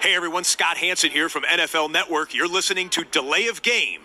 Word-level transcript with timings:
Hey 0.00 0.14
everyone, 0.14 0.44
Scott 0.44 0.76
Hanson 0.76 1.10
here 1.10 1.28
from 1.28 1.42
NFL 1.42 1.90
Network. 1.90 2.32
You're 2.32 2.46
listening 2.46 2.88
to 2.90 3.02
Delay 3.02 3.48
of 3.48 3.62
Game. 3.62 4.02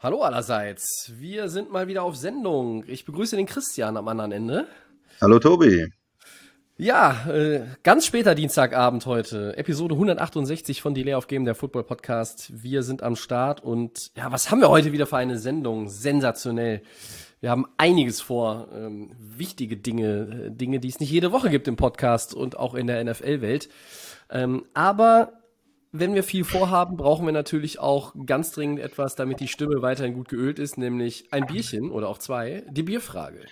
Hallo 0.00 0.22
allerseits, 0.22 1.12
wir 1.18 1.48
sind 1.50 1.70
mal 1.70 1.86
wieder 1.86 2.02
auf 2.02 2.16
Sendung. 2.16 2.84
Ich 2.86 3.04
begrüße 3.04 3.36
den 3.36 3.46
Christian 3.46 3.98
am 3.98 4.08
anderen 4.08 4.32
Ende. 4.32 4.68
Hallo 5.20 5.38
Tobi. 5.38 5.86
Ja, 6.76 7.26
äh, 7.30 7.60
ganz 7.84 8.04
später 8.04 8.34
Dienstagabend 8.34 9.06
heute, 9.06 9.56
Episode 9.56 9.94
168 9.94 10.82
von 10.82 10.92
Delay 10.92 11.14
of 11.14 11.28
Game, 11.28 11.44
der 11.44 11.54
Football 11.54 11.84
Podcast. 11.84 12.50
Wir 12.52 12.82
sind 12.82 13.02
am 13.02 13.14
Start 13.14 13.62
und 13.62 14.10
ja, 14.16 14.32
was 14.32 14.50
haben 14.50 14.60
wir 14.60 14.70
heute 14.70 14.92
wieder 14.92 15.06
für 15.06 15.16
eine 15.16 15.38
Sendung? 15.38 15.88
Sensationell. 15.88 16.82
Wir 17.40 17.50
haben 17.50 17.66
einiges 17.76 18.20
vor, 18.20 18.68
ähm, 18.74 19.12
wichtige 19.18 19.76
Dinge, 19.76 20.46
äh, 20.46 20.50
Dinge, 20.50 20.80
die 20.80 20.88
es 20.88 20.98
nicht 20.98 21.10
jede 21.10 21.30
Woche 21.30 21.48
gibt 21.48 21.68
im 21.68 21.76
Podcast 21.76 22.34
und 22.34 22.58
auch 22.58 22.74
in 22.74 22.88
der 22.88 23.02
NFL-Welt. 23.04 23.68
Ähm, 24.30 24.64
aber 24.74 25.44
wenn 25.92 26.14
wir 26.14 26.24
viel 26.24 26.42
vorhaben, 26.42 26.96
brauchen 26.96 27.24
wir 27.24 27.32
natürlich 27.32 27.78
auch 27.78 28.14
ganz 28.26 28.50
dringend 28.50 28.80
etwas, 28.80 29.14
damit 29.14 29.38
die 29.38 29.48
Stimme 29.48 29.80
weiterhin 29.80 30.14
gut 30.14 30.28
geölt 30.28 30.58
ist, 30.58 30.76
nämlich 30.76 31.32
ein 31.32 31.46
Bierchen 31.46 31.92
oder 31.92 32.08
auch 32.08 32.18
zwei, 32.18 32.64
die 32.68 32.82
Bierfrage. 32.82 33.42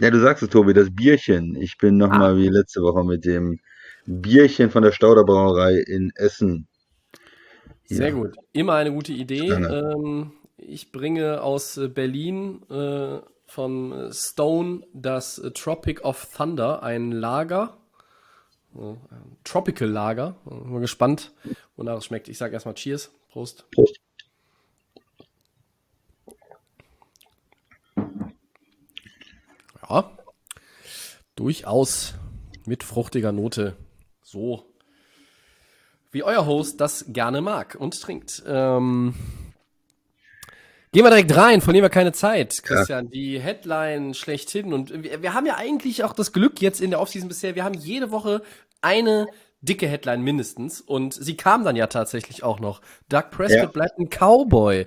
Ja, 0.00 0.10
du 0.10 0.20
sagst 0.20 0.42
es, 0.42 0.48
Tobi, 0.48 0.72
das 0.74 0.94
Bierchen. 0.94 1.54
Ich 1.56 1.78
bin 1.78 1.96
nochmal 1.96 2.36
wie 2.36 2.48
letzte 2.48 2.80
Woche 2.82 3.04
mit 3.04 3.24
dem 3.24 3.60
Bierchen 4.06 4.70
von 4.70 4.82
der 4.82 4.92
Stauderbrauerei 4.92 5.76
in 5.86 6.12
Essen. 6.16 6.66
Sehr 7.84 8.08
Ja. 8.08 8.14
gut. 8.14 8.34
Immer 8.52 8.74
eine 8.74 8.92
gute 8.92 9.12
Idee. 9.12 9.50
Ähm, 9.50 10.32
ich 10.56 10.92
bringe 10.92 11.42
aus 11.42 11.76
äh, 11.76 11.88
Berlin 11.88 12.62
äh, 12.70 13.18
von 13.46 14.10
Stone 14.12 14.86
das 14.94 15.40
Tropic 15.54 16.02
of 16.04 16.26
Thunder, 16.36 16.82
ein 16.82 17.12
Lager. 17.12 17.76
Ein 18.74 19.36
Tropical 19.44 19.88
Lager. 19.88 20.36
Bin 20.46 20.72
mal 20.72 20.80
gespannt, 20.80 21.32
wonach 21.76 21.98
es 21.98 22.06
schmeckt. 22.06 22.28
Ich 22.28 22.38
sage 22.38 22.54
erstmal 22.54 22.74
Cheers. 22.74 23.12
Prost. 23.30 23.70
Prost. 23.70 23.96
Ja. 29.92 30.10
Durchaus 31.36 32.14
mit 32.66 32.82
fruchtiger 32.82 33.32
Note. 33.32 33.76
So. 34.22 34.64
Wie 36.10 36.22
euer 36.22 36.46
Host 36.46 36.80
das 36.80 37.06
gerne 37.08 37.40
mag 37.40 37.74
und 37.78 38.00
trinkt. 38.00 38.42
Ähm, 38.46 39.14
gehen 40.92 41.04
wir 41.04 41.10
direkt 41.10 41.34
rein, 41.34 41.62
verlieren 41.62 41.84
wir 41.84 41.90
keine 41.90 42.12
Zeit, 42.12 42.62
Christian. 42.62 43.08
Die 43.08 43.40
Headline 43.40 44.12
schlechthin. 44.14 44.72
Und 44.74 45.02
wir, 45.02 45.22
wir 45.22 45.34
haben 45.34 45.46
ja 45.46 45.56
eigentlich 45.56 46.04
auch 46.04 46.12
das 46.12 46.32
Glück 46.32 46.60
jetzt 46.60 46.80
in 46.80 46.90
der 46.90 47.00
Offseason 47.00 47.28
bisher, 47.28 47.54
wir 47.54 47.64
haben 47.64 47.74
jede 47.74 48.10
Woche 48.10 48.42
eine 48.82 49.26
dicke 49.62 49.86
Headline 49.86 50.22
mindestens. 50.22 50.80
Und 50.82 51.14
sie 51.14 51.36
kam 51.36 51.64
dann 51.64 51.76
ja 51.76 51.86
tatsächlich 51.86 52.42
auch 52.42 52.60
noch. 52.60 52.82
Doug 53.08 53.30
Prescott 53.30 53.58
Ja. 53.62 53.66
bleibt 53.66 53.98
ein 53.98 54.10
Cowboy. 54.10 54.86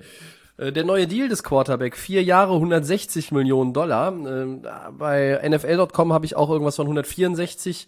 Äh, 0.58 0.72
Der 0.72 0.84
neue 0.84 1.08
Deal 1.08 1.30
des 1.30 1.44
Quarterback, 1.44 1.95
vier 1.98 2.23
Jahre, 2.23 2.53
160 2.53 3.31
Millionen 3.31 3.73
Dollar. 3.73 4.11
Ähm, 4.11 4.61
Bei 4.98 5.42
NFL.com 5.48 6.14
habe 6.14 6.25
ich 6.25 6.36
auch 6.36 6.50
irgendwas 6.50 6.75
von 6.75 6.86
164 6.86 7.88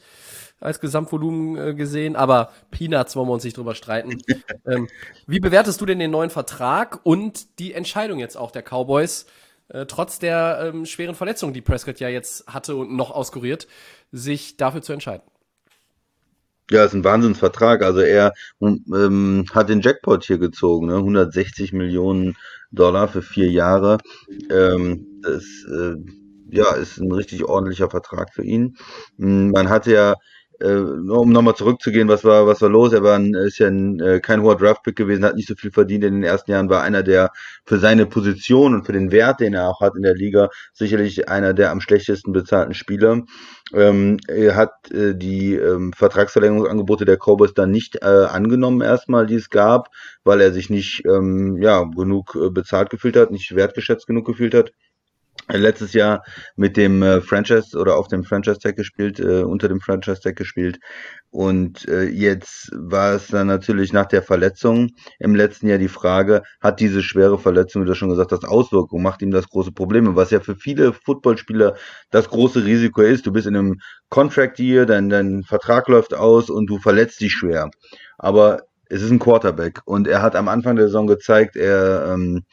als 0.60 0.80
Gesamtvolumen 0.80 1.58
äh, 1.58 1.74
gesehen, 1.76 2.16
aber 2.16 2.52
Peanuts 2.72 3.16
wollen 3.16 3.28
wir 3.28 3.34
uns 3.34 3.44
nicht 3.44 3.58
drüber 3.58 3.76
streiten. 3.76 4.18
ähm, 4.66 4.88
wie 5.28 5.40
bewertest 5.40 5.80
du 5.82 5.86
denn 5.86 6.00
den 6.00 6.12
neuen 6.12 6.30
Vertrag 6.30 7.00
und 7.04 7.60
die 7.60 7.74
Entscheidung 7.74 8.20
jetzt 8.20 8.38
auch 8.38 8.52
der 8.52 8.64
Cowboys, 8.64 9.28
äh, 9.70 9.86
trotz 9.86 10.18
der 10.20 10.72
ähm, 10.74 10.86
schweren 10.86 11.16
Verletzung, 11.16 11.54
die 11.54 11.62
Prescott 11.62 12.00
ja 12.00 12.10
jetzt 12.10 12.48
hatte 12.48 12.76
und 12.76 12.96
noch 12.96 13.12
auskuriert, 13.12 13.68
sich 14.12 14.58
dafür 14.58 14.82
zu 14.82 14.94
entscheiden? 14.94 15.24
Ja, 16.70 16.84
ist 16.84 16.94
ein 16.94 17.04
Wahnsinnsvertrag. 17.04 17.82
Also 17.82 18.00
er 18.00 18.34
ähm, 18.60 19.46
hat 19.54 19.70
den 19.70 19.82
Jackpot 19.82 20.26
hier 20.26 20.38
gezogen, 20.38 20.88
ne? 20.88 20.96
160 20.96 21.72
Millionen 21.72 22.36
Dollar 22.72 23.08
für 23.08 23.22
vier 23.22 23.50
Jahre. 23.50 23.98
Ähm, 24.50 25.22
das 25.24 25.44
äh, 25.72 25.96
ja, 26.50 26.74
ist 26.76 26.98
ein 27.00 27.12
richtig 27.12 27.44
ordentlicher 27.46 27.90
Vertrag 27.90 28.34
für 28.34 28.44
ihn. 28.44 28.78
Mm, 29.18 29.52
Man 29.52 29.70
hatte 29.70 29.94
ja, 29.94 30.16
äh, 30.60 30.74
um 30.74 31.32
nochmal 31.32 31.56
zurückzugehen, 31.56 32.08
was 32.08 32.24
war, 32.24 32.48
was 32.48 32.62
war 32.62 32.70
los? 32.70 32.94
Er 32.94 33.04
war 33.04 33.16
ein, 33.18 33.34
ist 33.34 33.60
ja 33.60 33.68
ein, 33.68 34.00
äh, 34.00 34.20
kein 34.20 34.42
hoher 34.42 34.58
Draftpick 34.58 34.96
gewesen, 34.96 35.26
hat 35.26 35.36
nicht 35.36 35.48
so 35.48 35.56
viel 35.56 35.72
verdient 35.72 36.04
in 36.04 36.16
den 36.16 36.24
ersten 36.24 36.52
Jahren, 36.52 36.70
war 36.70 36.84
einer 36.84 37.04
der 37.04 37.32
für 37.66 37.80
seine 37.80 38.06
Position 38.06 38.74
und 38.74 38.86
für 38.86 38.94
den 38.94 39.12
Wert, 39.12 39.40
den 39.40 39.54
er 39.54 39.70
auch 39.70 39.82
hat 39.82 39.96
in 39.96 40.04
der 40.04 40.16
Liga, 40.16 40.50
sicherlich 40.74 41.30
einer 41.30 41.54
der 41.54 41.72
am 41.72 41.82
schlechtesten 41.82 42.34
bezahlten 42.34 42.74
Spieler. 42.74 43.24
Ähm, 43.74 44.18
er 44.28 44.56
hat 44.56 44.92
äh, 44.92 45.14
die 45.16 45.56
ähm, 45.56 45.94
Vertragsverlängerungsangebote 45.94 47.06
der 47.06 47.18
Cowboys 47.18 47.54
dann 47.54 47.72
nicht 47.72 47.98
äh, 48.02 48.06
angenommen 48.06 48.82
erstmal, 48.82 49.26
die 49.26 49.36
es 49.36 49.50
gab, 49.50 49.90
weil 50.24 50.42
er 50.42 50.54
sich 50.54 50.70
nicht 50.70 51.04
ähm, 51.06 51.62
ja, 51.62 51.84
genug 51.84 52.36
äh, 52.36 52.50
bezahlt 52.50 52.90
gefühlt 52.90 53.18
hat, 53.18 53.32
nicht 53.32 53.56
wertgeschätzt 53.56 54.08
genug 54.08 54.26
gefühlt 54.26 54.54
hat. 54.54 54.72
Hat 55.48 55.58
Letztes 55.58 55.94
Jahr 55.94 56.24
mit 56.56 56.76
dem 56.76 57.02
äh, 57.02 57.22
Franchise 57.22 57.78
oder 57.78 57.98
auf 57.98 58.08
dem 58.08 58.24
Franchise 58.24 58.60
Tag 58.60 58.76
gespielt, 58.76 59.20
äh, 59.20 59.44
unter 59.44 59.70
dem 59.70 59.80
Franchise 59.80 60.20
Tag 60.22 60.36
gespielt. 60.36 60.80
Und 61.30 61.88
äh, 61.88 62.04
jetzt 62.04 62.72
war 62.74 63.14
es 63.14 63.28
dann 63.28 63.48
natürlich 63.48 63.94
nach 63.94 64.08
der 64.08 64.22
Verletzung 64.22 64.90
im 65.20 65.36
letzten 65.36 65.68
Jahr 65.68 65.78
die 65.78 65.88
Frage, 65.88 66.44
hat 66.62 66.80
diese 66.80 67.02
schwere 67.02 67.38
Verletzung, 67.40 67.84
wie 67.84 67.88
du 67.88 67.96
schon 67.96 68.10
gesagt 68.10 68.32
hast, 68.32 68.46
Auswirkungen, 68.46 69.04
macht 69.04 69.22
ihm 69.22 69.32
das 69.32 69.48
große 69.48 69.72
Probleme, 69.72 70.16
was 70.16 70.32
ja 70.32 70.40
für 70.40 70.56
viele 70.56 70.94
Footballspieler 70.94 71.76
das 72.12 72.30
große 72.30 72.66
Risiko 72.66 73.02
ist. 73.02 73.26
Du 73.26 73.32
bist 73.32 73.48
in 73.48 73.56
einem 73.56 73.76
Contract 74.10 74.60
Year, 74.60 74.86
dein, 74.86 75.10
dein 75.10 75.44
Vertrag 75.44 75.88
läuft 75.88 76.14
aus 76.14 76.50
und 76.50 76.68
du 76.68 76.78
verletzt 76.78 77.22
dich 77.22 77.34
schwer. 77.34 77.70
Aber 78.18 78.64
es 78.90 79.02
ist 79.02 79.12
ein 79.12 79.20
Quarterback 79.20 79.82
und 79.86 80.08
er 80.08 80.22
hat 80.22 80.36
am 80.36 80.48
Anfang 80.48 80.76
der 80.76 80.88
Saison 80.88 81.08
gezeigt, 81.08 81.56
er 81.56 82.14
ähm, 82.14 82.44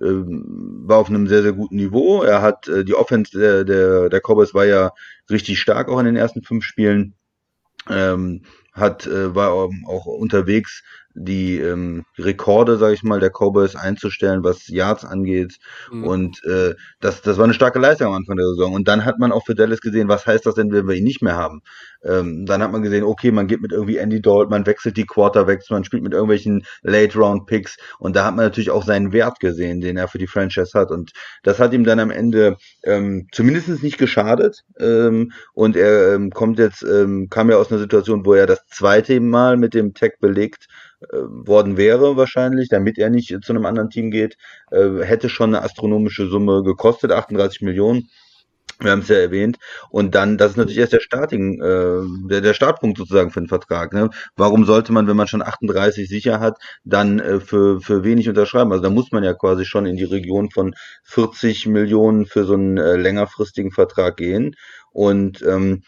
war 0.00 0.98
auf 0.98 1.08
einem 1.08 1.26
sehr, 1.26 1.42
sehr 1.42 1.52
guten 1.52 1.76
Niveau. 1.76 2.22
Er 2.22 2.42
hat 2.42 2.68
äh, 2.68 2.84
die 2.84 2.94
Offense 2.94 3.38
der, 3.38 3.64
der, 3.64 4.08
der 4.08 4.20
Cowboys 4.20 4.54
war 4.54 4.64
ja 4.64 4.92
richtig 5.30 5.58
stark 5.58 5.88
auch 5.88 5.98
in 5.98 6.06
den 6.06 6.16
ersten 6.16 6.42
fünf 6.42 6.64
Spielen. 6.64 7.14
Ähm, 7.88 8.42
hat 8.72 9.06
äh, 9.06 9.34
war 9.34 9.64
ähm, 9.64 9.84
auch 9.86 10.06
unterwegs 10.06 10.82
die 11.18 11.58
ähm, 11.58 12.04
Rekorde, 12.18 12.76
sage 12.78 12.94
ich 12.94 13.02
mal, 13.02 13.20
der 13.20 13.30
Cowboys 13.30 13.76
einzustellen, 13.76 14.44
was 14.44 14.68
Yards 14.68 15.04
angeht. 15.04 15.58
Mhm. 15.90 16.04
Und 16.04 16.44
äh, 16.44 16.74
das, 17.00 17.22
das 17.22 17.38
war 17.38 17.44
eine 17.44 17.54
starke 17.54 17.78
Leistung 17.78 18.08
am 18.08 18.14
Anfang 18.14 18.36
der 18.36 18.46
Saison. 18.46 18.72
Und 18.72 18.88
dann 18.88 19.04
hat 19.04 19.18
man 19.18 19.32
auch 19.32 19.44
für 19.44 19.54
Dallas 19.54 19.80
gesehen, 19.80 20.08
was 20.08 20.26
heißt 20.26 20.46
das 20.46 20.54
denn, 20.54 20.72
wenn 20.72 20.86
wir 20.86 20.94
ihn 20.94 21.04
nicht 21.04 21.22
mehr 21.22 21.36
haben? 21.36 21.62
Ähm, 22.04 22.46
dann 22.46 22.62
hat 22.62 22.70
man 22.70 22.82
gesehen, 22.82 23.04
okay, 23.04 23.32
man 23.32 23.48
geht 23.48 23.60
mit 23.60 23.72
irgendwie 23.72 23.96
Andy 23.96 24.22
Dalton, 24.22 24.50
man 24.50 24.66
wechselt 24.66 24.96
die 24.96 25.06
Quarterbacks, 25.06 25.70
man 25.70 25.84
spielt 25.84 26.02
mit 26.02 26.12
irgendwelchen 26.12 26.64
Late-Round-Picks. 26.82 27.76
Und 27.98 28.14
da 28.14 28.24
hat 28.24 28.36
man 28.36 28.44
natürlich 28.44 28.70
auch 28.70 28.84
seinen 28.84 29.12
Wert 29.12 29.40
gesehen, 29.40 29.80
den 29.80 29.96
er 29.96 30.08
für 30.08 30.18
die 30.18 30.26
Franchise 30.26 30.78
hat. 30.78 30.90
Und 30.90 31.12
das 31.42 31.58
hat 31.58 31.72
ihm 31.72 31.84
dann 31.84 32.00
am 32.00 32.10
Ende 32.10 32.56
ähm, 32.84 33.26
zumindest 33.32 33.82
nicht 33.82 33.98
geschadet. 33.98 34.62
Ähm, 34.78 35.32
und 35.54 35.76
er 35.76 36.14
ähm, 36.14 36.30
kommt 36.30 36.58
jetzt, 36.58 36.82
ähm, 36.82 37.28
kam 37.30 37.50
ja 37.50 37.56
aus 37.56 37.70
einer 37.70 37.80
Situation, 37.80 38.24
wo 38.24 38.34
er 38.34 38.46
das 38.46 38.64
zweite 38.68 39.18
Mal 39.20 39.56
mit 39.56 39.74
dem 39.74 39.94
Tag 39.94 40.20
belegt 40.20 40.68
worden 41.00 41.76
wäre 41.76 42.16
wahrscheinlich, 42.16 42.68
damit 42.68 42.98
er 42.98 43.10
nicht 43.10 43.36
zu 43.42 43.52
einem 43.52 43.66
anderen 43.66 43.90
Team 43.90 44.10
geht, 44.10 44.36
äh, 44.70 45.02
hätte 45.02 45.28
schon 45.28 45.54
eine 45.54 45.64
astronomische 45.64 46.28
Summe 46.28 46.62
gekostet, 46.62 47.12
38 47.12 47.62
Millionen. 47.62 48.08
Wir 48.80 48.92
haben 48.92 49.00
es 49.00 49.08
ja 49.08 49.16
erwähnt. 49.16 49.58
Und 49.90 50.14
dann, 50.14 50.38
das 50.38 50.52
ist 50.52 50.56
natürlich 50.56 50.78
erst 50.78 50.92
der 50.92 51.00
Starting, 51.00 51.60
äh, 51.60 52.28
der, 52.28 52.40
der 52.40 52.54
Startpunkt 52.54 52.98
sozusagen 52.98 53.30
für 53.30 53.40
den 53.40 53.48
Vertrag. 53.48 53.92
Ne? 53.92 54.10
Warum 54.36 54.66
sollte 54.66 54.92
man, 54.92 55.08
wenn 55.08 55.16
man 55.16 55.26
schon 55.26 55.42
38 55.42 56.08
sicher 56.08 56.38
hat, 56.38 56.58
dann 56.84 57.18
äh, 57.18 57.40
für, 57.40 57.80
für 57.80 58.04
wenig 58.04 58.28
unterschreiben? 58.28 58.70
Also 58.70 58.84
da 58.84 58.90
muss 58.90 59.10
man 59.10 59.24
ja 59.24 59.34
quasi 59.34 59.64
schon 59.64 59.86
in 59.86 59.96
die 59.96 60.04
Region 60.04 60.50
von 60.50 60.74
40 61.04 61.66
Millionen 61.66 62.26
für 62.26 62.44
so 62.44 62.54
einen 62.54 62.78
äh, 62.78 62.96
längerfristigen 62.96 63.72
Vertrag 63.72 64.16
gehen. 64.16 64.54
Und 64.92 65.42
ähm, 65.42 65.82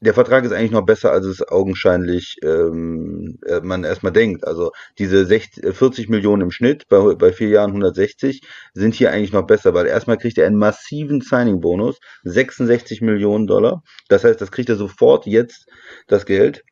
der 0.00 0.14
Vertrag 0.14 0.44
ist 0.44 0.52
eigentlich 0.52 0.70
noch 0.70 0.86
besser, 0.86 1.10
als 1.10 1.26
es 1.26 1.46
augenscheinlich 1.46 2.36
ähm, 2.42 3.38
äh, 3.46 3.60
man 3.60 3.84
erstmal 3.84 4.12
denkt. 4.12 4.46
Also 4.46 4.70
diese 4.98 5.26
60, 5.26 5.64
äh, 5.64 5.72
40 5.72 6.08
Millionen 6.08 6.42
im 6.42 6.50
Schnitt, 6.50 6.88
bei, 6.88 7.14
bei 7.14 7.32
vier 7.32 7.48
Jahren 7.48 7.70
160, 7.70 8.42
sind 8.72 8.94
hier 8.94 9.10
eigentlich 9.10 9.32
noch 9.32 9.46
besser, 9.46 9.74
weil 9.74 9.86
erstmal 9.86 10.18
kriegt 10.18 10.38
er 10.38 10.46
einen 10.46 10.58
massiven 10.58 11.20
Signing-Bonus, 11.20 11.98
66 12.22 13.00
Millionen 13.00 13.46
Dollar. 13.46 13.82
Das 14.08 14.24
heißt, 14.24 14.40
das 14.40 14.52
kriegt 14.52 14.68
er 14.68 14.76
sofort 14.76 15.26
jetzt 15.26 15.66
das 16.06 16.26
Geld 16.26 16.62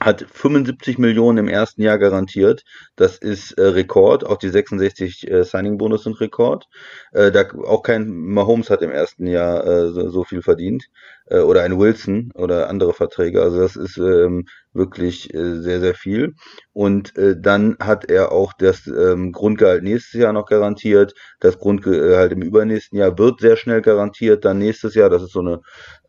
hat 0.00 0.24
75 0.32 0.98
Millionen 0.98 1.38
im 1.38 1.48
ersten 1.48 1.82
Jahr 1.82 1.98
garantiert. 1.98 2.64
Das 2.96 3.18
ist 3.18 3.52
äh, 3.52 3.62
Rekord. 3.62 4.24
Auch 4.24 4.38
die 4.38 4.48
66 4.48 5.30
äh, 5.30 5.44
Signing-Bonus 5.44 6.04
sind 6.04 6.20
Rekord. 6.20 6.66
Äh, 7.12 7.30
da, 7.30 7.44
auch 7.66 7.82
kein 7.82 8.08
Mahomes 8.08 8.70
hat 8.70 8.80
im 8.80 8.90
ersten 8.90 9.26
Jahr 9.26 9.66
äh, 9.66 9.90
so, 9.90 10.08
so 10.08 10.24
viel 10.24 10.42
verdient. 10.42 10.86
Äh, 11.30 11.38
oder 11.38 11.62
ein 11.62 11.78
Wilson 11.78 12.30
oder 12.34 12.68
andere 12.68 12.92
Verträge. 12.92 13.40
Also 13.42 13.58
das 13.60 13.76
ist 13.76 13.96
ähm, 13.96 14.44
wirklich 14.72 15.32
äh, 15.32 15.60
sehr, 15.60 15.80
sehr 15.80 15.94
viel. 15.94 16.34
Und 16.72 17.16
äh, 17.16 17.36
dann 17.40 17.76
hat 17.80 18.10
er 18.10 18.32
auch 18.32 18.52
das 18.52 18.86
ähm, 18.86 19.32
Grundgehalt 19.32 19.82
nächstes 19.82 20.20
Jahr 20.20 20.32
noch 20.32 20.46
garantiert. 20.46 21.14
Das 21.40 21.58
Grundgehalt 21.58 22.32
im 22.32 22.42
übernächsten 22.42 22.98
Jahr 22.98 23.16
wird 23.18 23.40
sehr 23.40 23.56
schnell 23.56 23.80
garantiert. 23.80 24.44
Dann 24.44 24.58
nächstes 24.58 24.94
Jahr, 24.94 25.10
das 25.10 25.22
ist 25.22 25.32
so 25.32 25.40
eine 25.40 25.60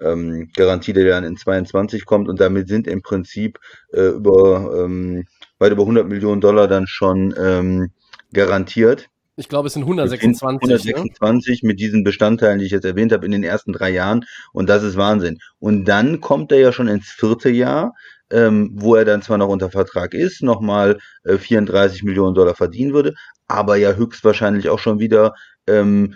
ähm, 0.01 0.49
Garantie, 0.55 0.93
die 0.93 1.05
dann 1.05 1.23
in 1.23 1.37
22 1.37 2.05
kommt. 2.05 2.27
Und 2.27 2.39
damit 2.41 2.67
sind 2.67 2.87
im 2.87 3.01
Prinzip 3.01 3.59
äh, 3.93 4.07
über 4.09 4.83
ähm, 4.83 5.25
weit 5.59 5.71
über 5.71 5.83
100 5.83 6.07
Millionen 6.07 6.41
Dollar 6.41 6.67
dann 6.67 6.87
schon 6.87 7.33
ähm, 7.37 7.91
garantiert. 8.33 9.10
Ich 9.41 9.49
glaube, 9.49 9.67
es 9.67 9.73
sind 9.73 9.83
126. 9.83 10.61
126 10.61 11.63
ne? 11.63 11.67
mit 11.67 11.79
diesen 11.79 12.03
Bestandteilen, 12.03 12.59
die 12.59 12.65
ich 12.65 12.71
jetzt 12.71 12.85
erwähnt 12.85 13.11
habe, 13.11 13.25
in 13.25 13.31
den 13.31 13.43
ersten 13.43 13.73
drei 13.73 13.89
Jahren. 13.89 14.23
Und 14.53 14.69
das 14.69 14.83
ist 14.83 14.97
Wahnsinn. 14.97 15.39
Und 15.57 15.85
dann 15.85 16.21
kommt 16.21 16.51
er 16.51 16.59
ja 16.59 16.71
schon 16.71 16.87
ins 16.87 17.07
vierte 17.07 17.49
Jahr, 17.49 17.93
ähm, 18.29 18.69
wo 18.75 18.95
er 18.95 19.03
dann 19.03 19.23
zwar 19.23 19.39
noch 19.39 19.49
unter 19.49 19.71
Vertrag 19.71 20.13
ist, 20.13 20.43
nochmal 20.43 20.99
äh, 21.23 21.39
34 21.39 22.03
Millionen 22.03 22.35
Dollar 22.35 22.53
verdienen 22.53 22.93
würde, 22.93 23.15
aber 23.47 23.77
ja 23.77 23.93
höchstwahrscheinlich 23.93 24.69
auch 24.69 24.79
schon 24.79 24.99
wieder 24.99 25.33
ähm, 25.65 26.15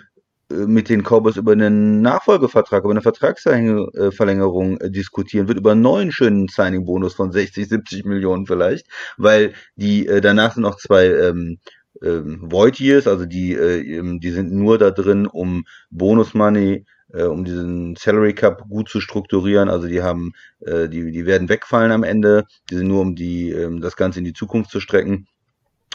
äh, 0.50 0.54
mit 0.54 0.88
den 0.88 1.02
Cowboys 1.02 1.36
über 1.36 1.52
einen 1.52 2.02
Nachfolgevertrag, 2.02 2.84
über 2.84 2.92
eine 2.92 3.02
Vertragsverlängerung 3.02 4.80
äh, 4.80 4.90
diskutieren 4.90 5.48
wird, 5.48 5.58
über 5.58 5.72
einen 5.72 5.82
neuen 5.82 6.12
schönen 6.12 6.46
Signing-Bonus 6.46 7.14
von 7.14 7.32
60, 7.32 7.68
70 7.68 8.04
Millionen 8.04 8.46
vielleicht, 8.46 8.86
weil 9.16 9.52
die 9.74 10.06
äh, 10.06 10.20
danach 10.20 10.54
sind 10.54 10.62
noch 10.62 10.76
zwei 10.76 11.06
ähm, 11.06 11.58
ähm, 12.02 12.50
Void 12.50 12.78
Years, 12.80 13.06
also 13.06 13.26
die, 13.26 13.52
äh, 13.54 14.18
die 14.18 14.30
sind 14.30 14.52
nur 14.52 14.78
da 14.78 14.90
drin, 14.90 15.26
um 15.26 15.64
Bonus 15.90 16.34
Money, 16.34 16.84
äh, 17.12 17.24
um 17.24 17.44
diesen 17.44 17.96
Salary 17.96 18.34
Cup 18.34 18.68
gut 18.68 18.88
zu 18.88 19.00
strukturieren. 19.00 19.68
Also 19.68 19.88
die 19.88 20.02
haben, 20.02 20.32
äh, 20.60 20.88
die, 20.88 21.10
die 21.12 21.26
werden 21.26 21.48
wegfallen 21.48 21.92
am 21.92 22.02
Ende. 22.02 22.44
Die 22.70 22.76
sind 22.76 22.88
nur, 22.88 23.00
um 23.00 23.14
die, 23.14 23.50
ähm, 23.50 23.80
das 23.80 23.96
Ganze 23.96 24.18
in 24.18 24.24
die 24.24 24.32
Zukunft 24.32 24.70
zu 24.70 24.80
strecken. 24.80 25.26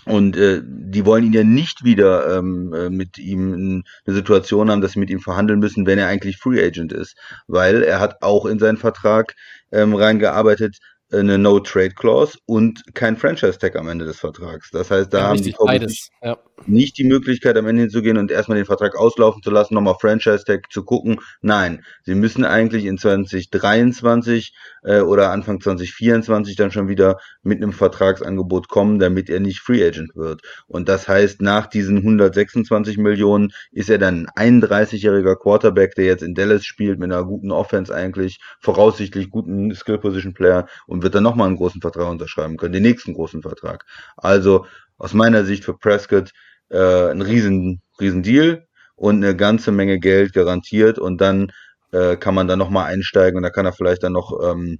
Und 0.05 0.35
äh, 0.35 0.61
die 0.65 1.05
wollen 1.05 1.25
ihn 1.25 1.33
ja 1.33 1.43
nicht 1.43 1.83
wieder 1.83 2.37
ähm, 2.37 2.73
äh, 2.73 2.89
mit 2.89 3.19
ihm 3.19 3.83
eine 4.05 4.15
Situation 4.15 4.71
haben, 4.71 4.81
dass 4.81 4.93
sie 4.93 4.99
mit 4.99 5.11
ihm 5.11 5.19
verhandeln 5.19 5.59
müssen, 5.59 5.85
wenn 5.85 5.99
er 5.99 6.07
eigentlich 6.07 6.37
Free 6.37 6.63
Agent 6.63 6.91
ist. 6.91 7.15
Weil 7.47 7.83
er 7.83 7.99
hat 7.99 8.23
auch 8.23 8.47
in 8.47 8.57
seinen 8.57 8.77
Vertrag 8.77 9.35
ähm, 9.71 9.93
reingearbeitet, 9.93 10.79
eine 11.11 11.37
No-Trade-Clause 11.37 12.37
und 12.45 12.81
kein 12.93 13.17
Franchise-Tag 13.17 13.75
am 13.75 13.87
Ende 13.87 14.05
des 14.05 14.19
Vertrags. 14.19 14.69
Das 14.71 14.91
heißt, 14.91 15.13
da 15.13 15.19
ja, 15.19 15.27
haben 15.27 15.41
die 15.41 15.55
beides. 15.57 16.09
Ja. 16.21 16.37
Nicht 16.67 16.97
die 16.97 17.03
Möglichkeit, 17.03 17.57
am 17.57 17.67
Ende 17.67 17.83
hinzugehen 17.83 18.17
und 18.17 18.31
erstmal 18.31 18.57
den 18.57 18.65
Vertrag 18.65 18.95
auslaufen 18.95 19.41
zu 19.41 19.51
lassen, 19.51 19.73
nochmal 19.73 19.95
Franchise-Tag 19.99 20.71
zu 20.71 20.83
gucken. 20.83 21.19
Nein, 21.41 21.83
sie 22.03 22.15
müssen 22.15 22.45
eigentlich 22.45 22.85
in 22.85 22.97
2023 22.97 24.53
äh, 24.83 25.01
oder 25.01 25.31
Anfang 25.31 25.61
2024 25.61 26.55
dann 26.55 26.71
schon 26.71 26.87
wieder 26.87 27.17
mit 27.43 27.61
einem 27.61 27.73
Vertragsangebot 27.73 28.67
kommen, 28.67 28.99
damit 28.99 29.29
er 29.29 29.39
nicht 29.39 29.59
Free 29.59 29.85
Agent 29.85 30.15
wird. 30.15 30.41
Und 30.67 30.89
das 30.89 31.07
heißt, 31.07 31.41
nach 31.41 31.67
diesen 31.67 31.97
126 31.97 32.97
Millionen 32.97 33.51
ist 33.71 33.89
er 33.89 33.97
dann 33.97 34.27
ein 34.35 34.61
31-jähriger 34.61 35.35
Quarterback, 35.35 35.95
der 35.95 36.05
jetzt 36.05 36.23
in 36.23 36.35
Dallas 36.35 36.65
spielt, 36.65 36.99
mit 36.99 37.11
einer 37.11 37.23
guten 37.23 37.51
Offense 37.51 37.93
eigentlich, 37.93 38.39
voraussichtlich 38.59 39.29
guten 39.29 39.73
Skill-Position-Player 39.73 40.67
und 40.87 41.03
wird 41.03 41.15
dann 41.15 41.23
nochmal 41.23 41.47
einen 41.47 41.57
großen 41.57 41.81
Vertrag 41.81 42.09
unterschreiben 42.09 42.57
können, 42.57 42.73
den 42.73 42.83
nächsten 42.83 43.13
großen 43.13 43.41
Vertrag. 43.41 43.85
Also 44.17 44.65
aus 44.97 45.13
meiner 45.13 45.45
Sicht 45.45 45.65
für 45.65 45.75
Prescott 45.75 46.31
äh, 46.71 47.11
ein 47.11 47.21
riesen, 47.21 47.81
riesen 47.99 48.23
Deal 48.23 48.65
und 48.95 49.17
eine 49.17 49.35
ganze 49.35 49.71
Menge 49.71 49.99
Geld 49.99 50.33
garantiert 50.33 50.99
und 50.99 51.21
dann 51.21 51.51
äh, 51.91 52.15
kann 52.17 52.35
man 52.35 52.47
dann 52.47 52.59
nochmal 52.59 52.91
einsteigen 52.91 53.37
und 53.37 53.43
da 53.43 53.49
kann 53.49 53.65
er 53.65 53.73
vielleicht 53.73 54.03
dann 54.03 54.13
noch, 54.13 54.31
ähm, 54.43 54.79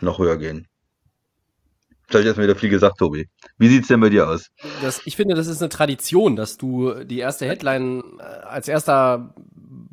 noch 0.00 0.18
höher 0.18 0.36
gehen. 0.36 0.66
Jetzt 2.02 2.14
habe 2.14 2.20
ich 2.20 2.26
erstmal 2.26 2.46
wieder 2.46 2.58
viel 2.58 2.68
gesagt, 2.68 2.98
Tobi. 2.98 3.28
Wie 3.56 3.68
sieht's 3.68 3.88
denn 3.88 4.00
bei 4.00 4.10
dir 4.10 4.28
aus? 4.28 4.50
Das, 4.82 5.00
ich 5.06 5.16
finde, 5.16 5.34
das 5.34 5.46
ist 5.46 5.62
eine 5.62 5.70
Tradition, 5.70 6.36
dass 6.36 6.58
du 6.58 7.02
die 7.04 7.18
erste 7.18 7.46
Headline 7.46 8.02
äh, 8.18 8.22
als 8.22 8.68
erster 8.68 9.34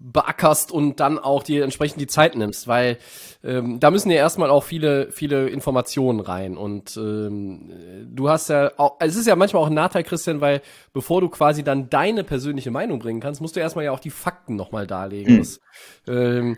beackerst 0.03 0.71
und 0.71 0.99
dann 0.99 1.19
auch 1.19 1.43
dir 1.43 1.63
entsprechend 1.63 2.01
die 2.01 2.07
Zeit 2.07 2.35
nimmst, 2.35 2.67
weil 2.67 2.97
ähm, 3.43 3.79
da 3.79 3.91
müssen 3.91 4.09
ja 4.09 4.17
erstmal 4.17 4.49
auch 4.49 4.63
viele, 4.63 5.11
viele 5.11 5.47
Informationen 5.47 6.19
rein. 6.19 6.57
Und 6.57 6.97
ähm, 6.97 7.71
du 8.09 8.29
hast 8.29 8.49
ja 8.49 8.71
auch, 8.77 8.95
es 8.99 9.15
ist 9.15 9.27
ja 9.27 9.35
manchmal 9.35 9.61
auch 9.61 9.67
ein 9.67 9.73
Nachteil, 9.73 10.03
Christian, 10.03 10.41
weil 10.41 10.61
bevor 10.93 11.21
du 11.21 11.29
quasi 11.29 11.63
dann 11.63 11.89
deine 11.89 12.23
persönliche 12.23 12.71
Meinung 12.71 12.99
bringen 12.99 13.19
kannst, 13.19 13.41
musst 13.41 13.55
du 13.55 13.59
erstmal 13.59 13.85
ja 13.85 13.91
auch 13.91 13.99
die 13.99 14.09
Fakten 14.09 14.55
nochmal 14.55 14.87
darlegen. 14.87 15.35
Mhm. 15.35 15.37
Das, 15.39 15.59
ähm, 16.07 16.57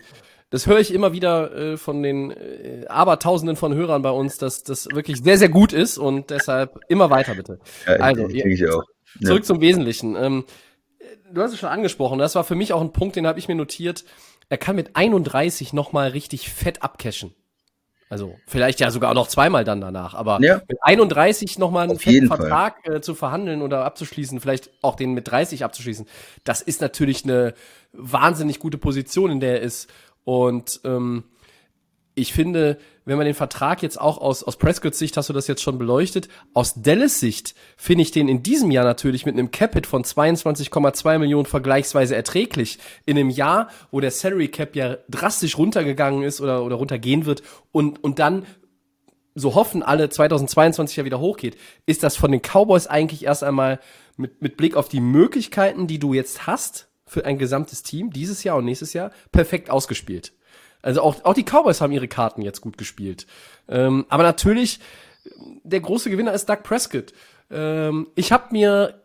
das 0.50 0.68
höre 0.68 0.80
ich 0.80 0.94
immer 0.94 1.12
wieder 1.12 1.56
äh, 1.56 1.78
von 1.78 2.04
den 2.04 2.31
äh, 2.31 2.86
Abertausenden 2.88 3.57
von 3.57 3.74
Hörern 3.74 4.04
bei 4.04 4.12
uns, 4.12 4.38
dass 4.38 4.63
das 4.63 4.88
wirklich 4.94 5.22
sehr, 5.22 5.38
sehr 5.38 5.50
gut 5.50 5.74
ist 5.74 5.98
und 5.98 6.30
deshalb 6.30 6.80
immer 6.88 7.10
weiter 7.10 7.36
bitte. 7.36 7.60
Ja, 7.88 7.96
also, 7.96 8.28
ich, 8.28 8.46
ich 8.46 8.69
auch. 8.69 8.84
Zurück 9.22 9.42
ja. 9.42 9.46
zum 9.46 9.62
Wesentlichen. 9.62 10.16
Ähm, 10.16 10.46
du 11.33 11.41
hast 11.41 11.53
es 11.53 11.59
schon 11.59 11.69
angesprochen, 11.69 12.19
das 12.19 12.35
war 12.35 12.44
für 12.44 12.56
mich 12.56 12.74
auch 12.74 12.81
ein 12.81 12.94
Punkt, 12.94 13.15
den 13.15 13.27
habe 13.27 13.39
ich 13.39 13.47
mir 13.47 13.56
notiert. 13.56 14.06
Er 14.50 14.57
kann 14.57 14.75
mit 14.75 14.95
31 14.95 15.74
nochmal 15.74 16.09
richtig 16.09 16.50
fett 16.50 16.83
abcashen. 16.83 17.33
Also 18.09 18.35
vielleicht 18.45 18.80
ja 18.80 18.91
sogar 18.91 19.09
auch 19.09 19.15
noch 19.15 19.27
zweimal 19.27 19.63
dann 19.63 19.81
danach, 19.81 20.13
aber 20.13 20.39
ja. 20.41 20.62
mit 20.68 20.77
31 20.81 21.57
nochmal 21.57 21.89
einen 21.89 21.97
fetten 21.97 22.27
Vertrag 22.27 22.88
äh, 22.88 23.01
zu 23.01 23.15
verhandeln 23.15 23.63
oder 23.63 23.85
abzuschließen, 23.85 24.39
vielleicht 24.39 24.69
auch 24.83 24.95
den 24.95 25.13
mit 25.13 25.31
30 25.31 25.63
abzuschließen, 25.63 26.06
das 26.44 26.62
ist 26.62 26.80
natürlich 26.80 27.24
eine 27.24 27.56
wahnsinnig 27.91 28.59
gute 28.59 28.77
Position, 28.77 29.31
in 29.31 29.39
der 29.39 29.53
er 29.53 29.62
ist. 29.62 29.89
Und 30.25 30.79
ähm, 30.83 31.24
ich 32.15 32.33
finde, 32.33 32.77
wenn 33.06 33.18
man 33.18 33.25
den 33.25 33.36
Vertrag 33.36 33.81
jetzt 33.81 34.00
auch 34.00 34.19
aus, 34.19 34.44
aus 34.44 34.57
Prescotts 34.57 35.00
Sicht, 35.00 35.18
hast 35.18 35.30
du 35.30 35.33
das 35.33 35.48
jetzt 35.48 35.62
schon 35.62 35.77
beleuchtet, 35.77 36.30
aus 36.54 36.75
Dallas 36.75 37.19
Sicht 37.19 37.56
finde 37.75 38.04
ich 38.04 38.12
den 38.12 38.27
in 38.27 38.44
diesem 38.44 38.71
Jahr 38.71 38.86
natürlich 38.86 39.25
mit 39.25 39.33
einem 39.33 39.51
Capit 39.51 39.88
von 39.88 40.04
22,2 40.04 41.18
Millionen 41.18 41.45
vergleichsweise 41.45 42.15
erträglich. 42.15 42.77
In 43.06 43.18
einem 43.18 43.30
Jahr, 43.30 43.69
wo 43.92 44.00
der 44.00 44.12
Salary 44.12 44.48
Cap 44.48 44.75
ja 44.75 44.98
drastisch 45.10 45.57
runtergegangen 45.57 46.24
ist 46.24 46.39
oder, 46.39 46.63
oder 46.63 46.75
runtergehen 46.75 47.25
wird 47.25 47.42
und, 47.71 48.04
und 48.04 48.19
dann 48.19 48.45
so 49.36 49.56
hoffen 49.56 49.81
alle 49.81 50.10
2022 50.10 50.98
ja 50.98 51.06
wieder 51.06 51.19
hochgeht, 51.19 51.57
ist 51.88 52.04
das 52.04 52.15
von 52.15 52.31
den 52.31 52.42
Cowboys 52.42 52.86
eigentlich 52.86 53.25
erst 53.25 53.44
einmal 53.44 53.80
mit, 54.15 54.42
mit 54.42 54.57
Blick 54.57 54.75
auf 54.75 54.89
die 54.89 55.00
Möglichkeiten, 55.00 55.88
die 55.88 55.98
du 55.98 56.13
jetzt 56.13 56.45
hast 56.45 56.89
für 57.06 57.25
ein 57.25 57.39
gesamtes 57.39 57.81
Team 57.81 58.12
dieses 58.12 58.44
Jahr 58.44 58.57
und 58.57 58.65
nächstes 58.65 58.94
Jahr 58.94 59.12
perfekt 59.31 59.71
ausgespielt. 59.71 60.33
Also 60.83 61.01
auch, 61.01 61.24
auch 61.24 61.33
die 61.33 61.44
Cowboys 61.44 61.81
haben 61.81 61.91
ihre 61.91 62.07
Karten 62.07 62.44
jetzt 62.44 62.62
gut 62.62 62.77
gespielt. 62.77 63.25
Ähm, 63.67 64.05
aber 64.10 64.22
natürlich, 64.22 64.79
der 65.63 65.79
große 65.79 66.12
Gewinner 66.12 66.34
ist 66.34 66.48
Doug 66.48 66.62
Prescott. 66.62 67.13
Ähm, 67.50 68.08
ich 68.15 68.31
habe 68.31 68.50
mir 68.51 69.01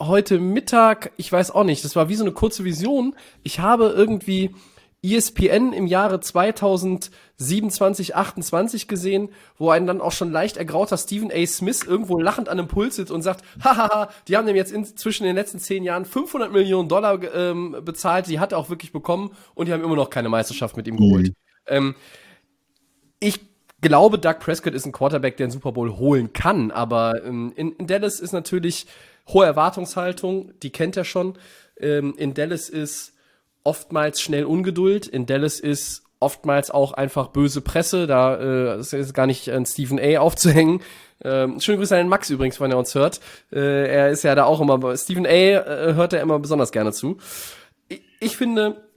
heute 0.00 0.38
Mittag, 0.38 1.10
ich 1.16 1.32
weiß 1.32 1.50
auch 1.50 1.64
nicht, 1.64 1.84
das 1.84 1.96
war 1.96 2.08
wie 2.08 2.14
so 2.14 2.22
eine 2.22 2.32
kurze 2.32 2.64
Vision. 2.64 3.16
Ich 3.42 3.58
habe 3.58 3.86
irgendwie 3.96 4.54
ESPN 5.02 5.72
im 5.72 5.86
Jahre 5.86 6.18
2027, 6.18 8.16
28 8.16 8.88
gesehen, 8.88 9.28
wo 9.56 9.70
ein 9.70 9.86
dann 9.86 10.00
auch 10.00 10.10
schon 10.10 10.32
leicht 10.32 10.56
ergrauter 10.56 10.98
Stephen 10.98 11.30
A. 11.32 11.46
Smith 11.46 11.84
irgendwo 11.86 12.18
lachend 12.18 12.48
an 12.48 12.58
einem 12.58 12.68
Puls 12.68 12.96
sitzt 12.96 13.12
und 13.12 13.22
sagt, 13.22 13.44
hahaha, 13.62 14.10
die 14.26 14.36
haben 14.36 14.46
dem 14.46 14.56
jetzt 14.56 14.72
inzwischen 14.72 15.22
in 15.22 15.28
den 15.28 15.36
letzten 15.36 15.60
zehn 15.60 15.84
Jahren 15.84 16.04
500 16.04 16.52
Millionen 16.52 16.88
Dollar 16.88 17.20
ähm, 17.32 17.76
bezahlt, 17.84 18.26
die 18.26 18.40
hat 18.40 18.52
er 18.52 18.58
auch 18.58 18.70
wirklich 18.70 18.92
bekommen 18.92 19.30
und 19.54 19.66
die 19.66 19.72
haben 19.72 19.84
immer 19.84 19.94
noch 19.94 20.10
keine 20.10 20.28
Meisterschaft 20.28 20.76
mit 20.76 20.88
ihm 20.88 20.96
geholt. 20.96 21.28
Mhm. 21.28 21.34
Ähm, 21.66 21.94
ich 23.20 23.40
glaube, 23.80 24.18
Doug 24.18 24.40
Prescott 24.40 24.74
ist 24.74 24.84
ein 24.84 24.92
Quarterback, 24.92 25.36
der 25.36 25.44
einen 25.44 25.52
Super 25.52 25.72
Bowl 25.72 25.96
holen 25.96 26.32
kann, 26.32 26.72
aber 26.72 27.24
ähm, 27.24 27.52
in, 27.54 27.72
in, 27.72 27.86
Dallas 27.86 28.18
ist 28.18 28.32
natürlich 28.32 28.86
hohe 29.28 29.46
Erwartungshaltung, 29.46 30.52
die 30.62 30.70
kennt 30.70 30.96
er 30.96 31.04
schon. 31.04 31.38
Ähm, 31.78 32.14
in 32.16 32.34
Dallas 32.34 32.68
ist 32.68 33.12
oftmals 33.68 34.22
schnell 34.22 34.46
Ungeduld. 34.46 35.06
In 35.06 35.26
Dallas 35.26 35.60
ist 35.60 36.02
oftmals 36.20 36.70
auch 36.70 36.92
einfach 36.92 37.28
böse 37.28 37.60
Presse. 37.60 38.06
Da 38.06 38.76
äh, 38.76 38.80
ist 38.80 39.12
gar 39.12 39.26
nicht 39.26 39.50
an 39.50 39.66
Stephen 39.66 40.00
A. 40.00 40.20
aufzuhängen. 40.20 40.80
Ähm, 41.22 41.60
schöne 41.60 41.76
Grüße 41.76 41.94
an 41.94 42.04
den 42.04 42.08
Max 42.08 42.30
übrigens, 42.30 42.58
wenn 42.60 42.70
er 42.70 42.78
uns 42.78 42.94
hört. 42.94 43.20
Äh, 43.52 43.86
er 43.88 44.08
ist 44.08 44.22
ja 44.24 44.34
da 44.34 44.44
auch 44.44 44.62
immer, 44.62 44.96
Stephen 44.96 45.26
A. 45.26 45.28
Äh, 45.28 45.94
hört 45.94 46.14
er 46.14 46.22
immer 46.22 46.38
besonders 46.38 46.72
gerne 46.72 46.92
zu. 46.92 47.18
Ich, 47.88 48.00
ich 48.20 48.36
finde, 48.38 48.88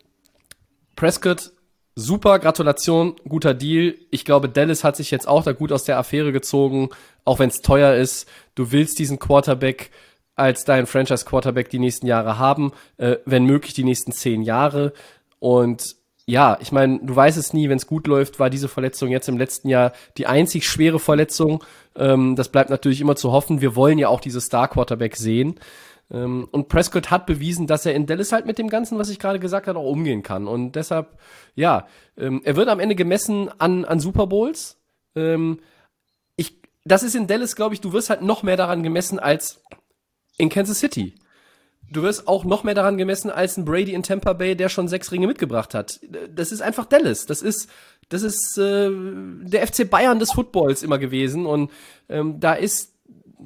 Prescott, 0.95 1.51
super, 1.95 2.39
Gratulation, 2.39 3.17
guter 3.27 3.53
Deal. 3.53 3.95
Ich 4.09 4.23
glaube, 4.23 4.47
Dallas 4.47 4.85
hat 4.85 4.95
sich 4.95 5.11
jetzt 5.11 5.27
auch 5.27 5.43
da 5.43 5.51
gut 5.51 5.73
aus 5.73 5.83
der 5.83 5.97
Affäre 5.97 6.31
gezogen, 6.31 6.91
auch 7.25 7.39
wenn 7.39 7.49
es 7.49 7.61
teuer 7.61 7.95
ist. 7.95 8.25
Du 8.55 8.71
willst 8.71 8.99
diesen 8.99 9.19
Quarterback 9.19 9.91
als 10.41 10.65
dein 10.65 10.87
Franchise-Quarterback 10.87 11.69
die 11.69 11.79
nächsten 11.79 12.07
Jahre 12.07 12.37
haben, 12.37 12.73
äh, 12.97 13.17
wenn 13.25 13.45
möglich 13.45 13.73
die 13.73 13.83
nächsten 13.83 14.11
zehn 14.11 14.41
Jahre. 14.41 14.93
Und 15.39 15.95
ja, 16.25 16.57
ich 16.61 16.71
meine, 16.71 16.99
du 17.01 17.15
weißt 17.15 17.37
es 17.37 17.53
nie, 17.53 17.69
wenn 17.69 17.77
es 17.77 17.87
gut 17.87 18.07
läuft, 18.07 18.39
war 18.39 18.49
diese 18.49 18.67
Verletzung 18.67 19.09
jetzt 19.09 19.27
im 19.27 19.37
letzten 19.37 19.69
Jahr 19.69 19.91
die 20.17 20.27
einzig 20.27 20.67
schwere 20.67 20.99
Verletzung. 20.99 21.63
Ähm, 21.95 22.35
das 22.35 22.49
bleibt 22.49 22.69
natürlich 22.69 23.01
immer 23.01 23.15
zu 23.15 23.31
hoffen. 23.31 23.61
Wir 23.61 23.75
wollen 23.75 23.97
ja 23.97 24.07
auch 24.07 24.21
diese 24.21 24.41
Star-Quarterback 24.41 25.15
sehen. 25.15 25.59
Ähm, 26.11 26.47
und 26.51 26.67
Prescott 26.67 27.09
hat 27.09 27.25
bewiesen, 27.25 27.67
dass 27.67 27.85
er 27.85 27.95
in 27.95 28.05
Dallas 28.05 28.31
halt 28.31 28.45
mit 28.45 28.57
dem 28.57 28.69
Ganzen, 28.69 28.99
was 28.99 29.09
ich 29.09 29.19
gerade 29.19 29.39
gesagt 29.39 29.67
habe, 29.67 29.79
auch 29.79 29.89
umgehen 29.89 30.23
kann. 30.23 30.47
Und 30.47 30.73
deshalb, 30.73 31.17
ja, 31.55 31.87
ähm, 32.17 32.41
er 32.43 32.55
wird 32.55 32.69
am 32.69 32.79
Ende 32.79 32.95
gemessen 32.95 33.49
an, 33.59 33.85
an 33.85 33.99
Super 33.99 34.27
Bowls. 34.27 34.77
Ähm, 35.15 35.59
ich, 36.35 36.61
das 36.85 37.03
ist 37.03 37.15
in 37.15 37.27
Dallas, 37.27 37.55
glaube 37.55 37.73
ich, 37.73 37.81
du 37.81 37.93
wirst 37.93 38.09
halt 38.09 38.21
noch 38.21 38.43
mehr 38.43 38.57
daran 38.57 38.83
gemessen 38.83 39.19
als 39.19 39.63
in 40.37 40.49
Kansas 40.49 40.79
City. 40.79 41.15
Du 41.91 42.03
wirst 42.03 42.27
auch 42.27 42.45
noch 42.45 42.63
mehr 42.63 42.73
daran 42.73 42.97
gemessen 42.97 43.29
als 43.29 43.57
ein 43.57 43.65
Brady 43.65 43.93
in 43.93 44.03
Tampa 44.03 44.31
Bay, 44.31 44.55
der 44.55 44.69
schon 44.69 44.87
sechs 44.87 45.11
Ringe 45.11 45.27
mitgebracht 45.27 45.73
hat. 45.73 45.99
Das 46.33 46.53
ist 46.53 46.61
einfach 46.61 46.85
Dallas. 46.85 47.25
Das 47.25 47.41
ist, 47.41 47.69
das 48.07 48.23
ist 48.23 48.57
äh, 48.57 48.89
der 48.89 49.67
FC 49.67 49.89
Bayern 49.89 50.19
des 50.19 50.31
Footballs 50.31 50.83
immer 50.83 50.99
gewesen. 50.99 51.45
Und 51.45 51.69
ähm, 52.07 52.39
da 52.39 52.53
ist 52.53 52.93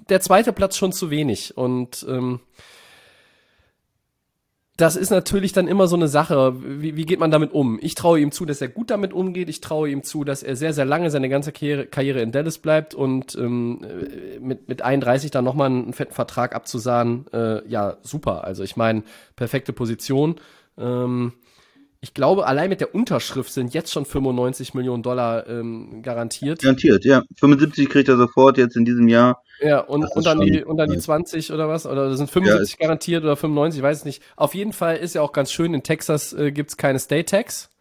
der 0.10 0.22
zweite 0.22 0.54
Platz 0.54 0.78
schon 0.78 0.94
zu 0.94 1.10
wenig. 1.10 1.58
Und 1.58 2.06
ähm, 2.08 2.40
das 4.78 4.98
ist 4.98 5.10
natürlich 5.10 5.54
dann 5.54 5.70
immer 5.70 5.88
so 5.88 5.96
eine 5.96 6.10
Sache. 6.10 6.56
Wie, 6.82 6.98
wie 6.98 7.06
geht 7.06 7.20
man 7.20 7.32
damit 7.32 7.54
um? 7.54 7.80
Ich 7.82 7.96
traue 7.96 8.20
ihm 8.20 8.32
zu, 8.32 8.46
dass 8.46 8.60
er 8.60 8.68
gut 8.68 8.90
damit 8.90 9.14
umgeht. 9.14 9.48
Ich 9.48 9.62
traue 9.62 9.90
ihm 9.90 10.04
zu, 10.04 10.26
dass 10.26 10.44
er 10.44 10.58
sehr, 10.58 10.74
sehr 10.74 10.84
lange 10.84 11.10
seine 11.12 11.30
ganze 11.30 11.54
Karriere, 11.54 12.22
in 12.22 12.34
Dallas 12.34 12.58
bleibt 12.58 12.94
und 12.94 13.36
ähm, 13.36 13.86
mit, 14.42 14.68
mit 14.68 14.82
31 14.82 15.32
dann 15.32 15.46
nochmal 15.46 15.68
einen 15.68 15.94
fetten 15.94 16.14
Vertrag 16.14 16.54
abzusahnen. 16.54 17.26
Äh, 17.32 17.66
ja, 17.70 17.98
super. 18.02 18.44
Also 18.44 18.64
ich 18.64 18.76
meine, 18.76 19.04
perfekte 19.38 19.72
Position. 19.72 20.36
Ähm, 20.78 21.32
ich 22.06 22.14
glaube, 22.14 22.46
allein 22.46 22.70
mit 22.70 22.82
der 22.82 22.94
Unterschrift 22.94 23.52
sind 23.52 23.74
jetzt 23.74 23.92
schon 23.92 24.06
95 24.06 24.76
Millionen 24.76 25.02
Dollar 25.02 25.50
ähm, 25.50 26.04
garantiert. 26.04 26.62
Garantiert, 26.62 27.04
ja. 27.04 27.24
75 27.38 27.90
kriegt 27.90 28.08
er 28.10 28.16
sofort 28.16 28.60
jetzt 28.60 28.78
in 28.78 28.86
diesem 28.86 29.08
Jahr. 29.08 29.42
Ja, 29.60 29.80
und, 29.80 30.06
und, 30.06 30.24
dann 30.24 30.40
die, 30.40 30.64
und 30.64 30.78
dann 30.78 30.92
die 30.92 31.00
20 31.00 31.52
oder 31.52 31.68
was? 31.68 31.88
Oder 31.88 32.16
sind 32.16 32.30
75 32.30 32.74
ja, 32.74 32.86
garantiert 32.86 33.24
oder 33.24 33.36
95, 33.36 33.80
ich 33.80 33.84
weiß 33.84 33.98
es 33.98 34.06
nicht. 34.06 34.22
Auf 34.36 34.54
jeden 34.54 34.72
Fall 34.72 34.98
ist 34.98 35.16
ja 35.16 35.24
auch 35.24 35.32
ganz 35.32 35.52
schön, 35.52 35.74
in 35.74 35.82
Texas 35.82 36.32
äh, 36.34 36.52
es 36.52 36.78
keine 36.78 37.00
State 37.00 37.26
Tax. 37.26 37.72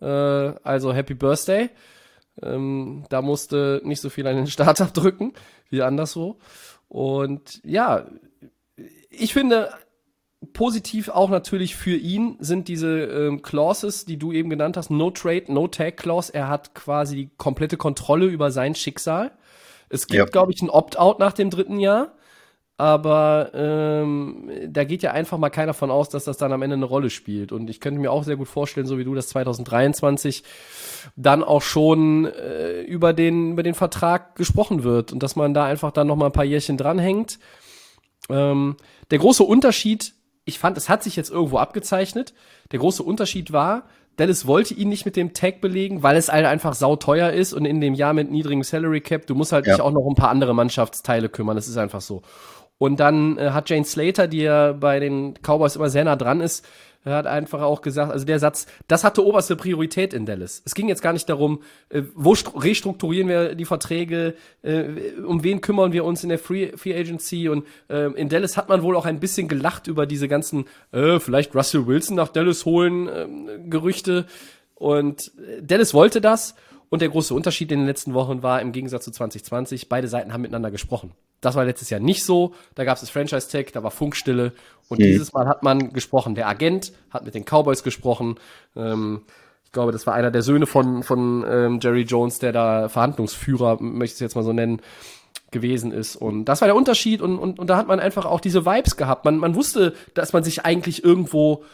Äh, 0.00 0.06
also 0.06 0.92
Happy 0.92 1.14
Birthday. 1.14 1.68
Ähm, 2.44 3.06
da 3.08 3.22
musste 3.22 3.80
nicht 3.82 4.00
so 4.00 4.08
viel 4.08 4.28
an 4.28 4.36
den 4.36 4.46
Start 4.46 4.80
abdrücken, 4.80 5.32
wie 5.68 5.82
anderswo. 5.82 6.38
Und 6.86 7.60
ja, 7.64 8.06
ich 9.10 9.32
finde, 9.32 9.70
positiv 10.52 11.08
auch 11.08 11.30
natürlich 11.30 11.76
für 11.76 11.96
ihn 11.96 12.36
sind 12.40 12.68
diese 12.68 13.04
ähm, 13.04 13.42
Clauses, 13.42 14.04
die 14.04 14.18
du 14.18 14.32
eben 14.32 14.50
genannt 14.50 14.76
hast, 14.76 14.90
No 14.90 15.10
Trade, 15.10 15.44
No 15.48 15.68
Tag 15.68 15.96
Clause. 15.96 16.32
Er 16.32 16.48
hat 16.48 16.74
quasi 16.74 17.16
die 17.16 17.30
komplette 17.36 17.76
Kontrolle 17.76 18.26
über 18.26 18.50
sein 18.50 18.74
Schicksal. 18.74 19.32
Es 19.88 20.06
gibt, 20.06 20.18
ja. 20.18 20.24
glaube 20.24 20.52
ich, 20.52 20.62
ein 20.62 20.70
Opt-out 20.70 21.18
nach 21.18 21.32
dem 21.32 21.50
dritten 21.50 21.78
Jahr. 21.78 22.12
Aber 22.76 23.52
ähm, 23.54 24.50
da 24.66 24.82
geht 24.82 25.02
ja 25.02 25.12
einfach 25.12 25.38
mal 25.38 25.50
keiner 25.50 25.74
von 25.74 25.92
aus, 25.92 26.08
dass 26.08 26.24
das 26.24 26.38
dann 26.38 26.52
am 26.52 26.62
Ende 26.62 26.74
eine 26.74 26.86
Rolle 26.86 27.08
spielt. 27.08 27.52
Und 27.52 27.70
ich 27.70 27.78
könnte 27.78 28.00
mir 28.00 28.10
auch 28.10 28.24
sehr 28.24 28.36
gut 28.36 28.48
vorstellen, 28.48 28.86
so 28.86 28.98
wie 28.98 29.04
du, 29.04 29.14
dass 29.14 29.28
2023 29.28 30.42
dann 31.14 31.44
auch 31.44 31.62
schon 31.62 32.24
äh, 32.24 32.82
über, 32.82 33.12
den, 33.12 33.52
über 33.52 33.62
den 33.62 33.74
Vertrag 33.74 34.34
gesprochen 34.34 34.82
wird 34.82 35.12
und 35.12 35.22
dass 35.22 35.36
man 35.36 35.54
da 35.54 35.66
einfach 35.66 35.92
dann 35.92 36.08
noch 36.08 36.16
mal 36.16 36.26
ein 36.26 36.32
paar 36.32 36.44
Jährchen 36.44 36.76
dranhängt. 36.76 37.38
Ähm, 38.28 38.76
der 39.12 39.18
große 39.18 39.44
Unterschied 39.44 40.13
ich 40.44 40.58
fand, 40.58 40.76
es 40.76 40.88
hat 40.88 41.02
sich 41.02 41.16
jetzt 41.16 41.30
irgendwo 41.30 41.58
abgezeichnet. 41.58 42.34
Der 42.72 42.78
große 42.78 43.02
Unterschied 43.02 43.52
war, 43.52 43.84
Dallas 44.16 44.46
wollte 44.46 44.74
ihn 44.74 44.88
nicht 44.88 45.04
mit 45.04 45.16
dem 45.16 45.32
Tag 45.32 45.60
belegen, 45.60 46.02
weil 46.02 46.16
es 46.16 46.30
halt 46.30 46.46
einfach 46.46 46.74
sauteuer 46.74 47.30
ist 47.30 47.52
und 47.52 47.64
in 47.64 47.80
dem 47.80 47.94
Jahr 47.94 48.12
mit 48.12 48.30
niedrigem 48.30 48.62
Salary 48.62 49.00
Cap, 49.00 49.26
du 49.26 49.34
musst 49.34 49.52
halt 49.52 49.66
ja. 49.66 49.74
dich 49.74 49.82
auch 49.82 49.90
noch 49.90 50.02
um 50.02 50.12
ein 50.12 50.16
paar 50.16 50.30
andere 50.30 50.54
Mannschaftsteile 50.54 51.28
kümmern. 51.28 51.56
Das 51.56 51.66
ist 51.66 51.76
einfach 51.76 52.00
so. 52.00 52.22
Und 52.78 53.00
dann 53.00 53.38
äh, 53.38 53.50
hat 53.50 53.70
Jane 53.70 53.84
Slater, 53.84 54.26
die 54.28 54.42
ja 54.42 54.72
bei 54.72 55.00
den 55.00 55.34
Cowboys 55.42 55.76
immer 55.76 55.90
sehr 55.90 56.04
nah 56.04 56.16
dran 56.16 56.40
ist, 56.40 56.66
hat 57.04 57.26
einfach 57.26 57.60
auch 57.60 57.82
gesagt, 57.82 58.12
also 58.12 58.24
der 58.24 58.38
Satz, 58.38 58.66
das 58.88 59.04
hatte 59.04 59.24
oberste 59.24 59.56
Priorität 59.56 60.14
in 60.14 60.24
Dallas. 60.24 60.62
Es 60.64 60.74
ging 60.74 60.88
jetzt 60.88 61.02
gar 61.02 61.12
nicht 61.12 61.28
darum, 61.28 61.60
äh, 61.90 62.02
wo 62.14 62.32
restrukturieren 62.32 63.28
wir 63.28 63.54
die 63.54 63.64
Verträge, 63.64 64.34
äh, 64.62 65.12
um 65.26 65.44
wen 65.44 65.60
kümmern 65.60 65.92
wir 65.92 66.04
uns 66.04 66.22
in 66.22 66.30
der 66.30 66.38
Free, 66.38 66.72
Free 66.76 66.98
Agency 66.98 67.48
und 67.48 67.66
äh, 67.88 68.10
in 68.12 68.28
Dallas 68.28 68.56
hat 68.56 68.68
man 68.68 68.82
wohl 68.82 68.96
auch 68.96 69.04
ein 69.04 69.20
bisschen 69.20 69.48
gelacht 69.48 69.86
über 69.86 70.06
diese 70.06 70.28
ganzen, 70.28 70.64
äh, 70.92 71.20
vielleicht 71.20 71.54
Russell 71.54 71.86
Wilson 71.86 72.16
nach 72.16 72.28
Dallas 72.28 72.64
holen, 72.64 73.08
äh, 73.08 73.26
Gerüchte. 73.68 74.26
Und 74.74 75.32
äh, 75.38 75.62
Dallas 75.62 75.94
wollte 75.94 76.20
das. 76.20 76.54
Und 76.90 77.00
der 77.00 77.08
große 77.08 77.34
Unterschied 77.34 77.72
in 77.72 77.80
den 77.80 77.86
letzten 77.86 78.14
Wochen 78.14 78.42
war, 78.42 78.60
im 78.60 78.70
Gegensatz 78.70 79.04
zu 79.04 79.10
2020, 79.10 79.88
beide 79.88 80.06
Seiten 80.06 80.32
haben 80.32 80.42
miteinander 80.42 80.70
gesprochen. 80.70 81.12
Das 81.44 81.54
war 81.54 81.64
letztes 81.64 81.90
Jahr 81.90 82.00
nicht 82.00 82.24
so. 82.24 82.54
Da 82.74 82.84
gab 82.84 82.94
es 82.94 83.00
das 83.00 83.10
Franchise-Tag, 83.10 83.72
da 83.72 83.82
war 83.82 83.90
Funkstille. 83.90 84.52
Und 84.88 84.98
mhm. 84.98 85.04
dieses 85.04 85.32
Mal 85.32 85.46
hat 85.46 85.62
man 85.62 85.92
gesprochen. 85.92 86.34
Der 86.34 86.48
Agent 86.48 86.92
hat 87.10 87.24
mit 87.24 87.34
den 87.34 87.44
Cowboys 87.44 87.82
gesprochen. 87.82 88.36
Ähm, 88.76 89.22
ich 89.64 89.72
glaube, 89.72 89.92
das 89.92 90.06
war 90.06 90.14
einer 90.14 90.30
der 90.30 90.42
Söhne 90.42 90.66
von, 90.66 91.02
von 91.02 91.44
ähm, 91.48 91.80
Jerry 91.82 92.02
Jones, 92.02 92.38
der 92.38 92.52
da 92.52 92.88
Verhandlungsführer, 92.88 93.82
möchte 93.82 94.12
ich 94.12 94.14
es 94.14 94.20
jetzt 94.20 94.36
mal 94.36 94.44
so 94.44 94.52
nennen, 94.52 94.80
gewesen 95.50 95.92
ist. 95.92 96.16
Und 96.16 96.46
das 96.46 96.60
war 96.60 96.68
der 96.68 96.76
Unterschied. 96.76 97.20
Und, 97.20 97.38
und, 97.38 97.58
und 97.58 97.68
da 97.68 97.76
hat 97.76 97.88
man 97.88 98.00
einfach 98.00 98.24
auch 98.24 98.40
diese 98.40 98.66
Vibes 98.66 98.96
gehabt. 98.96 99.24
Man, 99.24 99.38
man 99.38 99.54
wusste, 99.54 99.94
dass 100.14 100.32
man 100.32 100.44
sich 100.44 100.64
eigentlich 100.64 101.04
irgendwo 101.04 101.64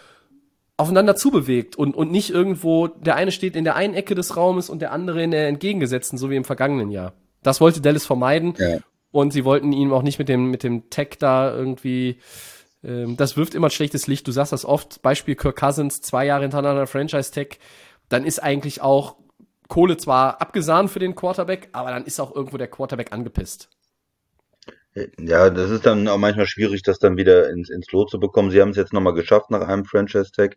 aufeinander 0.76 1.14
zubewegt 1.14 1.76
und, 1.76 1.94
und 1.94 2.10
nicht 2.10 2.30
irgendwo, 2.30 2.86
der 2.86 3.16
eine 3.16 3.32
steht 3.32 3.54
in 3.54 3.64
der 3.64 3.76
einen 3.76 3.94
Ecke 3.94 4.14
des 4.14 4.36
Raumes 4.36 4.70
und 4.70 4.80
der 4.80 4.92
andere 4.92 5.22
in 5.22 5.30
der 5.30 5.48
entgegengesetzten, 5.48 6.18
so 6.18 6.30
wie 6.30 6.36
im 6.36 6.44
vergangenen 6.44 6.90
Jahr. 6.90 7.12
Das 7.42 7.60
wollte 7.60 7.80
Dallas 7.80 8.06
vermeiden. 8.06 8.54
Ja. 8.58 8.78
Und 9.12 9.32
sie 9.32 9.44
wollten 9.44 9.72
ihn 9.72 9.92
auch 9.92 10.02
nicht 10.02 10.18
mit 10.18 10.28
dem, 10.28 10.50
mit 10.50 10.62
dem 10.62 10.88
Tech 10.90 11.16
da 11.18 11.52
irgendwie, 11.52 12.20
ähm, 12.84 13.16
das 13.16 13.36
wirft 13.36 13.54
immer 13.54 13.68
ein 13.68 13.72
schlechtes 13.72 14.06
Licht. 14.06 14.26
Du 14.26 14.32
sagst 14.32 14.52
das 14.52 14.64
oft, 14.64 15.02
Beispiel 15.02 15.34
Kirk 15.34 15.56
Cousins, 15.56 16.00
zwei 16.00 16.26
Jahre 16.26 16.42
hintereinander 16.42 16.86
Franchise-Tech, 16.86 17.58
dann 18.08 18.24
ist 18.24 18.42
eigentlich 18.42 18.82
auch 18.82 19.16
Kohle 19.68 19.96
zwar 19.96 20.40
abgesahnt 20.40 20.90
für 20.90 20.98
den 20.98 21.14
Quarterback, 21.14 21.68
aber 21.72 21.90
dann 21.90 22.04
ist 22.04 22.20
auch 22.20 22.34
irgendwo 22.34 22.56
der 22.56 22.68
Quarterback 22.68 23.12
angepisst. 23.12 23.68
Ja, 25.18 25.50
das 25.50 25.70
ist 25.70 25.86
dann 25.86 26.08
auch 26.08 26.18
manchmal 26.18 26.46
schwierig, 26.46 26.82
das 26.82 26.98
dann 26.98 27.16
wieder 27.16 27.48
ins, 27.50 27.70
ins 27.70 27.90
Lot 27.92 28.10
zu 28.10 28.18
bekommen. 28.18 28.50
Sie 28.50 28.60
haben 28.60 28.70
es 28.70 28.76
jetzt 28.76 28.92
nochmal 28.92 29.14
geschafft 29.14 29.50
nach 29.50 29.60
einem 29.60 29.84
Franchise-Tag. 29.84 30.56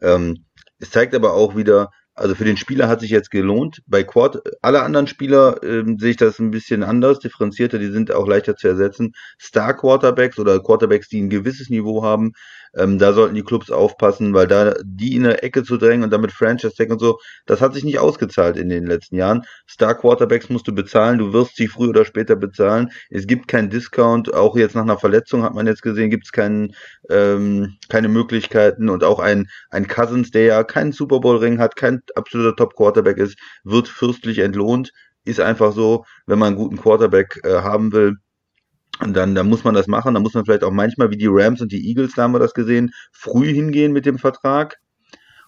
Ähm, 0.00 0.44
es 0.78 0.90
zeigt 0.90 1.14
aber 1.14 1.34
auch 1.34 1.56
wieder, 1.56 1.90
also 2.14 2.34
für 2.34 2.44
den 2.44 2.56
Spieler 2.56 2.88
hat 2.88 3.00
sich 3.00 3.10
jetzt 3.10 3.30
gelohnt. 3.30 3.82
Bei 3.86 4.02
Quad, 4.02 4.40
alle 4.60 4.82
anderen 4.82 5.06
Spieler 5.06 5.62
ähm, 5.62 5.98
sehe 5.98 6.10
ich 6.10 6.16
das 6.16 6.38
ein 6.38 6.50
bisschen 6.50 6.82
anders, 6.82 7.20
differenzierter, 7.20 7.78
die 7.78 7.90
sind 7.90 8.12
auch 8.12 8.26
leichter 8.26 8.56
zu 8.56 8.68
ersetzen. 8.68 9.12
Star 9.40 9.74
Quarterbacks 9.74 10.38
oder 10.38 10.60
Quarterbacks, 10.60 11.08
die 11.08 11.22
ein 11.22 11.30
gewisses 11.30 11.70
Niveau 11.70 12.02
haben, 12.02 12.32
ähm, 12.76 12.98
da 12.98 13.12
sollten 13.12 13.34
die 13.34 13.42
Clubs 13.42 13.70
aufpassen, 13.70 14.34
weil 14.34 14.46
da 14.46 14.74
die 14.84 15.14
in 15.14 15.24
der 15.24 15.44
Ecke 15.44 15.62
zu 15.62 15.76
drängen 15.76 16.04
und 16.04 16.10
damit 16.10 16.32
Franchise 16.32 16.74
Tag 16.74 16.90
und 16.90 16.98
so, 16.98 17.18
das 17.46 17.60
hat 17.60 17.74
sich 17.74 17.84
nicht 17.84 17.98
ausgezahlt 17.98 18.56
in 18.56 18.68
den 18.68 18.86
letzten 18.86 19.16
Jahren. 19.16 19.42
Star 19.68 19.94
Quarterbacks 19.94 20.48
musst 20.48 20.66
du 20.68 20.74
bezahlen, 20.74 21.18
du 21.18 21.32
wirst 21.32 21.56
sie 21.56 21.68
früher 21.68 21.90
oder 21.90 22.04
später 22.04 22.36
bezahlen. 22.36 22.90
Es 23.10 23.26
gibt 23.26 23.48
keinen 23.48 23.70
Discount, 23.70 24.32
auch 24.34 24.56
jetzt 24.56 24.74
nach 24.74 24.82
einer 24.82 24.98
Verletzung 24.98 25.42
hat 25.42 25.54
man 25.54 25.66
jetzt 25.66 25.82
gesehen, 25.82 26.10
gibt 26.10 26.24
es 26.26 26.32
keinen, 26.32 26.74
ähm, 27.10 27.76
keine 27.88 28.08
Möglichkeiten 28.08 28.88
und 28.88 29.04
auch 29.04 29.18
ein, 29.18 29.48
ein 29.70 29.86
Cousins, 29.86 30.30
der 30.30 30.44
ja 30.44 30.64
keinen 30.64 30.92
Super 30.92 31.20
Bowl 31.20 31.36
Ring 31.38 31.58
hat, 31.58 31.76
kein 31.76 32.00
absoluter 32.14 32.56
Top 32.56 32.74
Quarterback 32.76 33.18
ist, 33.18 33.38
wird 33.64 33.88
fürstlich 33.88 34.38
entlohnt. 34.38 34.92
Ist 35.24 35.40
einfach 35.40 35.72
so, 35.72 36.04
wenn 36.26 36.38
man 36.38 36.48
einen 36.48 36.56
guten 36.56 36.78
Quarterback 36.78 37.40
äh, 37.44 37.60
haben 37.60 37.92
will, 37.92 38.16
dann, 39.00 39.34
dann 39.34 39.48
muss 39.48 39.64
man 39.64 39.74
das 39.74 39.86
machen. 39.86 40.14
Dann 40.14 40.22
muss 40.22 40.34
man 40.34 40.44
vielleicht 40.44 40.64
auch 40.64 40.70
manchmal, 40.70 41.10
wie 41.10 41.16
die 41.16 41.28
Rams 41.28 41.60
und 41.60 41.72
die 41.72 41.88
Eagles, 41.88 42.12
da 42.14 42.22
haben 42.22 42.34
wir 42.34 42.38
das 42.38 42.54
gesehen, 42.54 42.92
früh 43.12 43.52
hingehen 43.52 43.92
mit 43.92 44.06
dem 44.06 44.18
Vertrag. 44.18 44.76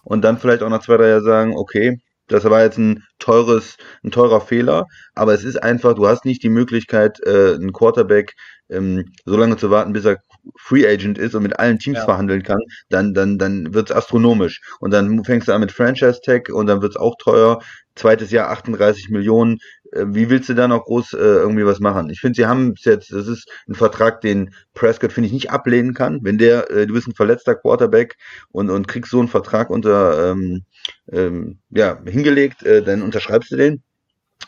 Und 0.03 0.23
dann 0.23 0.39
vielleicht 0.39 0.63
auch 0.63 0.69
nach 0.69 0.83
zwei, 0.83 0.97
drei 0.97 1.09
Jahren 1.09 1.25
sagen, 1.25 1.57
okay, 1.57 1.99
das 2.29 2.45
war 2.45 2.63
jetzt 2.63 2.79
ein 2.79 3.05
teures, 3.19 3.77
ein 4.03 4.11
teurer 4.11 4.41
Fehler, 4.41 4.87
aber 5.15 5.35
es 5.35 5.45
ist 5.45 5.63
einfach, 5.63 5.95
du 5.95 6.07
hast 6.07 6.25
nicht 6.25 6.43
die 6.43 6.49
Möglichkeit, 6.49 7.21
äh, 7.27 7.55
einen 7.55 7.73
Quarterback 7.73 8.35
ähm, 8.71 9.13
so 9.27 9.37
lange 9.37 9.57
zu 9.57 9.71
warten, 9.71 9.93
bis 9.93 10.07
er 10.07 10.19
Free 10.59 10.87
Agent 10.87 11.19
ist 11.19 11.35
und 11.35 11.43
mit 11.43 11.59
allen 11.59 11.79
Teams 11.79 11.99
ja. 11.99 12.05
verhandeln 12.05 12.43
kann, 12.43 12.61
dann, 12.89 13.15
dann, 13.15 13.39
dann 13.39 13.75
wird's 13.75 13.93
astronomisch. 13.93 14.61
Und 14.81 14.93
dann 14.93 15.25
fängst 15.25 15.49
du 15.49 15.53
an 15.53 15.61
mit 15.61 15.73
Franchise 15.73 16.21
Tag 16.25 16.49
und 16.49 16.67
dann 16.67 16.83
wird's 16.83 16.97
auch 16.97 17.15
teuer. 17.19 17.61
Zweites 17.95 18.31
Jahr 18.31 18.51
38 18.51 19.11
Millionen. 19.11 19.59
Äh, 19.95 20.07
wie 20.09 20.29
willst 20.31 20.49
du 20.49 20.55
da 20.55 20.69
noch 20.69 20.85
groß 20.85 21.15
äh, 21.15 21.17
irgendwie 21.19 21.65
was 21.67 21.81
machen? 21.81 22.11
Ich 22.11 22.21
finde, 22.21 22.37
sie 22.37 22.47
haben 22.47 22.75
jetzt, 22.79 23.13
das 23.13 23.27
ist 23.29 23.49
ein 23.69 23.75
Vertrag, 23.75 24.21
den 24.21 24.55
Prescott, 24.75 25.13
finde 25.13 25.29
ich, 25.29 25.33
nicht 25.33 25.51
ablehnen 25.51 25.95
kann. 25.95 26.21
Wenn 26.23 26.39
der, 26.39 26.71
äh, 26.71 26.87
du 26.87 26.95
bist 26.95 27.09
ein 27.09 27.15
verletzter 27.15 27.55
Quarterback 27.55 28.17
und, 28.51 28.71
und 28.71 28.89
kriegst 28.89 29.11
so 29.11 29.19
einen 29.19 29.29
Vertrag 29.29 29.71
unter, 29.71 30.31
ähm, 30.31 30.65
ähm, 31.13 31.59
ja, 31.71 32.01
hingelegt, 32.05 32.63
äh, 32.65 32.83
dann 32.83 33.03
unterschreibst 33.03 33.53
du 33.53 33.57
den. 33.57 33.83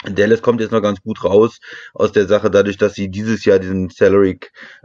Dallas 0.05 0.43
kommt 0.43 0.61
jetzt 0.61 0.73
noch 0.73 0.83
ganz 0.83 1.00
gut 1.02 1.25
raus 1.25 1.59
aus 1.95 2.12
der 2.12 2.26
Sache, 2.26 2.50
dadurch, 2.50 2.76
dass 2.76 2.95
sie 2.95 3.09
dieses 3.11 3.45
Jahr 3.45 3.59
diesen 3.59 3.88
Salary, 3.88 4.38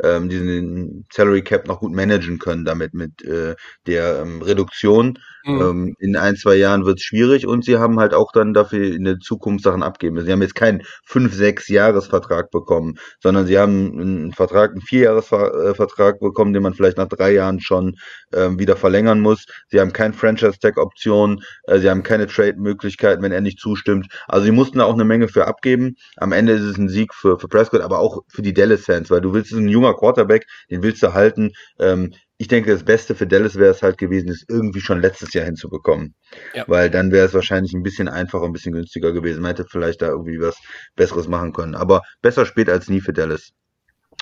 ähm, 0.04 0.30
diesen 0.30 1.06
Salary 1.12 1.44
Cap 1.44 1.68
noch 1.68 1.80
gut 1.80 1.92
managen 1.94 2.40
können, 2.40 2.66
damit 2.66 2.94
mit 2.94 3.24
äh, 3.24 3.56
der 3.86 4.22
ähm, 4.22 4.42
Reduktion. 4.42 5.20
Mhm. 5.44 5.62
Ähm, 5.62 5.96
in 6.00 6.16
ein, 6.16 6.36
zwei 6.36 6.56
Jahren 6.56 6.86
wird 6.86 7.00
es 7.00 7.04
schwierig 7.04 7.48
und 7.48 7.66
sie 7.66 7.78
haben 7.78 8.00
halt 8.00 8.14
auch 8.14 8.32
dann 8.32 8.54
dafür 8.54 8.94
in 8.94 9.04
der 9.04 9.18
Zukunft 9.18 9.64
Sachen 9.64 9.84
abgeben. 9.84 10.24
Sie 10.24 10.32
haben 10.32 10.42
jetzt 10.42 10.56
keinen 10.56 10.84
fünf, 11.04 11.34
sechs 11.34 11.68
Jahresvertrag 11.68 12.52
bekommen, 12.52 12.96
sondern 13.22 13.48
sie 13.48 13.58
haben 13.58 14.00
einen 14.00 14.34
Vertrag, 14.34 14.72
einen 14.72 14.82
Vierjahresvertrag 14.82 16.20
bekommen, 16.20 16.54
den 16.54 16.64
man 16.64 16.74
vielleicht 16.74 16.98
nach 16.98 17.08
drei 17.08 17.32
Jahren 17.34 17.60
schon 17.60 17.96
ähm, 18.34 18.60
wieder 18.60 18.76
verlängern 18.76 19.20
muss. 19.20 19.46
Sie 19.70 19.80
haben 19.80 19.94
keine 19.94 20.14
Franchise-Tag-Option, 20.14 21.44
äh, 21.64 21.80
sie 21.80 21.90
haben 21.90 22.04
keine 22.04 22.28
Trade-Möglichkeiten, 22.28 23.24
wenn 23.24 23.32
er 23.32 23.42
nicht 23.42 23.60
zustimmt. 23.60 24.08
Also 24.28 24.46
sie 24.46 24.52
mussten 24.52 24.78
da 24.78 24.86
auch 24.92 24.96
eine 24.96 25.06
Menge 25.06 25.28
für 25.28 25.48
abgeben. 25.48 25.96
Am 26.18 26.32
Ende 26.32 26.54
ist 26.54 26.64
es 26.64 26.78
ein 26.78 26.90
Sieg 26.90 27.14
für, 27.14 27.40
für 27.40 27.48
Prescott, 27.48 27.82
aber 27.82 28.00
auch 28.00 28.20
für 28.28 28.42
die 28.42 28.54
Dallas-Fans, 28.54 29.10
weil 29.10 29.22
du 29.22 29.34
willst, 29.34 29.52
es 29.52 29.58
ist 29.58 29.64
ein 29.64 29.70
junger 29.70 29.96
Quarterback, 29.96 30.46
den 30.70 30.84
willst 30.84 31.02
du 31.02 31.14
halten. 31.14 31.52
Ähm, 31.80 32.14
ich 32.38 32.48
denke, 32.48 32.72
das 32.72 32.84
Beste 32.84 33.14
für 33.14 33.28
Dallas 33.28 33.56
wäre 33.56 33.72
es 33.72 33.84
halt 33.84 33.98
gewesen, 33.98 34.30
es 34.30 34.44
irgendwie 34.50 34.82
schon 34.82 35.00
letztes 35.00 35.32
Jahr 35.34 35.46
hinzubekommen. 35.46 36.16
Ja. 36.54 36.66
Weil 36.68 36.90
dann 36.90 37.12
wäre 37.12 37.28
es 37.28 37.34
wahrscheinlich 37.34 37.74
ein 37.74 37.84
bisschen 37.84 38.10
einfacher, 38.10 38.46
ein 38.46 38.54
bisschen 38.54 38.74
günstiger 38.74 39.14
gewesen. 39.14 39.42
Man 39.42 39.50
hätte 39.56 39.66
vielleicht 39.70 40.02
da 40.02 40.08
irgendwie 40.08 40.40
was 40.42 40.58
Besseres 40.96 41.28
machen 41.28 41.54
können. 41.54 41.76
Aber 41.76 42.02
besser 42.22 42.46
spät 42.46 42.68
als 42.68 42.90
nie 42.90 43.00
für 43.00 43.14
Dallas. 43.14 43.52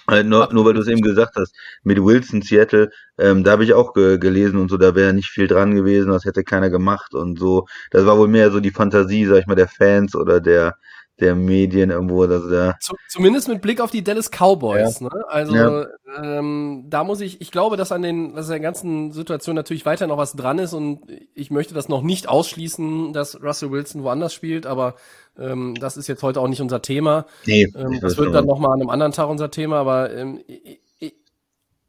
Äh, 0.09 0.23
nur, 0.23 0.51
nur 0.53 0.65
weil 0.65 0.73
du 0.73 0.81
es 0.81 0.87
eben 0.87 1.01
gesagt 1.01 1.35
hast, 1.35 1.53
mit 1.83 1.99
Wilson, 2.03 2.41
Seattle, 2.41 2.89
ähm, 3.17 3.43
da 3.43 3.51
habe 3.51 3.63
ich 3.63 3.73
auch 3.73 3.93
ge 3.93 4.17
gelesen 4.17 4.59
und 4.59 4.69
so, 4.69 4.77
da 4.77 4.95
wäre 4.95 5.13
nicht 5.13 5.29
viel 5.29 5.47
dran 5.47 5.75
gewesen, 5.75 6.09
das 6.09 6.25
hätte 6.25 6.43
keiner 6.43 6.69
gemacht 6.69 7.13
und 7.13 7.37
so. 7.37 7.67
Das 7.91 8.05
war 8.05 8.17
wohl 8.17 8.27
mehr 8.27 8.49
so 8.51 8.59
die 8.59 8.71
Fantasie, 8.71 9.25
sag 9.25 9.39
ich 9.39 9.47
mal, 9.47 9.55
der 9.55 9.67
Fans 9.67 10.15
oder 10.15 10.39
der, 10.41 10.77
der 11.19 11.35
Medien 11.35 11.89
irgendwo. 11.89 12.23
Also 12.23 12.49
der 12.49 12.77
Zumindest 13.09 13.47
mit 13.47 13.61
Blick 13.61 13.81
auf 13.81 13.91
die 13.91 14.03
Dallas 14.03 14.29
Cowboys. 14.29 14.99
Ja. 14.99 15.07
Ne? 15.07 15.25
Also 15.27 15.55
ja. 15.55 15.87
ähm, 16.21 16.85
da 16.89 17.03
muss 17.03 17.21
ich, 17.21 17.41
ich 17.41 17.51
glaube, 17.51 17.77
dass 17.77 17.91
an 17.91 18.01
den, 18.01 18.35
dass 18.35 18.47
der 18.47 18.59
ganzen 18.59 19.11
Situation 19.11 19.55
natürlich 19.55 19.85
weiter 19.85 20.07
noch 20.07 20.17
was 20.17 20.33
dran 20.33 20.59
ist 20.59 20.73
und 20.73 21.01
ich 21.33 21.51
möchte 21.51 21.73
das 21.73 21.89
noch 21.89 22.01
nicht 22.01 22.27
ausschließen, 22.27 23.13
dass 23.13 23.41
Russell 23.41 23.71
Wilson 23.71 24.03
woanders 24.03 24.33
spielt, 24.33 24.65
aber 24.65 24.95
ähm, 25.37 25.75
das 25.79 25.97
ist 25.97 26.07
jetzt 26.07 26.23
heute 26.23 26.41
auch 26.41 26.47
nicht 26.47 26.61
unser 26.61 26.81
Thema. 26.81 27.25
Nee, 27.45 27.67
ähm, 27.75 27.99
das 28.01 28.17
wird 28.17 28.33
dann 28.33 28.45
noch 28.45 28.59
mal 28.59 28.73
an 28.73 28.81
einem 28.81 28.89
anderen 28.89 29.11
Tag 29.11 29.29
unser 29.29 29.51
Thema, 29.51 29.77
aber 29.77 30.13
ähm, 30.13 30.39
ich, 30.47 30.79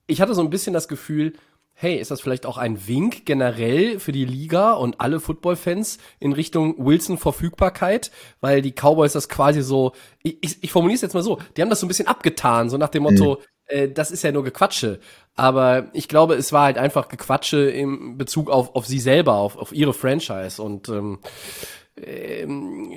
ich 0.06 0.20
hatte 0.20 0.34
so 0.34 0.42
ein 0.42 0.50
bisschen 0.50 0.74
das 0.74 0.88
Gefühl, 0.88 1.34
hey, 1.80 1.96
ist 1.96 2.10
das 2.10 2.20
vielleicht 2.20 2.44
auch 2.44 2.58
ein 2.58 2.86
Wink 2.86 3.24
generell 3.24 3.98
für 3.98 4.12
die 4.12 4.26
Liga 4.26 4.74
und 4.74 5.00
alle 5.00 5.18
Football-Fans 5.18 5.96
in 6.18 6.32
Richtung 6.32 6.74
Wilson-Verfügbarkeit? 6.76 8.10
Weil 8.42 8.60
die 8.60 8.72
Cowboys 8.72 9.14
das 9.14 9.30
quasi 9.30 9.62
so, 9.62 9.92
ich, 10.22 10.36
ich, 10.42 10.62
ich 10.62 10.72
formuliere 10.72 10.96
es 10.96 11.00
jetzt 11.00 11.14
mal 11.14 11.22
so, 11.22 11.38
die 11.56 11.62
haben 11.62 11.70
das 11.70 11.80
so 11.80 11.86
ein 11.86 11.88
bisschen 11.88 12.06
abgetan, 12.06 12.68
so 12.68 12.76
nach 12.76 12.90
dem 12.90 13.04
Motto, 13.04 13.36
mhm. 13.36 13.40
äh, 13.68 13.88
das 13.88 14.10
ist 14.10 14.22
ja 14.22 14.30
nur 14.30 14.44
Gequatsche. 14.44 15.00
Aber 15.36 15.88
ich 15.94 16.06
glaube, 16.06 16.34
es 16.34 16.52
war 16.52 16.64
halt 16.64 16.76
einfach 16.76 17.08
Gequatsche 17.08 17.70
im 17.70 18.18
Bezug 18.18 18.50
auf, 18.50 18.74
auf 18.76 18.86
sie 18.86 19.00
selber, 19.00 19.36
auf, 19.36 19.56
auf 19.56 19.72
ihre 19.72 19.94
Franchise. 19.94 20.62
Und 20.62 20.90
ähm, 20.90 21.18
ähm, 21.96 22.92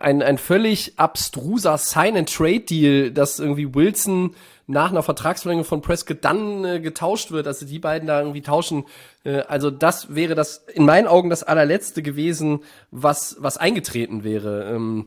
ein, 0.00 0.22
ein 0.22 0.38
völlig 0.38 0.98
abstruser 0.98 1.78
Sign-and-Trade-Deal, 1.78 3.12
dass 3.12 3.38
irgendwie 3.38 3.76
Wilson 3.76 4.34
nach 4.66 4.90
einer 4.90 5.02
Vertragsverlängerung 5.02 5.66
von 5.66 5.82
Prescott 5.82 6.18
dann 6.22 6.64
äh, 6.64 6.80
getauscht 6.80 7.30
wird, 7.30 7.46
also 7.46 7.66
die 7.66 7.78
beiden 7.78 8.08
da 8.08 8.20
irgendwie 8.20 8.42
tauschen. 8.42 8.84
Äh, 9.24 9.40
also 9.42 9.70
das 9.70 10.14
wäre 10.14 10.34
das 10.34 10.64
in 10.72 10.86
meinen 10.86 11.06
Augen 11.06 11.30
das 11.30 11.42
allerletzte 11.42 12.02
gewesen, 12.02 12.60
was 12.90 13.36
was 13.40 13.56
eingetreten 13.56 14.24
wäre. 14.24 14.72
Ähm, 14.74 15.06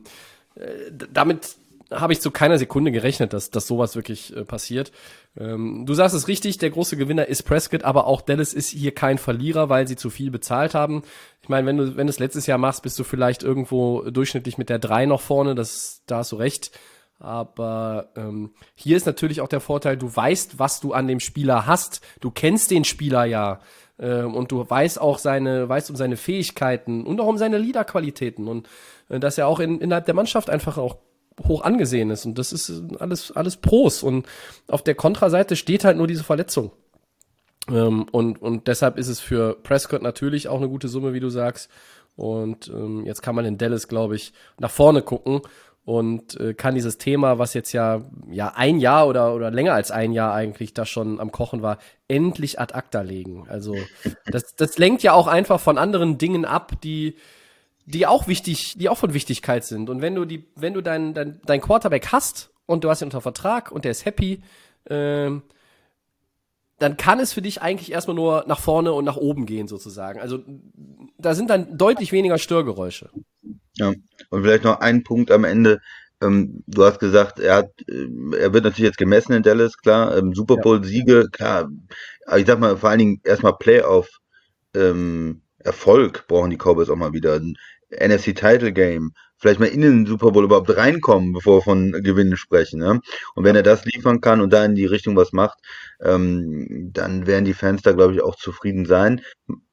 äh, 0.54 0.92
damit 1.12 1.56
habe 1.90 2.12
ich 2.12 2.20
zu 2.20 2.30
keiner 2.30 2.58
Sekunde 2.58 2.92
gerechnet, 2.92 3.32
dass, 3.32 3.50
dass 3.50 3.66
sowas 3.66 3.96
wirklich 3.96 4.36
äh, 4.36 4.44
passiert. 4.44 4.92
Ähm, 5.38 5.84
du 5.86 5.94
sagst 5.94 6.14
es 6.14 6.28
richtig, 6.28 6.58
der 6.58 6.70
große 6.70 6.96
Gewinner 6.96 7.26
ist 7.26 7.44
Prescott, 7.44 7.82
aber 7.82 8.06
auch 8.06 8.20
Dallas 8.20 8.52
ist 8.52 8.68
hier 8.68 8.94
kein 8.94 9.18
Verlierer, 9.18 9.68
weil 9.68 9.88
sie 9.88 9.96
zu 9.96 10.10
viel 10.10 10.30
bezahlt 10.30 10.74
haben. 10.74 11.02
Ich 11.42 11.48
meine, 11.48 11.66
wenn 11.66 11.78
du, 11.78 11.96
wenn 11.96 12.06
du 12.06 12.10
es 12.10 12.18
letztes 12.18 12.46
Jahr 12.46 12.58
machst, 12.58 12.82
bist 12.82 12.98
du 12.98 13.04
vielleicht 13.04 13.42
irgendwo 13.42 14.02
durchschnittlich 14.10 14.58
mit 14.58 14.68
der 14.68 14.78
3 14.78 15.06
noch 15.06 15.22
vorne, 15.22 15.54
das, 15.54 16.02
da 16.06 16.18
hast 16.18 16.32
du 16.32 16.36
recht. 16.36 16.72
Aber 17.18 18.10
ähm, 18.16 18.52
hier 18.74 18.96
ist 18.96 19.06
natürlich 19.06 19.40
auch 19.40 19.48
der 19.48 19.60
Vorteil, 19.60 19.96
du 19.96 20.14
weißt, 20.14 20.58
was 20.58 20.80
du 20.80 20.92
an 20.92 21.08
dem 21.08 21.20
Spieler 21.20 21.66
hast. 21.66 22.00
Du 22.20 22.30
kennst 22.30 22.70
den 22.70 22.84
Spieler 22.84 23.24
ja. 23.24 23.60
Äh, 23.98 24.22
und 24.22 24.52
du 24.52 24.68
weißt 24.68 25.00
auch 25.00 25.18
seine, 25.18 25.68
weißt 25.68 25.90
um 25.90 25.96
seine 25.96 26.16
Fähigkeiten 26.16 27.04
und 27.04 27.20
auch 27.20 27.26
um 27.26 27.38
seine 27.38 27.58
Leaderqualitäten. 27.58 28.46
Und 28.46 28.68
äh, 29.08 29.18
dass 29.18 29.36
er 29.36 29.48
auch 29.48 29.58
in, 29.58 29.80
innerhalb 29.80 30.06
der 30.06 30.14
Mannschaft 30.14 30.48
einfach 30.48 30.78
auch 30.78 30.98
hoch 31.46 31.62
angesehen 31.62 32.10
ist. 32.10 32.24
Und 32.24 32.38
das 32.38 32.52
ist 32.52 32.82
alles, 33.00 33.32
alles 33.32 33.56
Pros. 33.56 34.02
Und 34.02 34.26
auf 34.68 34.82
der 34.82 34.94
Kontraseite 34.94 35.56
steht 35.56 35.84
halt 35.84 35.96
nur 35.96 36.06
diese 36.06 36.24
Verletzung. 36.24 36.70
Ähm, 37.68 38.06
und, 38.12 38.40
und 38.40 38.68
deshalb 38.68 38.96
ist 38.96 39.08
es 39.08 39.18
für 39.18 39.56
Prescott 39.62 40.02
natürlich 40.02 40.48
auch 40.48 40.58
eine 40.58 40.68
gute 40.68 40.88
Summe, 40.88 41.14
wie 41.14 41.20
du 41.20 41.30
sagst. 41.30 41.68
Und 42.16 42.68
ähm, 42.68 43.04
jetzt 43.06 43.22
kann 43.22 43.34
man 43.36 43.44
in 43.44 43.58
Dallas, 43.58 43.86
glaube 43.86 44.16
ich, 44.16 44.32
nach 44.58 44.70
vorne 44.70 45.02
gucken 45.02 45.40
und 45.88 46.38
äh, 46.38 46.52
kann 46.52 46.74
dieses 46.74 46.98
Thema, 46.98 47.38
was 47.38 47.54
jetzt 47.54 47.72
ja 47.72 48.02
ja 48.30 48.52
ein 48.54 48.78
Jahr 48.78 49.08
oder 49.08 49.34
oder 49.34 49.50
länger 49.50 49.72
als 49.72 49.90
ein 49.90 50.12
Jahr 50.12 50.34
eigentlich 50.34 50.74
da 50.74 50.84
schon 50.84 51.18
am 51.18 51.32
Kochen 51.32 51.62
war, 51.62 51.78
endlich 52.08 52.60
ad 52.60 52.74
acta 52.74 53.00
legen. 53.00 53.46
Also 53.48 53.74
das 54.26 54.54
das 54.54 54.76
lenkt 54.76 55.02
ja 55.02 55.14
auch 55.14 55.26
einfach 55.26 55.58
von 55.58 55.78
anderen 55.78 56.18
Dingen 56.18 56.44
ab, 56.44 56.72
die 56.82 57.16
die 57.86 58.06
auch 58.06 58.28
wichtig, 58.28 58.74
die 58.76 58.90
auch 58.90 58.98
von 58.98 59.14
Wichtigkeit 59.14 59.64
sind. 59.64 59.88
Und 59.88 60.02
wenn 60.02 60.14
du 60.14 60.26
die, 60.26 60.44
wenn 60.56 60.74
du 60.74 60.82
dein 60.82 61.14
dein, 61.14 61.40
dein 61.46 61.62
Quarterback 61.62 62.08
hast 62.12 62.50
und 62.66 62.84
du 62.84 62.90
hast 62.90 63.00
ihn 63.00 63.06
unter 63.06 63.22
Vertrag 63.22 63.72
und 63.72 63.86
der 63.86 63.92
ist 63.92 64.04
happy, 64.04 64.42
ähm, 64.90 65.40
dann 66.78 66.96
kann 66.96 67.20
es 67.20 67.32
für 67.32 67.42
dich 67.42 67.60
eigentlich 67.60 67.92
erstmal 67.92 68.14
nur 68.14 68.44
nach 68.46 68.60
vorne 68.60 68.92
und 68.92 69.04
nach 69.04 69.16
oben 69.16 69.46
gehen 69.46 69.68
sozusagen. 69.68 70.20
Also 70.20 70.40
da 71.18 71.34
sind 71.34 71.50
dann 71.50 71.76
deutlich 71.76 72.12
weniger 72.12 72.38
Störgeräusche. 72.38 73.10
Ja, 73.76 73.92
und 74.30 74.42
vielleicht 74.42 74.64
noch 74.64 74.80
ein 74.80 75.02
Punkt 75.02 75.30
am 75.30 75.44
Ende. 75.44 75.80
Ähm, 76.20 76.64
du 76.66 76.84
hast 76.84 76.98
gesagt, 76.98 77.38
er 77.38 77.56
hat, 77.56 77.70
äh, 77.88 78.36
er 78.38 78.52
wird 78.52 78.64
natürlich 78.64 78.88
jetzt 78.88 78.98
gemessen 78.98 79.32
in 79.32 79.42
Dallas, 79.42 79.76
klar. 79.76 80.16
Ähm, 80.16 80.34
Super 80.34 80.56
Bowl-Siege, 80.56 81.28
klar. 81.30 81.68
Aber 82.26 82.38
ich 82.38 82.46
sag 82.46 82.58
mal, 82.58 82.76
vor 82.76 82.90
allen 82.90 82.98
Dingen 82.98 83.20
erstmal 83.24 83.56
Playoff 83.56 84.08
ähm, 84.74 85.42
Erfolg 85.58 86.26
brauchen 86.28 86.50
die 86.50 86.56
Cowboys 86.56 86.90
auch 86.90 86.96
mal 86.96 87.12
wieder. 87.12 87.34
Ein 87.34 87.56
NFC 87.90 88.36
Title 88.36 88.72
Game, 88.72 89.12
vielleicht 89.38 89.60
mal 89.60 89.66
in 89.66 89.80
den 89.80 90.06
Super 90.06 90.32
Bowl 90.32 90.44
überhaupt 90.44 90.76
reinkommen, 90.76 91.32
bevor 91.32 91.58
wir 91.58 91.62
von 91.62 91.92
Gewinnen 91.92 92.36
sprechen. 92.36 92.80
Ne? 92.80 93.00
Und 93.34 93.44
wenn 93.44 93.56
er 93.56 93.62
das 93.62 93.84
liefern 93.84 94.20
kann 94.20 94.40
und 94.40 94.52
da 94.52 94.64
in 94.64 94.74
die 94.74 94.86
Richtung 94.86 95.16
was 95.16 95.32
macht, 95.32 95.58
ähm, 96.02 96.90
dann 96.92 97.26
werden 97.26 97.44
die 97.44 97.54
Fans 97.54 97.82
da, 97.82 97.92
glaube 97.92 98.14
ich, 98.14 98.22
auch 98.22 98.36
zufrieden 98.36 98.86
sein. 98.86 99.20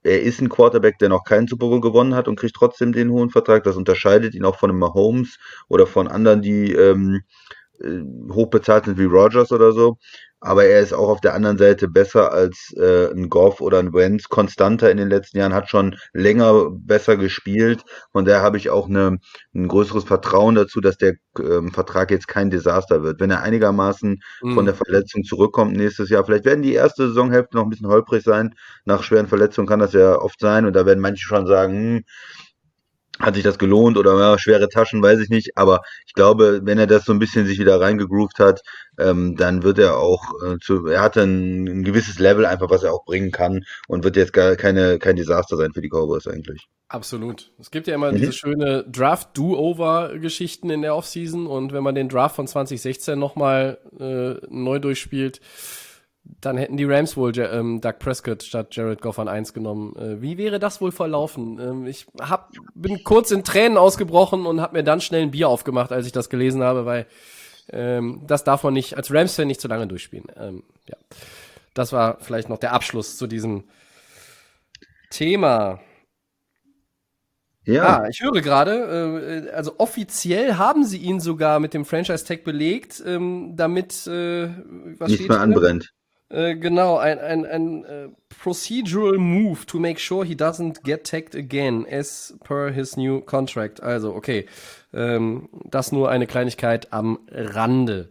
Er 0.04 0.21
ist 0.21 0.41
ein 0.41 0.49
Quarterback, 0.49 0.99
der 0.99 1.10
noch 1.10 1.23
keinen 1.23 1.47
Super 1.47 1.67
Bowl 1.67 1.82
gewonnen 1.82 2.15
hat 2.15 2.28
und 2.28 2.39
kriegt 2.39 2.56
trotzdem 2.56 2.93
den 2.93 3.10
hohen 3.10 3.30
Vertrag. 3.30 3.63
Das 3.63 3.75
unterscheidet 3.75 4.36
ihn 4.36 4.45
auch 4.45 4.58
von 4.58 4.69
einem 4.69 4.80
Mahomes 4.80 5.38
oder 5.67 5.88
von 5.88 6.08
anderen, 6.08 6.41
die 6.41 6.71
ähm, 6.73 7.21
äh, 7.80 8.01
hochbezahlt 8.32 8.86
sind 8.86 8.97
wie 8.97 9.06
Rogers 9.06 9.51
oder 9.51 9.71
so 9.73 9.97
aber 10.45 10.65
er 10.65 10.79
ist 10.79 10.93
auch 10.93 11.10
auf 11.10 11.21
der 11.21 11.34
anderen 11.34 11.58
Seite 11.58 11.88
besser 11.88 12.31
als 12.31 12.71
äh, 12.77 13.12
ein 13.12 13.29
Goff 13.29 13.62
oder 13.62 13.79
ein 13.79 13.93
Wentz, 13.93 14.29
konstanter 14.29 14.91
in 14.91 14.97
den 14.97 15.10
letzten 15.10 15.39
Jahren, 15.39 15.55
hat 15.55 15.69
schon 15.69 15.95
länger 16.13 16.69
besser 16.71 17.17
gespielt 17.17 17.84
und 18.12 18.27
da 18.27 18.41
habe 18.41 18.58
ich 18.58 18.69
auch 18.69 18.88
eine, 18.88 19.17
ein 19.55 19.67
größeres 19.67 20.03
Vertrauen 20.03 20.53
dazu, 20.53 20.81
dass 20.81 20.97
der 20.97 21.15
ähm, 21.39 21.71
Vertrag 21.71 22.12
jetzt 22.12 22.27
kein 22.27 22.51
Desaster 22.51 23.01
wird. 23.01 23.19
Wenn 23.19 23.31
er 23.31 23.41
einigermaßen 23.41 24.19
mhm. 24.43 24.53
von 24.53 24.65
der 24.65 24.75
Verletzung 24.75 25.23
zurückkommt 25.23 25.75
nächstes 25.75 26.10
Jahr, 26.10 26.23
vielleicht 26.23 26.45
werden 26.45 26.62
die 26.62 26.73
erste 26.73 27.08
Saisonhälfte 27.08 27.58
noch 27.58 27.63
ein 27.63 27.69
bisschen 27.69 27.88
holprig 27.88 28.23
sein, 28.23 28.53
nach 28.86 29.01
schweren 29.01 29.27
Verletzungen 29.27 29.67
kann 29.67 29.79
das 29.79 29.93
ja 29.93 30.15
oft 30.19 30.39
sein 30.39 30.65
und 30.65 30.73
da 30.73 30.86
werden 30.86 30.99
manche 30.99 31.25
schon 31.25 31.47
sagen, 31.47 31.73
hm, 31.73 32.03
hat 33.19 33.36
sich 33.36 33.43
das 33.43 33.58
gelohnt 33.58 33.97
oder 33.97 34.17
ja, 34.19 34.38
schwere 34.38 34.69
Taschen, 34.69 35.01
weiß 35.01 35.19
ich 35.19 35.30
nicht. 35.30 35.58
Aber 35.58 35.82
ich 36.06 36.13
glaube, 36.13 36.62
wenn 36.63 36.78
er 36.78 36.88
das 36.88 37.06
so 37.06 37.13
ein 37.13 37.19
bisschen 37.19 37.45
sich 37.45 37.60
wieder 37.60 37.80
reingegroovt 37.80 38.39
hat, 38.39 38.62
ähm, 38.99 39.36
dann 39.36 39.63
wird 39.63 39.80
er 39.80 39.97
auch 39.97 40.34
äh, 40.45 40.58
zu, 40.60 40.88
er 40.88 41.01
hat 41.01 41.17
ein, 41.17 41.67
ein, 41.67 41.84
gewisses 41.84 42.19
Level 42.19 42.45
einfach, 42.45 42.69
was 42.69 42.84
er 42.84 42.93
auch 42.93 43.06
bringen 43.06 43.32
kann 43.32 43.63
und 43.88 44.04
wird 44.04 44.15
jetzt 44.15 44.34
gar 44.34 44.56
keine, 44.56 44.99
kein 44.99 45.15
Desaster 45.15 45.58
sein 45.58 45.73
für 45.73 45.82
die 45.82 45.89
Cowboys 45.89 46.28
eigentlich. 46.28 46.67
Absolut. 46.88 47.51
Es 47.60 47.71
gibt 47.71 47.88
ja 47.88 47.95
immer 47.95 48.12
mhm. 48.12 48.17
diese 48.17 48.34
schöne 48.34 48.84
Draft-Do-Over-Geschichten 48.84 50.69
in 50.69 50.82
der 50.82 50.95
Offseason 50.95 51.47
und 51.47 51.73
wenn 51.73 51.84
man 51.84 51.95
den 51.95 52.10
Draft 52.10 52.36
von 52.36 52.47
2016 52.47 53.17
nochmal 53.17 53.80
äh, 53.99 54.45
neu 54.49 54.80
durchspielt, 54.80 55.41
dann 56.41 56.57
hätten 56.57 56.77
die 56.77 56.85
Rams 56.85 57.17
wohl 57.17 57.38
ähm, 57.38 57.81
Doug 57.81 57.99
Prescott 57.99 58.43
statt 58.43 58.75
Jared 58.75 59.01
Goff 59.01 59.19
an 59.19 59.27
1 59.27 59.53
genommen. 59.53 59.95
Äh, 59.95 60.21
wie 60.21 60.38
wäre 60.38 60.59
das 60.59 60.81
wohl 60.81 60.91
verlaufen? 60.91 61.59
Ähm, 61.59 61.88
ich 61.88 62.07
hab, 62.19 62.51
bin 62.73 63.03
kurz 63.03 63.31
in 63.31 63.43
Tränen 63.43 63.77
ausgebrochen 63.77 64.45
und 64.45 64.61
habe 64.61 64.77
mir 64.77 64.83
dann 64.83 65.01
schnell 65.01 65.23
ein 65.23 65.31
Bier 65.31 65.49
aufgemacht, 65.49 65.91
als 65.91 66.05
ich 66.05 66.11
das 66.11 66.29
gelesen 66.29 66.63
habe, 66.63 66.85
weil 66.85 67.07
ähm, 67.71 68.21
das 68.27 68.43
darf 68.43 68.63
man 68.63 68.73
nicht 68.73 68.95
als 68.97 69.11
Rams-Fan 69.11 69.47
nicht 69.47 69.61
zu 69.61 69.67
lange 69.67 69.88
durchspielen. 69.88 70.27
Ähm, 70.38 70.63
ja. 70.88 70.97
Das 71.73 71.91
war 71.91 72.19
vielleicht 72.21 72.49
noch 72.49 72.57
der 72.57 72.73
Abschluss 72.73 73.17
zu 73.17 73.27
diesem 73.27 73.65
Thema. 75.09 75.79
Ja. 77.65 78.01
Ah, 78.01 78.07
ich 78.07 78.21
höre 78.21 78.41
gerade, 78.41 79.47
äh, 79.47 79.51
also 79.51 79.75
offiziell 79.79 80.55
haben 80.55 80.83
sie 80.83 80.99
ihn 80.99 81.19
sogar 81.19 81.59
mit 81.59 81.73
dem 81.73 81.83
Franchise-Tag 81.83 82.43
belegt, 82.43 83.01
ähm, 83.05 83.53
damit 83.55 84.05
äh, 84.05 84.49
was 84.99 85.09
nicht 85.09 85.27
mehr 85.27 85.39
anbrennt. 85.39 85.94
Äh, 86.29 86.55
genau, 86.55 86.97
ein, 86.97 87.19
ein, 87.19 87.45
ein 87.45 87.85
äh, 87.85 88.09
procedural 88.29 89.17
move 89.17 89.65
to 89.67 89.79
make 89.79 89.99
sure 89.99 90.25
he 90.25 90.33
doesn't 90.33 90.83
get 90.83 91.03
tagged 91.03 91.35
again 91.35 91.85
as 91.89 92.35
per 92.43 92.71
his 92.71 92.97
new 92.97 93.21
contract. 93.21 93.81
Also, 93.83 94.15
okay, 94.15 94.47
ähm, 94.93 95.49
das 95.65 95.91
nur 95.91 96.09
eine 96.09 96.25
Kleinigkeit 96.25 96.91
am 96.91 97.19
Rande. 97.29 98.09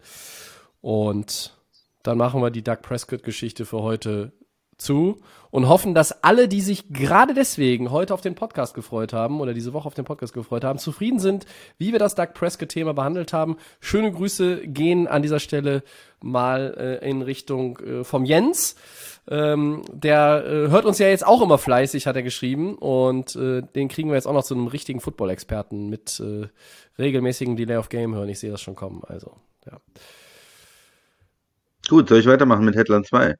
Und 0.80 1.56
dann 2.04 2.18
machen 2.18 2.40
wir 2.40 2.50
die 2.50 2.62
Doug 2.62 2.82
Prescott-Geschichte 2.82 3.64
für 3.64 3.82
heute 3.82 4.32
zu 4.78 5.20
und 5.54 5.68
hoffen, 5.68 5.94
dass 5.94 6.24
alle, 6.24 6.48
die 6.48 6.60
sich 6.60 6.88
gerade 6.88 7.32
deswegen 7.32 7.92
heute 7.92 8.12
auf 8.12 8.20
den 8.20 8.34
Podcast 8.34 8.74
gefreut 8.74 9.12
haben 9.12 9.40
oder 9.40 9.54
diese 9.54 9.72
Woche 9.72 9.86
auf 9.86 9.94
den 9.94 10.04
Podcast 10.04 10.32
gefreut 10.32 10.64
haben, 10.64 10.80
zufrieden 10.80 11.20
sind, 11.20 11.46
wie 11.78 11.92
wir 11.92 12.00
das 12.00 12.16
Doug 12.16 12.34
Prescott-Thema 12.34 12.92
behandelt 12.92 13.32
haben. 13.32 13.56
Schöne 13.78 14.10
Grüße 14.10 14.66
gehen 14.66 15.06
an 15.06 15.22
dieser 15.22 15.38
Stelle 15.38 15.84
mal 16.20 16.74
äh, 16.76 17.08
in 17.08 17.22
Richtung 17.22 17.78
äh, 17.78 18.02
vom 18.02 18.24
Jens. 18.24 18.74
Ähm, 19.28 19.84
der 19.92 20.44
äh, 20.44 20.70
hört 20.70 20.86
uns 20.86 20.98
ja 20.98 21.06
jetzt 21.06 21.24
auch 21.24 21.40
immer 21.40 21.58
fleißig, 21.58 22.08
hat 22.08 22.16
er 22.16 22.24
geschrieben. 22.24 22.74
Und 22.74 23.36
äh, 23.36 23.62
den 23.62 23.88
kriegen 23.88 24.08
wir 24.08 24.16
jetzt 24.16 24.26
auch 24.26 24.32
noch 24.32 24.44
zu 24.44 24.54
einem 24.54 24.66
richtigen 24.66 25.00
Football-Experten 25.00 25.88
mit 25.88 26.18
äh, 26.18 26.48
regelmäßigen 26.98 27.54
Delay 27.54 27.76
of 27.76 27.90
Game 27.90 28.14
hören. 28.14 28.28
Ich 28.28 28.40
sehe 28.40 28.50
das 28.50 28.60
schon 28.60 28.74
kommen. 28.74 29.02
Also, 29.06 29.36
ja. 29.66 29.78
Gut, 31.88 32.08
soll 32.08 32.18
ich 32.18 32.26
weitermachen 32.26 32.64
mit 32.64 32.74
Headland 32.74 33.06
2? 33.06 33.36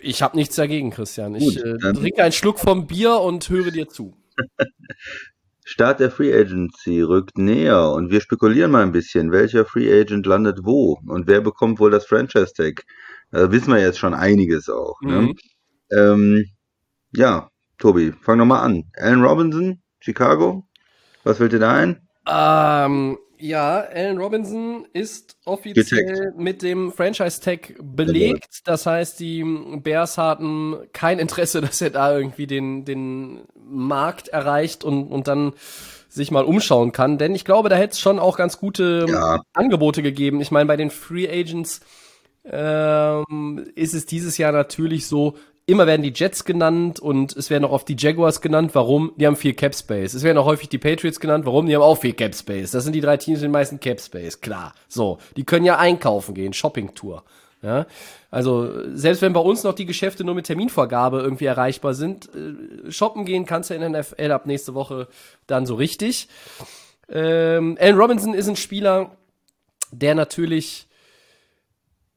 Ich 0.00 0.22
habe 0.22 0.36
nichts 0.36 0.56
dagegen, 0.56 0.90
Christian. 0.90 1.34
Ich 1.34 1.56
Gut, 1.56 1.64
äh, 1.64 1.92
trinke 1.92 2.22
einen 2.22 2.32
Schluck 2.32 2.58
vom 2.58 2.86
Bier 2.86 3.20
und 3.20 3.48
höre 3.48 3.70
dir 3.70 3.88
zu. 3.88 4.16
Start 5.64 6.00
der 6.00 6.10
Free 6.10 6.32
Agency 6.32 7.02
rückt 7.02 7.36
näher 7.36 7.90
und 7.90 8.10
wir 8.10 8.22
spekulieren 8.22 8.70
mal 8.70 8.82
ein 8.82 8.92
bisschen, 8.92 9.32
welcher 9.32 9.66
Free 9.66 10.00
Agent 10.00 10.24
landet 10.24 10.60
wo 10.62 10.98
und 11.06 11.26
wer 11.26 11.42
bekommt 11.42 11.78
wohl 11.78 11.90
das 11.90 12.06
Franchise 12.06 12.54
Tag. 12.54 12.86
Da 13.30 13.52
wissen 13.52 13.74
wir 13.74 13.80
jetzt 13.80 13.98
schon 13.98 14.14
einiges 14.14 14.70
auch. 14.70 14.98
Ne? 15.02 15.20
Mhm. 15.20 15.34
Ähm, 15.92 16.44
ja, 17.12 17.50
Tobi, 17.76 18.14
fang 18.22 18.38
nochmal 18.38 18.64
an. 18.64 18.84
Allen 18.96 19.22
Robinson, 19.22 19.82
Chicago, 20.00 20.66
was 21.24 21.36
fällt 21.36 21.52
dir 21.52 21.58
da 21.58 21.74
ein? 21.74 22.08
Ähm, 22.26 23.18
ja, 23.38 23.80
Allen 23.80 24.18
Robinson 24.18 24.86
ist 24.92 25.36
offiziell 25.44 26.04
Getaggt. 26.04 26.38
mit 26.38 26.62
dem 26.62 26.92
Franchise-Tag 26.92 27.74
belegt. 27.82 28.60
Das 28.64 28.86
heißt, 28.86 29.20
die 29.20 29.44
Bears 29.82 30.18
hatten 30.18 30.76
kein 30.92 31.18
Interesse, 31.18 31.60
dass 31.62 31.80
er 31.80 31.90
da 31.90 32.16
irgendwie 32.16 32.46
den, 32.46 32.84
den 32.84 33.42
Markt 33.54 34.28
erreicht 34.28 34.84
und, 34.84 35.08
und 35.08 35.28
dann 35.28 35.52
sich 36.08 36.30
mal 36.30 36.44
umschauen 36.44 36.92
kann. 36.92 37.18
Denn 37.18 37.34
ich 37.34 37.44
glaube, 37.44 37.68
da 37.68 37.76
hätte 37.76 37.92
es 37.92 38.00
schon 38.00 38.18
auch 38.18 38.36
ganz 38.36 38.58
gute 38.58 39.06
ja. 39.08 39.42
Angebote 39.52 40.02
gegeben. 40.02 40.40
Ich 40.40 40.50
meine, 40.50 40.66
bei 40.66 40.76
den 40.76 40.90
Free 40.90 41.28
Agents 41.28 41.80
ähm, 42.44 43.70
ist 43.74 43.94
es 43.94 44.06
dieses 44.06 44.38
Jahr 44.38 44.52
natürlich 44.52 45.06
so, 45.06 45.36
immer 45.68 45.86
werden 45.86 46.02
die 46.02 46.12
Jets 46.14 46.46
genannt 46.46 46.98
und 46.98 47.36
es 47.36 47.50
werden 47.50 47.64
auch 47.64 47.72
oft 47.72 47.88
die 47.88 47.96
Jaguars 47.98 48.40
genannt. 48.40 48.70
Warum? 48.74 49.12
Die 49.16 49.26
haben 49.26 49.36
viel 49.36 49.52
Cap 49.52 49.74
Space. 49.74 50.14
Es 50.14 50.22
werden 50.22 50.38
auch 50.38 50.46
häufig 50.46 50.70
die 50.70 50.78
Patriots 50.78 51.20
genannt. 51.20 51.44
Warum? 51.44 51.66
Die 51.66 51.74
haben 51.74 51.82
auch 51.82 51.98
viel 51.98 52.14
Cap 52.14 52.34
Space. 52.34 52.70
Das 52.70 52.84
sind 52.84 52.94
die 52.94 53.02
drei 53.02 53.18
Teams 53.18 53.40
mit 53.40 53.44
den 53.44 53.52
meisten 53.52 53.78
Cap 53.78 54.00
Space. 54.00 54.40
Klar. 54.40 54.74
So. 54.88 55.18
Die 55.36 55.44
können 55.44 55.66
ja 55.66 55.76
einkaufen 55.76 56.34
gehen. 56.34 56.54
Shopping 56.54 56.94
Tour. 56.94 57.22
Ja, 57.60 57.86
also 58.30 58.70
selbst 58.94 59.20
wenn 59.20 59.32
bei 59.32 59.40
uns 59.40 59.64
noch 59.64 59.74
die 59.74 59.84
Geschäfte 59.84 60.22
nur 60.22 60.36
mit 60.36 60.46
Terminvorgabe 60.46 61.18
irgendwie 61.18 61.46
erreichbar 61.46 61.92
sind, 61.92 62.30
äh, 62.32 62.90
shoppen 62.90 63.24
gehen 63.24 63.46
kannst 63.46 63.70
du 63.70 63.74
in 63.74 63.80
der 63.80 63.90
NFL 63.90 64.30
ab 64.30 64.46
nächste 64.46 64.74
Woche 64.74 65.08
dann 65.48 65.66
so 65.66 65.74
richtig. 65.74 66.28
Ähm, 67.08 67.76
Allen 67.80 67.98
Robinson 67.98 68.32
ist 68.32 68.48
ein 68.48 68.54
Spieler, 68.54 69.16
der 69.90 70.14
natürlich 70.14 70.86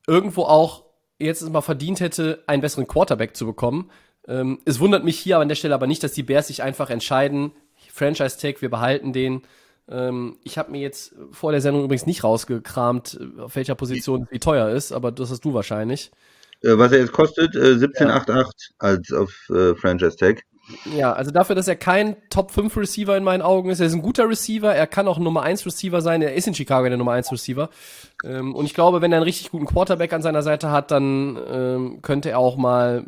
irgendwo 0.05 0.43
auch 0.43 0.83
jetzt 1.21 1.47
mal 1.49 1.61
verdient 1.61 1.99
hätte, 1.99 2.43
einen 2.47 2.61
besseren 2.61 2.87
Quarterback 2.87 3.35
zu 3.35 3.45
bekommen. 3.45 3.89
Ähm, 4.27 4.59
es 4.65 4.79
wundert 4.79 5.03
mich 5.03 5.19
hier 5.19 5.39
an 5.39 5.49
der 5.49 5.55
Stelle 5.55 5.73
aber 5.73 5.87
nicht, 5.87 6.03
dass 6.03 6.13
die 6.13 6.23
Bears 6.23 6.47
sich 6.47 6.63
einfach 6.63 6.89
entscheiden, 6.89 7.51
Franchise-Tag, 7.91 8.61
wir 8.61 8.69
behalten 8.69 9.13
den. 9.13 9.41
Ähm, 9.89 10.37
ich 10.43 10.57
habe 10.57 10.71
mir 10.71 10.81
jetzt 10.81 11.13
vor 11.31 11.51
der 11.51 11.61
Sendung 11.61 11.83
übrigens 11.83 12.05
nicht 12.05 12.23
rausgekramt, 12.23 13.19
auf 13.39 13.55
welcher 13.55 13.75
Position 13.75 14.27
wie 14.31 14.39
teuer 14.39 14.69
ist, 14.69 14.91
aber 14.91 15.11
das 15.11 15.31
hast 15.31 15.43
du 15.43 15.53
wahrscheinlich. 15.53 16.11
Äh, 16.61 16.77
was 16.77 16.91
er 16.91 16.99
jetzt 16.99 17.11
kostet, 17.11 17.55
äh, 17.55 17.75
17,88 17.75 18.27
ja. 18.37 18.49
als 18.77 19.11
auf 19.11 19.49
äh, 19.49 19.75
Franchise-Tag. 19.75 20.43
Ja, 20.95 21.13
also 21.13 21.31
dafür, 21.31 21.55
dass 21.55 21.67
er 21.67 21.75
kein 21.75 22.15
Top 22.29 22.51
5 22.51 22.75
Receiver 22.77 23.15
in 23.15 23.23
meinen 23.23 23.41
Augen 23.41 23.69
ist, 23.69 23.79
er 23.79 23.87
ist 23.87 23.93
ein 23.93 24.01
guter 24.01 24.27
Receiver, 24.27 24.73
er 24.73 24.87
kann 24.87 25.07
auch 25.07 25.17
Nummer 25.17 25.43
1 25.43 25.65
Receiver 25.65 26.01
sein, 26.01 26.21
er 26.21 26.33
ist 26.33 26.47
in 26.47 26.53
Chicago 26.53 26.87
der 26.87 26.97
Nummer 26.97 27.13
1 27.13 27.31
Receiver. 27.31 27.69
Ähm, 28.23 28.55
und 28.55 28.65
ich 28.65 28.73
glaube, 28.73 29.01
wenn 29.01 29.11
er 29.11 29.17
einen 29.17 29.23
richtig 29.23 29.51
guten 29.51 29.65
Quarterback 29.65 30.13
an 30.13 30.21
seiner 30.21 30.43
Seite 30.43 30.71
hat, 30.71 30.91
dann 30.91 31.37
ähm, 31.49 32.01
könnte 32.01 32.31
er 32.31 32.39
auch 32.39 32.57
mal 32.57 33.05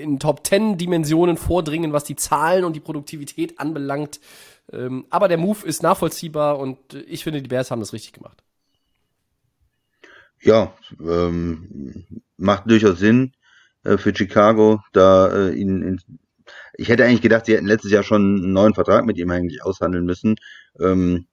in 0.00 0.18
Top 0.18 0.46
10 0.46 0.78
Dimensionen 0.78 1.36
vordringen, 1.36 1.92
was 1.92 2.04
die 2.04 2.16
Zahlen 2.16 2.64
und 2.64 2.74
die 2.74 2.80
Produktivität 2.80 3.58
anbelangt. 3.58 4.20
Ähm, 4.72 5.06
aber 5.10 5.28
der 5.28 5.38
Move 5.38 5.66
ist 5.66 5.82
nachvollziehbar 5.82 6.58
und 6.58 6.78
ich 6.94 7.24
finde, 7.24 7.42
die 7.42 7.48
Bears 7.48 7.70
haben 7.70 7.80
das 7.80 7.92
richtig 7.92 8.12
gemacht. 8.12 8.42
Ja, 10.40 10.72
ähm, 11.00 12.04
macht 12.36 12.68
durchaus 12.68 12.98
Sinn 12.98 13.32
äh, 13.84 13.96
für 13.96 14.14
Chicago, 14.14 14.80
da 14.92 15.28
äh, 15.28 15.52
ihn 15.54 15.82
in, 15.82 16.00
ich 16.74 16.88
hätte 16.88 17.04
eigentlich 17.04 17.22
gedacht, 17.22 17.46
sie 17.46 17.54
hätten 17.54 17.66
letztes 17.66 17.92
Jahr 17.92 18.02
schon 18.02 18.42
einen 18.42 18.52
neuen 18.52 18.74
Vertrag 18.74 19.04
mit 19.04 19.18
ihm 19.18 19.30
eigentlich 19.30 19.62
aushandeln 19.62 20.04
müssen. 20.04 20.36
Ähm, 20.80 21.26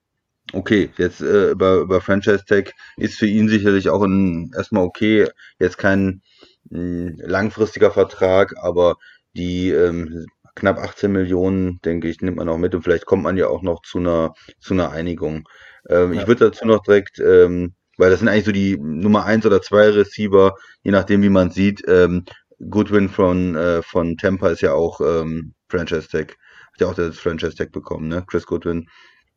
okay, 0.54 0.89
jetzt 0.97 1.21
äh, 1.21 1.52
über, 1.52 1.78
über 1.78 2.02
Franchise 2.02 2.43
Tag 2.45 2.73
ist 2.97 3.17
für 3.17 3.28
ihn 3.28 3.47
sicherlich 3.49 3.89
auch 3.89 4.04
ein, 4.04 4.52
erstmal 4.56 4.84
okay, 4.84 5.28
jetzt 5.60 5.78
kein 5.78 6.21
mh, 6.69 6.80
hm, 6.80 7.17
langfristiger 7.19 7.91
Vertrag, 7.91 8.56
aber 8.62 8.95
die 9.36 9.69
ähm, 9.69 10.25
knapp 10.56 10.78
18 10.78 11.12
Millionen, 11.12 11.80
denke 11.82 12.10
ich, 12.10 12.21
nimmt 12.21 12.38
man 12.38 12.49
auch 12.49 12.58
mit 12.58 12.75
und 12.75 12.84
vielleicht 12.84 13.06
kommt 13.06 13.23
man 13.23 13.38
ja 13.38 13.47
auch 13.47 13.62
noch 13.62 13.82
zu 13.82 13.99
einer, 13.99 14.34
zu 14.60 14.73
einer 14.73 14.91
Einigung. 14.91 15.47
Ähm, 15.89 16.13
ja. 16.13 16.21
Ich 16.21 16.28
würde 16.28 16.49
dazu 16.49 16.65
noch 16.65 16.82
direkt, 16.82 17.19
ähm, 17.19 17.75
weil 17.97 18.10
das 18.10 18.19
sind 18.19 18.28
eigentlich 18.28 18.45
so 18.45 18.52
die 18.52 18.78
Nummer 18.78 19.25
eins 19.25 19.45
oder 19.45 19.62
zwei 19.62 19.89
Receiver, 19.89 20.56
je 20.84 20.91
nachdem 20.91 21.21
wie 21.21 21.30
man 21.30 21.52
sieht, 21.52 21.84
ähm, 21.88 22.25
Goodwin 22.69 23.09
von, 23.09 23.55
äh, 23.55 23.81
von 23.81 24.17
Tampa 24.17 24.49
ist 24.49 24.61
ja 24.61 24.73
auch 24.73 24.99
ähm, 25.01 25.53
Franchise 25.67 26.09
Tag. 26.09 26.37
Hat 26.73 26.81
ja 26.81 26.87
auch 26.87 26.93
das 26.93 27.17
Franchise 27.17 27.55
Tag 27.55 27.71
bekommen, 27.71 28.07
ne? 28.07 28.23
Chris 28.27 28.45
Goodwin. 28.45 28.87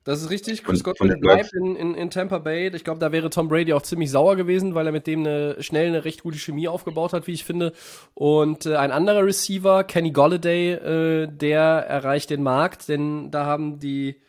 Das 0.04 0.20
ist 0.20 0.30
richtig. 0.30 0.64
Chris 0.64 0.82
von, 0.82 0.94
Godwin 0.94 1.20
bleibt 1.20 1.52
in, 1.52 1.76
in, 1.76 1.94
in 1.94 2.10
Tampa 2.10 2.38
Bay. 2.38 2.68
Ich 2.74 2.82
glaube, 2.82 2.98
da 2.98 3.12
wäre 3.12 3.30
Tom 3.30 3.48
Brady 3.48 3.72
auch 3.72 3.82
ziemlich 3.82 4.10
sauer 4.10 4.34
gewesen, 4.34 4.74
weil 4.74 4.86
er 4.86 4.92
mit 4.92 5.06
dem 5.06 5.20
eine, 5.20 5.62
schnell 5.62 5.86
eine 5.86 6.04
recht 6.04 6.24
gute 6.24 6.38
Chemie 6.38 6.66
aufgebaut 6.66 7.12
hat, 7.12 7.28
wie 7.28 7.32
ich 7.32 7.44
finde. 7.44 7.72
Und 8.14 8.66
äh, 8.66 8.76
ein 8.76 8.90
anderer 8.90 9.24
Receiver, 9.24 9.84
Kenny 9.84 10.10
Golladay, 10.10 10.72
äh, 10.72 11.28
der 11.28 11.60
erreicht 11.60 12.30
den 12.30 12.42
Markt, 12.42 12.88
denn 12.88 13.30
da 13.30 13.46
haben 13.46 13.78
die 13.78 14.20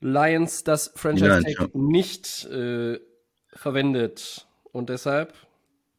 Lions 0.00 0.64
das 0.64 0.92
Franchise 0.96 1.42
Tag 1.42 1.74
nicht 1.74 2.46
äh, 2.46 2.98
verwendet. 3.52 4.48
Und 4.72 4.88
deshalb, 4.88 5.34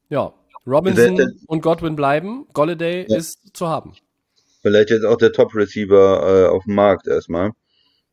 ja, 0.10 0.34
Robinson 0.66 1.16
der, 1.16 1.32
und 1.48 1.62
Godwin 1.62 1.96
bleiben. 1.96 2.46
Golladay 2.54 3.06
ja. 3.08 3.18
ist 3.18 3.40
zu 3.54 3.68
haben. 3.68 3.94
Vielleicht 4.62 4.92
jetzt 4.92 5.06
auch 5.06 5.18
der 5.18 5.32
Top-Receiver 5.32 6.46
äh, 6.46 6.50
auf 6.50 6.64
dem 6.66 6.76
Markt 6.76 7.08
erstmal. 7.08 7.52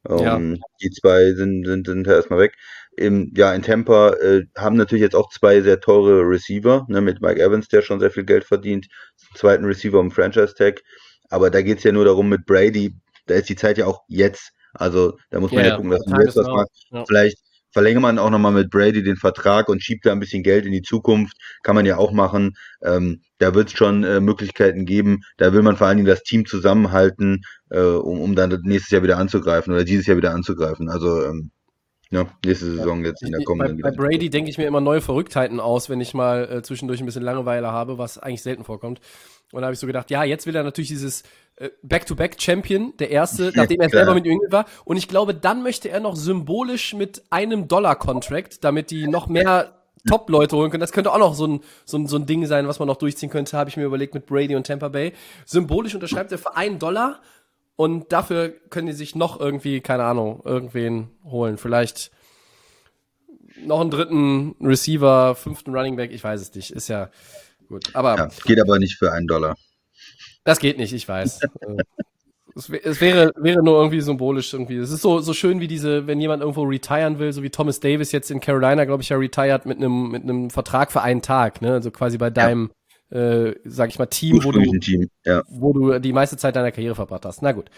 Um, 0.04 0.22
ja. 0.22 0.38
Die 0.80 0.90
zwei 0.90 1.34
sind, 1.34 1.66
sind, 1.66 1.86
sind 1.86 2.06
erstmal 2.06 2.38
weg. 2.38 2.54
Im, 2.96 3.32
ja, 3.36 3.52
in 3.52 3.62
Tampa 3.62 4.12
äh, 4.14 4.44
haben 4.56 4.76
natürlich 4.76 5.02
jetzt 5.02 5.14
auch 5.14 5.28
zwei 5.30 5.60
sehr 5.60 5.80
teure 5.80 6.22
Receiver, 6.22 6.86
ne, 6.88 7.00
mit 7.00 7.20
Mike 7.20 7.40
Evans, 7.40 7.68
der 7.68 7.82
schon 7.82 8.00
sehr 8.00 8.10
viel 8.10 8.24
Geld 8.24 8.44
verdient, 8.44 8.86
zweiten 9.34 9.64
Receiver 9.64 10.00
im 10.00 10.10
Franchise-Tag. 10.10 10.82
Aber 11.28 11.50
da 11.50 11.62
geht 11.62 11.78
es 11.78 11.84
ja 11.84 11.92
nur 11.92 12.04
darum, 12.04 12.28
mit 12.28 12.46
Brady, 12.46 12.94
da 13.26 13.34
ist 13.34 13.48
die 13.48 13.56
Zeit 13.56 13.76
ja 13.78 13.86
auch 13.86 14.02
jetzt. 14.08 14.52
Also 14.72 15.18
da 15.30 15.40
muss 15.40 15.52
man 15.52 15.64
ja, 15.64 15.70
ja 15.70 15.76
gucken, 15.76 15.90
dass 15.90 16.06
man 16.06 16.20
jetzt 16.22 16.36
was 16.36 16.46
macht. 16.46 16.70
Ja. 16.90 17.04
Vielleicht 17.04 17.38
verlängert 17.72 18.02
man 18.02 18.18
auch 18.18 18.30
nochmal 18.30 18.52
mit 18.52 18.70
Brady 18.70 19.02
den 19.02 19.16
Vertrag 19.16 19.68
und 19.68 19.82
schiebt 19.82 20.06
da 20.06 20.12
ein 20.12 20.20
bisschen 20.20 20.42
Geld 20.42 20.66
in 20.66 20.72
die 20.72 20.82
Zukunft. 20.82 21.36
Kann 21.62 21.74
man 21.74 21.86
ja 21.86 21.96
auch 21.96 22.12
machen. 22.12 22.56
Ähm, 22.82 23.22
da 23.38 23.54
wird 23.54 23.68
es 23.68 23.76
schon 23.76 24.04
äh, 24.04 24.20
Möglichkeiten 24.20 24.84
geben. 24.84 25.20
Da 25.36 25.52
will 25.52 25.62
man 25.62 25.76
vor 25.76 25.86
allen 25.86 25.98
Dingen 25.98 26.08
das 26.08 26.22
Team 26.22 26.46
zusammenhalten, 26.46 27.42
äh, 27.70 27.80
um, 27.80 28.20
um 28.20 28.34
dann 28.34 28.58
nächstes 28.62 28.90
Jahr 28.90 29.02
wieder 29.02 29.18
anzugreifen 29.18 29.72
oder 29.72 29.84
dieses 29.84 30.06
Jahr 30.06 30.16
wieder 30.16 30.34
anzugreifen. 30.34 30.88
Also 30.88 31.24
ähm, 31.24 31.50
ja, 32.10 32.26
nächste 32.44 32.76
Saison 32.76 33.04
jetzt 33.04 33.22
in 33.22 33.32
der 33.32 33.44
kommenden. 33.44 33.80
Bei, 33.82 33.90
bei 33.90 33.96
Brady 33.96 34.30
denke 34.30 34.50
ich 34.50 34.56
mir 34.56 34.66
immer 34.66 34.80
neue 34.80 35.00
Verrücktheiten 35.02 35.60
aus, 35.60 35.90
wenn 35.90 36.00
ich 36.00 36.14
mal 36.14 36.48
äh, 36.50 36.62
zwischendurch 36.62 37.00
ein 37.00 37.06
bisschen 37.06 37.22
Langeweile 37.22 37.70
habe, 37.70 37.98
was 37.98 38.18
eigentlich 38.18 38.42
selten 38.42 38.64
vorkommt. 38.64 39.00
Und 39.52 39.60
da 39.60 39.66
habe 39.66 39.74
ich 39.74 39.80
so 39.80 39.86
gedacht, 39.86 40.10
ja, 40.10 40.24
jetzt 40.24 40.46
will 40.46 40.56
er 40.56 40.62
natürlich 40.62 40.88
dieses 40.88 41.22
äh, 41.56 41.68
Back-to-Back-Champion, 41.82 42.94
der 42.98 43.10
erste, 43.10 43.52
nachdem 43.56 43.80
er 43.80 43.90
selber 43.90 44.14
mit 44.14 44.24
New 44.24 44.32
England 44.32 44.52
war. 44.52 44.64
Und 44.84 44.96
ich 44.96 45.08
glaube, 45.08 45.34
dann 45.34 45.62
möchte 45.62 45.90
er 45.90 46.00
noch 46.00 46.16
symbolisch 46.16 46.94
mit 46.94 47.22
einem 47.30 47.68
Dollar-Contract, 47.68 48.64
damit 48.64 48.90
die 48.90 49.06
noch 49.06 49.28
mehr 49.28 49.74
Top-Leute 50.06 50.56
holen 50.56 50.70
können. 50.70 50.80
Das 50.80 50.92
könnte 50.92 51.12
auch 51.12 51.18
noch 51.18 51.34
so 51.34 51.46
ein, 51.46 51.60
so, 51.84 51.98
ein, 51.98 52.06
so 52.06 52.16
ein 52.16 52.24
Ding 52.24 52.46
sein, 52.46 52.68
was 52.68 52.78
man 52.78 52.88
noch 52.88 52.96
durchziehen 52.96 53.30
könnte, 53.30 53.56
habe 53.56 53.68
ich 53.68 53.76
mir 53.76 53.84
überlegt 53.84 54.14
mit 54.14 54.26
Brady 54.26 54.54
und 54.56 54.66
Tampa 54.66 54.88
Bay. 54.88 55.12
Symbolisch 55.44 55.94
unterschreibt 55.94 56.32
er 56.32 56.38
für 56.38 56.56
einen 56.56 56.78
Dollar 56.78 57.20
Und 57.78 58.10
dafür 58.10 58.48
können 58.70 58.88
die 58.88 58.92
sich 58.92 59.14
noch 59.14 59.38
irgendwie, 59.38 59.80
keine 59.80 60.02
Ahnung, 60.02 60.42
irgendwen 60.44 61.12
holen. 61.22 61.58
Vielleicht 61.58 62.10
noch 63.64 63.80
einen 63.80 63.92
dritten 63.92 64.56
Receiver, 64.60 65.36
fünften 65.36 65.72
Running 65.72 65.94
Back, 65.94 66.10
ich 66.10 66.24
weiß 66.24 66.40
es 66.40 66.52
nicht. 66.52 66.72
Ist 66.72 66.88
ja 66.88 67.08
gut. 67.68 67.94
Aber 67.94 68.16
Ja, 68.16 68.28
geht 68.44 68.60
aber 68.60 68.80
nicht 68.80 68.96
für 68.98 69.12
einen 69.12 69.28
Dollar. 69.28 69.54
das 70.42 70.58
geht 70.58 70.76
nicht, 70.76 70.92
ich 70.92 71.06
weiß. 71.08 71.38
Es, 72.56 72.68
es 72.68 73.00
wäre, 73.00 73.30
wäre 73.36 73.62
nur 73.62 73.76
irgendwie 73.78 74.00
symbolisch 74.00 74.52
irgendwie. 74.52 74.78
Es 74.78 74.90
ist 74.90 75.02
so, 75.02 75.20
so 75.20 75.32
schön 75.32 75.60
wie 75.60 75.68
diese, 75.68 76.08
wenn 76.08 76.20
jemand 76.20 76.40
irgendwo 76.42 76.64
retiren 76.64 77.20
will, 77.20 77.32
so 77.32 77.44
wie 77.44 77.50
Thomas 77.50 77.78
Davis 77.78 78.10
jetzt 78.10 78.32
in 78.32 78.40
Carolina, 78.40 78.84
glaube 78.84 79.00
ich, 79.04 79.10
ja 79.10 79.16
retired 79.16 79.64
mit 79.64 79.78
einem, 79.78 80.10
mit 80.10 80.24
einem 80.24 80.50
Vertrag 80.50 80.90
für 80.90 81.00
einen 81.00 81.22
Tag, 81.22 81.62
ne? 81.62 81.74
Also 81.74 81.92
quasi 81.92 82.18
bei 82.18 82.30
deinem, 82.30 82.72
äh, 83.10 83.54
sag 83.64 83.90
ich 83.90 83.98
mal, 83.98 84.06
Team, 84.06 84.42
wo 84.44 84.52
du, 84.52 84.60
Team. 84.78 85.08
Ja. 85.24 85.42
wo 85.48 85.72
du 85.72 85.98
die 85.98 86.12
meiste 86.12 86.36
Zeit 86.36 86.56
deiner 86.56 86.72
Karriere 86.72 86.94
verbracht 86.94 87.24
hast. 87.24 87.42
Na 87.42 87.52
gut. 87.52 87.70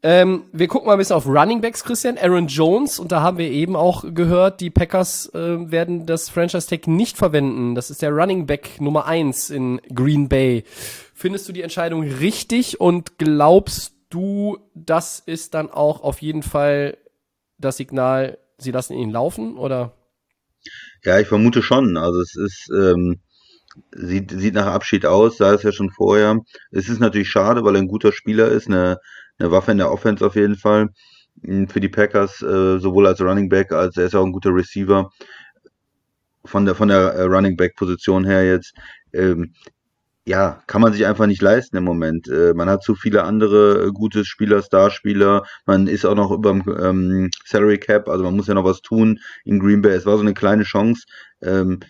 Ähm, 0.00 0.44
wir 0.52 0.68
gucken 0.68 0.86
mal 0.86 0.92
ein 0.92 0.98
bisschen 0.98 1.16
auf 1.16 1.26
Running 1.26 1.60
Backs, 1.60 1.82
Christian. 1.82 2.18
Aaron 2.18 2.46
Jones, 2.46 3.00
und 3.00 3.10
da 3.10 3.20
haben 3.20 3.36
wir 3.38 3.50
eben 3.50 3.74
auch 3.74 4.04
gehört, 4.14 4.60
die 4.60 4.70
Packers 4.70 5.34
äh, 5.34 5.70
werden 5.72 6.06
das 6.06 6.28
Franchise 6.28 6.68
Tag 6.68 6.86
nicht 6.86 7.16
verwenden. 7.16 7.74
Das 7.74 7.90
ist 7.90 8.02
der 8.02 8.12
Running 8.12 8.46
Back 8.46 8.80
Nummer 8.80 9.06
eins 9.06 9.50
in 9.50 9.80
Green 9.92 10.28
Bay. 10.28 10.62
Findest 11.14 11.48
du 11.48 11.52
die 11.52 11.62
Entscheidung 11.62 12.02
richtig 12.02 12.80
und 12.80 13.18
glaubst 13.18 13.94
du, 14.08 14.58
das 14.74 15.18
ist 15.18 15.54
dann 15.54 15.68
auch 15.68 16.02
auf 16.02 16.22
jeden 16.22 16.44
Fall 16.44 16.96
das 17.58 17.76
Signal, 17.76 18.38
sie 18.56 18.70
lassen 18.70 18.94
ihn 18.94 19.10
laufen 19.10 19.58
oder? 19.58 19.94
Ja, 21.04 21.18
ich 21.18 21.26
vermute 21.26 21.60
schon. 21.60 21.96
Also 21.96 22.20
es 22.20 22.36
ist, 22.36 22.70
ähm, 22.70 23.20
sieht, 23.92 24.30
sieht 24.30 24.54
nach 24.54 24.66
Abschied 24.66 25.06
aus, 25.06 25.36
sah 25.38 25.52
es 25.54 25.62
ja 25.62 25.72
schon 25.72 25.90
vorher. 25.90 26.38
Es 26.70 26.88
ist 26.88 27.00
natürlich 27.00 27.30
schade, 27.30 27.64
weil 27.64 27.76
er 27.76 27.82
ein 27.82 27.88
guter 27.88 28.12
Spieler 28.12 28.48
ist, 28.48 28.66
eine, 28.68 28.98
eine 29.38 29.50
Waffe 29.50 29.72
in 29.72 29.78
der 29.78 29.90
Offense 29.92 30.24
auf 30.26 30.36
jeden 30.36 30.56
Fall. 30.56 30.88
mh, 31.42 31.68
Für 31.68 31.80
die 31.80 31.88
Packers, 31.88 32.42
äh, 32.42 32.78
sowohl 32.78 33.06
als 33.06 33.20
Running 33.20 33.48
Back, 33.48 33.72
als 33.72 33.96
er 33.96 34.06
ist 34.06 34.14
auch 34.14 34.24
ein 34.24 34.32
guter 34.32 34.54
Receiver. 34.54 35.10
Von 36.44 36.64
der, 36.64 36.74
von 36.74 36.88
der 36.88 37.12
äh, 37.14 37.22
Running 37.24 37.56
Back 37.56 37.74
Position 37.76 38.24
her 38.24 38.44
jetzt. 38.44 38.72
Ähm, 39.12 39.52
ja, 40.26 40.62
kann 40.66 40.82
man 40.82 40.92
sich 40.92 41.06
einfach 41.06 41.26
nicht 41.26 41.42
leisten 41.42 41.76
im 41.78 41.84
Moment. 41.84 42.28
Äh, 42.28 42.54
man 42.54 42.68
hat 42.70 42.82
zu 42.84 42.94
viele 42.94 43.24
andere 43.24 43.86
äh, 43.86 43.92
gute 43.92 44.24
Spieler, 44.24 44.62
Starspieler. 44.62 45.44
Man 45.66 45.86
ist 45.88 46.04
auch 46.06 46.14
noch 46.14 46.30
über 46.32 46.52
dem 46.52 46.64
ähm, 46.80 47.30
Salary 47.46 47.78
Cap, 47.78 48.08
also 48.08 48.24
man 48.24 48.36
muss 48.36 48.48
ja 48.48 48.54
noch 48.54 48.64
was 48.64 48.82
tun 48.82 49.20
in 49.44 49.58
Green 49.60 49.82
Bay. 49.82 49.92
Es 49.94 50.06
war 50.06 50.16
so 50.16 50.22
eine 50.22 50.34
kleine 50.34 50.64
Chance, 50.64 51.04
ähm, 51.42 51.80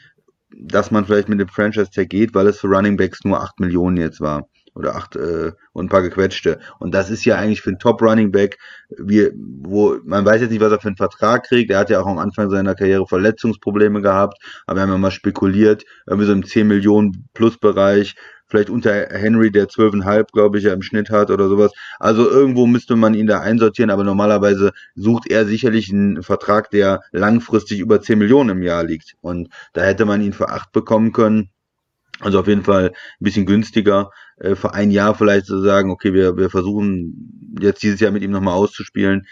dass 0.51 0.91
man 0.91 1.05
vielleicht 1.05 1.29
mit 1.29 1.41
dem 1.41 1.49
Franchise 1.49 1.91
Tag 1.91 2.09
geht, 2.09 2.35
weil 2.35 2.47
es 2.47 2.61
für 2.61 2.69
Running 2.69 2.97
Backs 2.97 3.25
nur 3.25 3.43
8 3.43 3.61
Millionen 3.61 3.97
jetzt 3.97 4.21
war. 4.21 4.49
Oder 4.79 4.97
8 4.97 5.17
äh, 5.17 5.53
und 5.73 5.87
ein 5.87 5.89
paar 5.89 6.03
gequetschte. 6.03 6.61
Und 6.79 6.95
das 6.95 7.11
ist 7.11 7.25
ja 7.25 7.37
eigentlich 7.37 7.61
für 7.61 7.71
einen 7.71 7.79
Top 7.79 8.01
Running 8.01 8.31
Back, 8.31 8.59
wie, 8.97 9.31
wo 9.35 9.97
man 10.05 10.25
weiß 10.25 10.41
jetzt 10.41 10.51
nicht, 10.51 10.61
was 10.61 10.73
er 10.73 10.81
für 10.81 10.89
einen 10.89 10.97
Vertrag 10.97 11.45
kriegt. 11.45 11.71
Er 11.71 11.81
hat 11.81 11.91
ja 11.91 12.01
auch 12.01 12.07
am 12.07 12.19
Anfang 12.19 12.49
seiner 12.49 12.75
Karriere 12.75 13.07
Verletzungsprobleme 13.07 14.01
gehabt, 14.01 14.39
aber 14.67 14.79
wir 14.79 14.83
haben 14.83 14.91
ja 14.91 14.99
mal 14.99 15.11
spekuliert, 15.11 15.85
irgendwie 16.07 16.27
so 16.27 16.33
im 16.33 16.47
10 16.47 16.67
Millionen 16.67 17.29
plus 17.35 17.59
Bereich, 17.59 18.15
vielleicht 18.49 18.71
unter 18.71 19.09
Henry, 19.11 19.51
der 19.51 19.69
12,5, 19.69 20.33
glaube 20.33 20.59
ich, 20.59 20.65
ja 20.65 20.73
im 20.73 20.83
Schnitt 20.83 21.11
hat 21.11 21.31
oder 21.31 21.49
sowas. 21.49 21.73
Also 21.99 22.29
irgendwo 22.29 22.67
müsste 22.67 22.97
man 22.97 23.15
ihn 23.15 23.27
da 23.27 23.41
einsortieren, 23.41 23.91
aber 23.91 24.05
normalerweise 24.05 24.73
sucht 24.95 25.31
er 25.31 25.47
sicherlich 25.47 25.93
einen 25.93 26.23
Vertrag, 26.23 26.71
der 26.71 27.01
langfristig 27.13 27.81
über 27.81 28.01
10 28.01 28.19
Millionen 28.19 28.51
im 28.51 28.63
Jahr 28.63 28.85
liegt. 28.85 29.15
Und 29.21 29.49
da 29.75 29.83
hätte 29.83 30.05
man 30.05 30.23
ihn 30.23 30.33
für 30.33 30.49
8 30.49 30.73
bekommen 30.73 31.13
können. 31.13 31.51
Also 32.21 32.41
auf 32.41 32.49
jeden 32.49 32.65
Fall 32.65 32.89
ein 32.89 33.25
bisschen 33.25 33.47
günstiger. 33.47 34.11
Äh, 34.39 34.55
für 34.55 34.75
ein 34.75 34.91
Jahr 34.91 35.15
vielleicht 35.15 35.47
zu 35.47 35.61
sagen, 35.61 35.91
okay, 35.91 36.13
wir, 36.13 36.37
wir 36.37 36.51
versuchen 36.51 37.55
jetzt 37.61 37.83
dieses 37.83 38.01
Jahr 38.01 38.13
mit 38.13 38.23
ihm 38.23 38.31
nochmal 38.31 38.55
auszuspielen. 38.55 39.27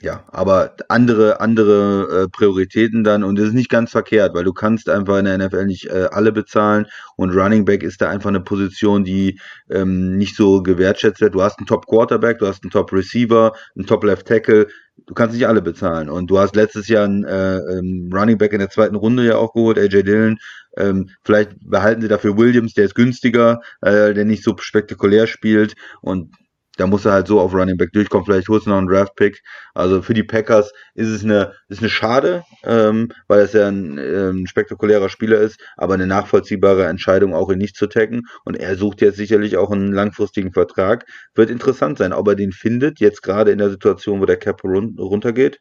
Ja, 0.00 0.24
aber 0.28 0.76
andere, 0.88 1.40
andere 1.40 2.26
äh, 2.26 2.28
Prioritäten 2.28 3.02
dann 3.02 3.24
und 3.24 3.36
es 3.36 3.48
ist 3.48 3.54
nicht 3.54 3.68
ganz 3.68 3.90
verkehrt, 3.90 4.32
weil 4.32 4.44
du 4.44 4.52
kannst 4.52 4.88
einfach 4.88 5.18
in 5.18 5.24
der 5.24 5.38
NFL 5.38 5.66
nicht 5.66 5.86
äh, 5.86 6.08
alle 6.12 6.30
bezahlen 6.30 6.86
und 7.16 7.34
Running 7.34 7.64
Back 7.64 7.82
ist 7.82 8.00
da 8.00 8.08
einfach 8.08 8.28
eine 8.28 8.40
Position, 8.40 9.02
die 9.02 9.40
ähm, 9.68 10.16
nicht 10.16 10.36
so 10.36 10.62
gewertschätzt 10.62 11.20
wird. 11.20 11.34
Du 11.34 11.42
hast 11.42 11.58
einen 11.58 11.66
Top 11.66 11.88
Quarterback, 11.88 12.38
du 12.38 12.46
hast 12.46 12.62
einen 12.62 12.70
Top 12.70 12.92
Receiver, 12.92 13.52
einen 13.74 13.86
Top 13.86 14.04
Left 14.04 14.28
Tackle, 14.28 14.68
du 15.06 15.14
kannst 15.14 15.34
nicht 15.34 15.46
alle 15.46 15.62
bezahlen 15.62 16.08
und 16.08 16.28
du 16.28 16.38
hast 16.38 16.56
letztes 16.56 16.88
Jahr 16.88 17.04
einen 17.04 17.24
äh, 17.24 17.58
ähm, 17.58 18.10
Running 18.12 18.38
Back 18.38 18.52
in 18.52 18.58
der 18.58 18.70
zweiten 18.70 18.96
Runde 18.96 19.24
ja 19.24 19.36
auch 19.36 19.52
geholt, 19.52 19.78
AJ 19.78 20.02
Dillon. 20.02 20.38
Ähm, 20.76 21.10
vielleicht 21.22 21.50
behalten 21.60 22.02
sie 22.02 22.08
dafür 22.08 22.36
Williams, 22.36 22.74
der 22.74 22.84
ist 22.84 22.94
günstiger, 22.94 23.60
äh, 23.80 24.14
der 24.14 24.24
nicht 24.24 24.44
so 24.44 24.56
spektakulär 24.58 25.26
spielt 25.26 25.74
und 26.02 26.34
da 26.78 26.86
muss 26.86 27.04
er 27.04 27.12
halt 27.12 27.26
so 27.26 27.40
auf 27.40 27.52
Running 27.54 27.76
Back 27.76 27.92
durchkommen. 27.92 28.24
Vielleicht 28.24 28.48
holst 28.48 28.66
du 28.66 28.70
noch 28.70 28.78
einen 28.78 28.86
Draft 28.86 29.16
Pick. 29.16 29.42
Also 29.74 30.00
für 30.00 30.14
die 30.14 30.22
Packers 30.22 30.72
ist 30.94 31.08
es 31.08 31.24
eine, 31.24 31.52
ist 31.68 31.80
eine 31.80 31.90
Schade, 31.90 32.44
ähm, 32.64 33.10
weil 33.26 33.40
es 33.40 33.52
ja 33.52 33.68
ein, 33.68 33.98
ähm, 33.98 34.46
spektakulärer 34.46 35.08
Spieler 35.08 35.38
ist, 35.38 35.60
aber 35.76 35.94
eine 35.94 36.06
nachvollziehbare 36.06 36.86
Entscheidung 36.86 37.34
auch 37.34 37.50
ihn 37.50 37.58
nicht 37.58 37.76
zu 37.76 37.88
taggen. 37.88 38.22
Und 38.44 38.56
er 38.56 38.76
sucht 38.76 39.00
jetzt 39.00 39.16
sicherlich 39.16 39.56
auch 39.56 39.70
einen 39.70 39.92
langfristigen 39.92 40.52
Vertrag. 40.52 41.04
Wird 41.34 41.50
interessant 41.50 41.98
sein, 41.98 42.12
ob 42.12 42.28
er 42.28 42.36
den 42.36 42.52
findet, 42.52 43.00
jetzt 43.00 43.22
gerade 43.22 43.50
in 43.50 43.58
der 43.58 43.70
Situation, 43.70 44.20
wo 44.20 44.26
der 44.26 44.36
Cap 44.36 44.62
run 44.64 44.96
runtergeht. 44.98 45.58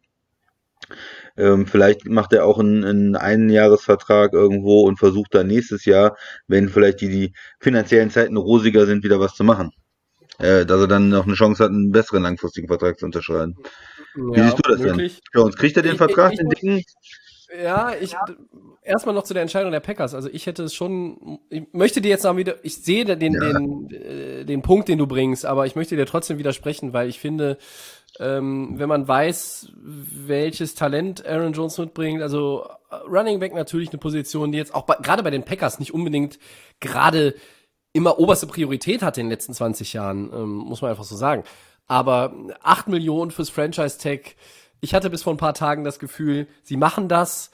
Ähm, 1.35 1.65
vielleicht 1.67 2.07
macht 2.07 2.33
er 2.33 2.45
auch 2.45 2.59
einen, 2.59 2.83
einen 2.83 3.15
Einjahresvertrag 3.15 4.33
irgendwo 4.33 4.81
und 4.81 4.99
versucht 4.99 5.33
dann 5.35 5.47
nächstes 5.47 5.85
Jahr, 5.85 6.15
wenn 6.47 6.69
vielleicht 6.69 7.01
die, 7.01 7.09
die 7.09 7.33
finanziellen 7.59 8.09
Zeiten 8.11 8.37
rosiger 8.37 8.85
sind, 8.85 9.03
wieder 9.03 9.19
was 9.19 9.33
zu 9.33 9.43
machen 9.43 9.71
äh, 10.39 10.65
dass 10.65 10.79
er 10.81 10.87
dann 10.87 11.09
noch 11.09 11.25
eine 11.25 11.33
Chance 11.35 11.63
hat, 11.63 11.71
einen 11.71 11.91
besseren 11.91 12.23
langfristigen 12.23 12.67
Vertrag 12.67 12.97
zu 12.99 13.05
unterschreiben. 13.05 13.55
Wie 14.15 14.41
siehst 14.41 14.57
du 14.57 14.71
das 14.71 14.79
möglich. 14.79 15.21
denn? 15.33 15.41
Jones, 15.41 15.55
kriegt 15.55 15.77
er 15.77 15.83
den 15.83 15.93
Ich- 15.93 15.97
Vertrag, 15.97 16.33
ich- 16.33 16.39
den 16.39 16.49
dicken? 16.49 16.83
Ja, 17.63 17.93
ich 17.99 18.13
erstmal 18.83 19.15
noch 19.15 19.23
zu 19.23 19.33
der 19.33 19.41
Entscheidung 19.41 19.71
der 19.71 19.79
Packers. 19.79 20.13
Also 20.13 20.27
ich 20.29 20.47
hätte 20.47 20.63
es 20.63 20.73
schon, 20.73 21.39
ich 21.49 21.63
möchte 21.71 22.01
dir 22.01 22.09
jetzt 22.09 22.23
noch 22.23 22.35
wieder, 22.35 22.55
ich 22.63 22.75
sehe 22.83 23.05
den, 23.05 23.33
Ja. 23.33 23.39
den, 23.53 23.89
äh, 23.89 24.43
den 24.45 24.61
Punkt, 24.61 24.89
den 24.89 24.97
du 24.97 25.07
bringst, 25.07 25.45
aber 25.45 25.65
ich 25.65 25.75
möchte 25.75 25.95
dir 25.95 26.05
trotzdem 26.05 26.39
widersprechen, 26.39 26.91
weil 26.91 27.07
ich 27.07 27.19
finde, 27.19 27.57
ähm, 28.19 28.73
wenn 28.77 28.89
man 28.89 29.07
weiß, 29.07 29.71
welches 29.81 30.75
Talent 30.75 31.25
Aaron 31.25 31.53
Jones 31.53 31.77
mitbringt, 31.77 32.21
also 32.21 32.67
äh, 32.91 32.95
Running 33.07 33.39
Back 33.39 33.53
natürlich 33.53 33.89
eine 33.89 33.97
Position, 33.99 34.51
die 34.51 34.57
jetzt 34.57 34.75
auch 34.75 34.85
gerade 35.01 35.23
bei 35.23 35.31
den 35.31 35.43
Packers 35.43 35.79
nicht 35.79 35.93
unbedingt 35.93 36.39
gerade 36.81 37.33
immer 37.97 38.19
oberste 38.19 38.47
Priorität 38.47 39.01
hatte 39.01 39.19
in 39.19 39.27
den 39.27 39.31
letzten 39.31 39.53
20 39.53 39.93
Jahren, 39.93 40.31
ähm, 40.31 40.55
muss 40.55 40.81
man 40.81 40.91
einfach 40.91 41.03
so 41.03 41.15
sagen. 41.15 41.43
Aber 41.87 42.33
8 42.61 42.87
Millionen 42.87 43.31
fürs 43.31 43.49
Franchise-Tag, 43.49 44.35
ich 44.81 44.93
hatte 44.93 45.09
bis 45.09 45.23
vor 45.23 45.33
ein 45.33 45.37
paar 45.37 45.53
Tagen 45.53 45.83
das 45.83 45.99
Gefühl, 45.99 46.47
sie 46.63 46.77
machen 46.77 47.09
das 47.09 47.51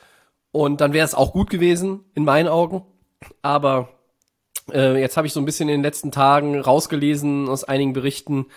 und 0.51 0.82
dann 0.82 0.93
wäre 0.93 1.06
es 1.06 1.15
auch 1.15 1.32
gut 1.32 1.49
gewesen, 1.49 2.03
in 2.13 2.25
meinen 2.25 2.47
Augen. 2.47 2.84
Aber 3.41 3.89
äh, 4.71 4.99
jetzt 4.99 5.17
habe 5.17 5.27
ich 5.27 5.34
so 5.34 5.39
ein 5.39 5.45
bisschen 5.45 5.69
in 5.69 5.75
den 5.75 5.84
letzten 5.84 6.12
Tagen 6.12 6.60
rausgelesen 6.60 7.47
aus 7.47 7.63
einigen 7.63 7.93
Berichten, 7.93 8.47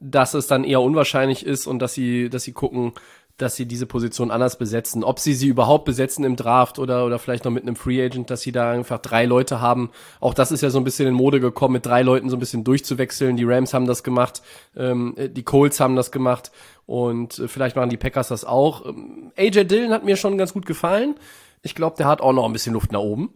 dass 0.00 0.34
es 0.34 0.46
dann 0.46 0.64
eher 0.64 0.80
unwahrscheinlich 0.80 1.46
ist 1.46 1.66
und 1.66 1.78
dass 1.78 1.94
sie, 1.94 2.28
dass 2.28 2.42
sie 2.42 2.52
gucken, 2.52 2.92
dass 3.36 3.56
sie 3.56 3.66
diese 3.66 3.86
Position 3.86 4.30
anders 4.30 4.58
besetzen. 4.58 5.04
Ob 5.04 5.18
sie 5.18 5.34
sie 5.34 5.48
überhaupt 5.48 5.84
besetzen 5.84 6.24
im 6.24 6.36
Draft 6.36 6.78
oder, 6.78 7.04
oder 7.04 7.18
vielleicht 7.18 7.44
noch 7.44 7.52
mit 7.52 7.64
einem 7.64 7.76
Free 7.76 8.02
Agent, 8.02 8.30
dass 8.30 8.40
sie 8.40 8.52
da 8.52 8.70
einfach 8.70 8.98
drei 8.98 9.26
Leute 9.26 9.60
haben. 9.60 9.90
Auch 10.20 10.34
das 10.34 10.52
ist 10.52 10.62
ja 10.62 10.70
so 10.70 10.78
ein 10.78 10.84
bisschen 10.84 11.08
in 11.08 11.14
Mode 11.14 11.40
gekommen, 11.40 11.74
mit 11.74 11.86
drei 11.86 12.02
Leuten 12.02 12.30
so 12.30 12.36
ein 12.36 12.40
bisschen 12.40 12.64
durchzuwechseln. 12.64 13.36
Die 13.36 13.44
Rams 13.44 13.74
haben 13.74 13.86
das 13.86 14.02
gemacht, 14.02 14.42
ähm, 14.76 15.14
die 15.16 15.42
Colts 15.42 15.80
haben 15.80 15.96
das 15.96 16.10
gemacht 16.10 16.50
und 16.86 17.38
äh, 17.38 17.48
vielleicht 17.48 17.76
machen 17.76 17.90
die 17.90 17.96
Packers 17.96 18.28
das 18.28 18.44
auch. 18.44 18.86
Ähm, 18.86 19.32
AJ 19.36 19.64
Dillon 19.64 19.92
hat 19.92 20.04
mir 20.04 20.16
schon 20.16 20.38
ganz 20.38 20.52
gut 20.54 20.66
gefallen. 20.66 21.16
Ich 21.62 21.74
glaube, 21.74 21.96
der 21.96 22.06
hat 22.06 22.20
auch 22.20 22.32
noch 22.32 22.46
ein 22.46 22.52
bisschen 22.52 22.74
Luft 22.74 22.92
nach 22.92 23.00
oben. 23.00 23.34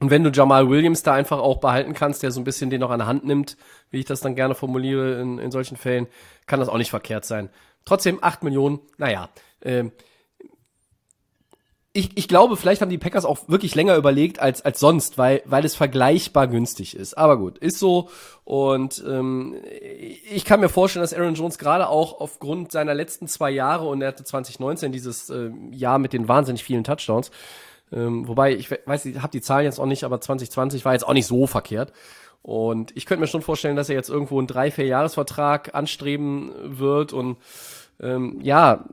Und 0.00 0.10
wenn 0.10 0.22
du 0.22 0.30
Jamal 0.30 0.68
Williams 0.68 1.02
da 1.02 1.14
einfach 1.14 1.38
auch 1.38 1.58
behalten 1.58 1.92
kannst, 1.92 2.22
der 2.22 2.30
so 2.30 2.40
ein 2.40 2.44
bisschen 2.44 2.70
den 2.70 2.80
noch 2.80 2.90
an 2.90 3.00
der 3.00 3.08
Hand 3.08 3.24
nimmt, 3.24 3.56
wie 3.90 3.98
ich 3.98 4.04
das 4.04 4.20
dann 4.20 4.36
gerne 4.36 4.54
formuliere 4.54 5.20
in, 5.20 5.38
in 5.38 5.50
solchen 5.50 5.76
Fällen, 5.76 6.06
kann 6.46 6.60
das 6.60 6.68
auch 6.68 6.78
nicht 6.78 6.90
verkehrt 6.90 7.24
sein. 7.24 7.50
Trotzdem 7.84 8.18
8 8.20 8.44
Millionen, 8.44 8.80
naja. 8.96 9.28
Ähm, 9.62 9.92
ich, 11.98 12.16
ich 12.16 12.28
glaube, 12.28 12.56
vielleicht 12.56 12.80
haben 12.80 12.90
die 12.90 12.98
Packers 12.98 13.24
auch 13.24 13.48
wirklich 13.48 13.74
länger 13.74 13.96
überlegt 13.96 14.38
als, 14.38 14.62
als 14.62 14.78
sonst, 14.78 15.18
weil, 15.18 15.42
weil 15.46 15.64
es 15.64 15.74
vergleichbar 15.74 16.46
günstig 16.46 16.94
ist. 16.94 17.18
Aber 17.18 17.36
gut, 17.38 17.58
ist 17.58 17.80
so. 17.80 18.08
Und 18.44 19.02
ähm, 19.04 19.56
ich 20.30 20.44
kann 20.44 20.60
mir 20.60 20.68
vorstellen, 20.68 21.02
dass 21.02 21.12
Aaron 21.12 21.34
Jones 21.34 21.58
gerade 21.58 21.88
auch 21.88 22.20
aufgrund 22.20 22.70
seiner 22.70 22.94
letzten 22.94 23.26
zwei 23.26 23.50
Jahre 23.50 23.88
und 23.88 24.00
er 24.00 24.08
hatte 24.08 24.22
2019 24.22 24.92
dieses 24.92 25.28
äh, 25.30 25.50
Jahr 25.72 25.98
mit 25.98 26.12
den 26.12 26.28
wahnsinnig 26.28 26.62
vielen 26.62 26.84
Touchdowns, 26.84 27.32
ähm, 27.92 28.26
wobei, 28.28 28.54
ich 28.54 28.70
we- 28.70 28.80
weiß, 28.84 29.06
ich 29.06 29.18
habe 29.18 29.30
die 29.32 29.40
Zahlen 29.40 29.64
jetzt 29.64 29.78
auch 29.78 29.86
nicht, 29.86 30.04
aber 30.04 30.20
2020 30.20 30.84
war 30.84 30.92
jetzt 30.92 31.06
auch 31.06 31.12
nicht 31.14 31.26
so 31.26 31.46
verkehrt. 31.46 31.92
Und 32.42 32.96
ich 32.96 33.04
könnte 33.06 33.20
mir 33.20 33.26
schon 33.26 33.42
vorstellen, 33.42 33.76
dass 33.76 33.88
er 33.88 33.96
jetzt 33.96 34.08
irgendwo 34.10 34.38
einen 34.38 34.46
drei, 34.46 34.70
vier 34.70 34.86
Jahresvertrag 34.86 35.74
anstreben 35.74 36.52
wird. 36.78 37.12
Und 37.12 37.36
ähm, 38.00 38.38
ja, 38.42 38.84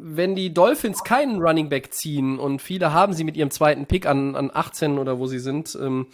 wenn 0.00 0.34
die 0.34 0.54
Dolphins 0.54 1.04
keinen 1.04 1.40
Running 1.42 1.68
Back 1.68 1.92
ziehen 1.92 2.38
und 2.38 2.62
viele 2.62 2.92
haben 2.92 3.12
sie 3.12 3.24
mit 3.24 3.36
ihrem 3.36 3.50
zweiten 3.50 3.86
Pick 3.86 4.06
an, 4.06 4.36
an 4.36 4.50
18 4.52 4.98
oder 4.98 5.18
wo 5.18 5.26
sie 5.26 5.38
sind, 5.38 5.76
ähm, 5.80 6.06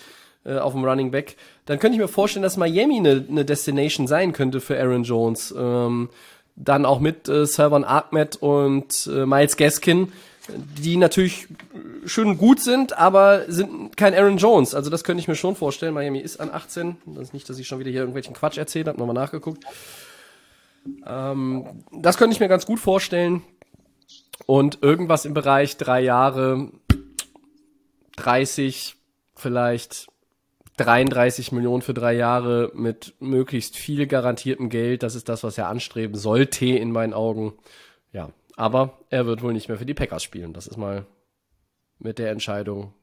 äh, 0.44 0.56
auf 0.58 0.72
dem 0.72 0.84
Running 0.84 1.10
Back, 1.10 1.36
dann 1.66 1.78
könnte 1.78 1.94
ich 1.96 2.00
mir 2.00 2.08
vorstellen, 2.08 2.42
dass 2.42 2.56
Miami 2.56 2.98
eine, 2.98 3.24
eine 3.28 3.44
Destination 3.44 4.06
sein 4.06 4.32
könnte 4.32 4.60
für 4.60 4.78
Aaron 4.78 5.04
Jones. 5.04 5.54
Ähm, 5.56 6.08
dann 6.56 6.86
auch 6.86 7.00
mit 7.00 7.28
äh, 7.28 7.46
Salvan 7.46 7.84
Ahmed 7.84 8.36
und 8.36 9.08
äh, 9.12 9.26
Miles 9.26 9.56
Gaskin, 9.56 10.12
die 10.48 10.96
natürlich 10.96 11.48
schön 12.04 12.36
gut 12.36 12.60
sind, 12.60 12.96
aber 12.98 13.44
sind 13.48 13.96
kein 13.96 14.14
Aaron 14.14 14.36
Jones. 14.36 14.74
Also 14.74 14.90
das 14.90 15.04
könnte 15.04 15.20
ich 15.20 15.28
mir 15.28 15.36
schon 15.36 15.56
vorstellen. 15.56 15.94
Miami 15.94 16.18
ist 16.18 16.38
an 16.38 16.50
18. 16.52 16.96
Das 17.06 17.24
ist 17.24 17.34
nicht, 17.34 17.48
dass 17.48 17.58
ich 17.58 17.66
schon 17.66 17.78
wieder 17.78 17.90
hier 17.90 18.00
irgendwelchen 18.00 18.34
Quatsch 18.34 18.58
erzählt 18.58 18.88
habe, 18.88 18.98
nochmal 18.98 19.14
nachgeguckt. 19.14 19.64
Ähm, 21.06 21.84
das 21.92 22.18
könnte 22.18 22.34
ich 22.34 22.40
mir 22.40 22.48
ganz 22.48 22.66
gut 22.66 22.78
vorstellen. 22.78 23.42
Und 24.46 24.82
irgendwas 24.82 25.24
im 25.24 25.32
Bereich 25.32 25.76
drei 25.76 26.00
Jahre, 26.02 26.70
30, 28.16 28.96
vielleicht 29.34 30.08
33 30.76 31.52
Millionen 31.52 31.82
für 31.82 31.94
drei 31.94 32.14
Jahre 32.14 32.70
mit 32.74 33.14
möglichst 33.20 33.76
viel 33.76 34.06
garantiertem 34.06 34.68
Geld. 34.68 35.02
Das 35.02 35.14
ist 35.14 35.28
das, 35.28 35.44
was 35.44 35.56
er 35.56 35.68
anstreben 35.68 36.16
sollte 36.16 36.66
in 36.66 36.90
meinen 36.90 37.14
Augen. 37.14 37.54
Ja, 38.12 38.30
aber 38.56 38.98
er 39.10 39.26
wird 39.26 39.42
wohl 39.42 39.52
nicht 39.52 39.68
mehr 39.68 39.78
für 39.78 39.86
die 39.86 39.94
Packers 39.94 40.22
spielen. 40.22 40.52
Das 40.52 40.66
ist 40.66 40.76
mal 40.76 41.06
mit 41.98 42.18
der 42.18 42.30
Entscheidung 42.30 42.94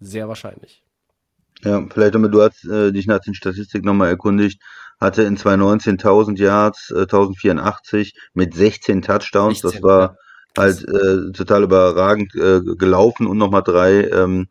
sehr 0.00 0.28
wahrscheinlich. 0.28 0.84
Ja, 1.62 1.86
vielleicht 1.90 2.14
damit 2.14 2.34
du 2.34 2.42
hast 2.42 2.64
äh, 2.64 2.92
dich 2.92 3.06
nach 3.06 3.20
den 3.20 3.34
Statistiken 3.34 3.86
nochmal 3.86 4.08
erkundigt, 4.08 4.60
hatte 5.00 5.22
in 5.22 5.36
2019 5.36 5.92
1000 5.92 6.38
Yards, 6.38 6.90
äh, 6.90 7.02
1084 7.02 8.14
mit 8.34 8.54
16 8.54 9.02
Touchdowns. 9.02 9.60
16, 9.60 9.70
das 9.70 9.82
war 9.82 10.16
ja. 10.56 10.62
halt 10.62 10.88
äh, 10.88 11.32
total 11.32 11.62
überragend 11.62 12.34
äh, 12.34 12.60
gelaufen 12.76 13.26
und 13.26 13.38
nochmal 13.38 13.62
drei 13.62 14.08
ähm, 14.08 14.48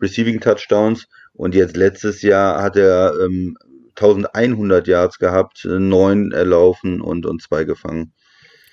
Receiving 0.00 0.40
Touchdowns. 0.40 1.06
Und 1.34 1.54
jetzt 1.54 1.76
letztes 1.76 2.22
Jahr 2.22 2.62
hat 2.62 2.76
er 2.76 3.12
ähm, 3.20 3.56
1100 3.96 4.86
Yards 4.86 5.18
gehabt, 5.18 5.64
neun 5.64 6.32
erlaufen 6.32 7.00
und, 7.00 7.26
und 7.26 7.42
zwei 7.42 7.64
gefangen. 7.64 8.12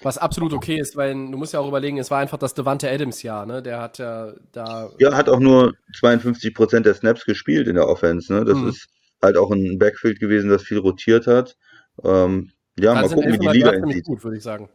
Was 0.04 0.18
absolut 0.18 0.54
okay 0.54 0.80
ist, 0.80 0.96
weil 0.96 1.14
du 1.14 1.38
musst 1.38 1.54
ja 1.54 1.60
auch 1.60 1.68
überlegen, 1.68 1.98
es 1.98 2.12
war 2.12 2.20
einfach 2.20 2.38
das 2.38 2.54
Devante 2.54 2.92
Adams 2.92 3.24
Jahr, 3.24 3.46
ne? 3.46 3.64
Der 3.64 3.82
hat 3.82 3.98
ja 3.98 4.34
da. 4.52 4.90
Ja, 5.00 5.16
hat 5.16 5.30
auch 5.30 5.40
nur 5.40 5.74
52 5.98 6.54
Prozent 6.54 6.86
der 6.86 6.94
Snaps 6.94 7.26
gespielt 7.26 7.68
in 7.68 7.76
der 7.76 7.88
Offense, 7.88 8.32
ne? 8.32 8.46
Das 8.46 8.58
mhm. 8.58 8.70
ist 8.70 8.88
halt 9.22 9.38
auch 9.38 9.52
ein 9.52 9.80
Backfield 9.80 10.20
gewesen, 10.20 10.50
das 10.50 10.64
viel 10.64 10.78
rotiert 10.78 11.26
hat. 11.26 11.56
Ähm, 12.04 12.52
ja, 12.78 12.94
also 12.94 13.16
mal 13.16 13.22
gucken, 13.22 13.34
wie 13.34 13.48
die 13.48 13.54
Liga 13.54 13.74
ihn 13.74 13.88
sieht. 13.88 14.06
Gut, 14.06 14.24
würde 14.24 14.38
ich 14.38 14.44
sagen. 14.44 14.70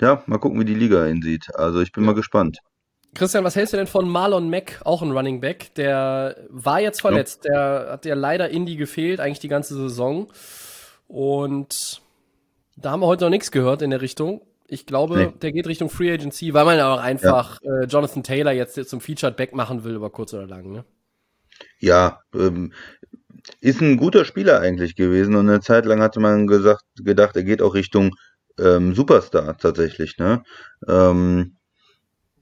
Ja, 0.00 0.22
mal 0.26 0.38
gucken, 0.38 0.58
wie 0.58 0.64
die 0.64 0.74
Liga 0.74 1.06
ihn 1.06 1.22
sieht. 1.22 1.54
Also 1.54 1.80
ich 1.80 1.92
bin 1.92 2.04
mal 2.04 2.14
gespannt. 2.14 2.58
Christian, 3.14 3.44
was 3.44 3.56
hältst 3.56 3.74
du 3.74 3.76
denn 3.76 3.86
von 3.86 4.08
Marlon 4.08 4.48
Mack, 4.48 4.80
auch 4.84 5.02
ein 5.02 5.12
Running 5.12 5.40
Back? 5.40 5.74
Der 5.74 6.36
war 6.48 6.80
jetzt 6.80 7.02
verletzt. 7.02 7.44
Ja. 7.44 7.52
Der 7.84 7.92
hat 7.92 8.04
ja 8.06 8.14
leider 8.14 8.48
Indy 8.48 8.76
gefehlt, 8.76 9.20
eigentlich 9.20 9.38
die 9.38 9.48
ganze 9.48 9.74
Saison. 9.74 10.32
Und 11.08 12.00
da 12.76 12.90
haben 12.90 13.00
wir 13.00 13.06
heute 13.06 13.24
noch 13.24 13.30
nichts 13.30 13.50
gehört 13.50 13.82
in 13.82 13.90
der 13.90 14.00
Richtung. 14.00 14.42
Ich 14.66 14.86
glaube, 14.86 15.16
nee. 15.16 15.32
der 15.42 15.52
geht 15.52 15.66
Richtung 15.66 15.90
Free 15.90 16.12
Agency, 16.12 16.54
weil 16.54 16.64
man 16.64 16.78
ja 16.78 16.92
auch 16.92 17.00
einfach 17.00 17.58
ja. 17.62 17.80
äh, 17.80 17.84
Jonathan 17.84 18.22
Taylor 18.22 18.52
jetzt 18.52 18.74
zum 18.88 19.00
Featured 19.00 19.36
Back 19.36 19.54
machen 19.54 19.84
will 19.84 19.94
über 19.94 20.10
kurz 20.10 20.32
oder 20.32 20.46
lang. 20.46 20.72
Ne? 20.72 20.84
Ja, 21.78 22.20
ähm, 22.34 22.72
ist 23.60 23.80
ein 23.80 23.96
guter 23.96 24.24
Spieler 24.24 24.60
eigentlich 24.60 24.94
gewesen 24.94 25.34
und 25.34 25.48
eine 25.48 25.60
Zeit 25.60 25.84
lang 25.84 26.00
hatte 26.00 26.20
man 26.20 26.46
gesagt, 26.46 26.84
gedacht, 26.96 27.36
er 27.36 27.44
geht 27.44 27.60
auch 27.60 27.74
Richtung 27.74 28.14
ähm, 28.58 28.94
Superstar 28.94 29.56
tatsächlich. 29.58 30.16
Ne? 30.18 30.42
Ähm, 30.88 31.56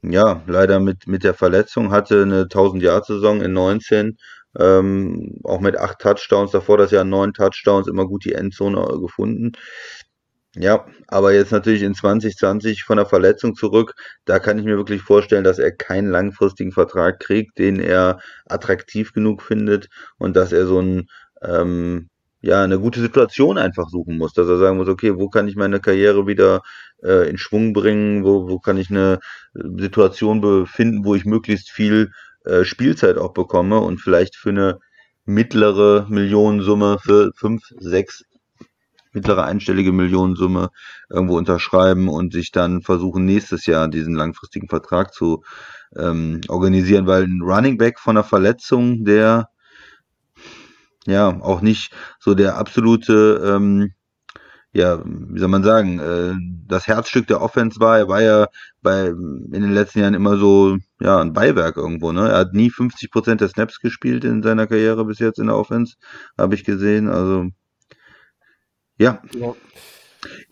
ja, 0.02 0.42
leider 0.46 0.80
mit, 0.80 1.06
mit 1.06 1.24
der 1.24 1.34
Verletzung, 1.34 1.90
hatte 1.90 2.22
eine 2.22 2.44
1000-Jahr-Saison 2.44 3.42
in 3.42 3.52
19, 3.52 4.16
ähm, 4.58 5.38
auch 5.44 5.60
mit 5.60 5.76
acht 5.76 5.98
Touchdowns, 5.98 6.50
davor 6.52 6.78
das 6.78 6.90
Jahr 6.90 7.04
neun 7.04 7.32
Touchdowns, 7.32 7.86
immer 7.86 8.06
gut 8.06 8.24
die 8.24 8.32
Endzone 8.32 8.98
gefunden. 9.00 9.52
Ja, 10.56 10.84
aber 11.06 11.32
jetzt 11.32 11.52
natürlich 11.52 11.82
in 11.82 11.94
2020 11.94 12.82
von 12.82 12.96
der 12.96 13.06
Verletzung 13.06 13.54
zurück, 13.54 13.94
da 14.24 14.40
kann 14.40 14.58
ich 14.58 14.64
mir 14.64 14.76
wirklich 14.76 15.00
vorstellen, 15.02 15.44
dass 15.44 15.60
er 15.60 15.70
keinen 15.70 16.10
langfristigen 16.10 16.72
Vertrag 16.72 17.20
kriegt, 17.20 17.58
den 17.58 17.78
er 17.78 18.18
attraktiv 18.46 19.12
genug 19.12 19.42
findet 19.42 19.88
und 20.18 20.34
dass 20.34 20.50
er 20.52 20.66
so 20.66 20.80
ein 20.80 21.06
ähm, 21.42 22.08
ja, 22.42 22.64
eine 22.64 22.78
gute 22.80 23.00
Situation 23.00 23.58
einfach 23.58 23.88
suchen 23.90 24.16
muss, 24.18 24.32
dass 24.32 24.48
er 24.48 24.58
sagen 24.58 24.78
muss, 24.78 24.88
okay, 24.88 25.16
wo 25.16 25.28
kann 25.28 25.46
ich 25.46 25.56
meine 25.56 25.80
Karriere 25.80 26.26
wieder 26.26 26.62
äh, 27.02 27.28
in 27.28 27.38
Schwung 27.38 27.72
bringen, 27.72 28.24
wo, 28.24 28.48
wo 28.48 28.58
kann 28.58 28.78
ich 28.78 28.90
eine 28.90 29.20
Situation 29.54 30.40
befinden, 30.40 31.04
wo 31.04 31.14
ich 31.14 31.24
möglichst 31.26 31.70
viel 31.70 32.10
äh, 32.44 32.64
Spielzeit 32.64 33.18
auch 33.18 33.34
bekomme 33.34 33.78
und 33.80 34.00
vielleicht 34.00 34.36
für 34.36 34.50
eine 34.50 34.78
mittlere 35.26 36.06
Millionensumme 36.08 36.98
für 36.98 37.30
fünf, 37.36 37.62
sechs 37.78 38.24
mittlere 39.12 39.44
einstellige 39.44 39.92
Millionensumme 39.92 40.70
irgendwo 41.08 41.36
unterschreiben 41.36 42.08
und 42.08 42.32
sich 42.32 42.52
dann 42.52 42.82
versuchen, 42.82 43.24
nächstes 43.24 43.66
Jahr 43.66 43.88
diesen 43.88 44.14
langfristigen 44.14 44.68
Vertrag 44.68 45.12
zu 45.12 45.42
ähm, 45.96 46.40
organisieren, 46.48 47.06
weil 47.06 47.24
ein 47.24 47.42
Running 47.42 47.78
Back 47.78 47.98
von 47.98 48.16
einer 48.16 48.24
Verletzung, 48.24 49.04
der 49.04 49.48
ja, 51.06 51.40
auch 51.40 51.60
nicht 51.60 51.92
so 52.18 52.34
der 52.34 52.56
absolute, 52.56 53.40
ähm, 53.44 53.92
ja, 54.72 55.02
wie 55.04 55.38
soll 55.40 55.48
man 55.48 55.64
sagen, 55.64 55.98
äh, 55.98 56.34
das 56.68 56.86
Herzstück 56.86 57.26
der 57.26 57.42
Offense 57.42 57.80
war. 57.80 57.98
Er 57.98 58.08
war 58.08 58.22
ja 58.22 58.46
bei 58.82 59.08
in 59.08 59.50
den 59.50 59.72
letzten 59.74 60.00
Jahren 60.00 60.14
immer 60.14 60.36
so, 60.36 60.76
ja, 61.00 61.20
ein 61.20 61.32
Beiwerk 61.32 61.76
irgendwo, 61.76 62.12
ne? 62.12 62.28
Er 62.30 62.38
hat 62.38 62.54
nie 62.54 62.70
50 62.70 63.10
Prozent 63.10 63.40
der 63.40 63.48
Snaps 63.48 63.80
gespielt 63.80 64.24
in 64.24 64.42
seiner 64.42 64.66
Karriere 64.68 65.04
bis 65.04 65.18
jetzt 65.18 65.38
in 65.40 65.46
der 65.46 65.56
Offense, 65.56 65.96
habe 66.38 66.54
ich 66.54 66.64
gesehen. 66.64 67.08
Also 67.08 67.48
ja. 69.00 69.22
ja. 69.38 69.54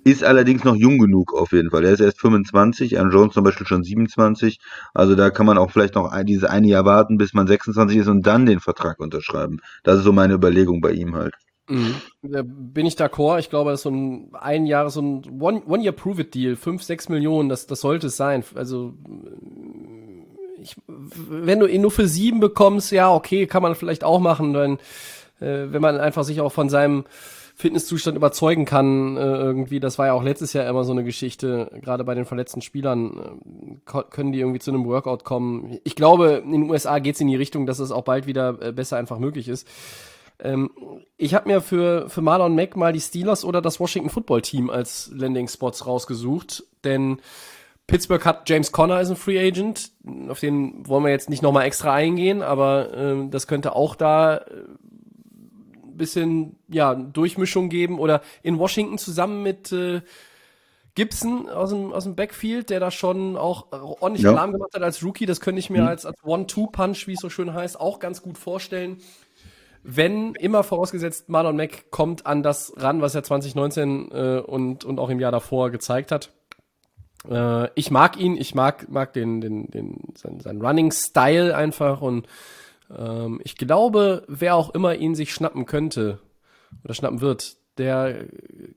Ist 0.02 0.24
allerdings 0.24 0.64
noch 0.64 0.74
jung 0.74 0.98
genug 0.98 1.34
auf 1.34 1.52
jeden 1.52 1.70
Fall. 1.70 1.84
Er 1.84 1.92
ist 1.92 2.00
erst 2.00 2.20
25, 2.20 2.98
Aaron 2.98 3.12
Jones 3.12 3.34
zum 3.34 3.44
Beispiel 3.44 3.66
schon 3.66 3.84
27. 3.84 4.58
Also 4.94 5.14
da 5.14 5.28
kann 5.28 5.44
man 5.44 5.58
auch 5.58 5.70
vielleicht 5.70 5.94
noch 5.94 6.11
ein, 6.11 6.24
dieses 6.24 6.44
eine 6.44 6.66
Jahr 6.66 6.87
warten, 6.87 7.18
bis 7.18 7.34
man 7.34 7.46
26 7.46 7.98
ist 7.98 8.08
und 8.08 8.26
dann 8.26 8.46
den 8.46 8.61
Vertrag 8.61 8.98
unterschreiben. 8.98 9.61
Das 9.82 9.98
ist 9.98 10.04
so 10.04 10.12
meine 10.12 10.34
Überlegung 10.34 10.80
bei 10.80 10.92
ihm 10.92 11.14
halt. 11.14 11.34
Mhm. 11.68 11.96
Bin 12.22 12.87
ich 12.87 12.94
d'accord. 12.94 13.40
Ich 13.40 13.50
glaube, 13.50 13.70
das 13.70 13.80
ist 13.80 13.84
so 13.84 13.90
ein 13.90 14.30
ein 14.32 14.64
Jahr, 14.64 14.88
so 14.88 15.02
ein 15.02 15.40
One-Year-Prove-It-Deal, 15.40 16.56
5, 16.56 16.82
6 16.82 17.11
Millionen, 17.11 17.50
das, 17.50 17.66
das 17.66 17.82
sollte 17.82 18.06
es 18.06 18.16
sein. 18.16 18.42
Also 18.54 18.94
ich, 20.61 20.76
wenn 20.87 21.61
du 21.61 21.66
ihn 21.66 21.82
nur 21.82 21.90
für 21.90 22.08
sieben 22.08 22.40
bekommst, 22.40 22.90
ja, 22.90 23.12
okay, 23.12 23.46
kann 23.46 23.62
man 23.62 23.74
vielleicht 23.74 24.02
auch 24.02 24.18
machen, 24.18 24.54
dann, 24.54 24.78
äh, 25.40 25.70
wenn 25.70 25.82
man 25.82 26.00
einfach 26.00 26.24
sich 26.24 26.40
auch 26.40 26.52
von 26.52 26.70
seinem 26.70 27.04
Fitnesszustand 27.61 28.16
überzeugen 28.16 28.64
kann 28.64 29.16
äh, 29.16 29.21
irgendwie. 29.21 29.81
Das 29.81 29.99
war 29.99 30.07
ja 30.07 30.12
auch 30.12 30.23
letztes 30.23 30.53
Jahr 30.53 30.68
immer 30.68 30.85
so 30.85 30.92
eine 30.92 31.03
Geschichte. 31.03 31.68
Gerade 31.83 32.05
bei 32.05 32.14
den 32.14 32.25
verletzten 32.25 32.62
Spielern 32.62 33.81
äh, 33.85 34.03
können 34.11 34.31
die 34.31 34.38
irgendwie 34.38 34.61
zu 34.61 34.71
einem 34.71 34.87
Workout 34.87 35.25
kommen. 35.25 35.77
Ich 35.83 35.97
glaube, 35.97 36.40
in 36.44 36.53
den 36.53 36.71
USA 36.71 37.01
geht 37.01 37.16
es 37.16 37.21
in 37.21 37.27
die 37.27 37.35
Richtung, 37.35 37.66
dass 37.66 37.81
es 37.81 37.90
auch 37.90 38.05
bald 38.05 38.29
wieder 38.29 38.62
äh, 38.62 38.71
besser 38.71 38.97
einfach 38.97 39.18
möglich 39.18 39.49
ist. 39.49 39.66
Ähm, 40.38 40.71
ich 41.16 41.35
habe 41.35 41.49
mir 41.49 41.61
für, 41.61 42.09
für 42.09 42.23
Marlon 42.23 42.55
Mack 42.55 42.77
mal 42.77 42.92
die 42.92 43.01
Steelers 43.01 43.44
oder 43.44 43.61
das 43.61 43.81
Washington 43.81 44.11
Football 44.11 44.42
Team 44.42 44.71
als 44.71 45.11
Landing 45.12 45.49
Spots 45.49 45.85
rausgesucht, 45.85 46.62
denn 46.85 47.21
Pittsburgh 47.88 48.25
hat 48.25 48.49
James 48.49 48.71
Conner 48.71 48.97
als 48.97 49.11
ein 49.11 49.16
Free 49.16 49.44
Agent, 49.44 49.90
auf 50.29 50.38
den 50.38 50.87
wollen 50.87 51.03
wir 51.03 51.11
jetzt 51.11 51.29
nicht 51.29 51.42
nochmal 51.42 51.64
extra 51.64 51.92
eingehen, 51.92 52.42
aber 52.42 52.94
äh, 52.94 53.29
das 53.31 53.49
könnte 53.49 53.75
auch 53.75 53.97
da 53.97 54.37
äh, 54.37 54.42
bisschen 55.98 56.56
ja 56.68 56.94
Durchmischung 56.94 57.68
geben 57.68 57.98
oder 57.98 58.22
in 58.42 58.58
Washington 58.58 58.98
zusammen 58.98 59.42
mit 59.42 59.72
äh, 59.72 60.00
Gibson 60.98 61.48
aus 61.48 61.70
dem, 61.70 61.92
aus 61.92 62.04
dem 62.04 62.16
Backfield, 62.16 62.70
der 62.70 62.80
da 62.80 62.90
schon 62.90 63.37
auch 63.37 63.66
ordentlich 63.70 64.24
ja. 64.24 64.30
Alarm 64.30 64.50
gemacht 64.50 64.74
hat 64.74 64.82
als 64.82 65.04
Rookie. 65.04 65.26
Das 65.26 65.40
könnte 65.40 65.61
ich 65.61 65.70
mir 65.70 65.82
mhm. 65.82 65.88
als, 65.88 66.04
als 66.04 66.24
One-Two-Punch, 66.24 67.06
wie 67.06 67.12
es 67.12 67.20
so 67.20 67.30
schön 67.30 67.54
heißt, 67.54 67.78
auch 67.78 68.00
ganz 68.00 68.20
gut 68.20 68.37
vorstellen. 68.37 68.98
Wenn 69.84 70.34
immer 70.34 70.64
vorausgesetzt, 70.64 71.28
Marlon 71.28 71.54
Mack 71.56 71.92
kommt 71.92 72.26
an 72.26 72.42
das 72.42 72.72
ran, 72.76 73.00
was 73.00 73.14
er 73.14 73.22
2019 73.22 74.11
äh, 74.11 74.38
und, 74.40 74.84
und 74.84 74.98
auch 74.98 75.08
im 75.08 75.20
Jahr 75.20 75.30
davor 75.30 75.70
gezeigt 75.70 76.11
hat. 76.11 76.32
Äh, 77.30 77.68
ich 77.76 77.92
mag 77.92 78.18
ihn, 78.18 78.37
ich 78.37 78.56
mag, 78.56 78.88
mag 78.88 79.12
den, 79.12 79.40
den, 79.40 79.70
den, 79.70 79.98
sein, 80.16 80.40
sein 80.40 80.61
Running-Style 80.61 81.56
einfach 81.56 82.00
und 82.00 82.26
ähm, 82.96 83.40
ich 83.44 83.57
glaube, 83.57 84.24
wer 84.29 84.55
auch 84.55 84.70
immer 84.74 84.94
ihn 84.94 85.14
sich 85.14 85.33
schnappen 85.33 85.66
könnte 85.66 86.18
oder 86.85 86.94
schnappen 86.94 87.20
wird, 87.20 87.57
der 87.79 88.27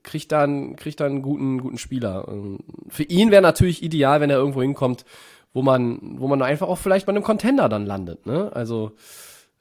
kriegt 0.02 0.32
dann 0.32 0.76
kriegt 0.76 1.00
dann 1.00 1.12
einen 1.12 1.22
guten 1.22 1.60
guten 1.60 1.78
Spieler. 1.78 2.26
Ähm, 2.28 2.60
für 2.88 3.02
ihn 3.02 3.30
wäre 3.30 3.42
natürlich 3.42 3.82
ideal, 3.82 4.20
wenn 4.20 4.30
er 4.30 4.38
irgendwo 4.38 4.62
hinkommt, 4.62 5.04
wo 5.52 5.62
man 5.62 6.18
wo 6.18 6.28
man 6.28 6.42
einfach 6.42 6.68
auch 6.68 6.78
vielleicht 6.78 7.06
bei 7.06 7.10
einem 7.10 7.24
Contender 7.24 7.68
dann 7.68 7.86
landet. 7.86 8.26
Ne? 8.26 8.50
Also 8.54 8.92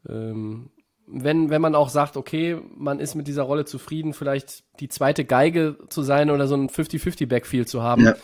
ähm, 0.08 0.70
wenn 1.08 1.50
wenn 1.50 1.62
man 1.62 1.76
auch 1.76 1.90
sagt, 1.90 2.18
okay, 2.18 2.58
man 2.76 3.00
ist 3.00 3.16
mit 3.16 3.28
dieser 3.28 3.44
Rolle 3.44 3.66
zufrieden, 3.66 4.14
vielleicht 4.14 4.64
die 4.80 4.90
zweite 4.90 5.26
Geige 5.26 5.78
zu 5.90 6.04
sein 6.04 6.30
oder 6.30 6.48
so 6.48 6.56
ein 6.56 6.70
50-50 6.70 7.28
Backfield 7.28 7.68
zu 7.68 7.82
haben. 7.82 8.06
Ja. 8.06 8.16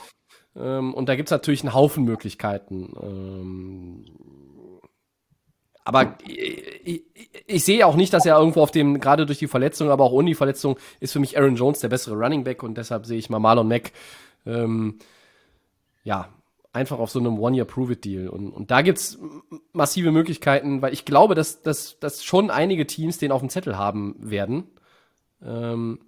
Ähm, 0.56 0.94
und 0.94 1.10
da 1.10 1.16
gibt's 1.16 1.32
natürlich 1.32 1.64
einen 1.64 1.74
Haufen 1.74 2.04
Möglichkeiten. 2.04 2.94
Ähm, 3.02 4.06
aber 5.88 6.18
ich, 6.28 7.02
ich, 7.16 7.32
ich 7.46 7.64
sehe 7.64 7.88
auch 7.88 7.96
nicht, 7.96 8.12
dass 8.12 8.26
er 8.26 8.38
irgendwo 8.38 8.62
auf 8.62 8.72
dem, 8.72 9.00
gerade 9.00 9.26
durch 9.26 9.40
die 9.40 9.48
Verletzung, 9.48 9.90
aber 9.90 10.04
auch 10.04 10.12
ohne 10.12 10.28
die 10.28 10.36
Verletzung, 10.36 10.78
ist 11.00 11.14
für 11.14 11.20
mich 11.20 11.38
Aaron 11.38 11.56
Jones 11.56 11.80
der 11.80 11.88
bessere 11.88 12.16
Running 12.16 12.44
Back 12.44 12.62
und 12.62 12.78
deshalb 12.78 13.06
sehe 13.06 13.18
ich 13.18 13.30
mal 13.30 13.40
Marlon 13.40 13.70
Mack, 13.70 13.94
ähm, 14.46 15.00
ja, 16.04 16.28
einfach 16.74 17.00
auf 17.00 17.10
so 17.10 17.20
einem 17.20 17.40
One-Year-Prove-It-Deal. 17.40 18.28
Und, 18.28 18.52
und 18.52 18.70
da 18.70 18.82
gibt's 18.82 19.18
massive 19.72 20.12
Möglichkeiten, 20.12 20.82
weil 20.82 20.92
ich 20.92 21.06
glaube, 21.06 21.36
dass, 21.36 21.62
dass, 21.62 21.98
dass 22.00 22.22
schon 22.22 22.50
einige 22.50 22.86
Teams 22.86 23.18
den 23.18 23.32
auf 23.32 23.40
dem 23.40 23.50
Zettel 23.50 23.78
haben 23.78 24.18
werden. 24.20 24.66
Ähm, 25.42 26.00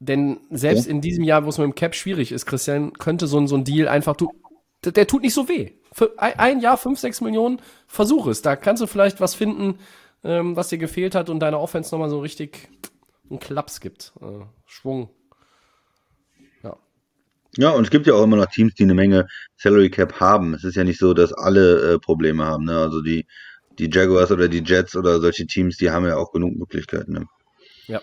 denn 0.00 0.40
selbst 0.50 0.88
in 0.88 1.00
diesem 1.00 1.22
Jahr, 1.22 1.44
wo 1.44 1.50
es 1.50 1.58
mit 1.58 1.66
dem 1.66 1.76
Cap 1.76 1.94
schwierig 1.94 2.32
ist, 2.32 2.46
Christian, 2.46 2.94
könnte 2.94 3.28
so 3.28 3.38
ein, 3.38 3.46
so 3.46 3.54
ein 3.54 3.62
Deal 3.62 3.86
einfach, 3.86 4.16
du, 4.16 4.32
der, 4.84 4.92
der 4.92 5.06
tut 5.06 5.22
nicht 5.22 5.34
so 5.34 5.48
weh. 5.48 5.72
Für 5.92 6.12
ein 6.18 6.60
Jahr, 6.60 6.76
fünf, 6.76 6.98
sechs 6.98 7.20
Millionen, 7.20 7.60
versuch 7.86 8.26
es. 8.26 8.42
Da 8.42 8.56
kannst 8.56 8.82
du 8.82 8.86
vielleicht 8.86 9.20
was 9.20 9.34
finden, 9.34 9.78
ähm, 10.24 10.56
was 10.56 10.68
dir 10.68 10.78
gefehlt 10.78 11.14
hat 11.14 11.30
und 11.30 11.40
deiner 11.40 11.60
Offense 11.60 11.94
nochmal 11.94 12.10
so 12.10 12.20
richtig 12.20 12.68
einen 13.30 13.38
Klaps 13.38 13.80
gibt. 13.80 14.12
Äh, 14.20 14.44
Schwung. 14.66 15.10
Ja. 16.62 16.76
Ja, 17.56 17.70
und 17.70 17.84
es 17.84 17.90
gibt 17.90 18.06
ja 18.06 18.14
auch 18.14 18.24
immer 18.24 18.36
noch 18.36 18.46
Teams, 18.46 18.74
die 18.74 18.82
eine 18.82 18.94
Menge 18.94 19.28
Salary 19.56 19.90
Cap 19.90 20.18
haben. 20.20 20.54
Es 20.54 20.64
ist 20.64 20.74
ja 20.74 20.84
nicht 20.84 20.98
so, 20.98 21.14
dass 21.14 21.32
alle 21.32 21.94
äh, 21.94 21.98
Probleme 21.98 22.44
haben. 22.44 22.64
Ne? 22.64 22.76
Also 22.76 23.00
die, 23.00 23.26
die 23.78 23.88
Jaguars 23.90 24.32
oder 24.32 24.48
die 24.48 24.62
Jets 24.64 24.96
oder 24.96 25.20
solche 25.20 25.46
Teams, 25.46 25.76
die 25.76 25.90
haben 25.90 26.06
ja 26.06 26.16
auch 26.16 26.32
genug 26.32 26.56
Möglichkeiten. 26.56 27.12
Ne? 27.12 27.26
Ja. 27.86 28.00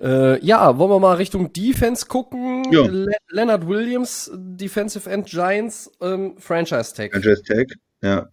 Äh, 0.00 0.44
ja, 0.44 0.78
wollen 0.78 0.90
wir 0.90 1.00
mal 1.00 1.16
Richtung 1.16 1.52
Defense 1.52 2.06
gucken? 2.06 2.70
Ja. 2.72 2.86
Le 2.86 3.16
Leonard 3.30 3.66
Williams, 3.66 4.30
Defensive 4.34 5.10
End 5.10 5.26
Giants, 5.26 5.90
ähm, 6.00 6.36
Franchise 6.38 6.94
Tag. 6.94 7.12
Franchise 7.12 7.42
Tag, 7.42 7.66
ja. 8.02 8.28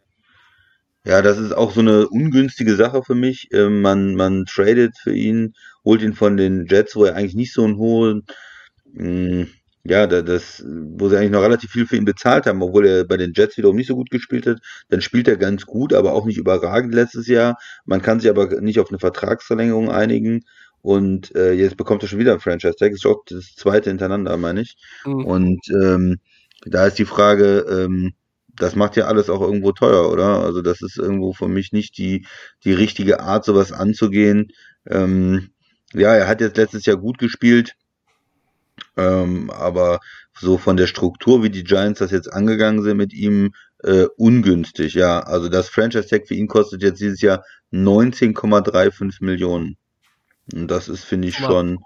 Ja, 1.06 1.22
das 1.22 1.38
ist 1.38 1.54
auch 1.56 1.72
so 1.72 1.82
eine 1.82 2.08
ungünstige 2.08 2.76
Sache 2.76 3.04
für 3.04 3.16
mich. 3.16 3.50
Ähm, 3.52 3.82
man, 3.82 4.16
man 4.16 4.46
tradet 4.46 4.98
für 4.98 5.14
ihn, 5.14 5.54
holt 5.84 6.02
ihn 6.02 6.14
von 6.14 6.36
den 6.36 6.66
Jets, 6.66 6.96
wo 6.96 7.06
er 7.06 7.16
eigentlich 7.16 7.36
nicht 7.36 7.54
so 7.54 7.64
einen 7.64 7.78
hohen, 7.78 8.26
mh, 8.94 9.44
mm, 9.44 9.48
ja, 9.88 10.08
das, 10.08 10.64
wo 10.66 11.10
sie 11.10 11.18
eigentlich 11.18 11.32
noch 11.32 11.44
relativ 11.44 11.70
viel 11.70 11.86
für 11.86 11.96
ihn 11.96 12.06
bezahlt 12.06 12.48
haben, 12.48 12.64
obwohl 12.64 12.88
er 12.88 13.04
bei 13.06 13.18
den 13.18 13.34
Jets 13.36 13.56
wiederum 13.56 13.76
nicht 13.76 13.88
so 13.88 13.96
gut 13.96 14.10
gespielt 14.10 14.48
hat. 14.48 14.58
Dann 14.90 15.02
spielt 15.02 15.28
er 15.28 15.38
ganz 15.38 15.68
gut, 15.68 15.94
aber 15.94 16.14
auch 16.14 16.26
nicht 16.26 16.40
überragend 16.40 16.96
letztes 16.96 17.28
Jahr. 17.28 17.58
Man 17.86 18.02
kann 18.02 18.20
sich 18.20 18.30
aber 18.30 18.62
nicht 18.62 18.80
auf 18.80 18.90
eine 18.90 18.98
Vertragsverlängerung 18.98 19.92
einigen. 19.92 20.44
Und 20.86 21.34
äh, 21.34 21.54
jetzt 21.54 21.78
bekommt 21.78 22.04
er 22.04 22.08
schon 22.08 22.20
wieder 22.20 22.34
ein 22.34 22.40
Franchise-Tag. 22.40 22.92
Das 22.92 23.00
ist 23.00 23.08
auch 23.08 23.24
das 23.26 23.56
zweite 23.56 23.90
hintereinander, 23.90 24.38
meine 24.38 24.62
ich. 24.62 24.78
Mhm. 25.04 25.26
Und 25.26 25.68
ähm, 25.70 26.20
da 26.64 26.86
ist 26.86 27.00
die 27.00 27.06
Frage, 27.06 27.66
ähm, 27.68 28.14
das 28.56 28.76
macht 28.76 28.96
ja 28.96 29.06
alles 29.06 29.32
auch 29.32 29.42
irgendwo 29.42 29.72
teuer, 29.72 30.12
oder? 30.12 30.42
Also 30.42 30.62
das 30.62 30.84
ist 30.84 31.00
irgendwo 31.00 31.34
für 31.34 31.48
mich 31.48 31.72
nicht 31.72 31.98
die, 31.98 32.28
die 32.64 32.74
richtige 32.74 33.20
Art, 33.20 33.46
sowas 33.46 33.72
anzugehen. 33.72 34.52
Ähm, 34.86 35.50
ja, 35.92 36.14
er 36.14 36.28
hat 36.28 36.40
jetzt 36.40 36.58
letztes 36.58 36.86
Jahr 36.86 36.98
gut 36.98 37.18
gespielt, 37.18 37.74
ähm, 38.96 39.50
aber 39.50 40.02
so 40.38 40.60
von 40.60 40.78
der 40.78 40.86
Struktur, 40.86 41.42
wie 41.42 41.50
die 41.50 41.64
Giants 41.64 41.98
das 41.98 42.12
jetzt 42.12 42.32
angegangen 42.32 42.84
sind 42.84 42.98
mit 42.98 43.12
ihm, 43.12 43.54
äh, 43.80 44.06
ungünstig. 44.18 44.94
Ja, 44.94 45.22
also 45.22 45.50
das 45.50 45.68
Franchise-Tag 45.68 46.28
für 46.28 46.36
ihn 46.36 46.48
kostet 46.48 46.84
jetzt 46.84 47.02
dieses 47.02 47.22
Jahr 47.22 47.44
19,35 47.72 49.24
Millionen. 49.26 49.78
Und 50.54 50.70
das 50.70 50.88
ist, 50.88 51.04
finde 51.04 51.28
ich, 51.28 51.38
schon 51.38 51.80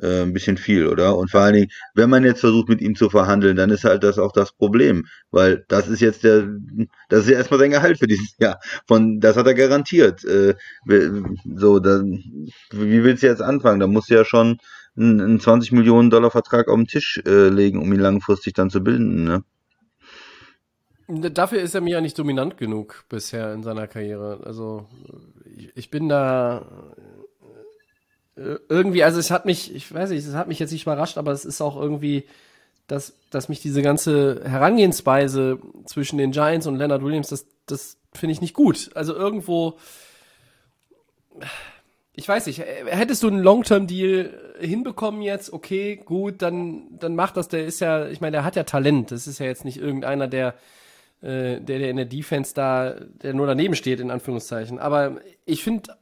äh, 0.00 0.22
ein 0.22 0.32
bisschen 0.32 0.56
viel, 0.56 0.86
oder? 0.86 1.16
Und 1.16 1.30
vor 1.30 1.40
allen 1.40 1.54
Dingen, 1.54 1.70
wenn 1.94 2.10
man 2.10 2.24
jetzt 2.24 2.40
versucht, 2.40 2.68
mit 2.68 2.80
ihm 2.80 2.96
zu 2.96 3.10
verhandeln, 3.10 3.56
dann 3.56 3.70
ist 3.70 3.84
halt 3.84 4.02
das 4.02 4.18
auch 4.18 4.32
das 4.32 4.52
Problem. 4.52 5.04
Weil 5.30 5.64
das 5.68 5.88
ist 5.88 6.00
jetzt 6.00 6.24
der, 6.24 6.48
das 7.08 7.20
ist 7.20 7.30
ja 7.30 7.36
erstmal 7.36 7.60
sein 7.60 7.70
Gehalt 7.70 7.98
für 7.98 8.06
dieses 8.06 8.36
Jahr. 8.38 8.58
Von, 8.86 9.20
das 9.20 9.36
hat 9.36 9.46
er 9.46 9.54
garantiert. 9.54 10.24
Äh, 10.24 10.54
so, 11.54 11.78
dann, 11.78 12.50
wie 12.72 13.04
willst 13.04 13.22
du 13.22 13.28
jetzt 13.28 13.42
anfangen? 13.42 13.80
Da 13.80 13.86
musst 13.86 14.10
du 14.10 14.14
ja 14.14 14.24
schon 14.24 14.58
einen, 14.96 15.20
einen 15.20 15.40
20 15.40 15.72
Millionen 15.72 16.10
Dollar 16.10 16.30
Vertrag 16.30 16.68
auf 16.68 16.76
den 16.76 16.86
Tisch 16.86 17.20
äh, 17.26 17.48
legen, 17.48 17.80
um 17.80 17.92
ihn 17.92 18.00
langfristig 18.00 18.54
dann 18.54 18.70
zu 18.70 18.82
bilden, 18.82 19.24
ne? 19.24 19.44
Dafür 21.06 21.60
ist 21.60 21.74
er 21.74 21.82
mir 21.82 21.90
ja 21.90 22.00
nicht 22.00 22.18
dominant 22.18 22.56
genug 22.56 23.04
bisher 23.10 23.52
in 23.52 23.62
seiner 23.62 23.86
Karriere. 23.86 24.40
Also 24.44 24.86
ich, 25.54 25.70
ich 25.76 25.90
bin 25.90 26.08
da 26.08 26.94
irgendwie, 28.36 29.04
also 29.04 29.20
es 29.20 29.30
hat 29.30 29.44
mich, 29.46 29.74
ich 29.74 29.92
weiß 29.92 30.10
nicht, 30.10 30.26
es 30.26 30.34
hat 30.34 30.48
mich 30.48 30.58
jetzt 30.58 30.72
nicht 30.72 30.82
überrascht, 30.82 31.18
aber 31.18 31.32
es 31.32 31.44
ist 31.44 31.60
auch 31.60 31.80
irgendwie, 31.80 32.24
dass, 32.86 33.14
dass 33.30 33.48
mich 33.48 33.60
diese 33.60 33.82
ganze 33.82 34.42
Herangehensweise 34.44 35.58
zwischen 35.86 36.18
den 36.18 36.32
Giants 36.32 36.66
und 36.66 36.76
Leonard 36.76 37.02
Williams, 37.02 37.28
das, 37.28 37.46
das 37.66 37.96
finde 38.12 38.32
ich 38.32 38.40
nicht 38.40 38.54
gut. 38.54 38.90
Also 38.94 39.14
irgendwo, 39.14 39.78
ich 42.12 42.28
weiß 42.28 42.46
nicht, 42.46 42.58
hättest 42.58 43.22
du 43.22 43.28
einen 43.28 43.42
Long-Term-Deal 43.42 44.56
hinbekommen 44.60 45.22
jetzt, 45.22 45.52
okay, 45.52 45.96
gut, 45.96 46.42
dann, 46.42 46.98
dann 46.98 47.14
macht 47.16 47.36
das, 47.36 47.48
der 47.48 47.64
ist 47.64 47.80
ja, 47.80 48.08
ich 48.08 48.20
meine, 48.20 48.32
der 48.32 48.44
hat 48.44 48.56
ja 48.56 48.64
Talent. 48.64 49.10
Das 49.10 49.26
ist 49.26 49.38
ja 49.38 49.46
jetzt 49.46 49.64
nicht 49.64 49.78
irgendeiner, 49.78 50.28
der, 50.28 50.54
äh, 51.22 51.60
der, 51.60 51.78
der 51.78 51.90
in 51.90 51.96
der 51.96 52.04
Defense 52.04 52.54
da, 52.54 52.94
der 53.22 53.34
nur 53.34 53.46
daneben 53.46 53.74
steht, 53.74 54.00
in 54.00 54.10
Anführungszeichen. 54.10 54.78
Aber 54.78 55.16
ich 55.44 55.64
finde 55.64 55.96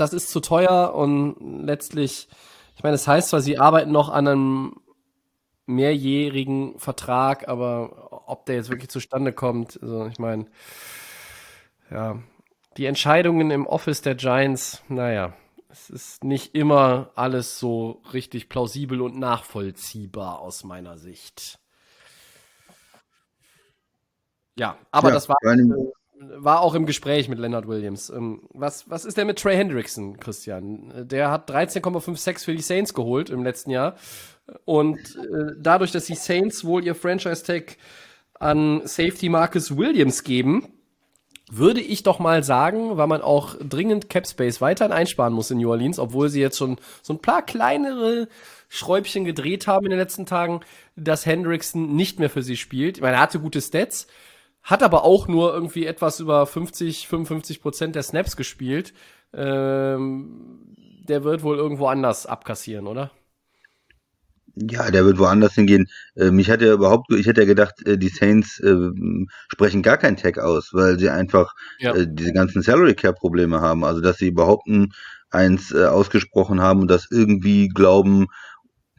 das 0.00 0.12
ist 0.12 0.30
zu 0.30 0.40
teuer 0.40 0.94
und 0.94 1.64
letztlich, 1.66 2.28
ich 2.76 2.82
meine, 2.82 2.94
es 2.94 3.02
das 3.02 3.08
heißt 3.08 3.28
zwar, 3.30 3.40
sie 3.40 3.58
arbeiten 3.58 3.92
noch 3.92 4.08
an 4.08 4.26
einem 4.26 4.80
mehrjährigen 5.66 6.78
Vertrag, 6.78 7.48
aber 7.48 8.28
ob 8.28 8.46
der 8.46 8.56
jetzt 8.56 8.70
wirklich 8.70 8.90
zustande 8.90 9.32
kommt, 9.32 9.78
also 9.82 10.06
ich 10.06 10.18
meine, 10.18 10.46
ja, 11.90 12.18
die 12.76 12.86
Entscheidungen 12.86 13.50
im 13.50 13.66
Office 13.66 14.02
der 14.02 14.14
Giants, 14.14 14.82
naja, 14.88 15.34
es 15.68 15.90
ist 15.90 16.24
nicht 16.24 16.54
immer 16.54 17.10
alles 17.14 17.58
so 17.58 18.02
richtig 18.12 18.48
plausibel 18.48 19.00
und 19.00 19.18
nachvollziehbar 19.18 20.40
aus 20.40 20.64
meiner 20.64 20.98
Sicht. 20.98 21.60
Ja, 24.56 24.76
aber 24.90 25.08
ja, 25.08 25.14
das 25.14 25.28
war 25.28 25.36
war 26.20 26.60
auch 26.60 26.74
im 26.74 26.86
Gespräch 26.86 27.28
mit 27.28 27.38
Leonard 27.38 27.66
Williams. 27.66 28.10
Ähm, 28.10 28.42
was, 28.52 28.88
was 28.90 29.04
ist 29.04 29.16
denn 29.16 29.26
mit 29.26 29.38
Trey 29.38 29.56
Hendrickson, 29.56 30.20
Christian? 30.20 31.08
Der 31.08 31.30
hat 31.30 31.50
13,56 31.50 32.44
für 32.44 32.54
die 32.54 32.62
Saints 32.62 32.94
geholt 32.94 33.30
im 33.30 33.42
letzten 33.42 33.70
Jahr. 33.70 33.96
Und 34.64 34.98
äh, 34.98 35.54
dadurch, 35.58 35.92
dass 35.92 36.06
die 36.06 36.14
Saints 36.14 36.64
wohl 36.64 36.84
ihr 36.84 36.94
Franchise-Tag 36.94 37.76
an 38.34 38.82
Safety 38.84 39.28
Marcus 39.28 39.76
Williams 39.76 40.24
geben, 40.24 40.68
würde 41.50 41.80
ich 41.80 42.02
doch 42.02 42.18
mal 42.18 42.44
sagen, 42.44 42.96
weil 42.96 43.06
man 43.06 43.22
auch 43.22 43.56
dringend 43.60 44.08
Cap 44.08 44.26
Space 44.26 44.60
weiterhin 44.60 44.92
einsparen 44.92 45.32
muss 45.32 45.50
in 45.50 45.58
New 45.58 45.70
Orleans, 45.70 45.98
obwohl 45.98 46.28
sie 46.28 46.40
jetzt 46.40 46.58
schon 46.58 46.78
so 47.02 47.14
ein 47.14 47.22
paar 47.22 47.42
kleinere 47.42 48.28
Schräubchen 48.68 49.24
gedreht 49.24 49.66
haben 49.66 49.86
in 49.86 49.90
den 49.90 49.98
letzten 49.98 50.26
Tagen, 50.26 50.60
dass 50.96 51.26
Hendrickson 51.26 51.96
nicht 51.96 52.20
mehr 52.20 52.30
für 52.30 52.42
sie 52.42 52.56
spielt. 52.56 52.98
Ich 52.98 53.02
meine, 53.02 53.16
er 53.16 53.22
hatte 53.22 53.40
gute 53.40 53.60
Stats, 53.60 54.06
hat 54.62 54.82
aber 54.82 55.04
auch 55.04 55.28
nur 55.28 55.52
irgendwie 55.52 55.86
etwas 55.86 56.20
über 56.20 56.46
50, 56.46 57.08
55 57.08 57.62
Prozent 57.62 57.94
der 57.94 58.02
Snaps 58.02 58.36
gespielt. 58.36 58.92
Ähm, 59.32 60.74
der 61.08 61.24
wird 61.24 61.42
wohl 61.42 61.56
irgendwo 61.56 61.86
anders 61.86 62.26
abkassieren, 62.26 62.86
oder? 62.86 63.10
Ja, 64.56 64.90
der 64.90 65.04
wird 65.04 65.18
woanders 65.18 65.54
hingehen. 65.54 65.88
Äh, 66.16 66.30
mich 66.30 66.50
hat 66.50 66.60
ja 66.60 66.72
überhaupt, 66.72 67.12
ich 67.12 67.26
hätte 67.26 67.42
ja 67.42 67.46
gedacht, 67.46 67.86
äh, 67.86 67.96
die 67.96 68.08
Saints 68.08 68.58
äh, 68.60 68.90
sprechen 69.48 69.82
gar 69.82 69.96
keinen 69.96 70.16
Tag 70.16 70.38
aus, 70.38 70.70
weil 70.72 70.98
sie 70.98 71.08
einfach 71.08 71.54
ja. 71.78 71.94
äh, 71.94 72.06
diese 72.08 72.32
ganzen 72.32 72.62
Salary 72.62 72.94
Care 72.94 73.14
Probleme 73.14 73.60
haben. 73.60 73.84
Also, 73.84 74.00
dass 74.00 74.18
sie 74.18 74.28
überhaupt 74.28 74.66
ein, 74.66 74.92
eins 75.30 75.72
äh, 75.72 75.86
ausgesprochen 75.86 76.60
haben 76.60 76.80
und 76.80 76.90
das 76.90 77.06
irgendwie 77.10 77.68
glauben, 77.68 78.26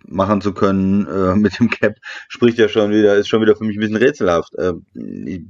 machen 0.08 0.42
zu 0.42 0.54
können 0.54 1.08
äh, 1.08 1.36
mit 1.36 1.60
dem 1.60 1.70
Cap, 1.70 1.96
spricht 2.28 2.58
ja 2.58 2.70
schon 2.70 2.92
wieder, 2.92 3.16
ist 3.16 3.28
schon 3.28 3.42
wieder 3.42 3.56
für 3.56 3.64
mich 3.64 3.78
ein 3.78 3.82
bisschen 3.82 3.98
rätselhaft. 3.98 4.54
Äh, 4.56 4.74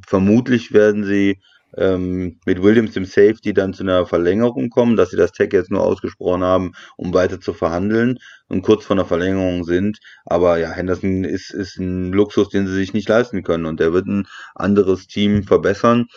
vermutlich 0.05 0.73
werden 0.73 1.03
sie 1.03 1.39
ähm, 1.77 2.39
mit 2.45 2.61
Williams 2.61 2.93
dem 2.93 3.05
Safety 3.05 3.53
dann 3.53 3.73
zu 3.73 3.83
einer 3.83 4.05
Verlängerung 4.05 4.69
kommen, 4.69 4.95
dass 4.95 5.11
sie 5.11 5.17
das 5.17 5.31
Tag 5.31 5.53
jetzt 5.53 5.71
nur 5.71 5.83
ausgesprochen 5.83 6.43
haben, 6.43 6.73
um 6.97 7.13
weiter 7.13 7.39
zu 7.39 7.53
verhandeln 7.53 8.19
und 8.47 8.61
kurz 8.61 8.85
vor 8.85 8.95
einer 8.95 9.05
Verlängerung 9.05 9.63
sind. 9.63 9.99
Aber 10.25 10.57
ja, 10.57 10.71
Henderson 10.71 11.23
ist, 11.23 11.51
ist 11.51 11.77
ein 11.77 12.11
Luxus, 12.11 12.49
den 12.49 12.67
sie 12.67 12.73
sich 12.73 12.93
nicht 12.93 13.07
leisten 13.07 13.43
können 13.43 13.65
und 13.65 13.79
der 13.79 13.93
wird 13.93 14.07
ein 14.07 14.27
anderes 14.55 15.07
Team 15.07 15.43
verbessern. 15.43 16.07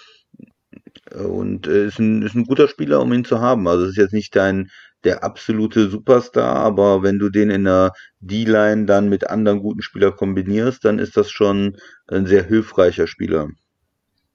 Und 1.13 1.67
äh, 1.67 1.87
ist, 1.87 1.99
ein, 1.99 2.23
ist 2.23 2.35
ein 2.35 2.45
guter 2.45 2.67
Spieler, 2.69 3.01
um 3.01 3.13
ihn 3.13 3.25
zu 3.25 3.41
haben. 3.41 3.69
Also 3.69 3.85
es 3.85 3.91
ist 3.91 3.97
jetzt 3.97 4.13
nicht 4.13 4.35
dein 4.35 4.71
der 5.05 5.23
absolute 5.23 5.89
Superstar, 5.89 6.57
aber 6.57 7.03
wenn 7.03 7.19
du 7.19 7.29
den 7.29 7.51
in 7.51 7.65
der 7.65 7.93
D-Line 8.21 8.87
dann 8.87 9.09
mit 9.09 9.29
anderen 9.29 9.61
guten 9.61 9.83
Spielern 9.83 10.17
kombinierst, 10.17 10.85
dann 10.85 10.99
ist 10.99 11.17
das 11.17 11.31
schon 11.31 11.77
ein 12.09 12.27
sehr 12.27 12.45
hilfreicher 12.45 13.07
Spieler. 13.07 13.49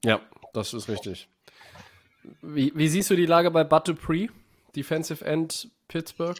Ja, 0.03 0.21
das 0.53 0.73
ist 0.73 0.87
richtig. 0.89 1.29
Wie, 2.41 2.71
wie 2.75 2.87
siehst 2.87 3.09
du 3.09 3.15
die 3.15 3.25
Lage 3.25 3.51
bei 3.51 3.63
Bud 3.63 3.87
Dupree, 3.87 4.27
Defensive 4.75 5.25
End 5.25 5.69
Pittsburgh? 5.87 6.39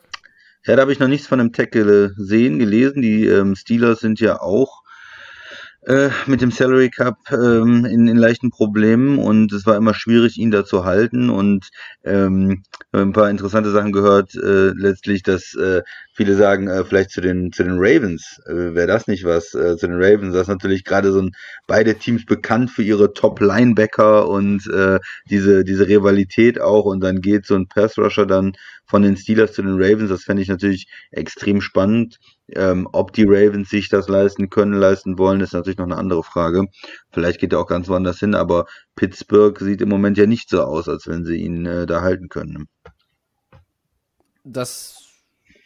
Ja, 0.66 0.76
da 0.76 0.82
habe 0.82 0.92
ich 0.92 1.00
noch 1.00 1.08
nichts 1.08 1.28
von 1.28 1.40
dem 1.40 1.54
Tackle 1.54 2.14
gesehen, 2.16 2.60
gelesen. 2.60 3.02
Die 3.02 3.26
ähm, 3.26 3.56
Steelers 3.56 4.00
sind 4.00 4.20
ja 4.20 4.42
auch 4.42 4.84
äh, 5.86 6.10
mit 6.26 6.42
dem 6.42 6.52
Salary 6.52 6.90
Cup 6.90 7.18
ähm, 7.32 7.86
in, 7.86 8.08
in 8.08 8.18
leichten 8.18 8.50
Problemen 8.50 9.20
und 9.20 9.54
es 9.54 9.66
war 9.66 9.78
immer 9.78 9.94
schwierig, 9.94 10.38
ihn 10.38 10.52
da 10.52 10.66
zu 10.66 10.86
halten 10.86 11.30
und 11.30 11.70
ähm, 12.04 12.64
ein 12.92 13.14
paar 13.14 13.30
interessante 13.30 13.72
Sachen 13.72 13.92
gehört, 13.92 14.36
äh, 14.36 14.72
letztlich, 14.76 15.24
dass 15.24 15.56
äh, 15.56 15.82
viele 16.14 16.36
sagen, 16.36 16.68
äh, 16.68 16.84
vielleicht 16.84 17.12
zu 17.12 17.22
den 17.22 17.52
zu 17.52 17.64
den 17.64 17.78
Ravens, 17.78 18.42
äh, 18.48 18.76
wäre 18.76 18.88
das 18.88 19.08
nicht 19.08 19.24
was, 19.24 19.54
äh, 19.54 19.78
zu 19.78 19.88
den 19.88 20.02
Ravens, 20.02 20.34
das 20.34 20.44
ist 20.44 20.48
natürlich 20.50 20.84
gerade 20.84 21.12
so 21.12 21.22
ein, 21.22 21.32
beide 21.68 21.96
Teams 21.96 22.26
bekannt 22.26 22.72
für 22.72 22.84
ihre 22.84 23.14
Top-Linebacker 23.14 24.28
und 24.28 24.68
äh, 24.72 25.00
diese, 25.30 25.64
diese 25.64 25.88
Rivalität 25.88 26.60
auch 26.60 26.86
und 26.86 27.02
dann 27.02 27.22
geht 27.22 27.46
so 27.46 27.56
ein 27.56 27.68
Pass-Rusher 27.68 28.26
dann 28.26 28.54
von 28.90 29.04
den 29.04 29.16
Steelers 29.16 29.54
zu 29.54 29.62
den 29.62 29.76
Ravens, 29.76 30.10
das 30.10 30.24
fände 30.24 30.42
ich 30.42 30.50
natürlich 30.50 30.88
extrem 31.12 31.62
spannend. 31.62 32.20
Ähm, 32.56 32.90
ob 32.92 33.14
die 33.14 33.26
Ravens 33.26 33.70
sich 33.70 33.88
das 33.88 34.10
leisten 34.10 34.50
können, 34.50 34.74
leisten 34.74 35.20
wollen, 35.20 35.42
ist 35.42 35.54
natürlich 35.54 35.78
noch 35.78 35.86
eine 35.86 35.98
andere 35.98 36.24
Frage. 36.24 36.66
Vielleicht 37.12 37.40
geht 37.40 37.54
er 37.54 37.60
auch 37.60 37.68
ganz 37.68 37.88
woanders 37.88 38.20
hin, 38.20 38.34
aber 38.34 38.66
Pittsburgh 38.96 39.58
sieht 39.60 39.82
im 39.82 39.90
Moment 39.90 40.18
ja 40.18 40.26
nicht 40.26 40.50
so 40.50 40.64
aus, 40.64 40.90
als 40.90 41.08
wenn 41.08 41.24
sie 41.24 41.38
ihn 41.38 41.68
äh, 41.68 41.86
da 41.86 42.02
halten 42.02 42.30
können. 42.30 42.68
Das 44.44 45.04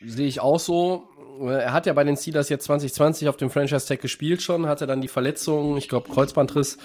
sehe 0.06 0.28
ich 0.28 0.42
auch 0.42 0.60
so. 0.60 1.08
Er 1.40 1.72
hat 1.72 1.86
ja 1.86 1.94
bei 1.94 2.04
den 2.04 2.18
Steelers 2.18 2.50
jetzt 2.50 2.66
2020 2.66 3.30
auf 3.30 3.38
dem 3.38 3.50
Franchise 3.50 3.88
Tag 3.88 4.02
gespielt 4.02 4.42
schon, 4.42 4.68
hatte 4.68 4.86
dann 4.86 5.00
die 5.00 5.08
Verletzung, 5.08 5.78
ich 5.78 5.88
glaube 5.88 6.12
Kreuzbandriss. 6.12 6.78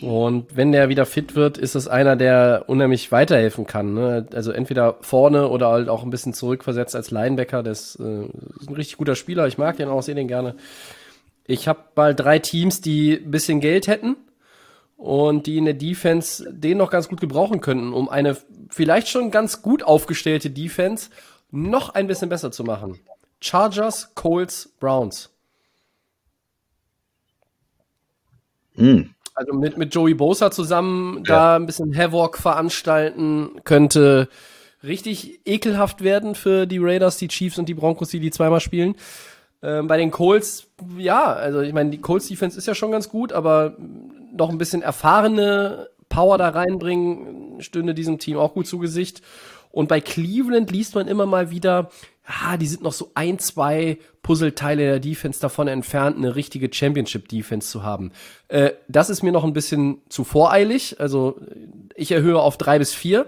Und 0.00 0.56
wenn 0.56 0.70
der 0.70 0.88
wieder 0.88 1.06
fit 1.06 1.34
wird, 1.34 1.58
ist 1.58 1.74
es 1.74 1.88
einer, 1.88 2.14
der 2.14 2.64
unheimlich 2.66 3.10
weiterhelfen 3.10 3.66
kann. 3.66 3.94
Ne? 3.94 4.26
Also 4.32 4.52
entweder 4.52 4.96
vorne 5.00 5.48
oder 5.48 5.68
halt 5.68 5.88
auch 5.88 6.04
ein 6.04 6.10
bisschen 6.10 6.34
zurückversetzt 6.34 6.94
als 6.94 7.10
Linebacker. 7.10 7.62
Das 7.62 7.96
äh, 7.96 8.26
ist 8.60 8.68
ein 8.68 8.74
richtig 8.74 8.96
guter 8.98 9.16
Spieler. 9.16 9.46
Ich 9.48 9.58
mag 9.58 9.76
den 9.76 9.88
auch, 9.88 10.02
sehe 10.02 10.14
den 10.14 10.28
gerne. 10.28 10.54
Ich 11.46 11.66
habe 11.66 11.80
mal 11.96 12.14
drei 12.14 12.38
Teams, 12.38 12.80
die 12.80 13.14
ein 13.14 13.30
bisschen 13.30 13.60
Geld 13.60 13.88
hätten 13.88 14.16
und 14.96 15.46
die 15.46 15.56
in 15.56 15.64
der 15.64 15.74
Defense 15.74 16.46
den 16.52 16.78
noch 16.78 16.90
ganz 16.90 17.08
gut 17.08 17.20
gebrauchen 17.20 17.60
könnten, 17.60 17.92
um 17.92 18.08
eine 18.08 18.36
vielleicht 18.68 19.08
schon 19.08 19.30
ganz 19.30 19.62
gut 19.62 19.82
aufgestellte 19.82 20.50
Defense 20.50 21.10
noch 21.50 21.94
ein 21.94 22.06
bisschen 22.06 22.28
besser 22.28 22.52
zu 22.52 22.64
machen. 22.64 23.00
Chargers, 23.40 24.14
Colts, 24.14 24.68
Browns. 24.78 25.30
Hm. 28.74 29.14
Also 29.38 29.52
mit, 29.52 29.78
mit 29.78 29.94
Joey 29.94 30.14
Bosa 30.14 30.50
zusammen 30.50 31.18
ja. 31.18 31.22
da 31.22 31.56
ein 31.56 31.66
bisschen 31.66 31.96
Havoc 31.96 32.38
veranstalten 32.38 33.60
könnte 33.62 34.28
richtig 34.82 35.40
ekelhaft 35.44 36.02
werden 36.02 36.34
für 36.34 36.66
die 36.66 36.78
Raiders, 36.78 37.18
die 37.18 37.28
Chiefs 37.28 37.56
und 37.56 37.68
die 37.68 37.74
Broncos, 37.74 38.10
die 38.10 38.18
die 38.18 38.32
zweimal 38.32 38.60
spielen. 38.60 38.96
Ähm, 39.62 39.86
bei 39.86 39.96
den 39.96 40.10
Colts, 40.10 40.66
ja, 40.96 41.24
also 41.32 41.60
ich 41.60 41.72
meine, 41.72 41.90
die 41.90 42.00
Colts 42.00 42.26
Defense 42.26 42.58
ist 42.58 42.66
ja 42.66 42.74
schon 42.74 42.90
ganz 42.90 43.08
gut, 43.08 43.32
aber 43.32 43.76
noch 44.32 44.50
ein 44.50 44.58
bisschen 44.58 44.82
erfahrene 44.82 45.88
Power 46.08 46.36
da 46.36 46.48
reinbringen, 46.48 47.60
stünde 47.60 47.94
diesem 47.94 48.18
Team 48.18 48.38
auch 48.38 48.54
gut 48.54 48.66
zu 48.66 48.78
Gesicht. 48.78 49.22
Und 49.70 49.88
bei 49.88 50.00
Cleveland 50.00 50.70
liest 50.72 50.94
man 50.96 51.06
immer 51.06 51.26
mal 51.26 51.50
wieder, 51.50 51.90
ah, 52.28 52.56
die 52.56 52.66
sind 52.66 52.82
noch 52.82 52.92
so 52.92 53.10
ein, 53.14 53.38
zwei 53.38 53.98
Puzzleteile 54.22 54.82
der 54.82 55.00
Defense 55.00 55.40
davon 55.40 55.66
entfernt, 55.66 56.16
eine 56.16 56.36
richtige 56.36 56.72
Championship-Defense 56.72 57.70
zu 57.70 57.82
haben. 57.82 58.12
Äh, 58.48 58.72
das 58.86 59.10
ist 59.10 59.22
mir 59.22 59.32
noch 59.32 59.44
ein 59.44 59.54
bisschen 59.54 60.02
zu 60.08 60.24
voreilig. 60.24 61.00
Also 61.00 61.40
ich 61.94 62.12
erhöhe 62.12 62.38
auf 62.38 62.58
drei 62.58 62.78
bis 62.78 62.94
vier. 62.94 63.26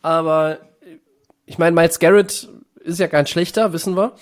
Aber 0.00 0.58
ich 1.44 1.58
meine, 1.58 1.74
Miles 1.74 1.98
Garrett 1.98 2.48
ist 2.80 2.98
ja 2.98 3.06
ganz 3.06 3.28
schlechter, 3.28 3.72
wissen 3.72 3.96
wir. 3.96 4.12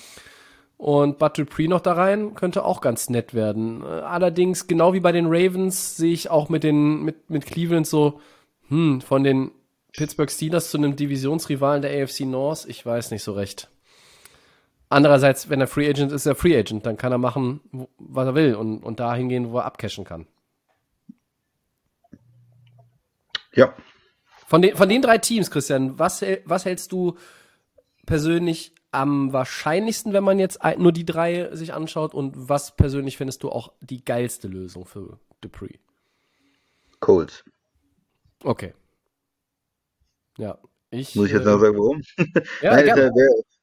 Und 0.76 1.18
Bud 1.18 1.38
Dupree 1.38 1.68
noch 1.68 1.80
da 1.80 1.92
rein 1.92 2.34
könnte 2.34 2.64
auch 2.64 2.80
ganz 2.80 3.08
nett 3.08 3.32
werden. 3.32 3.82
Allerdings, 3.82 4.66
genau 4.66 4.92
wie 4.92 5.00
bei 5.00 5.12
den 5.12 5.26
Ravens, 5.26 5.96
sehe 5.96 6.12
ich 6.12 6.30
auch 6.30 6.48
mit 6.48 6.64
den, 6.64 7.02
mit, 7.02 7.30
mit 7.30 7.46
Cleveland 7.46 7.86
so, 7.86 8.20
hm, 8.68 9.00
von 9.00 9.24
den 9.24 9.52
Pittsburgh 9.96 10.30
Steelers 10.30 10.70
zu 10.70 10.76
einem 10.76 10.96
Divisionsrivalen 10.96 11.80
der 11.80 12.02
AFC 12.02 12.20
North, 12.20 12.66
ich 12.68 12.84
weiß 12.84 13.10
nicht 13.10 13.22
so 13.22 13.32
recht. 13.32 13.70
Andererseits, 14.88 15.48
wenn 15.50 15.60
er 15.60 15.66
Free 15.66 15.88
Agent 15.88 16.12
ist, 16.12 16.22
ist 16.22 16.26
er 16.26 16.36
Free 16.36 16.56
Agent, 16.56 16.86
dann 16.86 16.96
kann 16.96 17.12
er 17.12 17.18
machen, 17.18 17.88
was 17.98 18.26
er 18.26 18.34
will 18.34 18.54
und, 18.54 18.84
und 18.84 19.00
da 19.00 19.14
hingehen, 19.14 19.50
wo 19.50 19.58
er 19.58 19.64
abcashen 19.64 20.04
kann. 20.04 20.26
Ja. 23.52 23.74
Von 24.46 24.62
den, 24.62 24.76
von 24.76 24.88
den 24.88 25.02
drei 25.02 25.18
Teams, 25.18 25.50
Christian, 25.50 25.98
was, 25.98 26.22
was 26.44 26.64
hältst 26.64 26.92
du 26.92 27.16
persönlich 28.04 28.74
am 28.92 29.32
wahrscheinlichsten, 29.32 30.12
wenn 30.12 30.22
man 30.22 30.38
jetzt 30.38 30.60
nur 30.78 30.92
die 30.92 31.04
drei 31.04 31.54
sich 31.54 31.74
anschaut 31.74 32.14
und 32.14 32.48
was 32.48 32.76
persönlich 32.76 33.16
findest 33.16 33.42
du 33.42 33.50
auch 33.50 33.72
die 33.80 34.04
geilste 34.04 34.46
Lösung 34.46 34.86
für 34.86 35.18
Dupree? 35.40 35.78
Colts. 37.00 37.44
Okay. 38.44 38.72
Ja, 40.38 40.58
ich. 40.90 41.16
Muss 41.16 41.26
ich 41.26 41.32
jetzt 41.32 41.44
noch 41.44 41.56
äh, 41.56 41.60
sagen, 41.60 41.78
warum? 41.78 42.02
Ja, 42.62 42.76
Nein, 42.76 43.10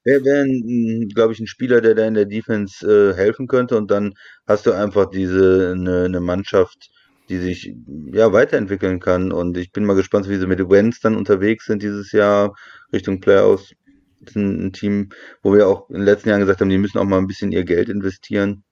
wäre, 0.04 0.24
wär, 0.24 1.08
glaube 1.14 1.34
ich, 1.34 1.40
ein 1.40 1.48
Spieler, 1.48 1.82
der 1.82 1.96
da 1.96 2.06
in 2.06 2.14
der 2.14 2.26
Defense 2.26 2.86
äh, 2.86 3.16
helfen 3.16 3.48
könnte 3.48 3.78
und 3.78 3.92
dann 3.92 4.14
hast 4.48 4.66
du 4.66 4.72
einfach 4.72 5.10
diese 5.10 5.74
eine, 5.76 6.06
eine 6.06 6.20
Mannschaft, 6.20 6.90
die 7.30 7.38
sich 7.38 7.74
ja 8.12 8.34
weiterentwickeln 8.34 9.00
kann 9.00 9.32
und 9.32 9.58
ich 9.58 9.72
bin 9.72 9.86
mal 9.86 9.96
gespannt, 9.96 10.30
wie 10.30 10.38
sie 10.38 10.48
mit 10.48 10.60
Wentz 10.70 11.00
dann 11.00 11.16
unterwegs 11.16 11.66
sind 11.66 11.82
dieses 11.82 12.12
Jahr 12.12 12.56
Richtung 12.92 13.20
Playoffs. 13.22 13.74
Das 14.20 14.32
ist 14.32 14.36
ein, 14.38 14.72
Team, 14.72 15.10
wo 15.42 15.54
wir 15.54 15.68
auch 15.68 15.90
in 15.90 15.98
den 15.98 16.06
letzten 16.06 16.30
Jahren 16.30 16.42
gesagt 16.42 16.62
haben, 16.62 16.70
die 16.70 16.78
müssen 16.78 16.98
auch 16.98 17.06
mal 17.06 17.18
ein 17.18 17.28
bisschen 17.28 17.52
ihr 17.52 17.66
Geld 17.66 17.90
investieren. 17.90 18.64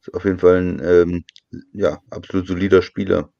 Ist 0.00 0.14
auf 0.14 0.24
jeden 0.24 0.38
Fall 0.38 0.58
ein 0.58 0.80
ähm, 0.84 1.24
ja, 1.72 2.00
absolut 2.10 2.46
solider 2.46 2.82
Spieler. 2.82 3.33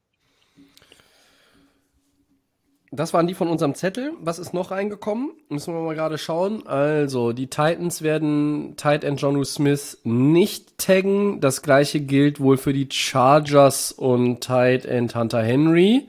Das 2.96 3.12
waren 3.12 3.26
die 3.26 3.34
von 3.34 3.48
unserem 3.48 3.74
Zettel. 3.74 4.12
Was 4.20 4.38
ist 4.38 4.54
noch 4.54 4.70
reingekommen? 4.70 5.32
Müssen 5.48 5.74
wir 5.74 5.80
mal 5.80 5.94
gerade 5.94 6.16
schauen. 6.16 6.66
Also, 6.66 7.32
die 7.32 7.48
Titans 7.48 8.02
werden 8.02 8.74
Tight 8.76 9.02
End 9.02 9.20
Johnu 9.20 9.42
Smith 9.44 9.98
nicht 10.04 10.78
taggen. 10.78 11.40
Das 11.40 11.62
gleiche 11.62 12.00
gilt 12.00 12.40
wohl 12.40 12.56
für 12.56 12.72
die 12.72 12.88
Chargers 12.90 13.90
und 13.90 14.42
Tight 14.42 14.84
End 14.86 15.14
Hunter 15.14 15.42
Henry. 15.42 16.06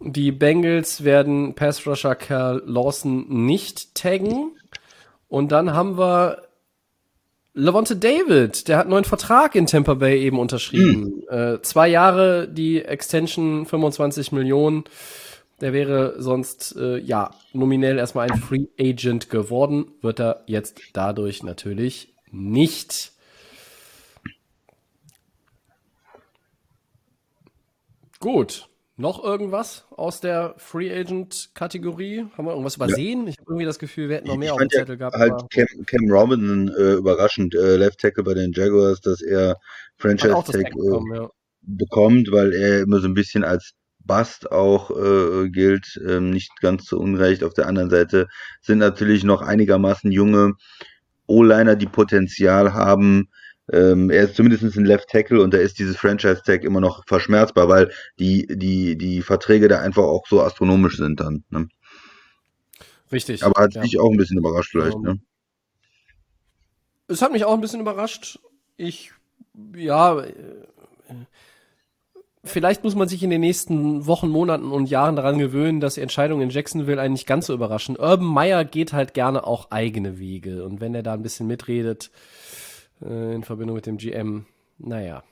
Die 0.00 0.32
Bengals 0.32 1.04
werden 1.04 1.54
Pass 1.54 1.86
Rusher 1.86 2.16
Carl 2.16 2.62
Lawson 2.66 3.26
nicht 3.46 3.94
taggen. 3.94 4.52
Und 5.28 5.52
dann 5.52 5.72
haben 5.72 5.96
wir 5.96 6.42
Levante 7.58 7.96
David, 7.96 8.68
der 8.68 8.76
hat 8.76 8.84
einen 8.84 8.90
neuen 8.90 9.04
Vertrag 9.04 9.54
in 9.54 9.64
Tampa 9.64 9.94
Bay 9.94 10.20
eben 10.20 10.38
unterschrieben. 10.38 11.24
Mhm. 11.30 11.34
Äh, 11.34 11.62
zwei 11.62 11.88
Jahre, 11.88 12.48
die 12.48 12.84
Extension 12.84 13.64
25 13.64 14.30
Millionen. 14.32 14.84
Der 15.60 15.72
wäre 15.72 16.20
sonst, 16.20 16.76
äh, 16.76 16.98
ja, 16.98 17.30
nominell 17.52 17.98
erstmal 17.98 18.30
ein 18.30 18.38
Free 18.38 18.66
Agent 18.78 19.30
geworden, 19.30 19.86
wird 20.02 20.20
er 20.20 20.44
jetzt 20.46 20.80
dadurch 20.92 21.42
natürlich 21.42 22.14
nicht. 22.30 23.12
Gut. 28.20 28.68
Noch 28.98 29.22
irgendwas 29.22 29.84
aus 29.90 30.20
der 30.20 30.54
Free 30.56 30.90
Agent 30.90 31.50
Kategorie? 31.52 32.26
Haben 32.36 32.46
wir 32.46 32.52
irgendwas 32.52 32.76
übersehen? 32.76 33.24
Ja. 33.24 33.28
Ich 33.28 33.38
habe 33.38 33.50
irgendwie 33.50 33.66
das 33.66 33.78
Gefühl, 33.78 34.08
wir 34.08 34.16
hätten 34.16 34.28
noch 34.28 34.38
mehr 34.38 34.46
ich 34.46 34.52
auf 34.52 34.58
dem 34.58 34.70
Zettel 34.70 34.98
ja 34.98 35.10
gehabt. 35.10 35.16
Halt 35.16 35.50
Cam, 35.50 35.66
Cam 35.84 36.10
Robinson 36.10 36.68
äh, 36.68 36.94
überraschend, 36.94 37.54
äh, 37.54 37.76
Left 37.76 38.00
Tackle 38.00 38.24
bei 38.24 38.32
den 38.32 38.52
Jaguars, 38.52 39.00
dass 39.02 39.20
er 39.20 39.56
Franchise 39.98 40.32
Tag 40.32 40.54
äh, 40.54 41.14
ja. 41.14 41.30
bekommt, 41.60 42.32
weil 42.32 42.54
er 42.54 42.80
immer 42.80 43.00
so 43.00 43.06
ein 43.06 43.12
bisschen 43.12 43.44
als 43.44 43.72
Bast 44.06 44.50
auch 44.52 44.90
äh, 44.90 45.50
gilt, 45.50 46.00
ähm, 46.06 46.30
nicht 46.30 46.50
ganz 46.60 46.84
zu 46.84 46.98
Unrecht. 46.98 47.44
Auf 47.44 47.54
der 47.54 47.66
anderen 47.66 47.90
Seite 47.90 48.28
sind 48.60 48.78
natürlich 48.78 49.24
noch 49.24 49.42
einigermaßen 49.42 50.10
junge 50.12 50.54
O-Liner, 51.26 51.76
die 51.76 51.86
Potenzial 51.86 52.72
haben. 52.72 53.28
Ähm, 53.72 54.10
er 54.10 54.24
ist 54.24 54.36
zumindest 54.36 54.76
ein 54.76 54.84
Left 54.84 55.08
Tackle 55.08 55.42
und 55.42 55.52
da 55.52 55.58
ist 55.58 55.78
dieses 55.78 55.96
Franchise 55.96 56.42
Tag 56.44 56.62
immer 56.62 56.80
noch 56.80 57.02
verschmerzbar, 57.06 57.68
weil 57.68 57.90
die, 58.18 58.46
die, 58.48 58.96
die 58.96 59.22
Verträge 59.22 59.66
da 59.66 59.80
einfach 59.80 60.04
auch 60.04 60.24
so 60.28 60.40
astronomisch 60.40 60.96
sind 60.96 61.18
dann. 61.18 61.44
Ne? 61.50 61.68
Richtig. 63.10 63.42
Aber 63.42 63.60
hat 63.60 63.74
ja. 63.74 63.82
dich 63.82 63.98
auch 63.98 64.10
ein 64.10 64.16
bisschen 64.16 64.38
überrascht 64.38 64.70
vielleicht, 64.70 64.94
um, 64.94 65.02
ne? 65.02 65.20
Es 67.08 67.22
hat 67.22 67.32
mich 67.32 67.44
auch 67.44 67.54
ein 67.54 67.60
bisschen 67.60 67.80
überrascht. 67.80 68.38
Ich, 68.76 69.12
ja, 69.74 70.20
äh, 70.20 70.32
vielleicht 72.46 72.84
muss 72.84 72.94
man 72.94 73.08
sich 73.08 73.22
in 73.22 73.30
den 73.30 73.40
nächsten 73.40 74.06
Wochen, 74.06 74.28
Monaten 74.28 74.70
und 74.70 74.88
Jahren 74.88 75.16
daran 75.16 75.38
gewöhnen, 75.38 75.80
dass 75.80 75.94
die 75.94 76.00
Entscheidungen 76.00 76.42
in 76.42 76.50
Jacksonville 76.50 77.00
einen 77.00 77.12
nicht 77.12 77.26
ganz 77.26 77.46
so 77.46 77.54
überraschen. 77.54 77.96
Urban 77.96 78.26
Meyer 78.26 78.64
geht 78.64 78.92
halt 78.92 79.14
gerne 79.14 79.46
auch 79.46 79.70
eigene 79.70 80.18
Wege. 80.18 80.64
Und 80.64 80.80
wenn 80.80 80.94
er 80.94 81.02
da 81.02 81.14
ein 81.14 81.22
bisschen 81.22 81.46
mitredet, 81.46 82.10
äh, 83.02 83.34
in 83.34 83.44
Verbindung 83.44 83.76
mit 83.76 83.86
dem 83.86 83.98
GM, 83.98 84.46
naja. 84.78 85.22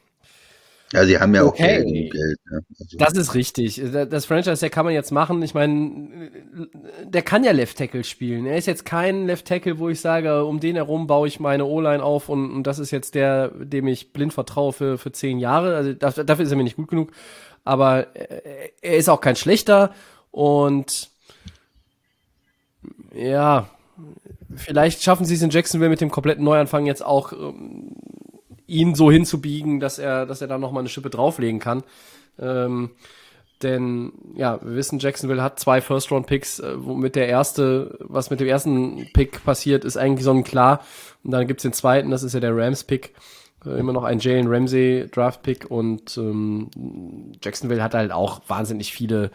Ja, 0.93 1.05
sie 1.05 1.19
haben 1.19 1.35
ja 1.35 1.45
Okay. 1.45 1.63
auch 1.63 1.67
Geld. 1.67 2.13
Geld 2.13 2.39
ne? 2.51 2.61
also, 2.79 2.97
Das 2.99 3.13
ist 3.15 3.35
richtig. 3.35 3.83
Das 3.93 4.27
Franchise, 4.27 4.61
der 4.61 4.71
kann 4.71 4.85
man 4.85 4.95
jetzt 4.95 5.11
machen. 5.11 5.43
Ich 5.43 5.55
meine, 5.55 6.31
der 7.05 7.23
kann 7.23 7.43
ja 7.43 7.53
Left 7.53 7.79
Tackle 7.79 8.05
spielen. 8.05 8.47
Er 8.47 8.57
ist 8.57 8.67
jetzt 8.67 8.85
kein 8.85 9.27
Left 9.27 9.47
Tackle, 9.47 9.79
wo 9.79 9.89
ich 9.89 10.01
sage, 10.01 10.45
um 10.45 10.61
den 10.61 10.77
herum 10.77 11.07
baue 11.07 11.27
ich 11.27 11.41
meine 11.41 11.65
O-Line 11.65 12.03
auf 12.03 12.29
und, 12.29 12.51
und 12.53 12.67
das 12.67 12.79
ist 12.79 12.91
jetzt 12.91 13.15
der, 13.15 13.49
dem 13.49 13.89
ich 13.89 14.13
blind 14.13 14.33
vertraue 14.33 14.73
für, 14.73 14.99
für 14.99 15.11
zehn 15.11 15.39
Jahre. 15.39 15.75
Also 15.75 15.93
dafür, 15.95 16.41
ist 16.41 16.51
er 16.51 16.57
mir 16.57 16.65
nicht 16.65 16.77
gut 16.77 16.89
genug. 16.89 17.11
Aber 17.65 18.15
äh, 18.15 18.71
er 18.83 18.97
ist 18.97 19.09
auch 19.09 19.21
kein 19.21 19.37
schlechter 19.37 19.93
und 20.31 21.09
ja, 23.15 23.69
vielleicht 24.55 25.03
schaffen 25.03 25.25
sie 25.25 25.35
es 25.35 25.43
in 25.43 25.51
Jacksonville 25.51 25.91
mit 25.91 26.01
dem 26.01 26.11
kompletten 26.11 26.45
Neuanfang 26.45 26.87
jetzt 26.87 27.05
auch 27.05 27.33
ähm, 27.33 27.97
ihn 28.67 28.95
so 28.95 29.11
hinzubiegen, 29.11 29.81
dass 29.81 29.99
er, 29.99 30.27
dass 30.27 30.41
er 30.41 30.49
da 30.49 30.59
nochmal 30.59 30.83
eine 30.83 30.89
Schippe 30.89 31.11
drauflegen 31.11 31.61
kann. 31.61 31.83
Ähm, 32.39 32.91
denn 33.63 34.13
ja, 34.37 34.61
wir 34.63 34.75
wissen, 34.75 34.99
Jacksonville 34.99 35.43
hat 35.43 35.59
zwei 35.59 35.81
First-Round-Picks, 35.81 36.61
äh, 36.61 36.75
womit 36.77 37.17
der 37.17 37.29
erste, 37.29 37.97
was 38.01 38.31
mit 38.31 38.41
dem 38.41 38.49
ersten 38.49 39.09
Pick 39.13 39.45
passiert, 39.45 39.85
ist 39.85 39.97
eigentlich 39.97 40.25
sonnenklar. 40.25 40.85
Und 41.23 41.31
dann 41.31 41.47
gibt's 41.47 41.63
den 41.63 41.73
zweiten, 41.73 42.11
das 42.11 42.23
ist 42.23 42.35
ja 42.35 42.41
der 42.41 42.57
Rams-Pick. 42.57 43.15
Äh, 43.65 43.79
immer 43.79 43.93
noch 43.93 44.05
ein 44.05 44.19
Jalen 44.19 44.49
Ramsey 44.49 45.09
Draft-Pick 45.11 45.71
und 45.71 46.17
ähm, 46.19 46.71
Jacksonville 47.43 47.83
hat 47.83 47.95
halt 47.95 48.13
auch 48.13 48.43
wahnsinnig 48.49 48.93
viele 48.93 49.31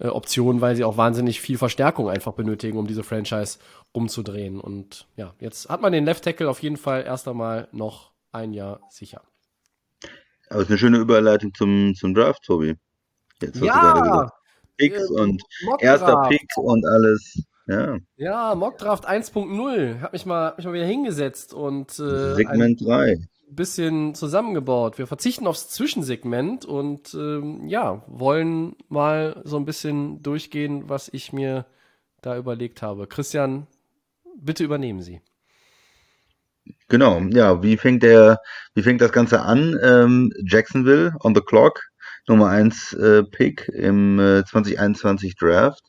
äh, 0.00 0.08
Optionen, 0.08 0.60
weil 0.60 0.76
sie 0.76 0.84
auch 0.84 0.96
wahnsinnig 0.96 1.40
viel 1.40 1.58
Verstärkung 1.58 2.08
einfach 2.08 2.32
benötigen, 2.32 2.78
um 2.78 2.86
diese 2.86 3.04
Franchise 3.04 3.58
umzudrehen. 3.92 4.60
Und 4.60 5.06
ja, 5.16 5.34
jetzt 5.40 5.68
hat 5.68 5.82
man 5.82 5.92
den 5.92 6.04
Left 6.04 6.24
Tackle 6.24 6.48
auf 6.48 6.62
jeden 6.62 6.76
Fall 6.76 7.04
erst 7.04 7.28
einmal 7.28 7.68
noch 7.72 8.10
ein 8.32 8.52
Jahr 8.52 8.80
sicher. 8.90 9.22
aber 10.48 10.60
es 10.60 10.64
ist 10.64 10.70
eine 10.70 10.78
schöne 10.78 10.98
Überleitung 10.98 11.54
zum, 11.54 11.94
zum 11.94 12.14
Draft, 12.14 12.42
Tobi. 12.44 12.76
Jetzt 13.40 13.60
hast 13.60 13.62
du 13.62 13.66
gerade 13.66 14.00
gesagt, 14.02 14.32
Picks 14.78 15.10
äh, 15.10 15.20
und 15.20 15.42
Mockdraft. 15.64 15.82
erster 15.82 16.28
Pick 16.28 16.56
und 16.56 16.86
alles. 16.86 17.42
Ja, 17.66 17.98
Ja, 18.16 18.54
Mockdraft 18.54 19.06
1.0. 19.06 20.00
Hab 20.00 20.12
mich 20.14 20.24
mal, 20.24 20.46
hab 20.46 20.56
mich 20.56 20.66
mal 20.66 20.72
wieder 20.72 20.86
hingesetzt 20.86 21.52
und 21.52 21.98
äh, 21.98 22.30
ein 22.30 22.36
Segment 22.36 22.80
3. 22.80 23.18
bisschen 23.50 24.14
zusammengebaut. 24.14 24.96
Wir 24.96 25.06
verzichten 25.06 25.46
aufs 25.46 25.68
Zwischensegment 25.68 26.64
und 26.64 27.12
ähm, 27.12 27.68
ja, 27.68 28.02
wollen 28.06 28.74
mal 28.88 29.42
so 29.44 29.58
ein 29.58 29.66
bisschen 29.66 30.22
durchgehen, 30.22 30.88
was 30.88 31.10
ich 31.12 31.32
mir 31.34 31.66
da 32.22 32.38
überlegt 32.38 32.80
habe. 32.80 33.06
Christian, 33.06 33.66
bitte 34.40 34.64
übernehmen 34.64 35.02
Sie. 35.02 35.20
Genau, 36.88 37.20
ja, 37.30 37.62
wie 37.62 37.76
fängt 37.76 38.02
der, 38.02 38.38
wie 38.74 38.82
fängt 38.82 39.00
das 39.00 39.12
Ganze 39.12 39.42
an? 39.42 39.78
Ähm, 39.82 40.32
Jacksonville 40.44 41.14
on 41.20 41.34
the 41.34 41.40
clock, 41.40 41.80
Nummer 42.26 42.48
1 42.48 42.92
äh, 42.94 43.22
Pick 43.24 43.68
im 43.68 44.18
äh, 44.18 44.44
2021 44.44 45.36
Draft. 45.36 45.82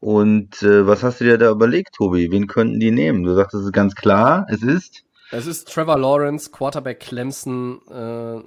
Und 0.00 0.62
äh, 0.62 0.86
was 0.86 1.02
hast 1.02 1.20
du 1.20 1.24
dir 1.24 1.38
da 1.38 1.50
überlegt, 1.50 1.94
Tobi? 1.94 2.30
Wen 2.30 2.46
könnten 2.46 2.80
die 2.80 2.90
nehmen? 2.90 3.22
Du 3.22 3.34
sagst, 3.34 3.54
es 3.54 3.64
ist 3.64 3.72
ganz 3.72 3.94
klar, 3.94 4.46
es 4.50 4.62
ist. 4.62 5.02
Es 5.32 5.46
ist 5.46 5.72
Trevor 5.72 5.98
Lawrence, 5.98 6.50
Quarterback 6.50 7.00
Clemson. 7.00 7.80
Äh, 7.90 8.40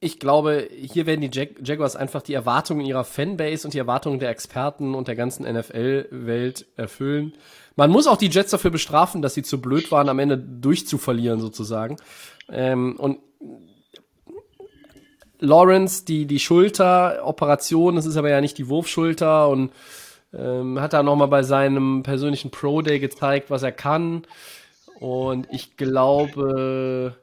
ich 0.00 0.18
glaube, 0.18 0.68
hier 0.70 1.06
werden 1.06 1.20
die 1.20 1.30
Jag 1.36 1.56
Jaguars 1.62 1.96
einfach 1.96 2.22
die 2.22 2.34
Erwartungen 2.34 2.86
ihrer 2.86 3.04
Fanbase 3.04 3.66
und 3.66 3.74
die 3.74 3.78
Erwartungen 3.78 4.18
der 4.18 4.30
Experten 4.30 4.94
und 4.94 5.08
der 5.08 5.16
ganzen 5.16 5.44
NFL-Welt 5.44 6.66
erfüllen. 6.76 7.34
Man 7.76 7.90
muss 7.90 8.06
auch 8.06 8.16
die 8.16 8.28
Jets 8.30 8.50
dafür 8.50 8.70
bestrafen, 8.70 9.22
dass 9.22 9.34
sie 9.34 9.42
zu 9.42 9.60
blöd 9.60 9.92
waren, 9.92 10.08
am 10.08 10.18
Ende 10.18 10.38
durchzuverlieren 10.38 11.40
sozusagen. 11.40 11.96
Ähm, 12.48 12.96
und 12.98 13.18
Lawrence, 15.38 16.04
die, 16.06 16.26
die 16.26 16.40
Schulteroperation, 16.40 17.96
das 17.96 18.06
ist 18.06 18.16
aber 18.16 18.30
ja 18.30 18.40
nicht 18.40 18.56
die 18.56 18.68
Wurfschulter 18.68 19.48
und 19.48 19.72
ähm, 20.32 20.80
hat 20.80 20.94
da 20.94 21.02
nochmal 21.02 21.28
bei 21.28 21.42
seinem 21.42 22.02
persönlichen 22.02 22.50
Pro 22.50 22.80
Day 22.80 22.98
gezeigt, 22.98 23.50
was 23.50 23.62
er 23.62 23.72
kann. 23.72 24.26
Und 24.98 25.46
ich 25.50 25.76
glaube, 25.76 27.16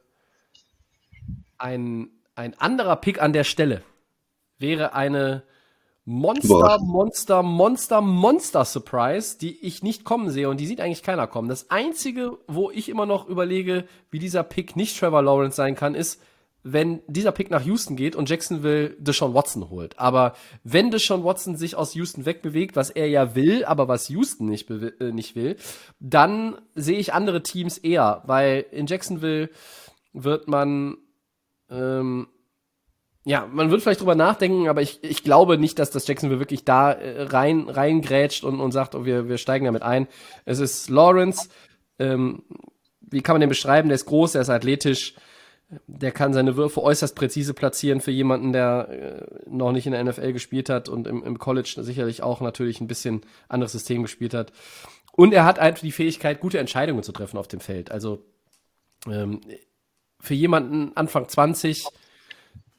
ein, 1.58 2.10
ein 2.36 2.54
anderer 2.60 2.96
Pick 2.98 3.20
an 3.20 3.34
der 3.34 3.44
Stelle 3.44 3.82
wäre 4.60 4.94
eine 4.94 5.44
Monster. 6.06 6.80
Monster, 6.82 7.44
Monster, 7.44 8.02
Monster 8.02 8.66
Surprise, 8.66 9.38
die 9.38 9.66
ich 9.66 9.84
nicht 9.84 10.04
kommen 10.04 10.30
sehe 10.30 10.50
und 10.50 10.60
die 10.60 10.68
sieht 10.68 10.82
eigentlich 10.82 11.04
keiner 11.04 11.28
kommen. 11.28 11.48
Das 11.48 11.70
einzige, 11.70 12.38
wo 12.48 12.70
ich 12.72 12.90
immer 12.90 13.06
noch 13.06 13.28
überlege, 13.30 13.86
wie 14.12 14.20
dieser 14.20 14.44
Pick 14.44 14.76
nicht 14.76 15.00
Trevor 15.00 15.22
Lawrence 15.22 15.56
sein 15.56 15.76
kann, 15.76 15.96
ist, 15.96 16.22
wenn 16.64 17.02
dieser 17.08 17.32
Pick 17.32 17.52
nach 17.52 17.66
Houston 17.66 17.96
geht 17.96 18.16
und 18.16 18.30
Jacksonville 18.30 18.96
Deshaun 18.98 19.34
Watson 19.34 19.70
holt. 19.70 20.00
Aber 20.00 20.34
wenn 20.64 20.92
Deshaun 20.92 21.24
Watson 21.24 21.58
sich 21.58 21.76
aus 21.76 21.94
Houston 21.94 22.26
wegbewegt, 22.26 22.76
was 22.76 22.90
er 22.90 23.08
ja 23.08 23.36
will, 23.36 23.66
aber 23.66 23.88
was 23.88 24.10
Houston 24.10 24.48
nicht, 24.48 24.70
äh, 24.70 25.12
nicht 25.12 25.36
will, 25.36 25.58
dann 26.00 26.58
sehe 26.74 26.98
ich 26.98 27.14
andere 27.14 27.44
Teams 27.44 27.78
eher, 27.78 28.24
weil 28.26 28.66
in 28.72 28.88
Jacksonville 28.88 29.50
wird 30.14 30.48
man 30.48 30.98
ähm, 31.70 32.28
ja, 33.26 33.48
man 33.52 33.72
wird 33.72 33.82
vielleicht 33.82 34.02
drüber 34.02 34.16
nachdenken, 34.16 34.68
aber 34.68 34.82
ich, 34.82 35.02
ich 35.04 35.24
glaube 35.24 35.58
nicht, 35.58 35.80
dass 35.80 35.92
das 35.92 36.08
Jacksonville 36.08 36.40
wirklich 36.40 36.66
da 36.66 36.92
äh, 36.92 37.24
rein 37.24 37.70
reingrätscht 37.70 38.44
und, 38.44 38.60
und 38.60 38.72
sagt, 38.74 38.96
oh, 38.96 39.06
wir, 39.06 39.30
wir 39.30 39.38
steigen 39.38 39.66
damit 39.66 39.82
ein. 39.82 40.08
Es 40.46 40.60
ist 40.60 40.90
Lawrence. 40.90 41.48
Ähm, 42.00 42.44
wie 43.00 43.22
kann 43.22 43.36
man 43.36 43.42
den 43.42 43.50
beschreiben? 43.50 43.88
Der 43.88 43.96
ist 43.96 44.06
groß, 44.06 44.34
der 44.34 44.42
ist 44.42 44.50
athletisch, 44.50 45.16
der 45.88 46.12
kann 46.12 46.34
seine 46.34 46.58
Würfe 46.58 46.82
äußerst 46.82 47.16
präzise 47.16 47.54
platzieren 47.54 48.02
für 48.02 48.12
jemanden, 48.12 48.52
der 48.52 48.90
äh, 48.90 49.50
noch 49.50 49.72
nicht 49.72 49.86
in 49.86 49.94
der 49.94 50.04
NFL 50.04 50.34
gespielt 50.34 50.70
hat 50.70 50.90
und 50.90 51.08
im, 51.08 51.24
im 51.24 51.40
College 51.40 51.76
sicherlich 51.78 52.24
auch 52.24 52.42
natürlich 52.42 52.82
ein 52.82 52.88
bisschen 52.88 53.22
anderes 53.48 53.72
System 53.72 54.02
gespielt 54.02 54.34
hat. 54.34 54.52
Und 55.14 55.34
er 55.34 55.46
hat 55.46 55.60
einfach 55.60 55.82
die 55.82 55.92
Fähigkeit, 55.92 56.40
gute 56.40 56.60
Entscheidungen 56.60 57.04
zu 57.04 57.12
treffen 57.12 57.38
auf 57.38 57.48
dem 57.48 57.60
Feld. 57.60 57.92
Also 57.92 58.26
ähm, 59.08 59.42
für 60.20 60.34
jemanden 60.34 60.92
Anfang 60.96 61.30
20, 61.30 61.86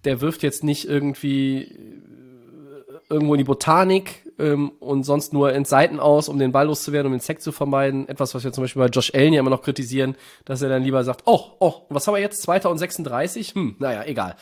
der 0.05 0.21
wirft 0.21 0.43
jetzt 0.43 0.65
nicht 0.65 0.89
irgendwie 0.89 1.63
äh, 1.63 2.99
irgendwo 3.09 3.35
in 3.35 3.39
die 3.39 3.45
Botanik 3.45 4.25
ähm, 4.39 4.71
und 4.81 5.05
sonst 5.05 5.33
nur 5.33 5.53
ins 5.53 5.69
Seiten 5.69 6.01
aus, 6.01 6.29
um 6.29 6.39
den 6.39 6.53
Ball 6.53 6.67
loszuwerden, 6.67 7.07
um 7.07 7.19
den 7.19 7.21
Sack 7.21 7.41
zu 7.41 7.53
vermeiden. 7.53 8.09
Etwas, 8.09 8.35
was 8.35 8.45
wir 8.45 8.53
zum 8.53 8.65
Beispiel 8.65 8.83
bei 8.83 8.89
Josh 8.89 9.13
Allen 9.15 9.33
ja 9.33 9.41
immer 9.41 9.51
noch 9.51 9.63
kritisieren, 9.63 10.17
dass 10.45 10.63
er 10.63 10.69
dann 10.69 10.83
lieber 10.83 11.05
sagt, 11.05 11.23
oh, 11.27 11.53
oh, 11.61 11.87
was 11.89 12.07
haben 12.07 12.15
wir 12.15 12.21
jetzt, 12.21 12.43
2036? 12.43 13.55
Hm, 13.55 13.77
naja, 13.79 14.05
egal. 14.05 14.37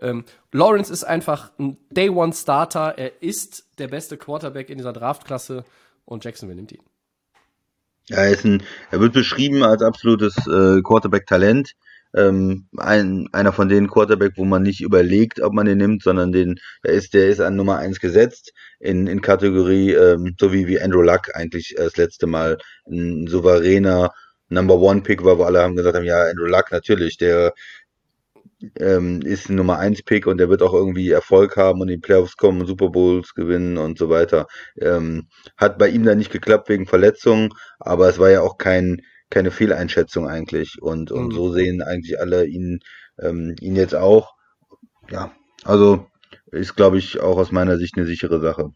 Ähm, 0.00 0.24
Lawrence 0.52 0.92
ist 0.92 1.04
einfach 1.04 1.50
ein 1.58 1.76
Day-One-Starter. 1.90 2.94
Er 2.96 3.22
ist 3.22 3.66
der 3.78 3.88
beste 3.88 4.16
Quarterback 4.16 4.70
in 4.70 4.78
dieser 4.78 4.92
Draftklasse 4.92 5.64
und 6.04 6.24
Jacksonville 6.24 6.56
nimmt 6.56 6.72
ihn. 6.72 6.82
Ja, 8.08 8.18
er, 8.18 8.30
ist 8.30 8.44
ein, 8.44 8.62
er 8.90 9.00
wird 9.00 9.12
beschrieben 9.12 9.62
als 9.62 9.82
absolutes 9.82 10.36
äh, 10.46 10.80
Quarterback-Talent. 10.82 11.74
Ähm, 12.16 12.68
ein, 12.76 13.28
einer 13.32 13.52
von 13.52 13.68
den 13.68 13.88
Quarterback, 13.88 14.32
wo 14.36 14.44
man 14.44 14.62
nicht 14.62 14.80
überlegt, 14.80 15.40
ob 15.40 15.52
man 15.52 15.66
den 15.66 15.78
nimmt, 15.78 16.02
sondern 16.02 16.32
den, 16.32 16.56
der 16.84 16.92
ist, 16.92 17.14
der 17.14 17.28
ist 17.28 17.40
an 17.40 17.56
Nummer 17.56 17.78
eins 17.78 18.00
gesetzt 18.00 18.52
in, 18.80 19.06
in 19.06 19.20
Kategorie, 19.20 19.92
ähm, 19.92 20.34
so 20.40 20.52
wie, 20.52 20.66
wie 20.66 20.80
Andrew 20.80 21.02
Luck 21.02 21.34
eigentlich 21.34 21.72
äh, 21.78 21.84
das 21.84 21.96
letzte 21.96 22.26
Mal 22.26 22.58
ein 22.86 23.26
souveräner 23.26 24.10
Number 24.48 24.76
One 24.78 25.02
Pick 25.02 25.24
war, 25.24 25.38
wo 25.38 25.44
alle 25.44 25.60
haben 25.60 25.76
gesagt 25.76 25.96
haben, 25.96 26.04
ja, 26.04 26.22
Andrew 26.22 26.46
Luck 26.46 26.72
natürlich, 26.72 27.18
der 27.18 27.52
ähm, 28.80 29.20
ist 29.22 29.48
ein 29.48 29.56
Nummer 29.56 29.78
eins 29.78 30.02
Pick 30.02 30.26
und 30.26 30.38
der 30.38 30.48
wird 30.48 30.62
auch 30.62 30.74
irgendwie 30.74 31.10
Erfolg 31.10 31.56
haben 31.56 31.80
und 31.80 31.88
in 31.88 31.96
die 31.96 32.00
Playoffs 32.00 32.36
kommen, 32.36 32.66
Super 32.66 32.88
Bowls 32.90 33.34
gewinnen 33.34 33.78
und 33.78 33.98
so 33.98 34.08
weiter. 34.08 34.46
Ähm, 34.80 35.28
hat 35.56 35.78
bei 35.78 35.88
ihm 35.88 36.04
dann 36.04 36.18
nicht 36.18 36.32
geklappt 36.32 36.68
wegen 36.68 36.86
Verletzungen, 36.86 37.50
aber 37.78 38.08
es 38.08 38.18
war 38.18 38.30
ja 38.30 38.42
auch 38.42 38.58
kein, 38.58 39.02
keine 39.30 39.50
Fehleinschätzung 39.50 40.28
eigentlich. 40.28 40.80
Und, 40.82 41.12
und 41.12 41.28
Mhm. 41.28 41.32
so 41.32 41.52
sehen 41.52 41.82
eigentlich 41.82 42.20
alle 42.20 42.46
ihn, 42.46 42.80
ähm, 43.20 43.54
ihn 43.60 43.76
jetzt 43.76 43.94
auch. 43.94 44.34
Ja, 45.10 45.32
also 45.64 46.06
ist, 46.52 46.76
glaube 46.76 46.98
ich, 46.98 47.20
auch 47.20 47.38
aus 47.38 47.52
meiner 47.52 47.78
Sicht 47.78 47.96
eine 47.96 48.06
sichere 48.06 48.40
Sache. 48.40 48.70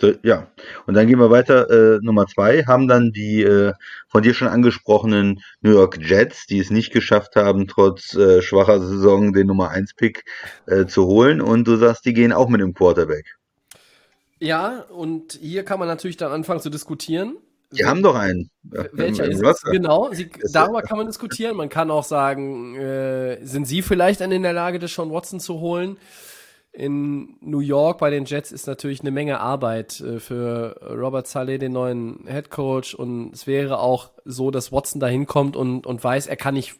So, 0.00 0.12
Ja, 0.22 0.52
und 0.86 0.94
dann 0.94 1.06
gehen 1.06 1.18
wir 1.20 1.30
weiter. 1.30 1.70
Äh, 1.70 1.98
Nummer 2.02 2.26
zwei 2.26 2.64
haben 2.64 2.88
dann 2.88 3.12
die 3.12 3.42
äh, 3.42 3.72
von 4.08 4.22
dir 4.22 4.34
schon 4.34 4.48
angesprochenen 4.48 5.40
New 5.60 5.70
York 5.72 5.98
Jets, 6.00 6.46
die 6.46 6.58
es 6.58 6.70
nicht 6.70 6.92
geschafft 6.92 7.36
haben, 7.36 7.68
trotz 7.68 8.14
äh, 8.14 8.42
schwacher 8.42 8.80
Saison 8.80 9.32
den 9.32 9.46
Nummer 9.46 9.70
1 9.70 9.94
Pick 9.94 10.24
äh, 10.66 10.86
zu 10.86 11.06
holen. 11.06 11.40
Und 11.40 11.66
du 11.68 11.76
sagst, 11.76 12.04
die 12.04 12.12
gehen 12.14 12.32
auch 12.32 12.48
mit 12.48 12.60
dem 12.60 12.74
Quarterback. 12.74 13.36
Ja, 14.40 14.80
und 14.90 15.38
hier 15.40 15.64
kann 15.64 15.78
man 15.78 15.88
natürlich 15.88 16.16
dann 16.16 16.32
anfangen 16.32 16.60
zu 16.60 16.70
diskutieren. 16.70 17.36
Die 17.76 17.84
haben 17.84 18.02
doch 18.02 18.14
einen. 18.14 18.50
Ja, 18.72 18.84
Welcher 18.92 19.24
im 19.24 19.44
ist. 19.44 19.64
Genau, 19.64 20.10
sie, 20.12 20.30
darüber 20.52 20.82
kann 20.82 20.98
man 20.98 21.06
diskutieren. 21.06 21.56
Man 21.56 21.68
kann 21.68 21.90
auch 21.90 22.04
sagen, 22.04 22.76
äh, 22.76 23.44
sind 23.44 23.66
sie 23.66 23.82
vielleicht 23.82 24.20
dann 24.20 24.32
in 24.32 24.42
der 24.42 24.52
Lage, 24.52 24.78
das 24.78 24.94
Sean 24.94 25.10
Watson 25.10 25.40
zu 25.40 25.60
holen? 25.60 25.98
In 26.72 27.36
New 27.40 27.60
York 27.60 27.98
bei 27.98 28.10
den 28.10 28.24
Jets 28.24 28.50
ist 28.50 28.66
natürlich 28.66 29.00
eine 29.00 29.12
Menge 29.12 29.38
Arbeit 29.38 30.00
äh, 30.00 30.18
für 30.18 30.80
Robert 30.90 31.28
Saleh, 31.28 31.58
den 31.58 31.72
neuen 31.72 32.26
Head 32.26 32.50
Coach. 32.50 32.94
Und 32.94 33.32
es 33.32 33.46
wäre 33.46 33.78
auch 33.78 34.10
so, 34.24 34.50
dass 34.50 34.72
Watson 34.72 35.00
da 35.00 35.06
hinkommt 35.06 35.56
und, 35.56 35.86
und 35.86 36.02
weiß, 36.02 36.26
er 36.26 36.36
kann 36.36 36.54
nicht 36.54 36.74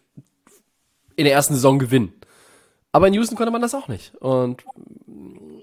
in 1.16 1.24
der 1.24 1.34
ersten 1.34 1.54
Saison 1.54 1.78
gewinnen. 1.78 2.12
Aber 2.90 3.08
in 3.08 3.14
Houston 3.14 3.36
konnte 3.36 3.52
man 3.52 3.62
das 3.62 3.74
auch 3.74 3.88
nicht. 3.88 4.14
Und 4.16 4.64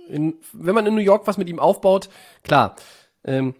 in, 0.09 0.35
wenn 0.53 0.75
man 0.75 0.85
in 0.85 0.95
New 0.95 1.01
York 1.01 1.27
was 1.27 1.37
mit 1.37 1.49
ihm 1.49 1.59
aufbaut, 1.59 2.09
klar. 2.43 2.75
Ähm, 3.23 3.55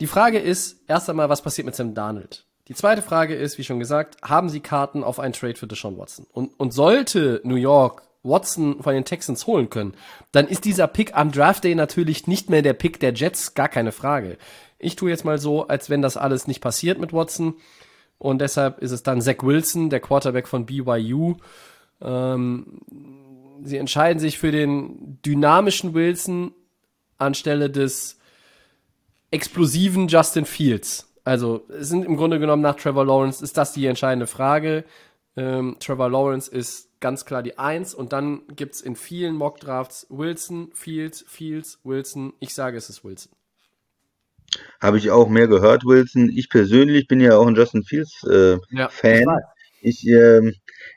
die 0.00 0.06
Frage 0.06 0.38
ist 0.38 0.80
erst 0.88 1.08
einmal, 1.10 1.28
was 1.28 1.42
passiert 1.42 1.66
mit 1.66 1.74
Sam 1.74 1.94
Darnold? 1.94 2.46
Die 2.68 2.74
zweite 2.74 3.02
Frage 3.02 3.34
ist, 3.34 3.58
wie 3.58 3.64
schon 3.64 3.80
gesagt, 3.80 4.16
haben 4.22 4.48
sie 4.48 4.60
Karten 4.60 5.02
auf 5.02 5.18
einen 5.18 5.32
Trade 5.32 5.56
für 5.56 5.66
Deshaun 5.66 5.98
Watson? 5.98 6.26
Und, 6.32 6.58
und 6.58 6.72
sollte 6.72 7.40
New 7.44 7.56
York 7.56 8.02
Watson 8.22 8.82
von 8.82 8.94
den 8.94 9.04
Texans 9.04 9.46
holen 9.46 9.70
können, 9.70 9.94
dann 10.32 10.46
ist 10.46 10.64
dieser 10.64 10.86
Pick 10.86 11.16
am 11.16 11.32
Draft 11.32 11.64
Day 11.64 11.74
natürlich 11.74 12.26
nicht 12.26 12.48
mehr 12.48 12.62
der 12.62 12.74
Pick 12.74 13.00
der 13.00 13.12
Jets, 13.12 13.54
gar 13.54 13.68
keine 13.68 13.92
Frage. 13.92 14.36
Ich 14.78 14.96
tue 14.96 15.10
jetzt 15.10 15.24
mal 15.24 15.38
so, 15.38 15.66
als 15.66 15.90
wenn 15.90 16.00
das 16.00 16.16
alles 16.16 16.46
nicht 16.46 16.60
passiert 16.60 16.98
mit 16.98 17.12
Watson. 17.12 17.54
Und 18.18 18.40
deshalb 18.40 18.78
ist 18.78 18.92
es 18.92 19.02
dann 19.02 19.20
Zach 19.20 19.42
Wilson, 19.42 19.90
der 19.90 20.00
Quarterback 20.00 20.46
von 20.46 20.66
BYU. 20.66 21.36
Ähm, 22.00 22.80
sie 23.64 23.78
entscheiden 23.78 24.20
sich 24.20 24.38
für 24.38 24.52
den 24.52 25.18
dynamischen 25.24 25.94
Wilson 25.94 26.52
anstelle 27.18 27.68
des 27.68 28.19
explosiven 29.30 30.08
Justin 30.08 30.44
Fields. 30.44 31.06
Also 31.24 31.66
es 31.68 31.88
sind 31.88 32.04
im 32.04 32.16
Grunde 32.16 32.40
genommen 32.40 32.62
nach 32.62 32.76
Trevor 32.76 33.04
Lawrence 33.04 33.44
ist 33.44 33.56
das 33.56 33.72
die 33.72 33.86
entscheidende 33.86 34.26
Frage. 34.26 34.84
Ähm, 35.36 35.76
Trevor 35.78 36.10
Lawrence 36.10 36.50
ist 36.50 36.88
ganz 37.00 37.24
klar 37.24 37.42
die 37.42 37.58
Eins 37.58 37.94
und 37.94 38.12
dann 38.12 38.42
gibt's 38.56 38.80
in 38.80 38.96
vielen 38.96 39.34
Mockdrafts 39.34 40.06
Wilson, 40.10 40.70
Fields, 40.74 41.24
Fields, 41.28 41.78
Wilson. 41.84 42.32
Ich 42.40 42.54
sage, 42.54 42.76
es 42.76 42.90
ist 42.90 43.04
Wilson. 43.04 43.32
Habe 44.80 44.98
ich 44.98 45.10
auch 45.10 45.28
mehr 45.28 45.46
gehört, 45.46 45.84
Wilson. 45.84 46.30
Ich 46.34 46.48
persönlich 46.48 47.06
bin 47.06 47.20
ja 47.20 47.36
auch 47.36 47.46
ein 47.46 47.54
Justin 47.54 47.84
Fields 47.84 48.24
äh, 48.24 48.58
Ja, 48.70 48.88
Fan. 48.88 49.26
ich 49.80 50.04
Ich 50.04 50.08
ähm, 50.08 50.54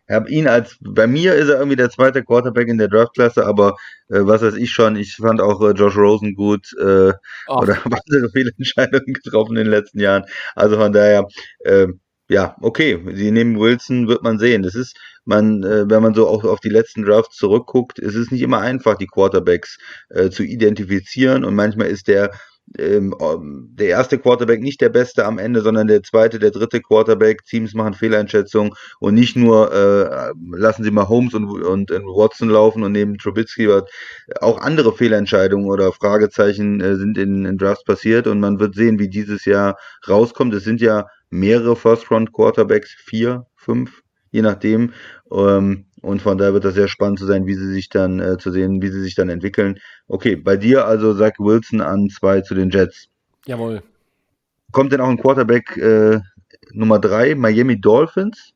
habe 0.09 0.29
ihn 0.29 0.47
als, 0.47 0.77
bei 0.81 1.07
mir 1.07 1.35
ist 1.35 1.49
er 1.49 1.57
irgendwie 1.57 1.77
der 1.77 1.89
zweite 1.89 2.23
Quarterback 2.23 2.67
in 2.67 2.77
der 2.77 2.89
Draftklasse, 2.89 3.45
aber 3.45 3.75
äh, 4.09 4.19
was 4.21 4.41
weiß 4.41 4.55
ich 4.55 4.71
schon, 4.71 4.95
ich 4.95 5.15
fand 5.15 5.41
auch 5.41 5.61
äh, 5.61 5.71
Josh 5.71 5.95
Rosen 5.95 6.35
gut 6.35 6.67
äh, 6.79 7.13
Ach. 7.47 7.61
oder 7.61 7.75
habe 7.85 7.97
andere 8.07 8.29
Fehlentscheidungen 8.31 9.13
getroffen 9.13 9.57
in 9.57 9.63
den 9.63 9.71
letzten 9.71 9.99
Jahren. 9.99 10.23
Also 10.55 10.77
von 10.77 10.91
daher, 10.91 11.25
äh, 11.59 11.87
ja, 12.29 12.55
okay, 12.61 12.99
sie 13.13 13.31
nehmen 13.31 13.59
Wilson, 13.59 14.07
wird 14.07 14.23
man 14.23 14.39
sehen. 14.39 14.63
Das 14.63 14.75
ist, 14.75 14.97
man, 15.25 15.63
äh, 15.63 15.89
wenn 15.89 16.01
man 16.01 16.13
so 16.13 16.27
auch 16.27 16.43
auf 16.43 16.59
die 16.59 16.69
letzten 16.69 17.03
Drafts 17.03 17.37
zurückguckt, 17.37 17.99
es 17.99 18.15
ist 18.15 18.31
nicht 18.31 18.41
immer 18.41 18.59
einfach, 18.59 18.95
die 18.95 19.07
Quarterbacks 19.07 19.77
äh, 20.09 20.29
zu 20.29 20.43
identifizieren 20.43 21.45
und 21.45 21.55
manchmal 21.55 21.87
ist 21.87 22.07
der 22.07 22.31
ähm, 22.77 23.15
ähm, 23.19 23.69
der 23.73 23.89
erste 23.89 24.17
Quarterback 24.17 24.61
nicht 24.61 24.81
der 24.81 24.89
beste 24.89 25.25
am 25.25 25.37
Ende, 25.37 25.61
sondern 25.61 25.87
der 25.87 26.01
zweite, 26.03 26.39
der 26.39 26.51
dritte 26.51 26.81
Quarterback. 26.81 27.45
Teams 27.45 27.73
machen 27.73 27.93
Fehleinschätzungen 27.93 28.73
und 28.99 29.13
nicht 29.13 29.35
nur 29.35 29.71
äh, 29.71 30.31
lassen 30.55 30.83
sie 30.83 30.91
mal 30.91 31.07
Holmes 31.07 31.33
und, 31.33 31.45
und, 31.45 31.91
und 31.91 32.05
Watson 32.05 32.49
laufen 32.49 32.83
und 32.83 32.93
nehmen 32.93 33.17
Trubisky. 33.17 33.69
Auch 34.39 34.59
andere 34.61 34.93
Fehlentscheidungen 34.93 35.69
oder 35.69 35.91
Fragezeichen 35.91 36.81
äh, 36.81 36.95
sind 36.95 37.17
in, 37.17 37.45
in 37.45 37.57
Drafts 37.57 37.83
passiert 37.83 38.27
und 38.27 38.39
man 38.39 38.59
wird 38.59 38.75
sehen, 38.75 38.99
wie 38.99 39.09
dieses 39.09 39.45
Jahr 39.45 39.77
rauskommt. 40.07 40.53
Es 40.53 40.63
sind 40.63 40.81
ja 40.81 41.05
mehrere 41.29 41.75
First-Round-Quarterbacks, 41.75 42.91
vier, 42.91 43.45
fünf, 43.55 44.01
je 44.31 44.41
nachdem. 44.41 44.93
Ähm, 45.31 45.85
und 46.03 46.21
von 46.21 46.37
daher 46.37 46.53
wird 46.53 46.65
das 46.65 46.73
sehr 46.73 46.89
spannend 46.89 47.17
zu 47.17 47.25
sein, 47.25 47.47
wie 47.47 47.55
sie 47.55 47.71
sich 47.71 47.87
dann 47.87 48.19
äh, 48.19 48.37
zu 48.37 48.51
sehen, 48.51 48.81
wie 48.81 48.89
sie 48.89 49.01
sich 49.01 49.15
dann 49.15 49.29
entwickeln. 49.29 49.79
Okay, 50.07 50.35
bei 50.35 50.57
dir 50.57 50.85
also 50.85 51.17
Zach 51.17 51.39
Wilson 51.39 51.79
an 51.79 52.09
zwei 52.09 52.41
zu 52.41 52.55
den 52.55 52.69
Jets. 52.69 53.07
Jawohl. 53.45 53.81
Kommt 54.73 54.91
denn 54.91 54.99
auch 54.99 55.07
ein 55.07 55.17
Quarterback 55.17 55.77
äh, 55.77 56.19
Nummer 56.73 56.99
drei, 56.99 57.35
Miami 57.35 57.79
Dolphins? 57.79 58.53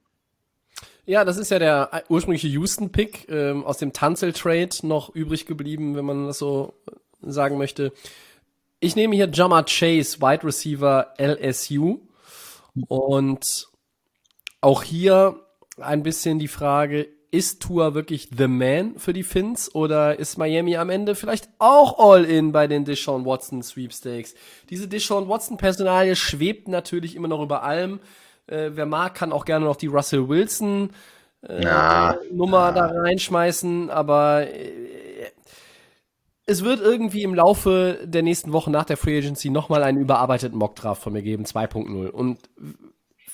Ja, 1.06 1.24
das 1.24 1.38
ist 1.38 1.50
ja 1.50 1.58
der 1.58 2.04
ursprüngliche 2.10 2.50
Houston-Pick 2.50 3.30
ähm, 3.30 3.64
aus 3.64 3.78
dem 3.78 3.94
Tanzel-Trade 3.94 4.70
noch 4.84 5.16
übrig 5.16 5.46
geblieben, 5.46 5.96
wenn 5.96 6.04
man 6.04 6.28
das 6.28 6.40
so 6.40 6.74
sagen 7.22 7.58
möchte. 7.58 7.94
Ich 8.82 8.98
nehme 8.98 9.16
hier 9.16 9.30
Jama 9.32 9.64
Chase, 9.64 10.20
Wide 10.20 10.44
Receiver 10.44 11.14
LSU. 11.18 12.02
Und 12.90 13.70
auch 14.60 14.84
hier 14.84 15.40
ein 15.80 16.04
bisschen 16.04 16.40
die 16.40 16.50
Frage, 16.50 17.08
ist 17.32 17.62
Tua 17.62 17.94
wirklich 17.94 18.30
the 18.36 18.48
man 18.48 18.98
für 18.98 19.14
die 19.14 19.24
Finns 19.24 19.74
oder 19.74 20.18
ist 20.18 20.38
Miami 20.38 20.78
am 20.78 20.90
Ende 20.90 21.16
vielleicht 21.16 21.50
auch 21.60 22.00
all 22.00 22.24
in 22.24 22.52
bei 22.52 22.68
den 22.68 22.86
Deshaun 22.86 23.26
Watson 23.26 23.62
Sweepstakes? 23.62 24.34
Diese 24.70 24.88
Deshaun 24.88 25.28
Watson 25.28 25.58
Personalie 25.58 26.16
schwebt 26.16 26.68
natürlich 26.68 27.16
immer 27.16 27.28
noch 27.28 27.42
über 27.42 27.64
allem. 27.64 28.00
Äh, 28.48 28.72
wer 28.74 28.86
mag, 28.86 29.16
kann 29.16 29.34
auch 29.34 29.46
gerne 29.46 29.66
noch 29.66 29.76
die 29.76 29.88
Russell 29.88 30.30
Wilson 30.30 30.92
äh, 31.42 31.62
Na, 31.62 32.18
Nummer 32.32 32.72
da 32.72 32.86
reinschmeißen, 32.86 33.90
aber 33.90 34.48
äh, 34.48 35.32
es 36.46 36.64
wird 36.64 36.80
irgendwie 36.80 37.24
im 37.24 37.36
Laufe 37.36 38.00
der 38.06 38.24
nächsten 38.24 38.54
Wochen 38.54 38.72
nach 38.72 38.86
der 38.86 38.96
Free 38.96 39.18
Agency 39.18 39.50
nochmal 39.50 39.84
einen 39.84 40.00
überarbeiteten 40.00 40.58
Mockdraft 40.58 41.04
von 41.04 41.12
mir 41.12 41.22
geben, 41.22 41.44
2.0. 41.44 42.08
Und 42.08 42.40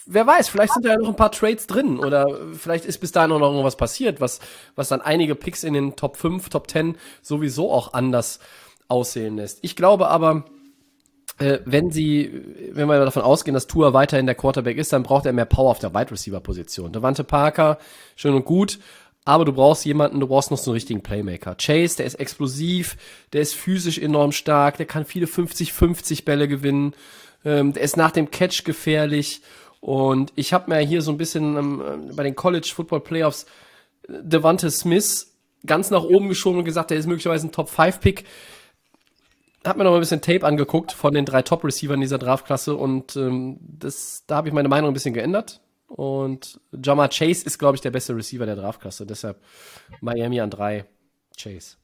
wer 0.05 0.27
weiß, 0.27 0.49
vielleicht 0.49 0.73
sind 0.73 0.85
da 0.85 0.91
ja 0.91 0.97
noch 0.97 1.09
ein 1.09 1.15
paar 1.15 1.31
Trades 1.31 1.67
drin 1.67 1.99
oder 1.99 2.27
vielleicht 2.53 2.85
ist 2.85 2.99
bis 2.99 3.11
dahin 3.11 3.29
noch 3.29 3.41
irgendwas 3.41 3.77
passiert, 3.77 4.21
was, 4.21 4.39
was 4.75 4.89
dann 4.89 5.01
einige 5.01 5.35
Picks 5.35 5.63
in 5.63 5.73
den 5.73 5.95
Top 5.95 6.17
5, 6.17 6.49
Top 6.49 6.69
10 6.69 6.97
sowieso 7.21 7.71
auch 7.71 7.93
anders 7.93 8.39
aussehen 8.87 9.37
lässt. 9.37 9.59
Ich 9.61 9.75
glaube 9.75 10.07
aber, 10.07 10.45
äh, 11.39 11.59
wenn 11.65 11.89
sie, 11.89 12.43
wenn 12.71 12.87
wir 12.87 13.03
davon 13.03 13.23
ausgehen, 13.23 13.53
dass 13.53 13.67
Tua 13.67 13.93
weiterhin 13.93 14.25
der 14.25 14.35
Quarterback 14.35 14.77
ist, 14.77 14.93
dann 14.93 15.03
braucht 15.03 15.25
er 15.25 15.33
mehr 15.33 15.45
Power 15.45 15.71
auf 15.71 15.79
der 15.79 15.93
Wide 15.93 16.11
Receiver 16.11 16.39
Position. 16.39 16.93
Devante 16.93 17.23
Parker, 17.23 17.77
schön 18.15 18.35
und 18.35 18.45
gut, 18.45 18.79
aber 19.25 19.45
du 19.45 19.53
brauchst 19.53 19.85
jemanden, 19.85 20.19
du 20.19 20.27
brauchst 20.27 20.51
noch 20.51 20.57
so 20.57 20.71
einen 20.71 20.75
richtigen 20.75 21.01
Playmaker. 21.01 21.55
Chase, 21.55 21.97
der 21.97 22.05
ist 22.05 22.15
explosiv, 22.15 22.97
der 23.31 23.41
ist 23.41 23.55
physisch 23.55 23.97
enorm 23.97 24.31
stark, 24.31 24.77
der 24.77 24.85
kann 24.85 25.05
viele 25.05 25.25
50-50 25.25 26.25
Bälle 26.25 26.47
gewinnen, 26.47 26.93
ähm, 27.45 27.73
der 27.73 27.83
ist 27.83 27.97
nach 27.97 28.11
dem 28.11 28.31
Catch 28.31 28.63
gefährlich 28.63 29.41
und 29.83 30.31
ich 30.35 30.53
habe 30.53 30.71
mir 30.71 30.79
hier 30.79 31.01
so 31.01 31.11
ein 31.11 31.17
bisschen 31.17 31.57
ähm, 31.57 32.11
bei 32.15 32.23
den 32.23 32.35
College 32.35 32.71
Football 32.73 33.01
Playoffs 33.01 33.43
äh, 34.07 34.13
Devante 34.21 34.71
Smith 34.71 35.35
ganz 35.65 35.89
nach 35.89 36.03
oben 36.03 36.29
geschoben 36.29 36.59
und 36.59 36.65
gesagt, 36.65 36.89
der 36.91 36.97
ist 36.97 37.05
möglicherweise 37.05 37.47
ein 37.47 37.51
Top 37.51 37.67
5 37.67 37.99
Pick 37.99 38.23
hab 39.65 39.77
mir 39.77 39.83
noch 39.83 39.93
ein 39.93 39.99
bisschen 39.99 40.21
Tape 40.21 40.45
angeguckt 40.45 40.91
von 40.91 41.13
den 41.13 41.25
drei 41.25 41.41
Top-Receivern 41.41 41.99
dieser 41.99 42.17
Draftklasse 42.17 42.75
und 42.75 43.17
ähm, 43.17 43.57
das, 43.61 44.23
da 44.25 44.37
habe 44.37 44.47
ich 44.47 44.53
meine 44.53 44.69
Meinung 44.69 44.91
ein 44.91 44.93
bisschen 44.93 45.13
geändert. 45.13 45.61
Und 45.87 46.59
Jama 46.71 47.07
Chase 47.07 47.45
ist, 47.45 47.59
glaube 47.59 47.75
ich, 47.75 47.81
der 47.81 47.91
beste 47.91 48.15
Receiver 48.15 48.45
der 48.45 48.55
Draftklasse. 48.55 49.05
Deshalb 49.05 49.41
Miami 50.01 50.41
an 50.41 50.49
drei, 50.49 50.85
Chase. 51.37 51.77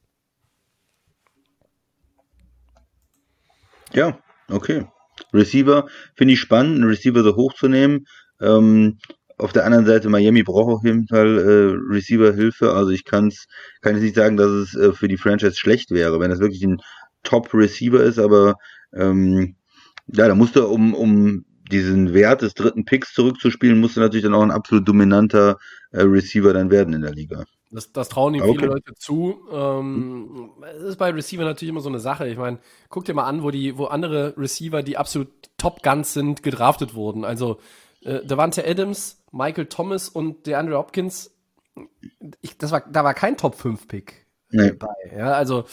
Ja, 3.92 4.18
okay. 4.48 4.86
Receiver 5.32 5.88
finde 6.16 6.34
ich 6.34 6.40
spannend, 6.40 6.76
einen 6.76 6.88
Receiver 6.88 7.22
so 7.22 7.36
hoch 7.36 7.54
zu 7.54 7.68
nehmen. 7.68 8.06
Ähm, 8.40 8.98
auf 9.38 9.52
der 9.52 9.64
anderen 9.64 9.86
Seite, 9.86 10.08
Miami 10.08 10.42
braucht 10.42 10.72
auf 10.72 10.84
jeden 10.84 11.06
Fall 11.06 11.38
äh, 11.38 11.94
Receiver-Hilfe. 11.94 12.72
Also 12.72 12.90
ich 12.90 13.04
kann's, 13.04 13.46
kann 13.80 13.94
jetzt 13.94 14.02
nicht 14.02 14.16
sagen, 14.16 14.36
dass 14.36 14.50
es 14.50 14.74
äh, 14.74 14.92
für 14.92 15.08
die 15.08 15.16
Franchise 15.16 15.56
schlecht 15.56 15.90
wäre, 15.90 16.20
wenn 16.20 16.30
das 16.30 16.40
wirklich 16.40 16.62
ein 16.62 16.80
Top-Receiver 17.22 18.02
ist, 18.02 18.18
aber 18.18 18.54
ähm, 18.94 19.56
ja, 20.06 20.28
da 20.28 20.34
musst 20.34 20.56
du, 20.56 20.66
um, 20.66 20.94
um 20.94 21.44
diesen 21.70 22.12
Wert 22.12 22.42
des 22.42 22.54
dritten 22.54 22.84
Picks 22.84 23.12
zurückzuspielen, 23.12 23.78
musst 23.78 23.96
du 23.96 24.00
natürlich 24.00 24.24
dann 24.24 24.34
auch 24.34 24.42
ein 24.42 24.50
absolut 24.50 24.88
dominanter 24.88 25.56
äh, 25.92 26.02
Receiver 26.02 26.52
dann 26.52 26.70
werden 26.70 26.94
in 26.94 27.02
der 27.02 27.12
Liga. 27.12 27.44
Das, 27.70 27.92
das 27.92 28.08
trauen 28.08 28.34
ihm 28.34 28.42
Okay. 28.42 28.52
viele 28.52 28.66
Leute 28.66 28.94
zu. 28.96 29.40
Ähm, 29.52 30.50
es 30.76 30.82
ist 30.82 30.96
bei 30.96 31.10
Receiver 31.10 31.44
natürlich 31.44 31.70
immer 31.70 31.80
so 31.80 31.88
eine 31.88 32.00
Sache. 32.00 32.26
Ich 32.28 32.36
meine, 32.36 32.58
guck 32.88 33.04
dir 33.04 33.14
mal 33.14 33.26
an, 33.26 33.42
wo 33.42 33.50
die, 33.50 33.78
wo 33.78 33.84
andere 33.86 34.34
Receiver, 34.36 34.82
die 34.82 34.96
absolut 34.96 35.28
Top 35.56 35.82
Guns 35.82 36.12
sind, 36.12 36.42
gedraftet 36.42 36.94
wurden. 36.94 37.24
Also 37.24 37.58
äh, 38.02 38.24
Devante 38.24 38.66
Adams, 38.66 39.22
Michael 39.30 39.66
Thomas 39.66 40.08
und 40.08 40.46
DeAndre 40.46 40.76
Hopkins. 40.78 41.32
Ich, 42.40 42.58
das 42.58 42.72
war, 42.72 42.82
da 42.90 43.04
war 43.04 43.14
kein 43.14 43.36
Top 43.36 43.54
5 43.54 43.86
Pick 43.86 44.26
Nee. 44.50 44.72
bei. 44.72 44.88
Ja, 45.16 45.32
also 45.34 45.64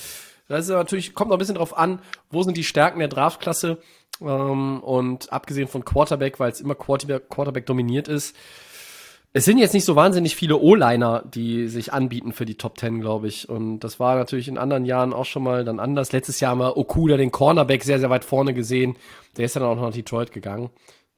das 0.48 0.66
ist 0.66 0.70
natürlich, 0.70 1.16
kommt 1.16 1.30
noch 1.30 1.38
ein 1.38 1.39
bisschen 1.39 1.56
drauf 1.56 1.76
an, 1.76 2.00
wo 2.30 2.43
sind 2.43 2.56
die 2.58 2.64
Stärken 2.64 3.00
der 3.00 3.08
Draftklasse. 3.08 3.80
Ähm, 4.22 4.82
und 4.84 5.32
abgesehen 5.34 5.68
von 5.68 5.84
Quarterback, 5.84 6.39
weil 6.39 6.52
es 6.52 6.62
immer 6.62 6.76
Quarterback, 6.76 7.30
Quarterback 7.30 7.66
dominiert 7.66 8.08
ist, 8.08 8.36
es 9.38 9.45
sind 9.45 9.59
jetzt 9.59 9.73
nicht 9.73 9.85
so 9.85 9.95
wahnsinnig 9.95 10.35
viele 10.35 10.57
O-Liner, 10.57 11.23
die 11.31 11.67
sich 11.67 11.93
anbieten 11.93 12.33
für 12.33 12.45
die 12.45 12.55
Top 12.55 12.79
10, 12.79 13.01
glaube 13.01 13.27
ich. 13.27 13.47
Und 13.47 13.79
das 13.81 13.99
war 13.99 14.15
natürlich 14.15 14.47
in 14.47 14.57
anderen 14.57 14.83
Jahren 14.85 15.13
auch 15.13 15.25
schon 15.25 15.43
mal 15.43 15.63
dann 15.63 15.79
anders. 15.79 16.11
Letztes 16.11 16.39
Jahr 16.39 16.51
haben 16.51 16.59
wir 16.59 16.75
Okuda, 16.75 17.17
den 17.17 17.31
Cornerback, 17.31 17.83
sehr, 17.83 17.99
sehr 17.99 18.09
weit 18.09 18.25
vorne 18.25 18.53
gesehen. 18.55 18.97
Der 19.38 19.45
ist 19.45 19.55
dann 19.55 19.63
auch 19.63 19.75
noch 19.75 19.83
nach 19.83 19.93
Detroit 19.93 20.31
gegangen. 20.31 20.71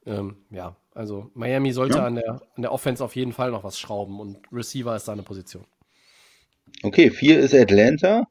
Ähm, 0.05 0.35
ja, 0.51 0.75
also 0.93 1.31
Miami 1.33 1.71
sollte 1.71 1.97
Ja. 1.99 2.05
an, 2.05 2.15
der, 2.15 2.41
an 2.55 2.61
der 2.61 2.73
Offense 2.73 3.01
auf 3.03 3.15
jeden 3.15 3.31
Fall 3.31 3.51
noch 3.51 3.63
was 3.63 3.79
schrauben 3.79 4.19
und 4.19 4.37
Receiver 4.51 4.95
ist 4.95 5.07
da 5.07 5.13
eine 5.13 5.23
Position. 5.23 5.63
Okay, 6.83 7.09
vier 7.11 7.39
ist 7.39 7.55
Atlanta. 7.55 8.25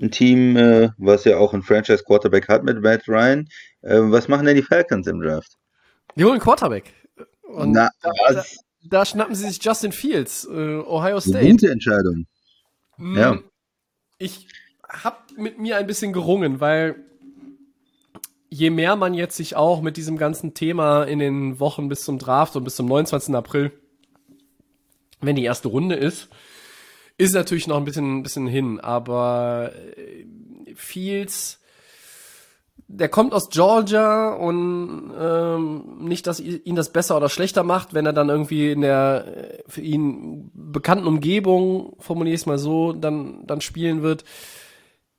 Ein 0.00 0.10
Team, 0.10 0.56
äh, 0.56 0.88
was 0.98 1.24
ja 1.24 1.36
auch 1.36 1.52
einen 1.52 1.62
Franchise-Quarterback 1.62 2.48
hat 2.48 2.64
mit 2.64 2.80
Matt 2.82 3.06
Ryan. 3.08 3.48
Äh, 3.82 3.98
was 4.00 4.28
machen 4.28 4.46
denn 4.46 4.56
die 4.56 4.62
Falcons 4.62 5.06
im 5.06 5.20
Draft? 5.20 5.52
Die 6.16 6.24
holen 6.24 6.40
Quarterback. 6.40 6.92
Und 7.42 7.72
Na, 7.72 7.88
da, 8.02 8.10
was? 8.28 8.58
Da 8.88 9.04
schnappen 9.04 9.34
sie 9.34 9.48
sich 9.48 9.62
Justin 9.62 9.92
Fields, 9.92 10.44
äh, 10.44 10.50
Ohio 10.78 11.12
Eine 11.16 11.20
State. 11.20 11.50
gute 11.50 11.70
Entscheidung. 11.70 12.26
Ja. 12.98 13.38
Ich 14.18 14.48
habe 14.88 15.16
mit 15.36 15.58
mir 15.58 15.76
ein 15.76 15.86
bisschen 15.86 16.12
gerungen, 16.12 16.60
weil 16.60 16.96
je 18.48 18.70
mehr 18.70 18.96
man 18.96 19.14
jetzt 19.14 19.36
sich 19.36 19.56
auch 19.56 19.82
mit 19.82 19.96
diesem 19.96 20.16
ganzen 20.16 20.54
Thema 20.54 21.04
in 21.04 21.18
den 21.18 21.60
Wochen 21.60 21.88
bis 21.88 22.02
zum 22.04 22.18
Draft 22.18 22.56
und 22.56 22.64
bis 22.64 22.76
zum 22.76 22.86
29. 22.86 23.34
April, 23.34 23.72
wenn 25.20 25.36
die 25.36 25.44
erste 25.44 25.68
Runde 25.68 25.96
ist, 25.96 26.28
ist 27.18 27.34
natürlich 27.34 27.66
noch 27.66 27.76
ein 27.76 27.84
bisschen, 27.84 28.18
ein 28.18 28.22
bisschen 28.22 28.46
hin, 28.46 28.80
aber 28.80 29.72
äh, 29.96 30.74
Fields, 30.74 31.60
der 32.88 33.08
kommt 33.08 33.32
aus 33.34 33.50
Georgia 33.50 34.32
und 34.34 35.12
ähm, 35.18 35.84
nicht, 36.00 36.26
dass 36.26 36.38
ihn 36.38 36.76
das 36.76 36.92
besser 36.92 37.16
oder 37.16 37.28
schlechter 37.28 37.64
macht, 37.64 37.94
wenn 37.94 38.06
er 38.06 38.12
dann 38.12 38.28
irgendwie 38.28 38.70
in 38.70 38.82
der 38.82 39.24
äh, 39.26 39.62
für 39.66 39.80
ihn 39.80 40.50
bekannten 40.54 41.06
Umgebung, 41.06 41.96
formuliere 41.98 42.34
ich 42.34 42.42
es 42.42 42.46
mal 42.46 42.58
so, 42.58 42.92
dann, 42.92 43.44
dann 43.46 43.60
spielen 43.60 44.02
wird. 44.02 44.24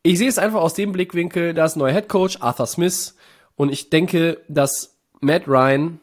Ich 0.01 0.17
sehe 0.17 0.29
es 0.29 0.37
einfach 0.37 0.61
aus 0.61 0.75
dem 0.75 0.93
Blickwinkel, 0.93 1.53
da 1.53 1.65
ist 1.65 1.75
ein 1.75 1.79
neuer 1.79 1.93
Head 1.93 2.07
Coach, 2.07 2.37
Arthur 2.39 2.67
Smith, 2.67 3.15
und 3.55 3.71
ich 3.73 3.89
denke, 3.89 4.39
dass 4.47 4.97
Matt 5.19 5.47
Ryan, 5.47 5.99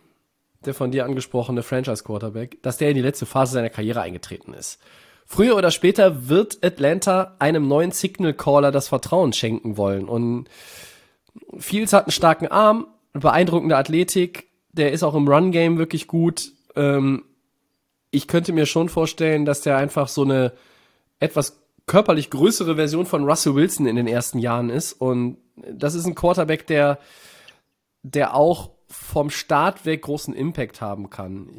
der 0.66 0.74
von 0.74 0.90
dir 0.90 1.04
angesprochene 1.04 1.62
Franchise 1.62 2.04
Quarterback, 2.04 2.62
dass 2.62 2.76
der 2.76 2.90
in 2.90 2.96
die 2.96 3.02
letzte 3.02 3.26
Phase 3.26 3.54
seiner 3.54 3.70
Karriere 3.70 4.02
eingetreten 4.02 4.52
ist. 4.52 4.80
Früher 5.24 5.56
oder 5.56 5.70
später 5.70 6.28
wird 6.28 6.58
Atlanta 6.62 7.36
einem 7.38 7.68
neuen 7.68 7.92
Signal 7.92 8.34
Caller 8.34 8.72
das 8.72 8.88
Vertrauen 8.88 9.32
schenken 9.32 9.76
wollen. 9.76 10.08
Und 10.08 10.48
Fields 11.58 11.92
hat 11.92 12.04
einen 12.04 12.12
starken 12.12 12.48
Arm, 12.48 12.86
beeindruckende 13.12 13.76
Athletik, 13.76 14.48
der 14.72 14.92
ist 14.92 15.02
auch 15.02 15.14
im 15.14 15.28
Run-Game 15.28 15.78
wirklich 15.78 16.06
gut. 16.06 16.52
Ähm, 16.74 17.24
ich 18.10 18.28
könnte 18.28 18.52
mir 18.52 18.66
schon 18.66 18.88
vorstellen, 18.88 19.44
dass 19.44 19.60
der 19.60 19.76
einfach 19.76 20.08
so 20.08 20.22
eine 20.22 20.52
etwas 21.20 21.60
körperlich 21.86 22.30
größere 22.30 22.76
Version 22.76 23.06
von 23.06 23.24
Russell 23.24 23.54
Wilson 23.54 23.86
in 23.86 23.96
den 23.96 24.06
ersten 24.06 24.38
Jahren 24.38 24.70
ist. 24.70 24.92
Und 24.94 25.38
das 25.56 25.94
ist 25.94 26.06
ein 26.06 26.14
Quarterback, 26.14 26.66
der, 26.66 26.98
der 28.02 28.34
auch 28.34 28.70
vom 28.88 29.30
Start 29.30 29.84
weg 29.84 30.02
großen 30.02 30.34
Impact 30.34 30.80
haben 30.80 31.10
kann. 31.10 31.50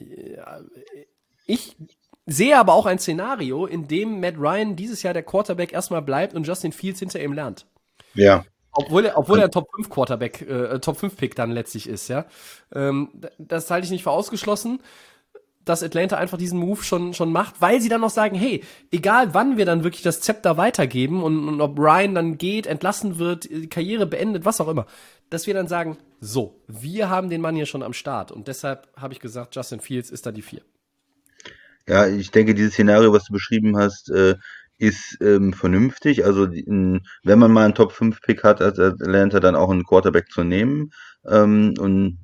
Ich 1.45 1.76
sehe 2.26 2.57
aber 2.57 2.73
auch 2.73 2.86
ein 2.86 2.99
Szenario, 2.99 3.65
in 3.65 3.88
dem 3.88 4.19
Matt 4.19 4.38
Ryan 4.38 4.76
dieses 4.76 5.03
Jahr 5.03 5.13
der 5.13 5.23
Quarterback 5.23 5.73
erstmal 5.73 6.01
bleibt 6.01 6.34
und 6.34 6.47
Justin 6.47 6.71
Fields 6.71 6.99
hinter 6.99 7.21
ihm 7.21 7.34
lernt. 7.34 7.67
Ja. 8.13 8.45
Obwohl 8.76 9.05
er, 9.05 9.17
obwohl 9.17 9.39
er 9.39 9.49
Top 9.49 9.69
5 9.73 9.89
Quarterback, 9.89 10.41
äh, 10.41 10.80
Top 10.80 10.97
5 10.97 11.15
Pick 11.15 11.36
dann 11.36 11.51
letztlich 11.51 11.88
ist, 11.88 12.09
ja. 12.09 12.26
Ähm, 12.73 13.09
das 13.38 13.71
halte 13.71 13.86
ich 13.86 13.91
nicht 13.91 14.03
für 14.03 14.11
ausgeschlossen, 14.11 14.82
dass 15.63 15.82
Atlanta 15.82 16.17
einfach 16.17 16.38
diesen 16.38 16.59
Move 16.59 16.84
schon, 16.84 17.13
schon 17.13 17.32
macht, 17.32 17.61
weil 17.61 17.82
sie 17.82 17.89
dann 17.89 18.01
noch 18.01 18.09
sagen, 18.11 18.36
hey, 18.36 18.63
egal 18.91 19.34
wann 19.34 19.57
wir 19.57 19.65
dann 19.65 19.84
wirklich 19.84 20.03
das 20.03 20.21
Zepter 20.21 20.57
weitergeben 20.57 21.23
und, 21.23 21.47
und 21.47 21.61
ob 21.61 21.80
Ryan 21.80 22.13
dann 22.13 22.38
geht, 22.38 22.67
entlassen 22.67 23.17
wird, 23.17 23.45
die 23.45 23.67
Karriere 23.67 24.05
beendet, 24.05 24.45
was 24.45 24.61
auch 24.61 24.67
immer, 24.67 24.86
dass 25.30 25.47
wir 25.47 25.53
dann 25.53 25.67
sagen, 25.67 25.97
so, 26.19 26.61
wir 26.67 27.09
haben 27.09 27.30
den 27.30 27.41
Mann 27.41 27.55
hier 27.55 27.65
schon 27.65 27.82
am 27.82 27.93
Start 27.93 28.32
und 28.32 28.47
deshalb 28.47 28.88
habe 28.95 29.13
ich 29.13 29.19
gesagt, 29.19 29.55
Justin 29.55 29.80
Fields 29.80 30.11
ist 30.11 30.26
da 30.26 30.32
die 30.32 30.43
vier. 30.43 30.61
Ja, 31.88 32.07
ich 32.07 32.32
denke, 32.32 32.55
dieses 32.55 32.73
Szenario, 32.73 33.13
was 33.13 33.26
du 33.26 33.34
beschrieben 33.34 33.78
hast, 33.78 34.09
äh, 34.09 34.36
ist 34.78 35.17
ähm, 35.21 35.53
vernünftig. 35.53 36.26
Also 36.26 36.47
wenn 36.49 37.39
man 37.39 37.51
mal 37.51 37.65
einen 37.65 37.76
Top-5-Pick 37.76 38.43
hat 38.43 38.61
als 38.61 38.80
Atlanta, 38.80 39.39
dann 39.39 39.55
auch 39.55 39.69
einen 39.69 39.86
Quarterback 39.86 40.30
zu 40.30 40.43
nehmen. 40.43 40.91
Ähm, 41.28 41.73
und 41.80 42.19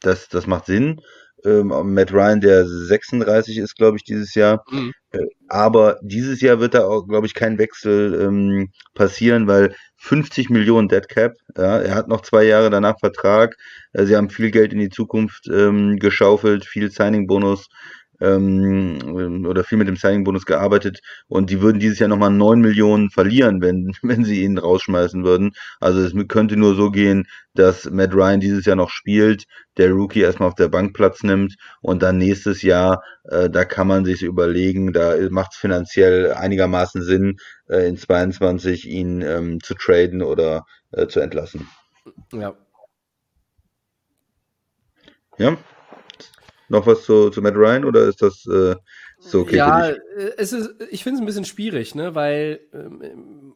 das, 0.00 0.28
das 0.28 0.46
macht 0.46 0.66
Sinn. 0.66 1.00
Ähm, 1.44 1.68
Matt 1.68 2.12
Ryan, 2.12 2.40
der 2.40 2.66
36 2.66 3.58
ist, 3.58 3.76
glaube 3.76 3.98
ich, 3.98 4.04
dieses 4.04 4.34
Jahr. 4.34 4.64
Mhm. 4.70 4.92
Äh, 5.12 5.26
aber 5.48 5.98
dieses 6.02 6.40
Jahr 6.40 6.60
wird 6.60 6.74
da 6.74 6.86
auch, 6.86 7.06
glaube 7.06 7.26
ich, 7.26 7.34
kein 7.34 7.58
Wechsel 7.58 8.20
ähm, 8.20 8.70
passieren, 8.94 9.46
weil 9.46 9.74
50 9.98 10.50
Millionen 10.50 10.88
Dead 10.88 11.08
Cap, 11.08 11.34
ja, 11.56 11.78
er 11.78 11.94
hat 11.94 12.08
noch 12.08 12.22
zwei 12.22 12.44
Jahre 12.44 12.70
danach 12.70 12.98
Vertrag. 12.98 13.54
Äh, 13.92 14.06
sie 14.06 14.16
haben 14.16 14.30
viel 14.30 14.50
Geld 14.50 14.72
in 14.72 14.80
die 14.80 14.88
Zukunft 14.88 15.48
ähm, 15.48 15.98
geschaufelt, 15.98 16.64
viel 16.64 16.90
Signing-Bonus 16.90 17.68
ähm, 18.20 19.44
oder 19.46 19.64
viel 19.64 19.78
mit 19.78 19.88
dem 19.88 19.96
Signing-Bonus 19.96 20.46
gearbeitet 20.46 21.00
und 21.28 21.50
die 21.50 21.60
würden 21.60 21.80
dieses 21.80 21.98
Jahr 21.98 22.08
nochmal 22.08 22.30
9 22.30 22.60
Millionen 22.60 23.10
verlieren, 23.10 23.60
wenn, 23.60 23.92
wenn 24.02 24.24
sie 24.24 24.42
ihn 24.42 24.58
rausschmeißen 24.58 25.24
würden. 25.24 25.52
Also 25.80 26.00
es 26.00 26.14
könnte 26.28 26.56
nur 26.56 26.74
so 26.74 26.90
gehen, 26.90 27.26
dass 27.54 27.90
Matt 27.90 28.14
Ryan 28.14 28.40
dieses 28.40 28.64
Jahr 28.66 28.76
noch 28.76 28.90
spielt, 28.90 29.44
der 29.76 29.90
Rookie 29.90 30.20
erstmal 30.20 30.48
auf 30.48 30.54
der 30.54 30.68
Bank 30.68 30.94
Platz 30.94 31.22
nimmt 31.22 31.56
und 31.80 32.02
dann 32.02 32.18
nächstes 32.18 32.62
Jahr, 32.62 33.02
äh, 33.24 33.50
da 33.50 33.64
kann 33.64 33.86
man 33.86 34.04
sich 34.04 34.22
überlegen, 34.22 34.92
da 34.92 35.14
macht 35.30 35.52
es 35.52 35.58
finanziell 35.58 36.32
einigermaßen 36.32 37.02
Sinn, 37.02 37.36
äh, 37.68 37.88
in 37.88 37.96
22 37.96 38.88
ihn 38.88 39.22
ähm, 39.22 39.62
zu 39.62 39.74
traden 39.74 40.22
oder 40.22 40.64
äh, 40.92 41.06
zu 41.06 41.20
entlassen. 41.20 41.68
Ja. 42.32 42.54
Ja, 45.38 45.58
noch 46.68 46.86
was 46.86 47.04
zu, 47.04 47.30
zu 47.30 47.42
Matt 47.42 47.54
Ryan 47.54 47.84
oder 47.84 48.04
ist 48.04 48.22
das 48.22 48.46
äh, 48.46 48.76
so 49.18 49.40
okay? 49.40 49.56
Ja, 49.56 49.88
äh, 49.88 49.96
es 50.36 50.52
ist, 50.52 50.74
ich 50.90 51.02
finde 51.02 51.16
es 51.16 51.22
ein 51.22 51.26
bisschen 51.26 51.44
schwierig, 51.44 51.94
ne, 51.94 52.14
weil 52.14 52.60
ähm, 52.72 53.54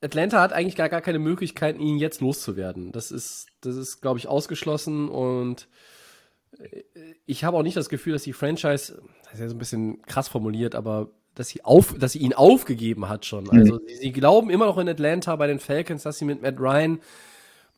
Atlanta 0.00 0.40
hat 0.40 0.52
eigentlich 0.52 0.76
gar, 0.76 0.88
gar 0.88 1.00
keine 1.00 1.18
Möglichkeit, 1.18 1.78
ihn 1.78 1.98
jetzt 1.98 2.20
loszuwerden. 2.20 2.92
Das 2.92 3.10
ist, 3.10 3.46
das 3.60 3.76
ist, 3.76 4.00
glaube 4.00 4.18
ich, 4.18 4.28
ausgeschlossen 4.28 5.08
und 5.08 5.68
äh, 6.58 6.82
ich 7.26 7.44
habe 7.44 7.56
auch 7.56 7.62
nicht 7.62 7.76
das 7.76 7.88
Gefühl, 7.88 8.12
dass 8.12 8.22
die 8.22 8.32
Franchise, 8.32 9.00
das 9.24 9.34
ist 9.34 9.40
ja 9.40 9.48
so 9.48 9.54
ein 9.54 9.58
bisschen 9.58 10.02
krass 10.02 10.28
formuliert, 10.28 10.74
aber 10.74 11.10
dass 11.34 11.48
sie 11.48 11.64
auf, 11.64 11.94
dass 11.96 12.12
sie 12.12 12.18
ihn 12.18 12.32
aufgegeben 12.32 13.08
hat 13.08 13.24
schon. 13.24 13.48
Also 13.50 13.74
mhm. 13.74 13.80
sie, 13.86 13.94
sie 13.94 14.12
glauben 14.12 14.50
immer 14.50 14.66
noch 14.66 14.78
in 14.78 14.88
Atlanta 14.88 15.36
bei 15.36 15.46
den 15.46 15.60
Falcons, 15.60 16.02
dass 16.02 16.18
sie 16.18 16.24
mit 16.24 16.42
Matt 16.42 16.58
Ryan 16.58 17.00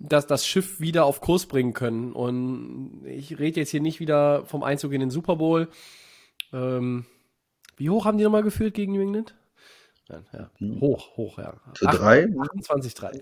das, 0.00 0.26
das 0.26 0.46
Schiff 0.46 0.80
wieder 0.80 1.04
auf 1.04 1.20
Kurs 1.20 1.46
bringen 1.46 1.74
können. 1.74 2.12
Und 2.12 3.02
ich 3.06 3.38
rede 3.38 3.60
jetzt 3.60 3.70
hier 3.70 3.82
nicht 3.82 4.00
wieder 4.00 4.44
vom 4.46 4.62
Einzug 4.62 4.92
in 4.92 5.00
den 5.00 5.10
Super 5.10 5.36
Bowl. 5.36 5.68
Ähm, 6.52 7.04
wie 7.76 7.90
hoch 7.90 8.06
haben 8.06 8.18
die 8.18 8.24
nochmal 8.24 8.42
geführt 8.42 8.74
gegen 8.74 8.92
New 8.92 9.02
England? 9.02 9.34
Ja, 10.08 10.22
ja. 10.32 10.50
Hm. 10.56 10.80
Hoch, 10.80 11.16
hoch, 11.16 11.38
ja. 11.38 11.54
Zu 11.74 11.84
drei? 11.86 12.28
28, 12.38 12.94
3. 12.94 13.20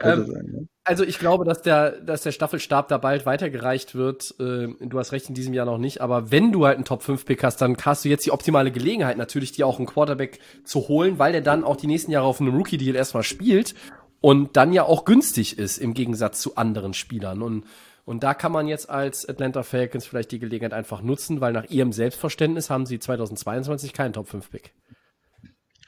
Ähm, 0.00 0.26
sein, 0.26 0.50
ja. 0.52 0.60
Also 0.84 1.02
ich 1.02 1.18
glaube, 1.18 1.44
dass 1.44 1.62
der, 1.62 2.00
dass 2.00 2.22
der 2.22 2.30
Staffelstab 2.30 2.88
da 2.88 2.98
bald 2.98 3.26
weitergereicht 3.26 3.94
wird. 3.94 4.34
Ähm, 4.38 4.76
du 4.80 4.98
hast 4.98 5.12
recht, 5.12 5.28
in 5.28 5.34
diesem 5.34 5.52
Jahr 5.54 5.66
noch 5.66 5.78
nicht. 5.78 6.00
Aber 6.00 6.30
wenn 6.30 6.52
du 6.52 6.66
halt 6.66 6.76
einen 6.76 6.84
Top-5-Pick 6.84 7.42
hast, 7.42 7.60
dann 7.60 7.76
hast 7.84 8.04
du 8.04 8.08
jetzt 8.08 8.24
die 8.24 8.30
optimale 8.30 8.70
Gelegenheit, 8.70 9.16
natürlich 9.16 9.52
dir 9.52 9.66
auch 9.66 9.78
einen 9.78 9.86
Quarterback 9.86 10.38
zu 10.64 10.88
holen, 10.88 11.18
weil 11.18 11.32
der 11.32 11.40
dann 11.40 11.64
auch 11.64 11.76
die 11.76 11.88
nächsten 11.88 12.12
Jahre 12.12 12.26
auf 12.26 12.40
einem 12.40 12.54
Rookie-Deal 12.54 12.94
erstmal 12.94 13.24
spielt 13.24 13.74
und 14.20 14.56
dann 14.56 14.72
ja 14.72 14.82
auch 14.82 15.04
günstig 15.04 15.58
ist 15.58 15.78
im 15.78 15.94
Gegensatz 15.94 16.40
zu 16.40 16.56
anderen 16.56 16.94
Spielern. 16.94 17.42
Und, 17.42 17.64
und 18.04 18.22
da 18.22 18.34
kann 18.34 18.52
man 18.52 18.66
jetzt 18.66 18.90
als 18.90 19.28
Atlanta 19.28 19.62
Falcons 19.62 20.06
vielleicht 20.06 20.32
die 20.32 20.38
Gelegenheit 20.38 20.72
einfach 20.72 21.02
nutzen, 21.02 21.40
weil 21.40 21.52
nach 21.52 21.66
ihrem 21.66 21.92
Selbstverständnis 21.92 22.70
haben 22.70 22.86
sie 22.86 22.98
2022 22.98 23.92
keinen 23.92 24.12
Top-5-Pick. 24.12 24.72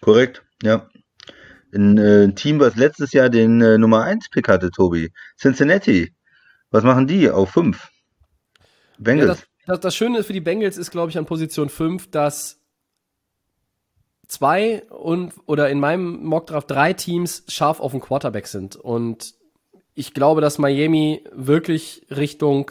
Korrekt, 0.01 0.45
ja. 0.62 0.89
Ein 1.72 1.99
äh, 1.99 2.33
Team, 2.35 2.59
was 2.59 2.76
letztes 2.76 3.12
Jahr 3.12 3.28
den 3.28 3.61
äh, 3.61 3.78
Nummer 3.78 4.05
1-Pick 4.05 4.49
hatte, 4.49 4.70
Tobi. 4.70 5.12
Cincinnati. 5.39 6.12
Was 6.70 6.85
machen 6.85 7.07
die 7.07 7.31
auf 7.31 7.51
5? 7.51 7.89
Bengals. 8.99 9.28
Ja, 9.28 9.35
das, 9.35 9.47
das, 9.66 9.81
das 9.81 9.97
Schöne 9.97 10.22
für 10.22 10.33
die 10.33 10.41
Bengals 10.41 10.76
ist, 10.76 10.91
glaube 10.91 11.11
ich, 11.11 11.18
an 11.18 11.26
Position 11.26 11.68
5, 11.68 12.11
dass 12.11 12.59
zwei 14.31 14.85
und 14.91 15.33
oder 15.47 15.68
in 15.70 15.81
meinem 15.81 16.24
Mockdraft 16.24 16.70
drei 16.70 16.93
Teams 16.93 17.45
scharf 17.49 17.81
auf 17.81 17.93
den 17.93 18.01
Quarterback 18.01 18.47
sind. 18.47 18.76
Und 18.76 19.35
ich 19.95 20.14
glaube, 20.14 20.41
dass 20.41 20.59
Miami 20.59 21.24
wirklich 21.33 22.07
Richtung, 22.11 22.70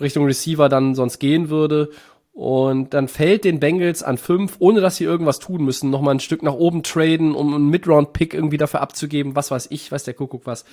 Richtung 0.00 0.26
Receiver 0.26 0.68
dann 0.68 0.94
sonst 0.94 1.18
gehen 1.18 1.48
würde. 1.48 1.90
Und 2.32 2.92
dann 2.92 3.08
fällt 3.08 3.44
den 3.44 3.60
Bengals 3.60 4.02
an 4.02 4.18
fünf, 4.18 4.56
ohne 4.58 4.82
dass 4.82 4.96
sie 4.96 5.04
irgendwas 5.04 5.38
tun 5.38 5.64
müssen, 5.64 5.88
nochmal 5.88 6.14
ein 6.14 6.20
Stück 6.20 6.42
nach 6.42 6.52
oben 6.52 6.82
traden, 6.82 7.34
um 7.34 7.54
einen 7.54 7.70
Midround-Pick 7.70 8.34
irgendwie 8.34 8.58
dafür 8.58 8.82
abzugeben, 8.82 9.34
was 9.34 9.50
weiß 9.50 9.68
ich, 9.70 9.90
weiß 9.90 10.04
der 10.04 10.12
Kuckuck 10.12 10.44
was. 10.44 10.66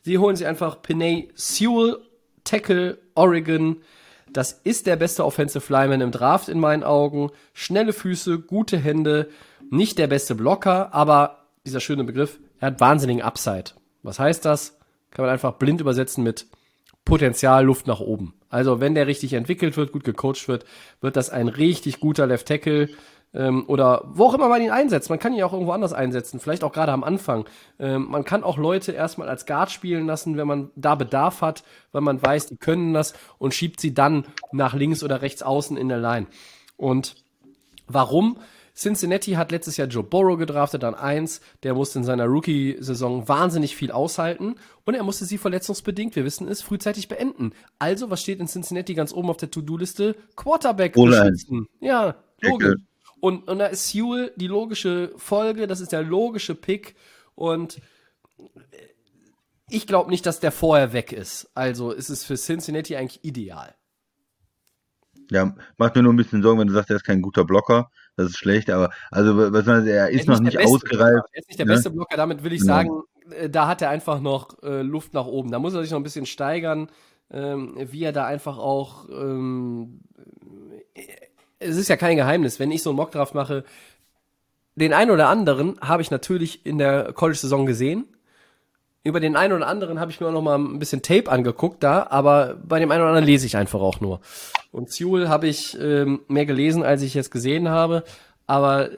Sie 0.00 0.16
holen 0.16 0.36
sich 0.36 0.46
einfach 0.46 0.80
Pinay 0.80 1.28
Sewell, 1.34 1.98
Tackle, 2.44 2.96
Oregon. 3.14 3.82
Das 4.32 4.52
ist 4.64 4.86
der 4.86 4.96
beste 4.96 5.26
Offensive 5.26 5.70
Lineman 5.70 6.00
im 6.00 6.10
Draft 6.10 6.48
in 6.48 6.58
meinen 6.58 6.84
Augen. 6.84 7.30
Schnelle 7.52 7.92
Füße, 7.92 8.38
gute 8.38 8.78
Hände, 8.78 9.28
nicht 9.70 9.98
der 9.98 10.06
beste 10.06 10.34
Blocker, 10.34 10.92
aber 10.94 11.46
dieser 11.64 11.80
schöne 11.80 12.04
Begriff, 12.04 12.38
er 12.58 12.68
hat 12.68 12.80
wahnsinnigen 12.80 13.22
Upside. 13.22 13.72
Was 14.02 14.18
heißt 14.18 14.44
das? 14.44 14.78
Kann 15.10 15.24
man 15.24 15.32
einfach 15.32 15.54
blind 15.54 15.80
übersetzen 15.80 16.24
mit 16.24 16.46
Potenzial 17.04 17.64
Luft 17.64 17.86
nach 17.86 18.00
oben. 18.00 18.34
Also 18.48 18.80
wenn 18.80 18.94
der 18.94 19.06
richtig 19.06 19.32
entwickelt 19.32 19.76
wird, 19.76 19.92
gut 19.92 20.04
gecoacht 20.04 20.48
wird, 20.48 20.64
wird 21.00 21.16
das 21.16 21.30
ein 21.30 21.48
richtig 21.48 22.00
guter 22.00 22.26
Left 22.26 22.46
Tackle 22.46 22.88
ähm, 23.32 23.64
oder 23.68 24.02
wo 24.06 24.26
auch 24.26 24.34
immer 24.34 24.48
man 24.48 24.62
ihn 24.62 24.70
einsetzt. 24.70 25.08
Man 25.08 25.18
kann 25.18 25.32
ihn 25.32 25.42
auch 25.42 25.52
irgendwo 25.52 25.72
anders 25.72 25.92
einsetzen, 25.92 26.40
vielleicht 26.40 26.64
auch 26.64 26.72
gerade 26.72 26.92
am 26.92 27.04
Anfang. 27.04 27.46
Ähm, 27.78 28.08
man 28.10 28.24
kann 28.24 28.42
auch 28.42 28.58
Leute 28.58 28.92
erstmal 28.92 29.28
als 29.28 29.46
Guard 29.46 29.70
spielen 29.70 30.06
lassen, 30.06 30.36
wenn 30.36 30.48
man 30.48 30.70
da 30.74 30.94
Bedarf 30.94 31.42
hat, 31.42 31.62
weil 31.92 32.02
man 32.02 32.20
weiß, 32.20 32.46
die 32.46 32.56
können 32.56 32.92
das 32.92 33.14
und 33.38 33.54
schiebt 33.54 33.80
sie 33.80 33.94
dann 33.94 34.26
nach 34.52 34.74
links 34.74 35.02
oder 35.02 35.22
rechts 35.22 35.42
außen 35.42 35.76
in 35.76 35.88
der 35.88 35.98
Line. 35.98 36.26
Und 36.76 37.14
warum? 37.86 38.38
Cincinnati 38.74 39.32
hat 39.32 39.52
letztes 39.52 39.76
Jahr 39.76 39.88
Joe 39.88 40.02
Burrow 40.02 40.38
gedraftet 40.38 40.84
an 40.84 40.94
eins. 40.94 41.40
Der 41.62 41.74
musste 41.74 41.98
in 41.98 42.04
seiner 42.04 42.26
Rookie-Saison 42.26 43.28
wahnsinnig 43.28 43.76
viel 43.76 43.92
aushalten 43.92 44.54
und 44.84 44.94
er 44.94 45.02
musste 45.02 45.24
sie 45.24 45.38
verletzungsbedingt, 45.38 46.16
wir 46.16 46.24
wissen 46.24 46.48
es, 46.48 46.62
frühzeitig 46.62 47.08
beenden. 47.08 47.52
Also, 47.78 48.10
was 48.10 48.22
steht 48.22 48.40
in 48.40 48.46
Cincinnati 48.46 48.94
ganz 48.94 49.12
oben 49.12 49.30
auf 49.30 49.36
der 49.36 49.50
To-Do-Liste? 49.50 50.16
Quarterback 50.36 50.94
beschützen. 50.94 51.66
Ja, 51.80 52.16
logisch. 52.40 52.76
Und, 53.20 53.48
und 53.48 53.58
da 53.58 53.66
ist 53.66 53.88
Sewell 53.88 54.32
die 54.36 54.46
logische 54.46 55.12
Folge, 55.16 55.66
das 55.66 55.80
ist 55.80 55.92
der 55.92 56.02
logische 56.02 56.54
Pick 56.54 56.96
und 57.34 57.80
ich 59.68 59.86
glaube 59.86 60.10
nicht, 60.10 60.26
dass 60.26 60.40
der 60.40 60.52
vorher 60.52 60.92
weg 60.92 61.12
ist. 61.12 61.50
Also 61.54 61.92
ist 61.92 62.08
es 62.08 62.24
für 62.24 62.36
Cincinnati 62.36 62.96
eigentlich 62.96 63.24
ideal. 63.24 63.74
Ja, 65.30 65.54
macht 65.76 65.94
mir 65.94 66.02
nur 66.02 66.12
ein 66.12 66.16
bisschen 66.16 66.42
Sorgen, 66.42 66.58
wenn 66.58 66.66
du 66.66 66.74
sagst, 66.74 66.90
er 66.90 66.96
ist 66.96 67.04
kein 67.04 67.22
guter 67.22 67.44
Blocker. 67.44 67.90
Das 68.20 68.30
ist 68.30 68.38
schlecht, 68.38 68.70
aber 68.70 68.90
also 69.10 69.52
was 69.52 69.66
man, 69.66 69.86
er 69.86 70.10
ist, 70.10 70.20
ist 70.20 70.28
noch 70.28 70.40
nicht, 70.40 70.58
ausgereift. 70.58 71.24
Er 71.32 71.40
ist 71.40 71.48
nicht 71.48 71.58
der 71.58 71.66
ne? 71.66 71.72
beste 71.72 71.90
Blocker, 71.90 72.16
damit 72.16 72.42
will 72.44 72.52
ich 72.52 72.60
genau. 72.60 72.74
sagen, 72.74 73.02
äh, 73.30 73.48
da 73.48 73.66
hat 73.66 73.82
er 73.82 73.90
einfach 73.90 74.20
noch 74.20 74.62
äh, 74.62 74.82
Luft 74.82 75.14
nach 75.14 75.26
oben. 75.26 75.50
Da 75.50 75.58
muss 75.58 75.74
er 75.74 75.82
sich 75.82 75.90
noch 75.90 75.98
ein 75.98 76.04
bisschen 76.04 76.26
steigern, 76.26 76.88
ähm, 77.32 77.74
wie 77.76 78.04
er 78.04 78.12
da 78.12 78.26
einfach 78.26 78.58
auch. 78.58 79.08
Ähm, 79.08 80.00
es 81.58 81.76
ist 81.76 81.88
ja 81.88 81.96
kein 81.96 82.16
Geheimnis, 82.16 82.58
wenn 82.58 82.70
ich 82.70 82.82
so 82.82 82.90
einen 82.90 82.96
Mockdraft 82.96 83.34
mache, 83.34 83.64
den 84.74 84.92
einen 84.92 85.10
oder 85.10 85.28
anderen 85.28 85.78
habe 85.80 86.02
ich 86.02 86.10
natürlich 86.10 86.64
in 86.64 86.78
der 86.78 87.12
College-Saison 87.12 87.66
gesehen 87.66 88.06
über 89.02 89.20
den 89.20 89.36
einen 89.36 89.54
oder 89.54 89.66
anderen 89.66 89.98
habe 89.98 90.10
ich 90.10 90.20
mir 90.20 90.28
auch 90.28 90.32
noch 90.32 90.42
mal 90.42 90.58
ein 90.58 90.78
bisschen 90.78 91.02
Tape 91.02 91.30
angeguckt 91.30 91.82
da, 91.82 92.06
aber 92.10 92.58
bei 92.62 92.78
dem 92.78 92.90
einen 92.90 93.00
oder 93.00 93.10
anderen 93.10 93.26
lese 93.26 93.46
ich 93.46 93.56
einfach 93.56 93.80
auch 93.80 94.00
nur. 94.00 94.20
Und 94.72 94.92
Sewell 94.92 95.28
habe 95.28 95.48
ich 95.48 95.78
ähm, 95.80 96.20
mehr 96.28 96.46
gelesen, 96.46 96.82
als 96.82 97.02
ich 97.02 97.14
jetzt 97.14 97.30
gesehen 97.30 97.68
habe, 97.68 98.04
aber 98.46 98.90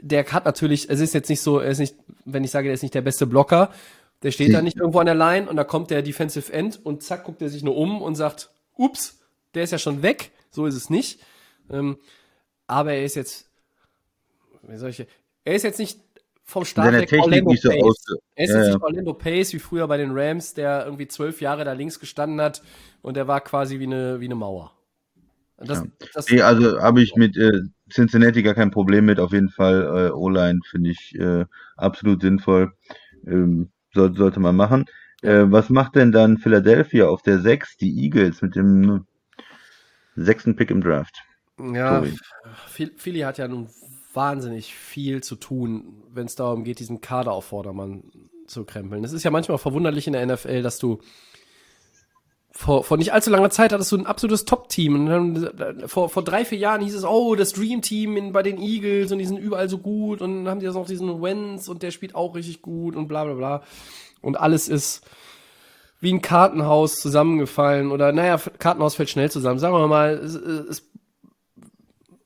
der 0.00 0.26
hat 0.32 0.44
natürlich, 0.44 0.90
es 0.90 1.00
ist 1.00 1.14
jetzt 1.14 1.28
nicht 1.28 1.40
so, 1.40 1.60
er 1.60 1.70
ist 1.70 1.78
nicht, 1.78 1.94
wenn 2.24 2.42
ich 2.42 2.50
sage, 2.50 2.66
der 2.66 2.74
ist 2.74 2.82
nicht 2.82 2.94
der 2.94 3.02
beste 3.02 3.26
Blocker, 3.26 3.70
der 4.22 4.30
steht 4.30 4.54
da 4.54 4.62
nicht 4.62 4.76
irgendwo 4.76 4.98
an 4.98 5.06
der 5.06 5.14
Line 5.14 5.48
und 5.48 5.56
da 5.56 5.64
kommt 5.64 5.90
der 5.90 6.02
Defensive 6.02 6.52
End 6.52 6.84
und 6.84 7.02
zack, 7.02 7.24
guckt 7.24 7.42
er 7.42 7.48
sich 7.48 7.62
nur 7.62 7.76
um 7.76 8.02
und 8.02 8.14
sagt, 8.14 8.50
ups, 8.76 9.20
der 9.54 9.64
ist 9.64 9.70
ja 9.70 9.78
schon 9.78 10.02
weg, 10.02 10.32
so 10.50 10.66
ist 10.66 10.74
es 10.74 10.90
nicht. 10.90 11.20
Ähm, 11.70 11.98
aber 12.66 12.92
er 12.92 13.04
ist 13.04 13.16
jetzt, 13.16 13.48
wie 14.62 14.76
soll 14.76 14.90
ich, 14.90 15.06
er 15.44 15.54
ist 15.54 15.62
jetzt 15.62 15.78
nicht 15.78 16.00
vom 16.44 16.64
Start 16.64 16.92
weg 16.92 17.12
Orlando 17.12 17.50
Pace. 17.50 17.62
So 17.62 17.70
er 18.34 18.44
ist 18.44 18.50
ja, 18.50 18.60
nicht 18.60 18.74
ja. 18.74 18.82
Orlando 18.82 19.14
Pace 19.14 19.52
wie 19.52 19.58
früher 19.58 19.86
bei 19.86 19.96
den 19.96 20.10
Rams, 20.12 20.54
der 20.54 20.84
irgendwie 20.84 21.08
zwölf 21.08 21.40
Jahre 21.40 21.64
da 21.64 21.72
links 21.72 22.00
gestanden 22.00 22.40
hat 22.40 22.62
und 23.00 23.16
der 23.16 23.28
war 23.28 23.40
quasi 23.40 23.78
wie 23.78 23.86
eine, 23.86 24.20
wie 24.20 24.26
eine 24.26 24.34
Mauer. 24.34 24.72
Das, 25.58 25.78
ja. 25.78 25.86
das 26.14 26.30
nee, 26.30 26.40
also 26.40 26.80
habe 26.80 27.02
ich 27.02 27.14
mit 27.14 27.36
äh, 27.36 27.62
Cincinnati 27.90 28.42
gar 28.42 28.54
kein 28.54 28.70
Problem 28.70 29.04
mit. 29.04 29.20
Auf 29.20 29.32
jeden 29.32 29.50
Fall 29.50 30.08
äh, 30.08 30.10
O-Line 30.10 30.60
finde 30.68 30.90
ich 30.90 31.14
äh, 31.14 31.44
absolut 31.76 32.22
sinnvoll. 32.22 32.72
Ähm, 33.26 33.70
soll, 33.94 34.16
sollte 34.16 34.40
man 34.40 34.56
machen. 34.56 34.86
Äh, 35.22 35.44
was 35.46 35.70
macht 35.70 35.94
denn 35.94 36.10
dann 36.10 36.38
Philadelphia 36.38 37.06
auf 37.06 37.22
der 37.22 37.38
6, 37.38 37.76
die 37.76 38.02
Eagles 38.02 38.42
mit 38.42 38.56
dem 38.56 39.06
sechsten 40.16 40.56
Pick 40.56 40.70
im 40.70 40.82
Draft? 40.82 41.22
Ja, 41.58 42.02
Philly 42.96 43.20
hat 43.20 43.38
ja 43.38 43.46
nun 43.46 43.68
wahnsinnig 44.14 44.74
viel 44.74 45.22
zu 45.22 45.36
tun, 45.36 46.02
wenn 46.12 46.26
es 46.26 46.34
darum 46.34 46.64
geht, 46.64 46.78
diesen 46.78 47.00
Kader 47.00 47.32
auf 47.32 47.46
Vordermann 47.46 48.04
zu 48.46 48.64
krempeln. 48.64 49.04
Es 49.04 49.12
ist 49.12 49.22
ja 49.22 49.30
manchmal 49.30 49.58
verwunderlich 49.58 50.06
in 50.06 50.12
der 50.12 50.26
NFL, 50.26 50.62
dass 50.62 50.78
du 50.78 50.98
vor, 52.54 52.84
vor 52.84 52.98
nicht 52.98 53.14
allzu 53.14 53.30
langer 53.30 53.48
Zeit 53.48 53.72
hattest 53.72 53.90
du 53.92 53.96
ein 53.96 54.06
absolutes 54.06 54.44
Top-Team. 54.44 55.48
Vor, 55.86 56.10
vor 56.10 56.22
drei, 56.22 56.44
vier 56.44 56.58
Jahren 56.58 56.82
hieß 56.82 56.94
es, 56.94 57.04
oh, 57.04 57.34
das 57.34 57.54
Dream-Team 57.54 58.32
bei 58.32 58.42
den 58.42 58.60
Eagles 58.60 59.10
und 59.10 59.18
die 59.18 59.24
sind 59.24 59.38
überall 59.38 59.70
so 59.70 59.78
gut 59.78 60.20
und 60.20 60.44
dann 60.44 60.48
haben 60.48 60.60
die 60.60 60.66
jetzt 60.66 60.74
noch 60.74 60.86
diesen 60.86 61.22
Wentz 61.22 61.68
und 61.68 61.82
der 61.82 61.90
spielt 61.90 62.14
auch 62.14 62.34
richtig 62.34 62.60
gut 62.60 62.94
und 62.94 63.08
bla 63.08 63.24
bla 63.24 63.34
bla. 63.34 63.62
Und 64.20 64.38
alles 64.38 64.68
ist 64.68 65.02
wie 66.00 66.12
ein 66.12 66.20
Kartenhaus 66.20 66.96
zusammengefallen 66.96 67.90
oder 67.90 68.12
naja, 68.12 68.38
Kartenhaus 68.58 68.96
fällt 68.96 69.08
schnell 69.08 69.30
zusammen. 69.30 69.58
Sagen 69.58 69.74
wir 69.74 69.88
mal, 69.88 70.14
es, 70.14 70.34
es 70.34 70.90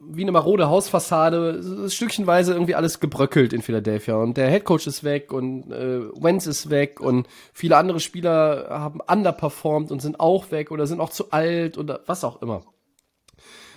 wie 0.09 0.23
eine 0.23 0.33
marode 0.33 0.69
Hausfassade, 0.69 1.89
stückchenweise 1.91 2.53
irgendwie 2.53 2.75
alles 2.75 3.01
gebröckelt 3.01 3.53
in 3.53 3.63
Philadelphia. 3.63 4.17
Und 4.17 4.37
der 4.37 4.49
Headcoach 4.49 4.87
ist 4.87 5.05
weg 5.05 5.33
und 5.33 5.71
äh, 5.73 6.01
Wentz 6.23 6.47
ist 6.47 6.71
weg 6.71 7.01
und 7.01 7.27
viele 7.53 7.77
andere 7.77 8.01
Spieler 8.01 8.67
haben 8.71 9.01
underperformed 9.01 9.91
und 9.91 10.01
sind 10.01 10.21
auch 10.21 10.51
weg 10.51 10.71
oder 10.71 10.87
sind 10.87 11.01
auch 11.01 11.11
zu 11.11 11.31
alt 11.31 11.79
oder 11.79 12.01
was 12.07 12.25
auch 12.25 12.43
immer. 12.43 12.63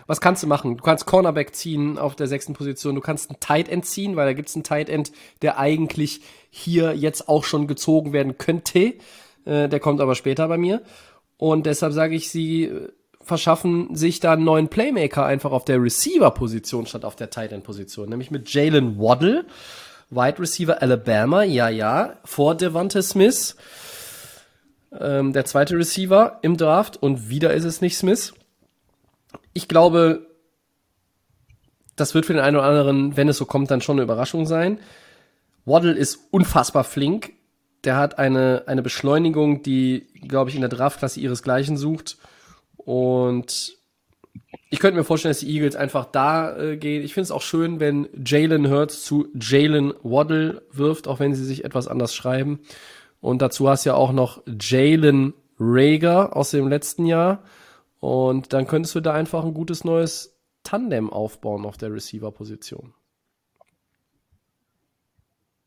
Was 0.07 0.21
kannst 0.21 0.41
du 0.41 0.47
machen? 0.47 0.75
Du 0.75 0.83
kannst 0.83 1.05
Cornerback 1.05 1.55
ziehen 1.55 1.99
auf 1.99 2.15
der 2.15 2.25
sechsten 2.25 2.53
Position, 2.53 2.95
du 2.95 3.01
kannst 3.01 3.29
einen 3.29 3.39
Tight 3.39 3.69
End 3.69 3.85
ziehen, 3.85 4.15
weil 4.15 4.25
da 4.25 4.33
gibt's 4.33 4.55
einen 4.55 4.63
Tight 4.63 4.89
End, 4.89 5.11
der 5.43 5.59
eigentlich 5.59 6.21
hier 6.49 6.95
jetzt 6.95 7.29
auch 7.29 7.43
schon 7.43 7.67
gezogen 7.67 8.11
werden 8.11 8.39
könnte. 8.39 8.95
Äh, 9.45 9.69
der 9.69 9.79
kommt 9.79 10.01
aber 10.01 10.15
später 10.15 10.47
bei 10.47 10.57
mir. 10.57 10.81
Und 11.37 11.65
deshalb 11.67 11.93
sage 11.93 12.15
ich, 12.15 12.31
sie 12.31 12.71
verschaffen 13.29 13.95
sich 13.95 14.19
da 14.19 14.33
einen 14.33 14.43
neuen 14.43 14.67
Playmaker 14.67 15.25
einfach 15.25 15.53
auf 15.53 15.63
der 15.63 15.81
Receiver-Position 15.81 16.85
statt 16.85 17.05
auf 17.05 17.15
der 17.15 17.29
Tight 17.29 17.53
End-Position, 17.53 18.09
nämlich 18.09 18.31
mit 18.31 18.53
Jalen 18.53 18.99
Waddle, 18.99 19.45
Wide 20.09 20.39
Receiver 20.39 20.81
Alabama, 20.81 21.43
ja, 21.43 21.69
ja, 21.69 22.17
vor 22.25 22.55
Devonta 22.55 23.01
Smith, 23.01 23.55
ähm, 24.99 25.31
der 25.31 25.45
zweite 25.45 25.77
Receiver 25.77 26.39
im 26.41 26.57
Draft 26.57 26.97
und 26.97 27.29
wieder 27.29 27.53
ist 27.53 27.63
es 27.63 27.79
nicht 27.79 27.95
Smith. 27.95 28.33
Ich 29.53 29.69
glaube, 29.69 30.27
das 31.95 32.13
wird 32.13 32.25
für 32.25 32.33
den 32.33 32.41
einen 32.41 32.57
oder 32.57 32.65
anderen, 32.65 33.15
wenn 33.15 33.29
es 33.29 33.37
so 33.37 33.45
kommt, 33.45 33.71
dann 33.71 33.81
schon 33.81 33.95
eine 33.95 34.03
Überraschung 34.03 34.45
sein. 34.45 34.79
Waddle 35.65 35.93
ist 35.93 36.19
unfassbar 36.31 36.83
flink. 36.83 37.33
Der 37.83 37.95
hat 37.95 38.19
eine, 38.19 38.63
eine 38.65 38.81
Beschleunigung, 38.81 39.61
die, 39.63 40.07
glaube 40.27 40.49
ich, 40.49 40.55
in 40.55 40.61
der 40.61 40.69
Draftklasse 40.69 41.19
ihresgleichen 41.19 41.77
sucht. 41.77 42.17
Und 42.89 43.77
ich 44.71 44.79
könnte 44.79 44.97
mir 44.97 45.03
vorstellen, 45.03 45.29
dass 45.29 45.41
die 45.41 45.53
Eagles 45.53 45.75
einfach 45.75 46.05
da 46.05 46.57
äh, 46.57 46.75
gehen. 46.75 47.03
Ich 47.03 47.13
finde 47.13 47.25
es 47.25 47.31
auch 47.31 47.43
schön, 47.43 47.79
wenn 47.79 48.09
Jalen 48.25 48.67
Hurts 48.67 49.05
zu 49.05 49.27
Jalen 49.39 49.93
Waddle 50.01 50.63
wirft, 50.71 51.07
auch 51.07 51.19
wenn 51.19 51.35
sie 51.35 51.45
sich 51.45 51.63
etwas 51.63 51.87
anders 51.87 52.15
schreiben. 52.15 52.61
Und 53.21 53.43
dazu 53.43 53.69
hast 53.69 53.85
du 53.85 53.91
ja 53.91 53.95
auch 53.95 54.11
noch 54.11 54.41
Jalen 54.59 55.35
Rager 55.59 56.35
aus 56.35 56.49
dem 56.49 56.67
letzten 56.67 57.05
Jahr. 57.05 57.43
Und 57.99 58.53
dann 58.53 58.65
könntest 58.65 58.95
du 58.95 59.01
da 59.01 59.13
einfach 59.13 59.45
ein 59.45 59.53
gutes 59.53 59.83
neues 59.83 60.35
Tandem 60.63 61.11
aufbauen 61.11 61.67
auf 61.67 61.77
der 61.77 61.93
Receiver-Position. 61.93 62.95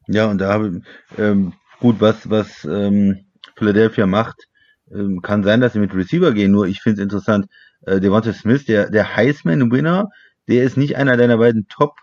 Ja, 0.09 0.29
und 0.29 0.39
da 0.39 0.55
habe 0.55 0.83
ich, 0.83 1.18
ähm, 1.20 1.53
gut, 1.79 2.01
was, 2.01 2.29
was 2.29 2.64
ähm, 2.64 3.27
Philadelphia 3.55 4.09
macht, 4.09 4.49
ähm, 4.95 5.22
kann 5.22 5.45
sein, 5.45 5.61
dass 5.61 5.72
sie 5.72 5.78
mit 5.78 5.95
Receiver 5.95 6.32
gehen, 6.32 6.53
nur 6.53 6.66
ich 6.66 6.80
finde 6.80 7.01
es 7.01 7.05
interessant, 7.05 7.47
äh, 7.86 8.01
Devonta 8.01 8.32
Smith, 8.32 8.64
der, 8.66 8.90
der 8.90 9.16
Heisman-Winner, 9.16 10.09
der 10.49 10.64
ist 10.64 10.76
nicht 10.76 10.97
einer 10.97 11.16
deiner 11.16 11.38
beiden 11.38 11.68
Top 11.68 11.95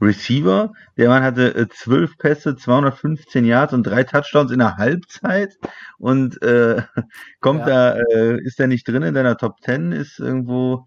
Receiver. 0.00 0.72
Der 0.96 1.08
Mann 1.08 1.22
hatte 1.22 1.54
äh, 1.54 1.68
12 1.68 2.18
Pässe, 2.18 2.56
215 2.56 3.44
Yards 3.44 3.72
und 3.72 3.84
drei 3.84 4.04
Touchdowns 4.04 4.50
in 4.50 4.58
der 4.58 4.76
Halbzeit 4.76 5.56
und 5.98 6.40
äh, 6.42 6.82
kommt 7.40 7.60
ja. 7.60 7.94
da, 7.94 8.00
äh, 8.12 8.40
ist 8.42 8.58
der 8.58 8.66
nicht 8.66 8.86
drin 8.86 9.02
in 9.02 9.14
deiner 9.14 9.36
Top 9.36 9.60
10, 9.62 9.92
ist 9.92 10.18
irgendwo 10.18 10.86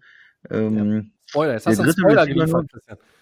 ähm, 0.50 0.92
ja. 0.92 1.02
Spoiler, 1.26 1.52
jetzt 1.54 1.66
hast 1.66 1.78
du 1.78 1.82
einen 1.82 1.92
Spoiler 1.92 2.26
geliefert. 2.26 2.70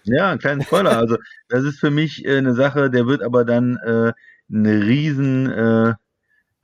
Ja, 0.05 0.31
einen 0.31 0.39
kleinen 0.39 0.63
Spoiler. 0.63 0.97
Also 0.97 1.19
das 1.49 1.65
ist 1.65 1.81
für 1.81 1.91
mich 1.91 2.25
äh, 2.25 2.39
eine 2.39 2.55
Sache, 2.55 2.91
der 2.91 3.07
wird 3.07 3.23
aber 3.23 3.45
dann 3.45 3.77
äh, 3.79 4.13
eine 4.49 4.85
riesen 4.85 5.51
äh, 5.51 5.95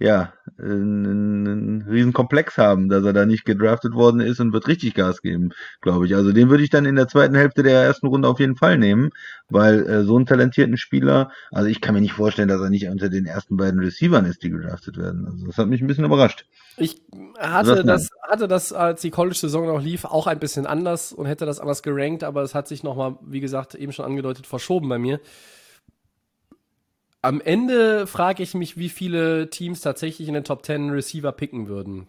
ja, 0.02 0.32
einen, 0.58 1.46
einen 1.46 1.82
riesen 1.82 2.12
Komplex 2.12 2.58
haben, 2.58 2.88
dass 2.88 3.04
er 3.04 3.12
da 3.12 3.24
nicht 3.24 3.44
gedraftet 3.44 3.94
worden 3.94 4.20
ist 4.20 4.40
und 4.40 4.52
wird 4.52 4.66
richtig 4.66 4.94
Gas 4.94 5.22
geben, 5.22 5.50
glaube 5.80 6.06
ich. 6.06 6.16
Also 6.16 6.32
den 6.32 6.50
würde 6.50 6.64
ich 6.64 6.70
dann 6.70 6.86
in 6.86 6.96
der 6.96 7.06
zweiten 7.06 7.36
Hälfte 7.36 7.62
der 7.62 7.82
ersten 7.82 8.08
Runde 8.08 8.26
auf 8.26 8.40
jeden 8.40 8.56
Fall 8.56 8.78
nehmen, 8.78 9.10
weil 9.48 9.86
äh, 9.86 10.02
so 10.02 10.16
einen 10.16 10.26
talentierten 10.26 10.76
Spieler, 10.76 11.30
also 11.52 11.68
ich 11.68 11.80
kann 11.80 11.94
mir 11.94 12.00
nicht 12.00 12.14
vorstellen, 12.14 12.48
dass 12.48 12.60
er 12.60 12.70
nicht 12.70 12.88
unter 12.88 13.10
den 13.10 13.26
ersten 13.26 13.56
beiden 13.56 13.78
Receivern 13.78 14.24
ist, 14.24 14.42
die 14.42 14.50
gedraftet 14.50 14.96
werden. 14.96 15.26
Also 15.26 15.46
das 15.46 15.56
hat 15.56 15.68
mich 15.68 15.80
ein 15.80 15.86
bisschen 15.86 16.04
überrascht. 16.04 16.46
Ich 16.78 17.00
hatte 17.38 17.84
das, 17.84 18.08
hatte 18.28 18.48
das, 18.48 18.72
als 18.72 19.02
die 19.02 19.10
College-Saison 19.10 19.66
noch 19.66 19.80
lief, 19.80 20.04
auch 20.04 20.26
ein 20.26 20.40
bisschen 20.40 20.66
anders 20.66 21.12
und 21.12 21.26
hätte 21.26 21.46
das 21.46 21.60
anders 21.60 21.84
gerankt, 21.84 22.24
aber 22.24 22.42
es 22.42 22.56
hat 22.56 22.66
sich 22.66 22.82
nochmal, 22.82 23.18
wie 23.24 23.40
gesagt, 23.40 23.76
eben 23.76 23.92
schon 23.92 24.06
angedeutet, 24.06 24.48
verschoben 24.48 24.88
bei 24.88 24.98
mir 24.98 25.20
am 27.22 27.40
Ende 27.40 28.06
frage 28.06 28.42
ich 28.42 28.54
mich, 28.54 28.76
wie 28.76 28.88
viele 28.88 29.48
Teams 29.48 29.80
tatsächlich 29.80 30.26
in 30.28 30.34
den 30.34 30.44
Top 30.44 30.66
10 30.66 30.90
Receiver 30.90 31.30
picken 31.32 31.68
würden. 31.68 32.08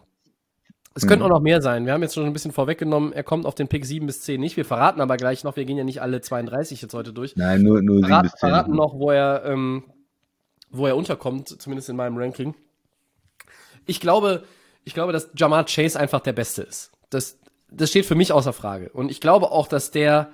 Es 0.94 1.04
mhm. 1.04 1.08
könnten 1.08 1.24
auch 1.24 1.30
noch 1.30 1.40
mehr 1.40 1.62
sein. 1.62 1.86
Wir 1.86 1.92
haben 1.92 2.02
jetzt 2.02 2.14
schon 2.14 2.26
ein 2.26 2.32
bisschen 2.32 2.52
vorweggenommen, 2.52 3.12
er 3.12 3.22
kommt 3.22 3.46
auf 3.46 3.54
den 3.54 3.68
Pick 3.68 3.86
7 3.86 4.06
bis 4.06 4.22
10 4.22 4.40
nicht. 4.40 4.56
Wir 4.56 4.64
verraten 4.64 5.00
aber 5.00 5.16
gleich 5.16 5.44
noch, 5.44 5.56
wir 5.56 5.64
gehen 5.64 5.78
ja 5.78 5.84
nicht 5.84 6.02
alle 6.02 6.20
32 6.20 6.82
jetzt 6.82 6.94
heute 6.94 7.12
durch. 7.12 7.36
Nein, 7.36 7.62
nur, 7.62 7.80
nur 7.80 8.04
7 8.04 8.22
bis 8.22 8.32
10. 8.32 8.48
Wir 8.48 8.48
verraten 8.48 8.72
noch, 8.72 8.94
wo 8.98 9.10
er, 9.10 9.44
ähm, 9.44 9.84
wo 10.70 10.86
er 10.86 10.96
unterkommt, 10.96 11.48
zumindest 11.48 11.88
in 11.88 11.96
meinem 11.96 12.16
Ranking. 12.16 12.54
Ich 13.86 14.00
glaube, 14.00 14.42
ich 14.84 14.94
glaube, 14.94 15.12
dass 15.12 15.30
Jamar 15.36 15.64
Chase 15.66 15.98
einfach 15.98 16.20
der 16.20 16.32
Beste 16.32 16.62
ist. 16.62 16.90
Das, 17.10 17.38
das 17.70 17.90
steht 17.90 18.06
für 18.06 18.16
mich 18.16 18.32
außer 18.32 18.52
Frage. 18.52 18.90
Und 18.90 19.10
ich 19.10 19.20
glaube 19.20 19.52
auch, 19.52 19.68
dass 19.68 19.92
der 19.92 20.32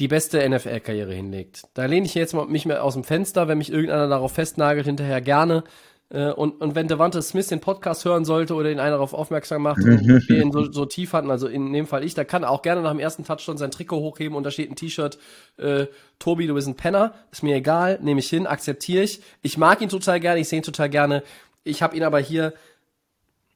die 0.00 0.08
beste 0.08 0.48
NFL-Karriere 0.48 1.14
hinlegt. 1.14 1.64
Da 1.74 1.84
lehne 1.84 2.06
ich 2.06 2.14
jetzt 2.14 2.32
mal 2.32 2.46
mich 2.46 2.64
mehr 2.64 2.82
aus 2.82 2.94
dem 2.94 3.04
Fenster, 3.04 3.48
wenn 3.48 3.58
mich 3.58 3.70
irgendeiner 3.70 4.08
darauf 4.08 4.32
festnagelt, 4.32 4.86
hinterher 4.86 5.20
gerne. 5.20 5.62
Äh, 6.08 6.30
und, 6.30 6.60
und 6.60 6.74
wenn 6.74 6.88
Devante 6.88 7.20
Smith 7.20 7.48
den 7.48 7.60
Podcast 7.60 8.06
hören 8.06 8.24
sollte 8.24 8.54
oder 8.54 8.70
ihn 8.70 8.80
einer 8.80 8.92
darauf 8.92 9.12
aufmerksam 9.12 9.62
macht 9.62 9.78
und 9.84 10.06
wir 10.06 10.42
ihn 10.42 10.52
so, 10.52 10.72
so 10.72 10.86
tief 10.86 11.12
hatten, 11.12 11.30
also 11.30 11.46
in 11.46 11.70
dem 11.74 11.86
Fall 11.86 12.02
ich, 12.02 12.14
da 12.14 12.24
kann 12.24 12.44
er 12.44 12.50
auch 12.50 12.62
gerne 12.62 12.80
nach 12.80 12.92
dem 12.92 12.98
ersten 12.98 13.24
Touchdown 13.24 13.58
sein 13.58 13.70
Trikot 13.70 14.00
hochheben 14.00 14.36
und 14.36 14.44
da 14.44 14.50
steht 14.50 14.70
ein 14.70 14.76
T-Shirt, 14.76 15.18
äh, 15.58 15.86
Tobi, 16.18 16.46
du 16.46 16.54
bist 16.54 16.66
ein 16.66 16.76
Penner, 16.76 17.14
ist 17.30 17.42
mir 17.42 17.54
egal, 17.54 17.98
nehme 18.02 18.20
ich 18.20 18.28
hin, 18.30 18.46
akzeptiere 18.46 19.04
ich. 19.04 19.20
Ich 19.42 19.58
mag 19.58 19.82
ihn 19.82 19.90
total 19.90 20.18
gerne, 20.18 20.40
ich 20.40 20.48
sehe 20.48 20.60
ihn 20.60 20.64
total 20.64 20.88
gerne. 20.88 21.22
Ich 21.62 21.82
habe 21.82 21.94
ihn 21.94 22.04
aber 22.04 22.20
hier, 22.20 22.54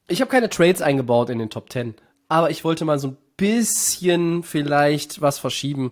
ich 0.07 0.21
habe 0.21 0.29
keine 0.29 0.49
Trades 0.49 0.83
eingebaut 0.83 1.31
in 1.31 1.39
den 1.39 1.49
Top 1.49 1.71
10, 1.71 1.95
aber 2.29 2.51
ich 2.51 2.63
wollte 2.63 2.85
mal 2.85 2.99
so 2.99 3.07
ein 3.07 3.17
bisschen 3.35 4.43
vielleicht 4.43 5.21
was 5.21 5.39
verschieben. 5.39 5.91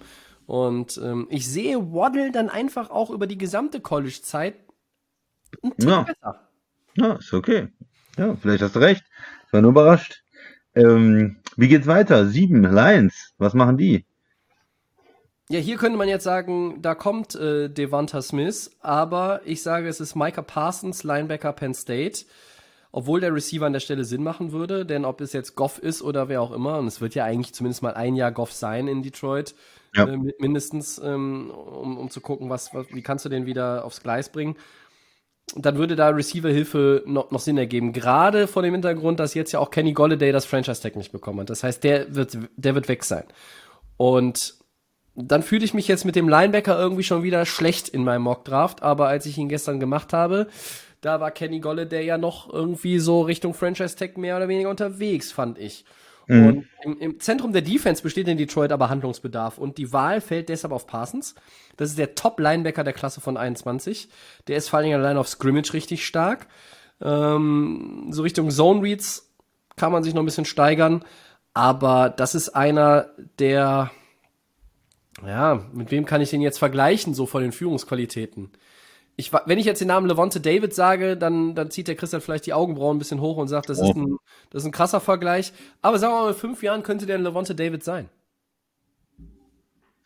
Und 0.54 1.01
ähm, 1.04 1.26
ich 1.32 1.47
sehe 1.47 1.80
Waddle 1.93 2.32
dann 2.32 2.47
einfach 2.47 2.91
auch 2.91 3.10
über 3.10 3.26
die 3.26 3.39
gesamte 3.39 3.82
College-Zeit 3.82 4.54
ein 5.64 5.72
Tick 5.76 5.89
Ja. 5.89 6.01
besser. 6.04 6.47
Ja, 6.93 7.14
ist 7.14 7.34
okay. 7.34 7.70
Ja, 8.20 8.36
vielleicht 8.36 8.62
hast 8.62 8.76
du 8.76 8.80
recht. 8.80 9.04
Ich 9.47 9.54
war 9.54 9.62
nur 9.64 9.72
überrascht. 9.72 10.24
Ähm, 10.76 11.38
wie 11.58 11.68
geht's 11.70 11.88
weiter? 11.88 12.28
Sieben, 12.28 12.62
Lions. 12.62 13.34
Was 13.39 13.56
machen 13.56 13.80
die? 13.80 14.06
Ja, 15.49 15.58
hier 15.58 15.78
könnte 15.78 15.97
man 15.97 16.08
jetzt 16.08 16.24
sagen, 16.24 16.84
da 16.84 16.93
kommt 16.93 17.34
äh, 17.34 17.68
Devonta 17.68 18.22
Smith, 18.22 18.78
aber 18.80 19.41
ich 19.45 19.64
sage, 19.64 19.88
es 19.88 19.99
ist 19.99 20.14
Micah 20.14 20.43
Parsons, 20.43 21.04
Linebacker 21.04 21.54
Penn 21.54 21.74
State. 21.74 22.26
Obwohl 22.91 23.22
der 23.22 23.34
Receiver 23.34 23.66
an 23.66 23.74
der 23.74 23.80
Stelle 23.80 24.06
Sinn 24.06 24.22
machen 24.22 24.51
würde, 24.51 24.86
denn 24.86 25.04
ob 25.04 25.20
es 25.20 25.34
jetzt 25.34 25.56
Goff 25.56 25.80
ist 25.80 26.04
oder 26.04 26.30
wer 26.30 26.43
auch 26.43 26.51
immer, 26.51 26.78
und 26.78 26.86
es 26.86 27.01
wird 27.01 27.16
ja 27.16 27.26
eigentlich 27.26 27.56
zumindest 27.56 27.82
mal 27.82 27.95
ein 27.95 28.16
Jahr 28.16 28.32
Goff 28.32 28.54
sein 28.54 28.88
in 28.88 29.01
Detroit, 29.01 29.56
Ja. 29.96 30.06
äh, 30.06 30.18
mi- 30.18 30.34
mindestens, 30.39 31.00
ähm, 31.04 31.52
um, 31.52 31.98
um 31.98 32.10
zu 32.10 32.22
gucken, 32.22 32.50
was, 32.50 32.74
was, 32.74 32.88
wie 32.91 33.02
kannst 33.02 33.26
du 33.26 33.30
den 33.30 33.46
wieder 33.46 33.86
aufs 33.86 34.02
Gleis 34.02 34.30
bringen. 34.30 34.56
Dann 35.56 35.78
würde 35.78 35.96
da 35.96 36.10
Receiver-Hilfe 36.10 37.04
noch, 37.06 37.30
noch 37.32 37.41
Sinn 37.41 37.58
ergeben. 37.58 37.91
Gerade 37.94 38.48
vor 38.48 38.62
dem 38.64 38.74
Hintergrund, 38.74 39.20
dass 39.20 39.34
jetzt 39.34 39.52
ja 39.52 39.60
auch 39.60 39.72
Kenny 39.72 39.91
Golladay 39.94 40.32
das 40.32 40.46
Franchise-Tag 40.46 40.96
nicht 40.96 41.12
bekommen 41.12 41.41
hat. 41.41 41.50
Das 41.50 41.64
heißt, 41.64 41.84
der 41.84 42.16
wird, 42.16 42.38
der 42.56 42.76
wird 42.76 42.88
weg 42.88 43.04
sein. 43.04 43.26
Und 43.98 44.56
dann 45.16 45.44
fühle 45.44 45.66
ich 45.66 45.74
mich 45.74 45.88
jetzt 45.88 46.06
mit 46.06 46.16
dem 46.16 46.28
Linebacker 46.30 46.80
irgendwie 46.80 47.04
schon 47.04 47.22
wieder 47.22 47.46
schlecht 47.46 47.89
in 47.89 48.04
meinem 48.04 48.24
Mock-Draft, 48.24 48.82
aber 48.82 49.10
als 49.10 49.26
ich 49.28 49.38
ihn 49.38 49.50
gestern 49.50 49.80
gemacht 49.80 50.12
habe, 50.14 50.48
da 51.02 51.20
war 51.20 51.30
Kenny 51.30 51.60
Golladay 51.60 52.04
ja 52.06 52.18
noch 52.18 52.52
irgendwie 52.52 52.98
so 52.98 53.22
Richtung 53.22 53.54
Franchise-Tag 53.54 54.18
mehr 54.18 54.38
oder 54.38 54.48
weniger 54.48 54.70
unterwegs, 54.70 55.32
fand 55.32 55.60
ich. 55.60 55.86
Und 56.47 56.67
im, 56.84 56.99
im 56.99 57.19
Zentrum 57.19 57.53
der 57.53 57.61
Defense 57.61 58.01
besteht 58.01 58.28
in 58.28 58.38
Detroit 58.38 58.71
aber 58.71 58.89
Handlungsbedarf 58.89 59.57
und 59.57 59.78
die 59.78 59.91
Wahl 59.91 60.21
fällt 60.21 60.49
deshalb 60.49 60.74
auf 60.74 60.88
Parsons. 60.88 61.36
Das 61.78 61.89
ist 61.89 61.97
der 61.97 62.15
Top-Linebacker 62.15 62.84
der 62.84 62.93
Klasse 62.93 63.21
von 63.21 63.38
21. 63.38 64.09
Der 64.47 64.57
ist 64.57 64.69
vor 64.69 64.78
allen 64.78 64.86
Dingen 64.86 64.99
allein 64.99 65.17
auf 65.17 65.28
Scrimmage 65.28 65.74
richtig 65.74 66.05
stark. 66.05 66.47
Ähm, 67.01 68.07
so 68.11 68.21
Richtung 68.21 68.49
Zone 68.49 68.82
Reads 68.82 69.34
kann 69.76 69.91
man 69.91 70.03
sich 70.03 70.13
noch 70.13 70.21
ein 70.21 70.26
bisschen 70.26 70.45
steigern, 70.45 71.03
aber 71.53 72.09
das 72.09 72.36
ist 72.36 72.49
einer, 72.49 73.09
der 73.39 73.91
ja, 75.26 75.65
mit 75.74 75.91
wem 75.91 76.05
kann 76.05 76.21
ich 76.21 76.32
den 76.32 76.41
jetzt 76.41 76.57
vergleichen, 76.57 77.13
so 77.13 77.26
von 77.26 77.43
den 77.43 77.51
Führungsqualitäten? 77.51 78.51
Ich, 79.16 79.32
wenn 79.32 79.59
ich 79.59 79.66
jetzt 79.66 79.80
den 79.80 79.89
Namen 79.89 80.07
Levante 80.07 80.41
David 80.41 80.74
sage, 80.74 81.16
dann, 81.16 81.53
dann 81.53 81.70
zieht 81.70 81.88
der 81.88 81.95
Christian 81.95 82.22
vielleicht 82.22 82.47
die 82.47 82.53
Augenbrauen 82.53 82.95
ein 82.95 82.99
bisschen 82.99 83.22
hoch 83.22 83.38
und 83.38 83.47
sagt, 83.47 83.70
das, 83.70 83.80
ist, 83.80 83.95
ein, 83.95 84.18
das 84.49 84.64
ist 84.64 84.68
ein 84.68 84.72
krasser 84.72 84.99
Vergleich. 84.99 85.53
Aber 85.82 85.99
sagen 85.99 86.14
wir 86.14 86.24
mal, 86.24 86.30
in 86.30 86.36
fünf 86.36 86.64
Jahren 86.64 86.82
könnte 86.82 87.05
der 87.05 87.18
ein 87.18 87.24
Levante 87.24 87.53
David 87.53 87.84
sein. 87.84 88.09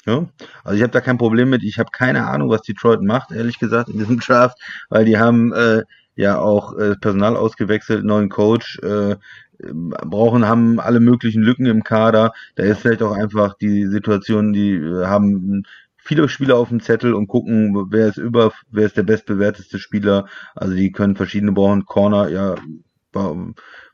Ja, 0.05 0.25
also 0.63 0.77
ich 0.77 0.83
habe 0.83 0.91
da 0.91 1.01
kein 1.01 1.17
Problem 1.17 1.49
mit. 1.49 1.63
Ich 1.63 1.79
habe 1.79 1.89
keine 1.91 2.27
Ahnung, 2.27 2.49
was 2.49 2.61
Detroit 2.61 3.01
macht, 3.01 3.31
ehrlich 3.31 3.59
gesagt, 3.59 3.89
in 3.89 3.97
diesem 3.99 4.19
Draft, 4.25 4.57
weil 4.89 5.05
die 5.05 5.17
haben 5.17 5.53
äh, 5.53 5.83
ja 6.15 6.39
auch 6.39 6.77
äh, 6.77 6.95
Personal 6.95 7.35
ausgewechselt, 7.35 8.05
neuen 8.05 8.29
Coach, 8.29 8.79
äh, 8.79 9.15
brauchen, 9.59 10.47
haben 10.47 10.79
alle 10.79 10.99
möglichen 10.99 11.41
Lücken 11.41 11.65
im 11.65 11.83
Kader. 11.83 12.33
Da 12.55 12.63
ist 12.63 12.81
vielleicht 12.81 13.01
auch 13.01 13.11
einfach 13.11 13.55
die 13.55 13.87
Situation, 13.87 14.53
die 14.53 14.75
äh, 14.75 15.05
haben 15.05 15.63
viele 16.07 16.29
Spieler 16.29 16.57
auf 16.57 16.69
dem 16.69 16.79
Zettel 16.81 17.13
und 17.13 17.27
gucken, 17.27 17.87
wer 17.91 18.07
ist 18.07 18.17
über, 18.17 18.51
wer 18.69 18.85
ist 18.85 18.97
der 18.97 19.03
bestbewerteste 19.03 19.79
Spieler. 19.79 20.27
Also 20.55 20.73
die 20.75 20.91
können 20.91 21.15
verschiedene 21.15 21.51
brauchen. 21.51 21.85
Corner, 21.85 22.29
ja, 22.29 22.55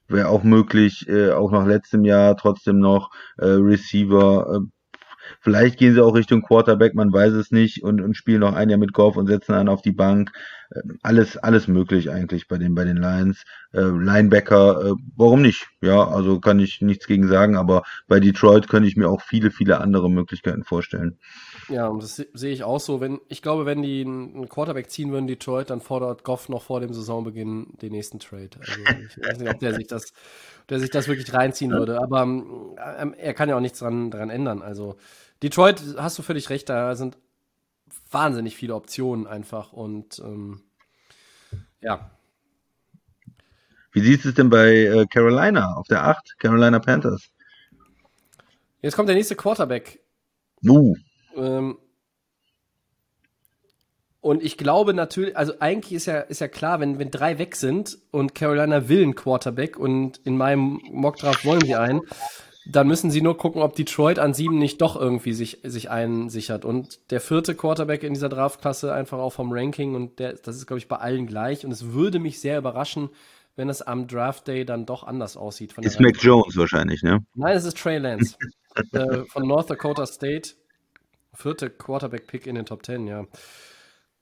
wäre 0.08 0.28
auch 0.30 0.44
möglich, 0.44 1.08
äh, 1.08 1.32
auch 1.32 1.52
nach 1.52 1.66
letztem 1.66 2.04
Jahr 2.06 2.36
trotzdem 2.38 2.80
noch 2.80 3.12
äh, 3.38 3.46
Receiver. 3.46 4.56
Äh, 4.56 4.60
Vielleicht 5.40 5.78
gehen 5.78 5.94
sie 5.94 6.04
auch 6.04 6.16
Richtung 6.16 6.42
Quarterback, 6.42 6.96
man 6.96 7.12
weiß 7.12 7.32
es 7.34 7.50
nicht, 7.52 7.82
und, 7.82 8.02
und 8.02 8.16
spielen 8.16 8.42
noch 8.42 8.54
ein 8.54 8.70
Jahr 8.70 8.80
mit 8.80 8.92
Golf 8.92 9.16
und 9.16 9.28
setzen 9.28 9.54
einen 9.54 9.70
auf 9.70 9.82
die 9.82 9.94
Bank. 9.94 10.32
Äh, 10.72 10.82
Alles, 11.02 11.38
alles 11.38 11.68
möglich 11.68 12.12
eigentlich 12.12 12.48
bei 12.48 12.58
den, 12.58 12.76
bei 12.76 12.84
den 12.84 12.98
Lions. 12.98 13.44
Äh, 13.72 13.82
Linebacker, 13.82 14.86
äh, 14.86 14.94
warum 15.16 15.42
nicht? 15.42 15.68
Ja, 15.82 16.08
also 16.08 16.40
kann 16.42 16.60
ich 16.60 16.82
nichts 16.82 17.08
gegen 17.08 17.28
sagen, 17.28 17.56
aber 17.56 17.84
bei 18.08 18.20
Detroit 18.20 18.68
könnte 18.68 18.90
ich 18.90 18.98
mir 18.98 19.10
auch 19.10 19.22
viele, 19.22 19.50
viele 19.52 19.80
andere 19.80 20.10
Möglichkeiten 20.10 20.64
vorstellen. 20.66 21.18
Ja, 21.70 21.88
und 21.88 22.04
das 22.04 22.18
se- 22.18 22.28
sehe 22.34 22.52
ich 22.52 22.64
auch 22.64 22.80
so. 22.80 23.00
Wenn, 23.00 23.22
ich 23.30 23.42
glaube, 23.42 23.66
wenn 23.66 23.82
die 23.82 24.02
einen 24.02 24.50
Quarterback 24.50 24.90
ziehen 24.90 25.12
würden, 25.12 25.28
Detroit, 25.28 25.70
dann 25.70 25.82
fordert 25.82 26.24
Goff 26.24 26.50
noch 26.50 26.62
vor 26.64 26.82
dem 26.82 26.94
Saisonbeginn 26.94 27.78
den 27.82 27.92
nächsten 27.94 28.20
Trade. 28.20 28.50
Also 28.66 28.98
ich 29.08 29.18
weiß 29.18 29.40
nicht, 29.40 29.50
ob 29.50 29.60
der 29.60 29.74
sich 29.74 29.88
das, 29.88 30.14
der 30.70 30.80
sich 30.80 30.90
das 30.90 31.08
wirklich 31.08 31.34
reinziehen 31.34 31.76
würde. 31.76 32.00
Aber 32.02 32.24
ähm, 32.24 33.14
er 33.18 33.34
kann 33.34 33.50
ja 33.50 33.56
auch 33.56 33.62
nichts 33.62 33.80
dran, 33.80 34.12
dran 34.12 34.30
ändern. 34.30 34.62
Also 34.62 34.98
Detroit, 35.42 35.82
hast 35.98 36.18
du 36.20 36.24
völlig 36.24 36.50
recht, 36.50 36.68
da 36.70 36.96
sind 36.96 37.18
wahnsinnig 38.12 38.56
viele 38.58 38.76
Optionen 38.76 39.28
einfach. 39.28 39.74
Und 39.74 40.20
ähm, 40.20 40.64
ja, 41.82 42.12
Wie 43.94 44.02
siehst 44.02 44.26
du 44.26 44.30
es 44.30 44.36
denn 44.36 44.50
bei 44.50 44.70
äh, 44.86 45.06
Carolina 45.08 45.76
auf 45.76 45.88
der 45.88 46.04
8? 46.04 46.36
Carolina 46.40 46.80
Panthers. 46.80 47.30
jetzt 48.82 48.96
kommt 48.96 49.10
der 49.10 49.16
nächste 49.16 49.36
Quarterback. 49.36 50.00
Uh, 50.66 50.96
Ähm, 51.36 51.78
und 54.22 54.42
ich 54.42 54.58
glaube 54.58 54.94
natürlich, 54.94 55.36
also 55.36 55.54
eigentlich 55.60 55.94
ist 55.94 56.06
ja, 56.06 56.20
ist 56.20 56.40
ja 56.40 56.48
klar, 56.48 56.80
wenn, 56.80 56.98
wenn 56.98 57.12
drei 57.12 57.40
weg 57.40 57.58
sind 57.58 57.98
und 58.12 58.34
Carolina 58.34 58.88
will 58.88 59.04
einen 59.04 59.16
Quarterback 59.16 59.78
und 59.78 60.22
in 60.24 60.38
meinem 60.38 60.80
Mockdraft 60.92 61.44
wollen 61.44 61.60
sie 61.60 61.76
einen, 61.76 62.02
dann 62.66 62.88
müssen 62.88 63.12
sie 63.12 63.22
nur 63.22 63.38
gucken, 63.38 63.62
ob 63.62 63.76
Detroit 63.76 64.20
an 64.20 64.34
sieben 64.34 64.58
nicht 64.58 64.82
doch 64.82 64.96
irgendwie 64.96 65.34
sich, 65.34 65.60
sich 65.64 65.90
einsichert. 65.90 66.64
Und 66.64 67.00
der 67.12 67.20
vierte 67.20 67.56
Quarterback 67.56 68.04
in 68.04 68.14
dieser 68.14 68.30
Draftklasse 68.30 68.94
einfach 68.94 69.18
auch 69.18 69.32
vom 69.32 69.52
Ranking 69.52 69.96
und 69.96 70.20
der, 70.20 70.34
das 70.34 70.56
ist, 70.56 70.68
glaube 70.68 70.78
ich, 70.78 70.88
bei 70.88 70.98
allen 70.98 71.28
gleich. 71.28 71.66
Und 71.66 71.72
es 71.72 71.92
würde 71.92 72.20
mich 72.20 72.40
sehr 72.40 72.58
überraschen, 72.58 73.10
wenn 73.58 73.70
es 73.70 73.82
am 73.82 74.08
Draft 74.08 74.48
Day 74.48 74.66
dann 74.66 74.86
doch 74.86 75.04
anders 75.04 75.36
aussieht. 75.36 75.78
Ist 75.80 76.00
Mac 76.00 76.16
Jones 76.24 76.56
wahrscheinlich, 76.56 77.04
ne? 77.04 77.26
Nein, 77.36 77.58
es 77.58 77.66
ist 77.66 77.78
Trey 77.78 77.98
Lance 77.98 78.38
äh, 78.94 79.26
von 79.26 79.46
North 79.48 79.70
Dakota 79.70 80.06
State. 80.06 80.52
Vierte 81.34 81.70
Quarterback-Pick 81.70 82.48
in 82.48 82.56
den 82.56 82.66
Top 82.66 82.86
10, 82.86 83.08
ja. 83.08 83.26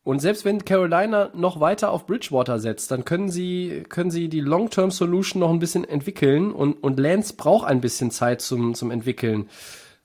Und 0.04 0.20
selbst 0.20 0.46
wenn 0.46 0.66
Carolina 0.66 1.30
noch 1.36 1.60
weiter 1.60 1.92
auf 1.92 2.08
Bridgewater 2.08 2.60
setzt, 2.60 2.90
dann 2.90 3.06
können 3.06 3.30
sie, 3.30 3.84
können 3.88 4.10
sie 4.10 4.30
die 4.30 4.40
Long-Term-Solution 4.40 5.40
noch 5.40 5.52
ein 5.52 5.60
bisschen 5.60 5.84
entwickeln 5.84 6.52
und, 6.52 6.74
und 6.84 7.00
Lance 7.00 7.36
braucht 7.38 7.68
ein 7.68 7.82
bisschen 7.82 8.10
Zeit 8.10 8.42
zum, 8.42 8.74
zum 8.74 8.90
Entwickeln. 8.90 9.48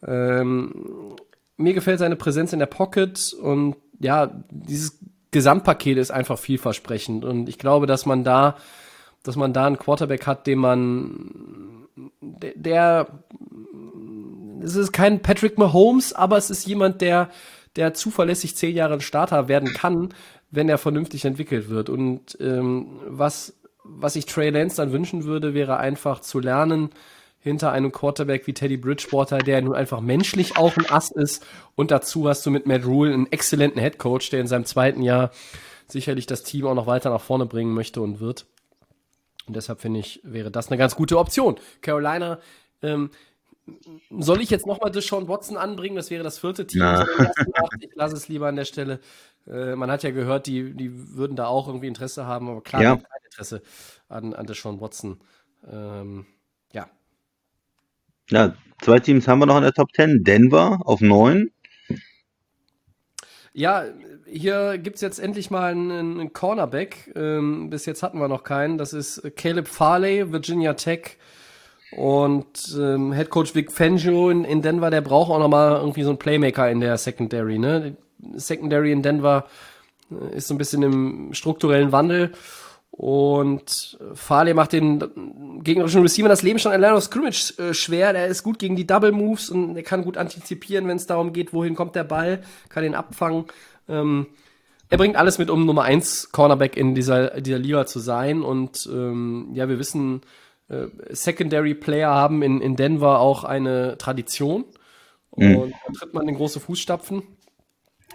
Ähm, 0.06 1.16
mir 1.56 1.72
gefällt 1.72 1.98
seine 1.98 2.16
Präsenz 2.16 2.52
in 2.52 2.58
der 2.58 2.66
Pocket 2.66 3.32
und 3.40 3.76
ja, 3.98 4.30
dieses 4.50 4.98
Gesamtpaket 5.30 5.96
ist 5.96 6.10
einfach 6.10 6.38
vielversprechend 6.38 7.24
und 7.24 7.48
ich 7.48 7.58
glaube, 7.58 7.86
dass 7.86 8.04
man 8.04 8.22
da, 8.22 8.56
dass 9.22 9.36
man 9.36 9.54
da 9.54 9.66
einen 9.66 9.78
Quarterback 9.78 10.26
hat, 10.26 10.46
den 10.46 10.58
man, 10.58 11.86
der, 12.20 12.52
der 12.54 13.06
es 14.62 14.76
ist 14.76 14.92
kein 14.92 15.22
Patrick 15.22 15.58
Mahomes, 15.58 16.12
aber 16.12 16.36
es 16.36 16.50
ist 16.50 16.66
jemand, 16.66 17.00
der, 17.00 17.30
der 17.76 17.94
zuverlässig 17.94 18.56
zehn 18.56 18.74
Jahre 18.74 18.94
ein 18.94 19.00
Starter 19.00 19.48
werden 19.48 19.72
kann, 19.72 20.14
wenn 20.50 20.68
er 20.68 20.78
vernünftig 20.78 21.24
entwickelt 21.24 21.68
wird. 21.68 21.88
Und 21.88 22.36
ähm, 22.40 23.00
was, 23.06 23.54
was 23.84 24.16
ich 24.16 24.26
Trey 24.26 24.50
Lance 24.50 24.76
dann 24.76 24.92
wünschen 24.92 25.24
würde, 25.24 25.54
wäre 25.54 25.76
einfach 25.78 26.20
zu 26.20 26.40
lernen, 26.40 26.90
hinter 27.38 27.70
einem 27.70 27.92
Quarterback 27.92 28.48
wie 28.48 28.54
Teddy 28.54 28.76
Bridgewater, 28.76 29.38
der 29.38 29.62
nun 29.62 29.74
einfach 29.74 30.00
menschlich 30.00 30.56
auch 30.56 30.76
ein 30.76 30.90
Ass 30.90 31.12
ist. 31.12 31.46
Und 31.76 31.92
dazu 31.92 32.28
hast 32.28 32.44
du 32.44 32.50
mit 32.50 32.66
Matt 32.66 32.84
Rule 32.84 33.14
einen 33.14 33.30
exzellenten 33.30 33.80
Head 33.80 33.98
Coach, 33.98 34.30
der 34.30 34.40
in 34.40 34.48
seinem 34.48 34.64
zweiten 34.64 35.00
Jahr 35.00 35.30
sicherlich 35.86 36.26
das 36.26 36.42
Team 36.42 36.66
auch 36.66 36.74
noch 36.74 36.88
weiter 36.88 37.10
nach 37.10 37.20
vorne 37.20 37.46
bringen 37.46 37.72
möchte 37.72 38.00
und 38.00 38.18
wird. 38.18 38.46
Und 39.46 39.54
deshalb 39.54 39.80
finde 39.80 40.00
ich, 40.00 40.20
wäre 40.24 40.50
das 40.50 40.68
eine 40.68 40.76
ganz 40.76 40.96
gute 40.96 41.18
Option. 41.18 41.54
Carolina, 41.82 42.40
ähm, 42.82 43.10
soll 44.10 44.40
ich 44.40 44.50
jetzt 44.50 44.66
nochmal 44.66 44.90
Deshaun 44.90 45.28
Watson 45.28 45.56
anbringen? 45.56 45.96
Das 45.96 46.10
wäre 46.10 46.22
das 46.24 46.38
vierte 46.38 46.66
Team. 46.66 46.82
Acht. 46.82 47.08
Ich 47.80 47.90
lasse 47.94 48.14
es 48.16 48.28
lieber 48.28 48.48
an 48.48 48.56
der 48.56 48.64
Stelle. 48.64 49.00
Äh, 49.46 49.74
man 49.76 49.90
hat 49.90 50.02
ja 50.02 50.10
gehört, 50.10 50.46
die, 50.46 50.74
die 50.74 51.16
würden 51.16 51.36
da 51.36 51.46
auch 51.46 51.66
irgendwie 51.68 51.88
Interesse 51.88 52.26
haben, 52.26 52.48
aber 52.48 52.62
klar, 52.62 52.82
Ja. 52.82 52.96
kein 52.96 53.24
Interesse 53.24 53.62
an, 54.08 54.34
an 54.34 54.46
Deshaun 54.46 54.80
Watson. 54.80 55.20
Ähm, 55.70 56.26
ja. 56.72 56.88
Ja, 58.30 58.54
zwei 58.82 58.98
Teams 59.00 59.26
haben 59.28 59.38
wir 59.40 59.46
noch 59.46 59.56
in 59.56 59.62
der 59.62 59.72
Top 59.72 59.92
10. 59.92 60.24
Denver 60.24 60.80
auf 60.84 61.00
9. 61.00 61.50
Ja, 63.52 63.84
hier 64.26 64.76
gibt's 64.76 65.00
jetzt 65.00 65.18
endlich 65.18 65.50
mal 65.50 65.70
einen, 65.72 65.90
einen 66.20 66.32
Cornerback. 66.34 67.12
Ähm, 67.16 67.70
bis 67.70 67.86
jetzt 67.86 68.02
hatten 68.02 68.18
wir 68.18 68.28
noch 68.28 68.42
keinen. 68.42 68.76
Das 68.76 68.92
ist 68.92 69.22
Caleb 69.34 69.66
Farley, 69.66 70.30
Virginia 70.30 70.74
Tech. 70.74 71.16
Und 71.92 72.76
ähm, 72.78 73.12
Head 73.12 73.30
Coach 73.30 73.54
Vic 73.54 73.70
Fangio 73.70 74.30
in, 74.30 74.44
in 74.44 74.62
Denver, 74.62 74.90
der 74.90 75.00
braucht 75.00 75.30
auch 75.30 75.38
noch 75.38 75.48
mal 75.48 75.76
irgendwie 75.76 76.02
so 76.02 76.10
einen 76.10 76.18
Playmaker 76.18 76.70
in 76.70 76.80
der 76.80 76.98
Secondary. 76.98 77.58
Ne? 77.58 77.96
Secondary 78.34 78.92
in 78.92 79.02
Denver 79.02 79.46
äh, 80.10 80.36
ist 80.36 80.48
so 80.48 80.54
ein 80.54 80.58
bisschen 80.58 80.82
im 80.82 81.32
strukturellen 81.32 81.92
Wandel. 81.92 82.32
Und 82.90 83.98
Farley 84.14 84.54
macht 84.54 84.72
den 84.72 85.60
gegnerischen 85.62 86.00
Receiver 86.00 86.28
das 86.28 86.42
Leben 86.42 86.58
schon 86.58 86.72
allein 86.72 86.94
aus 86.94 87.04
Scrimmage 87.06 87.52
äh, 87.58 87.74
schwer. 87.74 88.14
Der 88.14 88.26
ist 88.26 88.42
gut 88.42 88.58
gegen 88.58 88.74
die 88.74 88.86
Double 88.86 89.12
Moves 89.12 89.50
und 89.50 89.76
er 89.76 89.82
kann 89.82 90.02
gut 90.02 90.16
antizipieren, 90.16 90.88
wenn 90.88 90.96
es 90.96 91.06
darum 91.06 91.34
geht, 91.34 91.52
wohin 91.52 91.74
kommt 91.74 91.94
der 91.94 92.04
Ball, 92.04 92.42
kann 92.70 92.84
ihn 92.84 92.94
abfangen. 92.94 93.44
Ähm, 93.86 94.28
er 94.88 94.96
bringt 94.96 95.16
alles 95.16 95.36
mit, 95.36 95.50
um 95.50 95.66
Nummer 95.66 95.82
1 95.82 96.32
Cornerback 96.32 96.76
in 96.76 96.94
dieser, 96.94 97.40
dieser 97.40 97.58
Liga 97.58 97.84
zu 97.84 97.98
sein. 97.98 98.42
Und 98.42 98.88
ähm, 98.90 99.50
ja, 99.52 99.68
wir 99.68 99.78
wissen, 99.78 100.22
äh, 100.68 100.86
Secondary 101.10 101.74
Player 101.74 102.10
haben 102.10 102.42
in, 102.42 102.60
in 102.60 102.76
Denver 102.76 103.20
auch 103.20 103.44
eine 103.44 103.98
Tradition. 103.98 104.64
Mhm. 105.36 105.56
Und 105.56 105.74
da 105.86 105.92
tritt 105.92 106.14
man 106.14 106.28
in 106.28 106.34
große 106.34 106.60
Fußstapfen. 106.60 107.22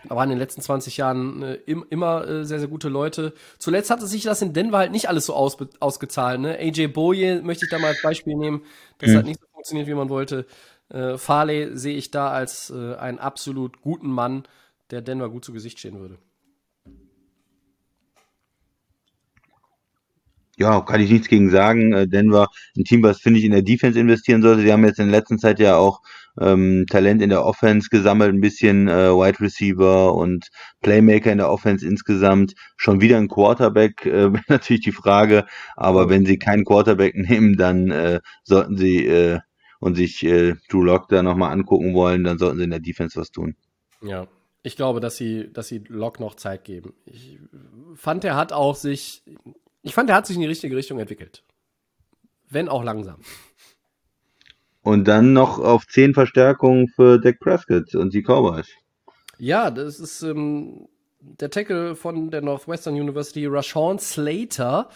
Da 0.07 0.15
waren 0.15 0.29
in 0.29 0.35
den 0.35 0.39
letzten 0.39 0.61
20 0.61 0.97
Jahren 0.97 1.43
äh, 1.43 1.53
im, 1.65 1.85
immer 1.89 2.27
äh, 2.27 2.45
sehr, 2.45 2.59
sehr 2.59 2.67
gute 2.67 2.89
Leute. 2.89 3.33
Zuletzt 3.59 3.91
hatte 3.91 4.07
sich 4.07 4.23
das 4.23 4.41
in 4.41 4.53
Denver 4.53 4.79
halt 4.79 4.91
nicht 4.91 5.09
alles 5.09 5.27
so 5.27 5.33
aus, 5.33 5.57
ausgezahlt. 5.79 6.39
Ne? 6.39 6.57
AJ 6.57 6.87
Boye 6.87 7.41
möchte 7.41 7.65
ich 7.65 7.71
da 7.71 7.77
mal 7.77 7.89
als 7.89 8.01
Beispiel 8.01 8.35
nehmen. 8.35 8.63
Das 8.97 9.11
mhm. 9.11 9.17
hat 9.17 9.25
nicht 9.25 9.39
so 9.39 9.47
funktioniert, 9.53 9.87
wie 9.87 9.93
man 9.93 10.09
wollte. 10.09 10.45
Äh, 10.89 11.17
Farley 11.17 11.77
sehe 11.77 11.95
ich 11.95 12.11
da 12.11 12.31
als 12.31 12.71
äh, 12.71 12.95
einen 12.95 13.19
absolut 13.19 13.81
guten 13.81 14.09
Mann, 14.09 14.43
der 14.89 15.01
Denver 15.01 15.29
gut 15.29 15.45
zu 15.45 15.53
Gesicht 15.53 15.79
stehen 15.79 15.99
würde. 15.99 16.17
Ja, 20.61 20.81
kann 20.81 21.01
ich 21.01 21.09
nichts 21.09 21.27
gegen 21.27 21.49
sagen. 21.49 21.91
Äh, 21.91 22.07
Denver, 22.07 22.49
ein 22.77 22.83
Team, 22.83 23.01
was 23.01 23.19
finde 23.19 23.39
ich 23.39 23.45
in 23.45 23.51
der 23.51 23.63
Defense 23.63 23.99
investieren 23.99 24.43
sollte. 24.43 24.61
Sie 24.61 24.71
haben 24.71 24.85
jetzt 24.85 24.99
in 24.99 25.09
der 25.09 25.19
letzten 25.19 25.39
Zeit 25.39 25.59
ja 25.59 25.75
auch 25.75 26.01
ähm, 26.39 26.85
Talent 26.87 27.23
in 27.23 27.31
der 27.31 27.43
Offense 27.43 27.89
gesammelt, 27.89 28.31
ein 28.31 28.41
bisschen 28.41 28.87
äh, 28.87 29.09
Wide 29.09 29.39
Receiver 29.39 30.13
und 30.13 30.49
Playmaker 30.81 31.31
in 31.31 31.39
der 31.39 31.49
Offense 31.49 31.85
insgesamt. 31.85 32.53
Schon 32.77 33.01
wieder 33.01 33.17
ein 33.17 33.27
Quarterback, 33.27 34.05
äh, 34.05 34.29
natürlich 34.47 34.83
die 34.83 34.91
Frage. 34.91 35.45
Aber 35.75 36.09
wenn 36.09 36.27
sie 36.27 36.37
keinen 36.37 36.63
Quarterback 36.63 37.15
nehmen, 37.15 37.57
dann 37.57 37.89
äh, 37.89 38.19
sollten 38.43 38.77
sie 38.77 39.07
äh, 39.07 39.39
und 39.79 39.95
sich 39.95 40.23
äh, 40.23 40.53
Drew 40.69 40.83
Lock 40.83 41.09
da 41.09 41.23
nochmal 41.23 41.51
angucken 41.51 41.95
wollen, 41.95 42.23
dann 42.23 42.37
sollten 42.37 42.59
sie 42.59 42.65
in 42.65 42.69
der 42.69 42.79
Defense 42.79 43.19
was 43.19 43.31
tun. 43.31 43.55
Ja, 44.03 44.27
ich 44.61 44.75
glaube, 44.75 44.99
dass 44.99 45.17
sie, 45.17 45.51
dass 45.51 45.67
sie 45.67 45.83
Lock 45.87 46.19
noch 46.19 46.35
Zeit 46.35 46.63
geben. 46.63 46.93
Ich 47.05 47.39
fand, 47.95 48.23
er 48.23 48.35
hat 48.35 48.53
auch 48.53 48.75
sich, 48.75 49.23
ich 49.83 49.93
fand, 49.93 50.09
er 50.09 50.15
hat 50.15 50.27
sich 50.27 50.35
in 50.35 50.41
die 50.41 50.47
richtige 50.47 50.75
Richtung 50.75 50.99
entwickelt. 50.99 51.43
Wenn 52.49 52.69
auch 52.69 52.83
langsam. 52.83 53.21
Und 54.83 55.07
dann 55.07 55.33
noch 55.33 55.59
auf 55.59 55.87
10 55.87 56.13
Verstärkungen 56.13 56.87
für 56.87 57.19
Dak 57.19 57.39
Prescott 57.39 57.93
und 57.95 58.13
die 58.13 58.23
Cowboys. 58.23 58.67
Ja, 59.37 59.71
das 59.71 59.99
ist 59.99 60.23
ähm, 60.23 60.87
der 61.19 61.49
Tackle 61.49 61.95
von 61.95 62.31
der 62.31 62.41
Northwestern 62.41 62.95
University, 62.95 63.45
Rashawn 63.45 63.99
Slater. 63.99 64.89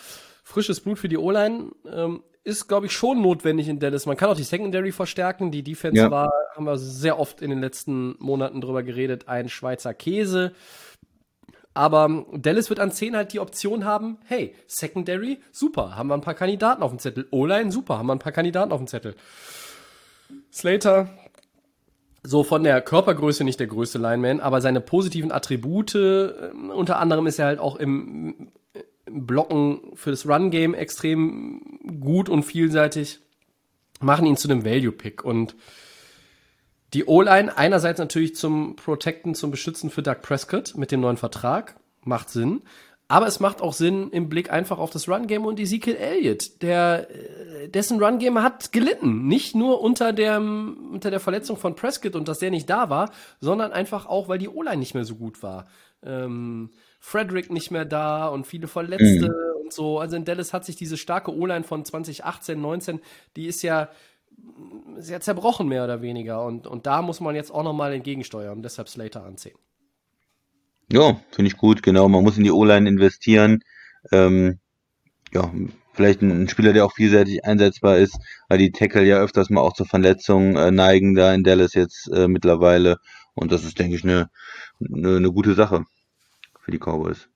Frisches 0.43 0.81
Blut 0.81 0.99
für 0.99 1.09
die 1.09 1.17
O-Line. 1.17 1.71
Ähm, 1.91 2.23
ist, 2.43 2.67
glaube 2.67 2.85
ich, 2.85 2.91
schon 2.91 3.21
notwendig 3.21 3.67
in 3.67 3.79
Dallas. 3.79 4.05
Man 4.05 4.17
kann 4.17 4.29
auch 4.29 4.35
die 4.35 4.43
Secondary 4.43 4.91
verstärken. 4.91 5.49
Die 5.49 5.63
Defense 5.63 5.99
ja. 5.99 6.11
war, 6.11 6.31
haben 6.55 6.65
wir 6.65 6.77
sehr 6.77 7.19
oft 7.19 7.41
in 7.41 7.49
den 7.49 7.59
letzten 7.59 8.15
Monaten 8.19 8.61
drüber 8.61 8.83
geredet, 8.83 9.27
ein 9.27 9.49
Schweizer 9.49 9.95
Käse. 9.95 10.53
Aber 11.75 12.25
Dallas 12.31 12.69
wird 12.69 12.79
an 12.79 12.91
10 12.91 13.17
halt 13.17 13.33
die 13.33 13.41
Option 13.41 13.83
haben, 13.83 14.17
hey, 14.25 14.55
Secondary, 14.65 15.39
super, 15.51 15.97
haben 15.97 16.07
wir 16.07 16.13
ein 16.13 16.21
paar 16.21 16.33
Kandidaten 16.33 16.81
auf 16.81 16.89
dem 16.89 16.99
Zettel. 16.99 17.27
O-Line, 17.31 17.69
super, 17.69 17.97
haben 17.97 18.07
wir 18.07 18.15
ein 18.15 18.19
paar 18.19 18.31
Kandidaten 18.31 18.71
auf 18.71 18.79
dem 18.79 18.87
Zettel. 18.87 19.13
Slater, 20.53 21.09
so 22.23 22.43
von 22.43 22.63
der 22.63 22.79
Körpergröße 22.81 23.43
nicht 23.43 23.59
der 23.59 23.67
größte 23.67 23.97
Lineman, 23.97 24.39
aber 24.39 24.61
seine 24.61 24.79
positiven 24.79 25.33
Attribute, 25.33 25.95
äh, 25.95 26.31
unter 26.73 26.97
anderem 26.97 27.27
ist 27.27 27.39
er 27.39 27.47
halt 27.47 27.59
auch 27.59 27.75
im, 27.75 28.51
im 29.05 29.27
Blocken 29.27 29.81
für 29.95 30.11
das 30.11 30.25
Run-Game 30.25 30.73
extrem 30.73 31.61
gut 31.99 32.29
und 32.29 32.43
vielseitig, 32.43 33.19
machen 33.99 34.25
ihn 34.25 34.37
zu 34.37 34.49
einem 34.49 34.63
Value-Pick. 34.63 35.25
Und 35.25 35.57
die 36.93 37.05
O-Line 37.05 37.57
einerseits 37.57 37.99
natürlich 37.99 38.35
zum 38.35 38.75
Protecten, 38.75 39.35
zum 39.35 39.51
Beschützen 39.51 39.89
für 39.89 40.03
Doug 40.03 40.21
Prescott 40.21 40.75
mit 40.75 40.91
dem 40.91 41.01
neuen 41.01 41.17
Vertrag, 41.17 41.75
macht 42.03 42.29
Sinn. 42.29 42.61
Aber 43.07 43.27
es 43.27 43.39
macht 43.39 43.61
auch 43.61 43.73
Sinn 43.73 44.09
im 44.09 44.29
Blick 44.29 44.51
einfach 44.51 44.79
auf 44.79 44.89
das 44.89 45.07
Run-Game 45.07 45.45
und 45.45 45.59
Ezekiel 45.59 45.95
Elliott, 45.95 46.63
der, 46.63 47.07
äh, 47.11 47.69
dessen 47.69 48.01
Run-Game 48.03 48.41
hat 48.41 48.71
gelitten. 48.71 49.27
Nicht 49.27 49.53
nur 49.53 49.81
unter 49.81 50.11
der, 50.11 50.39
unter 50.39 51.11
der 51.11 51.19
Verletzung 51.19 51.57
von 51.57 51.75
Prescott 51.75 52.15
und 52.15 52.27
dass 52.27 52.39
der 52.39 52.49
nicht 52.49 52.67
da 52.67 52.89
war, 52.89 53.11
sondern 53.39 53.71
einfach 53.73 54.07
auch, 54.07 54.27
weil 54.27 54.39
die 54.39 54.49
O-Line 54.49 54.77
nicht 54.77 54.95
mehr 54.95 55.05
so 55.05 55.15
gut 55.15 55.43
war. 55.43 55.67
Ähm, 56.01 56.71
Frederick 56.99 57.51
nicht 57.51 57.69
mehr 57.69 57.85
da 57.85 58.27
und 58.27 58.47
viele 58.47 58.67
Verletzte 58.67 59.27
mhm. 59.29 59.63
und 59.63 59.73
so. 59.73 59.99
Also 59.99 60.15
in 60.15 60.25
Dallas 60.25 60.53
hat 60.53 60.65
sich 60.65 60.75
diese 60.75 60.97
starke 60.97 61.31
O-Line 61.31 61.63
von 61.63 61.85
2018, 61.85 62.59
19, 62.59 63.01
die 63.35 63.45
ist 63.45 63.61
ja 63.61 63.89
sehr 64.97 65.21
zerbrochen, 65.21 65.67
mehr 65.67 65.83
oder 65.83 66.01
weniger. 66.01 66.43
Und, 66.43 66.67
und 66.67 66.85
da 66.85 67.01
muss 67.01 67.19
man 67.19 67.35
jetzt 67.35 67.51
auch 67.51 67.63
nochmal 67.63 67.93
entgegensteuern, 67.93 68.61
deshalb 68.61 68.89
Slater 68.89 69.23
anziehen. 69.23 69.57
Ja, 70.91 71.19
finde 71.31 71.47
ich 71.47 71.57
gut, 71.57 71.81
genau. 71.83 72.07
Man 72.07 72.23
muss 72.23 72.37
in 72.37 72.43
die 72.43 72.51
O-Line 72.51 72.87
investieren. 72.87 73.63
Ähm, 74.11 74.59
ja, 75.33 75.51
vielleicht 75.93 76.21
ein 76.21 76.47
Spieler, 76.47 76.73
der 76.73 76.85
auch 76.85 76.93
vielseitig 76.93 77.43
einsetzbar 77.43 77.97
ist, 77.97 78.17
weil 78.47 78.59
die 78.59 78.71
Tackle 78.71 79.03
ja 79.03 79.17
öfters 79.17 79.49
mal 79.49 79.61
auch 79.61 79.73
zur 79.73 79.87
Verletzung 79.87 80.55
äh, 80.55 80.71
neigen 80.71 81.15
da 81.15 81.33
in 81.33 81.43
Dallas 81.43 81.73
jetzt 81.73 82.09
äh, 82.13 82.27
mittlerweile. 82.27 82.97
Und 83.33 83.51
das 83.51 83.63
ist, 83.63 83.79
denke 83.79 83.95
ich, 83.95 84.03
eine, 84.03 84.29
eine, 84.79 85.17
eine 85.17 85.31
gute 85.31 85.55
Sache 85.55 85.85
für 86.61 86.71
die 86.71 86.79
Cowboys. 86.79 87.27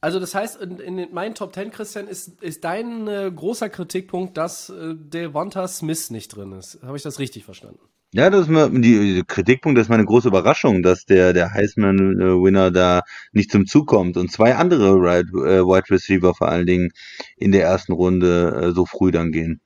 Also 0.00 0.18
das 0.18 0.34
heißt, 0.34 0.60
in, 0.62 0.78
in 0.78 1.12
meinen 1.12 1.34
Top 1.34 1.52
Ten, 1.52 1.70
Christian, 1.70 2.08
ist, 2.08 2.42
ist 2.42 2.64
dein 2.64 3.06
äh, 3.06 3.30
großer 3.34 3.68
Kritikpunkt, 3.68 4.36
dass 4.36 4.70
äh, 4.70 4.94
Devonta 4.94 5.68
Smith 5.68 6.10
nicht 6.10 6.34
drin 6.34 6.52
ist. 6.52 6.78
Habe 6.82 6.96
ich 6.96 7.02
das 7.02 7.18
richtig 7.18 7.44
verstanden? 7.44 7.80
Ja, 8.12 8.28
das 8.28 8.42
ist 8.42 8.48
mal, 8.48 8.68
die 8.70 9.22
Kritikpunkt, 9.24 9.78
das 9.78 9.86
ist 9.86 9.90
meine 9.90 10.04
große 10.04 10.28
Überraschung, 10.28 10.82
dass 10.82 11.04
der, 11.04 11.32
der 11.32 11.52
Heisman-Winner 11.52 12.72
da 12.72 13.02
nicht 13.32 13.52
zum 13.52 13.66
Zug 13.66 13.86
kommt 13.86 14.16
und 14.16 14.32
zwei 14.32 14.56
andere 14.56 14.94
Right, 14.96 15.26
äh, 15.28 15.62
Wide 15.64 15.90
Receiver 15.90 16.34
vor 16.34 16.48
allen 16.48 16.66
Dingen 16.66 16.90
in 17.36 17.52
der 17.52 17.62
ersten 17.62 17.92
Runde 17.92 18.62
äh, 18.62 18.72
so 18.72 18.84
früh 18.84 19.12
dann 19.12 19.30
gehen. 19.30 19.60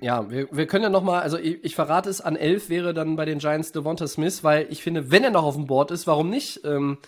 Ja, 0.00 0.30
wir, 0.30 0.48
wir 0.52 0.66
können 0.66 0.84
ja 0.84 0.90
nochmal, 0.90 1.22
also 1.22 1.38
ich, 1.38 1.62
ich, 1.64 1.74
verrate 1.74 2.08
es, 2.08 2.20
an 2.20 2.36
elf 2.36 2.68
wäre 2.70 2.94
dann 2.94 3.16
bei 3.16 3.24
den 3.24 3.40
Giants 3.40 3.72
Devonta 3.72 4.06
Smith, 4.06 4.42
weil 4.42 4.66
ich 4.70 4.82
finde, 4.82 5.10
wenn 5.10 5.24
er 5.24 5.30
noch 5.30 5.44
auf 5.44 5.56
dem 5.56 5.66
Board 5.66 5.90
ist, 5.90 6.06
warum 6.06 6.30
nicht? 6.30 6.60
Ähm, 6.64 6.98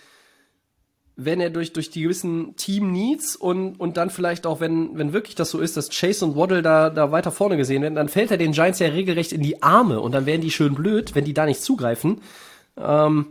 wenn 1.16 1.40
er 1.40 1.48
durch, 1.48 1.72
durch 1.72 1.90
die 1.90 2.02
gewissen 2.02 2.56
Team-Needs 2.56 3.36
und, 3.36 3.80
und 3.80 3.96
dann 3.96 4.10
vielleicht 4.10 4.46
auch, 4.46 4.60
wenn, 4.60 4.98
wenn 4.98 5.14
wirklich 5.14 5.34
das 5.34 5.50
so 5.50 5.60
ist, 5.60 5.76
dass 5.76 5.88
Chase 5.88 6.24
und 6.26 6.36
Waddle 6.36 6.60
da, 6.60 6.90
da 6.90 7.10
weiter 7.10 7.32
vorne 7.32 7.56
gesehen 7.56 7.80
werden, 7.80 7.94
dann 7.94 8.10
fällt 8.10 8.30
er 8.30 8.36
den 8.36 8.52
Giants 8.52 8.80
ja 8.80 8.88
regelrecht 8.88 9.32
in 9.32 9.42
die 9.42 9.62
Arme 9.62 10.00
und 10.00 10.12
dann 10.12 10.26
werden 10.26 10.42
die 10.42 10.50
schön 10.50 10.74
blöd, 10.74 11.14
wenn 11.14 11.24
die 11.24 11.32
da 11.32 11.46
nicht 11.46 11.62
zugreifen. 11.62 12.20
Ähm, 12.76 13.28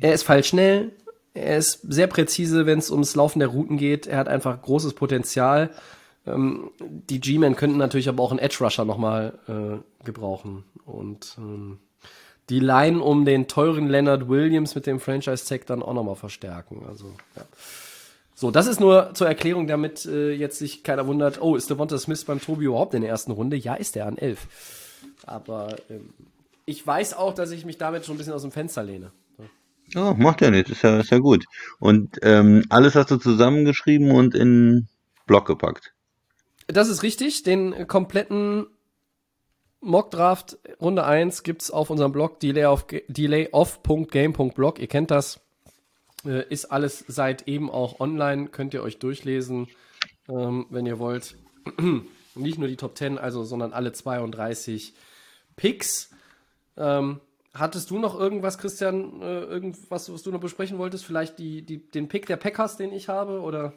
er 0.00 0.14
ist 0.14 0.24
falsch 0.24 0.48
schnell, 0.48 0.90
er 1.32 1.58
ist 1.58 1.80
sehr 1.88 2.08
präzise, 2.08 2.66
wenn 2.66 2.80
es 2.80 2.90
ums 2.90 3.14
Laufen 3.14 3.38
der 3.38 3.48
Routen 3.48 3.76
geht, 3.76 4.08
er 4.08 4.18
hat 4.18 4.28
einfach 4.28 4.60
großes 4.60 4.94
Potenzial. 4.94 5.70
Ähm, 6.26 6.70
die 6.80 7.20
G-Men 7.20 7.54
könnten 7.54 7.78
natürlich 7.78 8.08
aber 8.08 8.20
auch 8.20 8.32
einen 8.32 8.40
Edge-Rusher 8.40 8.84
nochmal 8.84 9.38
äh, 9.46 10.04
gebrauchen 10.04 10.64
und 10.84 11.36
ähm, 11.38 11.78
die 12.50 12.60
Line 12.60 13.02
um 13.02 13.24
den 13.24 13.48
teuren 13.48 13.88
Leonard 13.88 14.28
Williams 14.28 14.74
mit 14.74 14.86
dem 14.86 15.00
Franchise-Tag 15.00 15.66
dann 15.66 15.82
auch 15.82 15.94
nochmal 15.94 16.16
verstärken. 16.16 16.84
Also, 16.88 17.06
ja. 17.36 17.42
So, 18.34 18.50
das 18.50 18.66
ist 18.66 18.80
nur 18.80 19.14
zur 19.14 19.28
Erklärung, 19.28 19.66
damit 19.66 20.04
äh, 20.06 20.32
jetzt 20.32 20.58
sich 20.58 20.82
keiner 20.82 21.06
wundert, 21.06 21.40
oh, 21.40 21.56
ist 21.56 21.70
Devonta 21.70 21.96
Smith 21.98 22.24
beim 22.24 22.40
Tobi 22.40 22.64
überhaupt 22.64 22.94
in 22.94 23.02
der 23.02 23.10
ersten 23.10 23.30
Runde? 23.30 23.56
Ja, 23.56 23.74
ist 23.74 23.96
er 23.96 24.06
an 24.06 24.18
elf. 24.18 24.48
Aber 25.24 25.76
ähm, 25.88 26.12
ich 26.66 26.84
weiß 26.84 27.14
auch, 27.14 27.34
dass 27.34 27.52
ich 27.52 27.64
mich 27.64 27.78
damit 27.78 28.04
schon 28.04 28.16
ein 28.16 28.18
bisschen 28.18 28.32
aus 28.32 28.42
dem 28.42 28.50
Fenster 28.50 28.82
lehne. 28.82 29.12
Ja, 29.88 30.10
oh, 30.10 30.14
macht 30.14 30.40
ja 30.40 30.50
nichts, 30.50 30.70
ist 30.70 30.82
ja, 30.82 30.98
ist 30.98 31.10
ja 31.10 31.18
gut. 31.18 31.44
Und 31.78 32.18
ähm, 32.22 32.64
alles 32.70 32.94
hast 32.94 33.10
du 33.10 33.16
zusammengeschrieben 33.16 34.10
und 34.10 34.34
in 34.34 34.88
Block 35.26 35.46
gepackt. 35.46 35.92
Das 36.66 36.88
ist 36.88 37.02
richtig. 37.02 37.42
Den 37.42 37.86
kompletten 37.86 38.66
Mockdraft 39.84 40.58
Runde 40.80 41.04
1 41.04 41.42
gibt's 41.42 41.70
auf 41.70 41.90
unserem 41.90 42.12
Blog 42.12 42.40
delayoff.game.blog. 42.40 44.78
Ihr 44.78 44.88
kennt 44.88 45.10
das. 45.10 45.40
Äh, 46.24 46.48
ist 46.48 46.64
alles 46.66 47.04
seit 47.06 47.48
eben 47.48 47.70
auch 47.70 48.00
online. 48.00 48.48
Könnt 48.48 48.72
ihr 48.74 48.82
euch 48.82 48.98
durchlesen, 48.98 49.68
ähm, 50.28 50.66
wenn 50.70 50.86
ihr 50.86 50.98
wollt. 50.98 51.36
Nicht 52.34 52.58
nur 52.58 52.68
die 52.68 52.76
Top 52.76 52.96
10, 52.96 53.18
also, 53.18 53.44
sondern 53.44 53.72
alle 53.72 53.92
32 53.92 54.94
Picks. 55.56 56.10
Ähm, 56.76 57.20
hattest 57.52 57.90
du 57.90 57.98
noch 57.98 58.18
irgendwas, 58.18 58.58
Christian, 58.58 59.20
äh, 59.20 59.42
irgendwas, 59.42 60.12
was 60.12 60.22
du 60.22 60.32
noch 60.32 60.40
besprechen 60.40 60.78
wolltest? 60.78 61.04
Vielleicht 61.04 61.38
die, 61.38 61.62
die, 61.62 61.88
den 61.90 62.08
Pick 62.08 62.26
der 62.26 62.36
Packers, 62.36 62.76
den 62.76 62.92
ich 62.92 63.08
habe, 63.08 63.40
oder? 63.40 63.72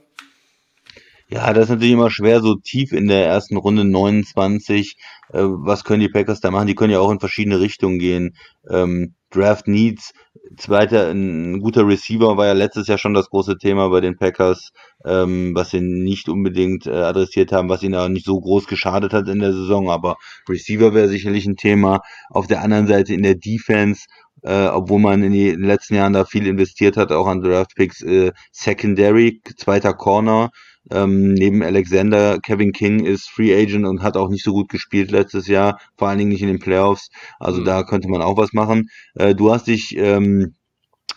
Ja, 1.30 1.52
das 1.52 1.66
ist 1.66 1.70
natürlich 1.72 1.94
immer 1.94 2.10
schwer, 2.10 2.40
so 2.40 2.56
tief 2.56 2.94
in 2.94 3.08
der 3.08 3.26
ersten 3.26 3.58
Runde 3.58 3.84
29. 3.84 4.96
Äh, 5.34 5.40
was 5.42 5.84
können 5.84 6.00
die 6.00 6.08
Packers 6.08 6.40
da 6.40 6.52
machen? 6.52 6.68
Die 6.68 6.76
können 6.76 6.94
ja 6.94 7.00
auch 7.00 7.12
in 7.12 7.20
verschiedene 7.20 7.60
Richtungen 7.60 8.00
gehen. 8.00 8.38
Ähm, 8.70 9.14
Draft 9.30 9.68
Needs, 9.68 10.14
zweiter, 10.56 11.12
ein 11.12 11.60
guter 11.60 11.86
Receiver 11.86 12.38
war 12.38 12.46
ja 12.46 12.54
letztes 12.54 12.88
Jahr 12.88 12.98
schon 12.98 13.14
das 13.14 13.30
große 13.30 13.58
Thema 13.58 13.90
bei 13.90 14.00
den 14.00 14.16
Packers, 14.16 14.72
ähm, 15.04 15.54
was 15.54 15.72
sie 15.72 15.82
nicht 15.82 16.30
unbedingt 16.30 16.88
äh, 16.88 16.92
adressiert 16.92 17.52
haben, 17.52 17.68
was 17.68 17.84
ihnen 17.84 17.96
auch 17.96 18.08
nicht 18.08 18.26
so 18.26 18.40
groß 18.40 18.68
geschadet 18.68 19.12
hat 19.12 19.28
in 19.28 19.40
der 19.40 19.52
Saison, 19.52 19.90
aber 19.90 20.16
Receiver 20.48 20.94
wäre 20.94 21.10
sicherlich 21.10 21.46
ein 21.46 21.58
Thema. 21.58 22.00
Auf 22.30 22.48
der 22.48 22.62
anderen 22.62 22.88
Seite 22.88 23.14
in 23.14 23.24
der 23.24 23.36
Defense 23.36 24.06
äh, 24.44 24.68
obwohl 24.68 25.00
man 25.00 25.24
in 25.24 25.34
den 25.34 25.62
letzten 25.62 25.96
Jahren 25.96 26.14
da 26.14 26.24
viel 26.24 26.48
investiert 26.48 26.96
hat, 26.96 27.12
auch 27.12 27.28
an 27.28 27.42
Draft 27.42 27.76
Picks, 27.76 28.02
äh, 28.02 28.32
Secondary, 28.52 29.42
zweiter 29.58 29.94
Corner, 29.94 30.52
ähm, 30.92 31.34
neben 31.34 31.64
Alexander, 31.64 32.40
Kevin 32.40 32.72
King 32.72 33.06
ist 33.06 33.30
Free 33.30 33.54
Agent 33.54 33.86
und 33.86 34.02
hat 34.02 34.18
auch 34.18 34.30
nicht 34.30 34.44
so 34.44 34.54
gut 34.54 34.70
gespielt 34.70 35.12
letztes 35.12 35.48
Jahr, 35.48 35.80
vor 35.98 36.08
allen 36.08 36.18
Dingen 36.18 36.32
nicht 36.32 36.42
in 36.42 36.48
den 36.48 36.60
Playoffs. 36.60 37.10
Also 37.40 37.62
mhm. 37.62 37.66
da 37.66 37.84
könnte 37.84 38.08
man 38.08 38.22
auch 38.22 38.38
was 38.38 38.54
machen. 38.54 38.90
Äh, 39.16 39.36
du 39.36 39.52
hast 39.52 39.68
dich 39.68 39.96
ähm, 39.98 40.56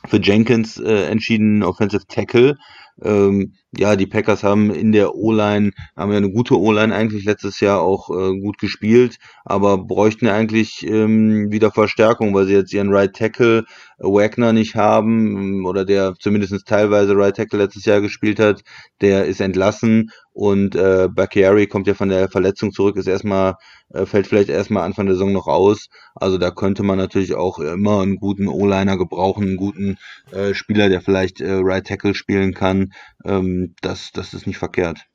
für 0.07 0.21
Jenkins 0.21 0.79
äh, 0.79 1.07
entschieden, 1.07 1.63
Offensive 1.63 2.07
Tackle. 2.09 2.57
Ähm, 3.03 3.55
ja, 3.77 3.95
die 3.95 4.07
Packers 4.07 4.43
haben 4.43 4.71
in 4.71 4.91
der 4.93 5.15
O-Line, 5.15 5.71
haben 5.97 6.11
ja 6.11 6.19
eine 6.19 6.33
gute 6.33 6.59
O-Line 6.59 6.95
eigentlich 6.95 7.25
letztes 7.25 7.61
Jahr 7.61 7.81
auch 7.81 8.11
äh, 8.11 8.39
gut 8.41 8.59
gespielt, 8.59 9.19
aber 9.45 9.79
bräuchten 9.79 10.27
eigentlich 10.27 10.85
ähm, 10.87 11.53
wieder 11.53 11.71
Verstärkung, 11.71 12.35
weil 12.35 12.47
sie 12.47 12.55
jetzt 12.55 12.73
ihren 12.73 12.93
Right 12.93 13.15
Tackle 13.15 13.65
äh, 13.99 14.05
Wagner 14.05 14.53
nicht 14.53 14.75
haben, 14.75 15.65
oder 15.67 15.85
der 15.85 16.15
zumindest 16.19 16.67
teilweise 16.67 17.17
Right 17.17 17.37
Tackle 17.37 17.61
letztes 17.61 17.85
Jahr 17.85 18.01
gespielt 18.01 18.41
hat, 18.41 18.63
der 19.01 19.27
ist 19.27 19.41
entlassen 19.41 20.11
und 20.33 20.75
äh, 20.77 21.09
Bakiari 21.11 21.67
kommt 21.67 21.87
ja 21.87 21.95
von 21.95 22.09
der 22.09 22.29
Verletzung 22.29 22.73
zurück, 22.73 22.97
ist 22.97 23.09
erstmal, 23.09 23.57
äh, 23.93 24.07
fällt 24.07 24.27
vielleicht 24.27 24.49
erstmal 24.49 24.85
Anfang 24.85 25.07
der 25.07 25.17
Saison 25.17 25.33
noch 25.33 25.49
aus. 25.49 25.89
Also 26.15 26.39
da 26.39 26.51
könnte 26.51 26.83
man 26.83 26.99
natürlich 26.99 27.35
auch 27.35 27.59
immer 27.59 28.01
einen 28.01 28.17
guten 28.17 28.47
O-Liner 28.47 28.97
gebrauchen, 28.97 29.45
einen 29.45 29.57
guten 29.57 29.99
äh, 30.31 30.55
Spieler, 30.55 30.89
der 30.89 31.03
vielleicht 31.03 31.41
äh, 31.41 31.59
Right 31.61 31.87
Tackle 31.87 32.15
spielen 32.15 32.55
kann. 32.55 32.93
Ähm, 33.25 33.75
das, 33.83 34.13
das 34.13 34.35
ist 34.35 34.47
nicht 34.47 34.59
verkehrt. 34.59 35.07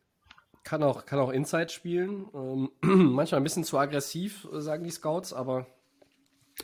Kann 0.63 0.81
auch, 0.81 1.05
kann 1.05 1.19
auch 1.19 1.29
Inside 1.29 1.69
spielen. 1.69 2.25
Ähm, 2.33 2.69
manchmal 3.13 3.39
ein 3.39 3.43
bisschen 3.43 3.63
zu 3.63 3.77
aggressiv, 3.77 4.47
äh, 4.53 4.61
sagen 4.61 4.83
die 4.83 4.91
Scouts, 4.91 5.33
aber 5.33 5.67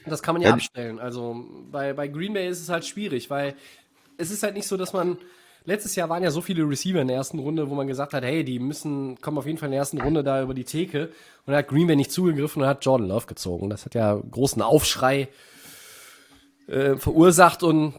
das 0.06 0.24
kann 0.24 0.36
man 0.36 0.42
ja, 0.42 0.50
ja 0.50 0.54
abstellen. 0.56 1.00
Also 1.00 1.46
bei, 1.70 1.94
bei 1.94 2.08
Green 2.08 2.34
Bay 2.34 2.48
ist 2.48 2.62
es 2.62 2.70
halt 2.70 2.86
schwierig, 2.86 3.30
weil 3.30 3.56
es 4.18 4.32
ist 4.32 4.44
halt 4.44 4.56
nicht 4.56 4.68
so, 4.68 4.78
dass 4.78 4.94
man. 4.94 5.18
Letztes 5.64 5.96
Jahr 5.96 6.10
waren 6.10 6.24
ja 6.24 6.32
so 6.32 6.42
viele 6.42 6.68
Receiver 6.68 7.00
in 7.00 7.08
der 7.08 7.18
ersten 7.18 7.38
Runde, 7.38 7.70
wo 7.70 7.76
man 7.76 7.86
gesagt 7.86 8.16
hat, 8.16 8.24
hey, 8.24 8.44
die 8.44 8.58
müssen, 8.58 9.22
kommen 9.22 9.38
auf 9.38 9.46
jeden 9.46 9.60
Fall 9.60 9.68
in 9.68 9.74
der 9.74 9.82
ersten 9.82 10.02
Runde 10.02 10.24
da 10.24 10.42
über 10.42 10.56
die 10.56 10.64
Theke. 10.64 11.12
Und 11.46 11.52
da 11.52 11.58
hat 11.58 11.68
Green 11.68 11.86
Bay 11.86 11.96
nicht 11.96 12.12
zugegriffen 12.12 12.64
und 12.64 12.68
hat 12.68 12.84
Jordan 12.84 13.08
Love 13.08 13.28
gezogen. 13.28 13.70
Das 13.70 13.86
hat 13.86 13.94
ja 13.94 14.16
großen 14.16 14.64
Aufschrei 14.64 15.28
äh, 16.66 16.96
verursacht 16.98 17.62
und 17.62 17.94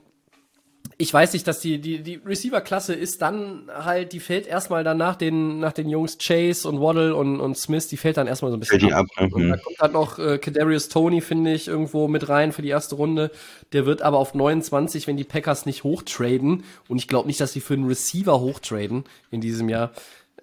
ich 0.98 1.12
weiß 1.12 1.32
nicht, 1.32 1.46
dass 1.46 1.60
die, 1.60 1.80
die, 1.80 2.02
die 2.02 2.16
Receiver-Klasse 2.16 2.94
ist 2.94 3.22
dann 3.22 3.70
halt, 3.72 4.12
die 4.12 4.20
fällt 4.20 4.46
erstmal 4.46 4.84
dann 4.84 4.98
nach 4.98 5.16
den, 5.16 5.58
nach 5.58 5.72
den 5.72 5.88
Jungs 5.88 6.18
Chase 6.18 6.68
und 6.68 6.80
Waddle 6.80 7.14
und, 7.14 7.40
und 7.40 7.56
Smith, 7.56 7.88
die 7.88 7.96
fällt 7.96 8.16
dann 8.16 8.26
erstmal 8.26 8.50
so 8.50 8.56
ein 8.56 8.60
bisschen 8.60 8.92
ab. 8.92 9.06
ab. 9.16 9.32
Und 9.32 9.48
da 9.48 9.56
kommt 9.56 9.78
halt 9.78 9.92
noch 9.92 10.18
äh, 10.18 10.38
Kadarius 10.38 10.88
Tony, 10.88 11.20
finde 11.20 11.52
ich, 11.52 11.68
irgendwo 11.68 12.08
mit 12.08 12.28
rein 12.28 12.52
für 12.52 12.62
die 12.62 12.68
erste 12.68 12.96
Runde. 12.96 13.30
Der 13.72 13.86
wird 13.86 14.02
aber 14.02 14.18
auf 14.18 14.34
29, 14.34 15.06
wenn 15.06 15.16
die 15.16 15.24
Packers 15.24 15.66
nicht 15.66 15.84
hochtraden, 15.84 16.64
und 16.88 16.98
ich 16.98 17.08
glaube 17.08 17.26
nicht, 17.26 17.40
dass 17.40 17.52
sie 17.52 17.60
für 17.60 17.74
einen 17.74 17.86
Receiver 17.86 18.40
hochtraden 18.40 19.04
in 19.30 19.40
diesem 19.40 19.68
Jahr, 19.68 19.92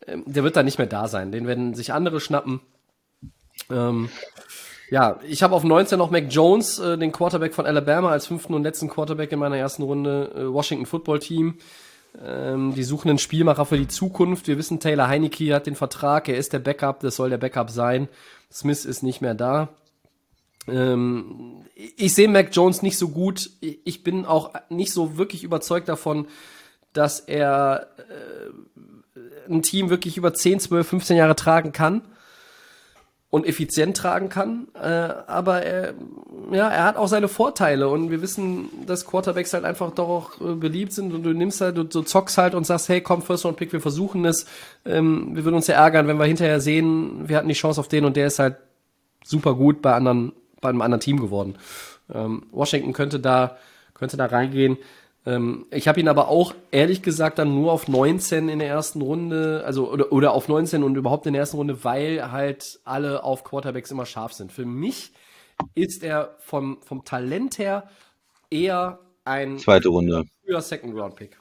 ähm, 0.08 0.24
der 0.26 0.44
wird 0.44 0.56
dann 0.56 0.66
nicht 0.66 0.78
mehr 0.78 0.88
da 0.88 1.08
sein. 1.08 1.32
Den 1.32 1.48
werden 1.48 1.74
sich 1.74 1.94
andere 1.94 2.20
schnappen. 2.20 2.62
Ähm, 3.70 4.10
ja, 4.90 5.20
ich 5.28 5.44
habe 5.44 5.56
auf 5.56 5.64
19 5.64 6.00
noch 6.00 6.10
Mac 6.10 6.26
Jones, 6.30 6.80
äh, 6.80 6.98
den 6.98 7.12
Quarterback 7.12 7.54
von 7.54 7.66
Alabama, 7.66 8.10
als 8.10 8.28
fünften 8.28 8.54
und 8.54 8.64
letzten 8.64 8.90
Quarterback 8.90 9.32
in 9.32 9.40
meiner 9.40 9.58
ersten 9.58 9.84
Runde, 9.84 10.32
äh, 10.36 10.52
Washington 10.52 10.86
Football 10.86 11.20
Team. 11.20 11.56
Ähm, 12.26 12.74
die 12.74 12.84
suchen 12.84 13.10
einen 13.10 13.20
Spielmacher 13.20 13.66
für 13.66 13.78
die 13.78 13.88
Zukunft. 13.88 14.48
Wir 14.48 14.58
wissen, 14.58 14.80
Taylor 14.80 15.08
Heineke 15.08 15.54
hat 15.54 15.68
den 15.68 15.76
Vertrag, 15.76 16.28
er 16.28 16.38
ist 16.38 16.54
der 16.54 16.60
Backup, 16.60 17.02
das 17.02 17.16
soll 17.16 17.30
der 17.30 17.38
Backup 17.38 17.70
sein. 17.70 18.08
Smith 18.52 18.86
ist 18.86 19.04
nicht 19.04 19.22
mehr 19.22 19.36
da. 19.36 19.70
Ähm, 20.68 21.66
ich 21.76 22.16
sehe 22.16 22.28
Mac 22.28 22.50
Jones 22.52 22.82
nicht 22.82 22.98
so 22.98 23.10
gut. 23.10 23.52
Ich 23.62 24.04
bin 24.04 24.26
auch 24.26 24.54
nicht 24.70 24.92
so 24.92 25.18
wirklich 25.18 25.44
überzeugt 25.44 25.88
davon, 25.88 26.28
dass 26.94 27.20
er 27.20 27.88
äh, 27.98 29.52
ein 29.52 29.62
Team 29.62 29.92
wirklich 29.92 30.18
über 30.18 30.34
10, 30.34 30.62
12, 30.62 30.88
15 30.88 31.18
Jahre 31.18 31.36
tragen 31.36 31.72
kann 31.72 32.02
und 33.30 33.46
effizient 33.46 33.96
tragen 33.96 34.30
kann. 34.30 34.68
Äh, 34.74 34.88
aber 35.28 35.62
er, 35.62 35.94
ja, 36.52 36.68
er 36.70 36.84
hat 36.84 36.98
auch 36.98 37.08
seine 37.08 37.28
Vorteile 37.28 37.88
und 37.90 38.10
wir 38.10 38.22
wissen, 38.22 38.70
dass 38.88 39.06
Quarterbacks 39.06 39.54
halt 39.54 39.66
einfach 39.66 39.92
doch 39.92 40.10
auch 40.10 40.42
äh, 40.42 40.56
beliebt 40.56 40.94
sind 40.94 41.14
und 41.14 41.24
du 41.24 41.34
nimmst 41.34 41.62
halt, 41.62 41.78
du, 41.78 41.84
du 41.84 42.02
zockst 42.02 42.38
halt 42.40 42.56
und 42.56 42.66
sagst, 42.66 42.90
hey, 42.90 43.02
komm, 43.02 43.22
First 43.22 43.46
Round 43.46 43.58
Pick, 43.58 43.72
wir 43.72 43.82
versuchen 43.82 44.26
es. 44.26 44.48
Ähm, 44.84 45.36
wir 45.36 45.44
würden 45.44 45.56
uns 45.56 45.68
ja 45.68 45.76
ärgern, 45.76 46.08
wenn 46.08 46.18
wir 46.18 46.26
hinterher 46.26 46.60
sehen, 46.60 47.30
wir 47.30 47.38
hatten 47.38 47.48
die 47.48 47.54
Chance 47.54 47.80
auf 47.80 47.88
den 47.88 48.06
und 48.06 48.18
der 48.18 48.28
ist 48.28 48.40
halt 48.40 48.56
super 49.24 49.54
gut 49.54 49.82
bei 49.84 49.94
anderen, 49.94 50.34
bei 50.60 50.70
einem 50.70 50.82
anderen 50.82 51.02
Team 51.02 51.20
geworden. 51.20 51.56
Ähm, 52.12 52.48
Washington 52.52 52.94
könnte 52.94 53.20
da, 53.20 53.58
könnte 53.94 54.18
da 54.18 54.26
reingehen. 54.26 54.78
Ähm, 55.26 55.66
ich 55.72 55.88
habe 55.88 56.00
ihn 56.00 56.08
aber 56.08 56.30
auch 56.30 56.56
ehrlich 56.72 57.02
gesagt 57.02 57.40
dann 57.40 57.54
nur 57.54 57.72
auf 57.72 57.88
19 57.88 58.50
in 58.50 58.60
der 58.60 58.70
ersten 58.70 59.02
Runde, 59.02 59.64
also 59.66 59.92
oder, 59.92 60.12
oder 60.12 60.32
auf 60.34 60.48
19 60.48 60.84
und 60.84 60.96
überhaupt 60.96 61.26
in 61.26 61.34
der 61.34 61.42
ersten 61.42 61.58
Runde, 61.58 61.84
weil 61.84 62.32
halt 62.32 62.80
alle 62.86 63.24
auf 63.24 63.44
Quarterbacks 63.44 63.92
immer 63.92 64.06
scharf 64.06 64.34
sind. 64.34 64.52
Für 64.52 64.66
mich 64.66 65.12
ist 65.76 66.04
er 66.04 66.36
vom, 66.40 66.82
vom 66.82 67.04
Talent 67.04 67.58
her 67.58 67.90
eher 68.50 69.00
ein 69.26 69.60
zweite 69.60 69.90
Runde. 69.90 70.26
Früher 70.46 70.62
Second 70.62 70.96
Round 70.96 71.16
Pick. 71.16 71.38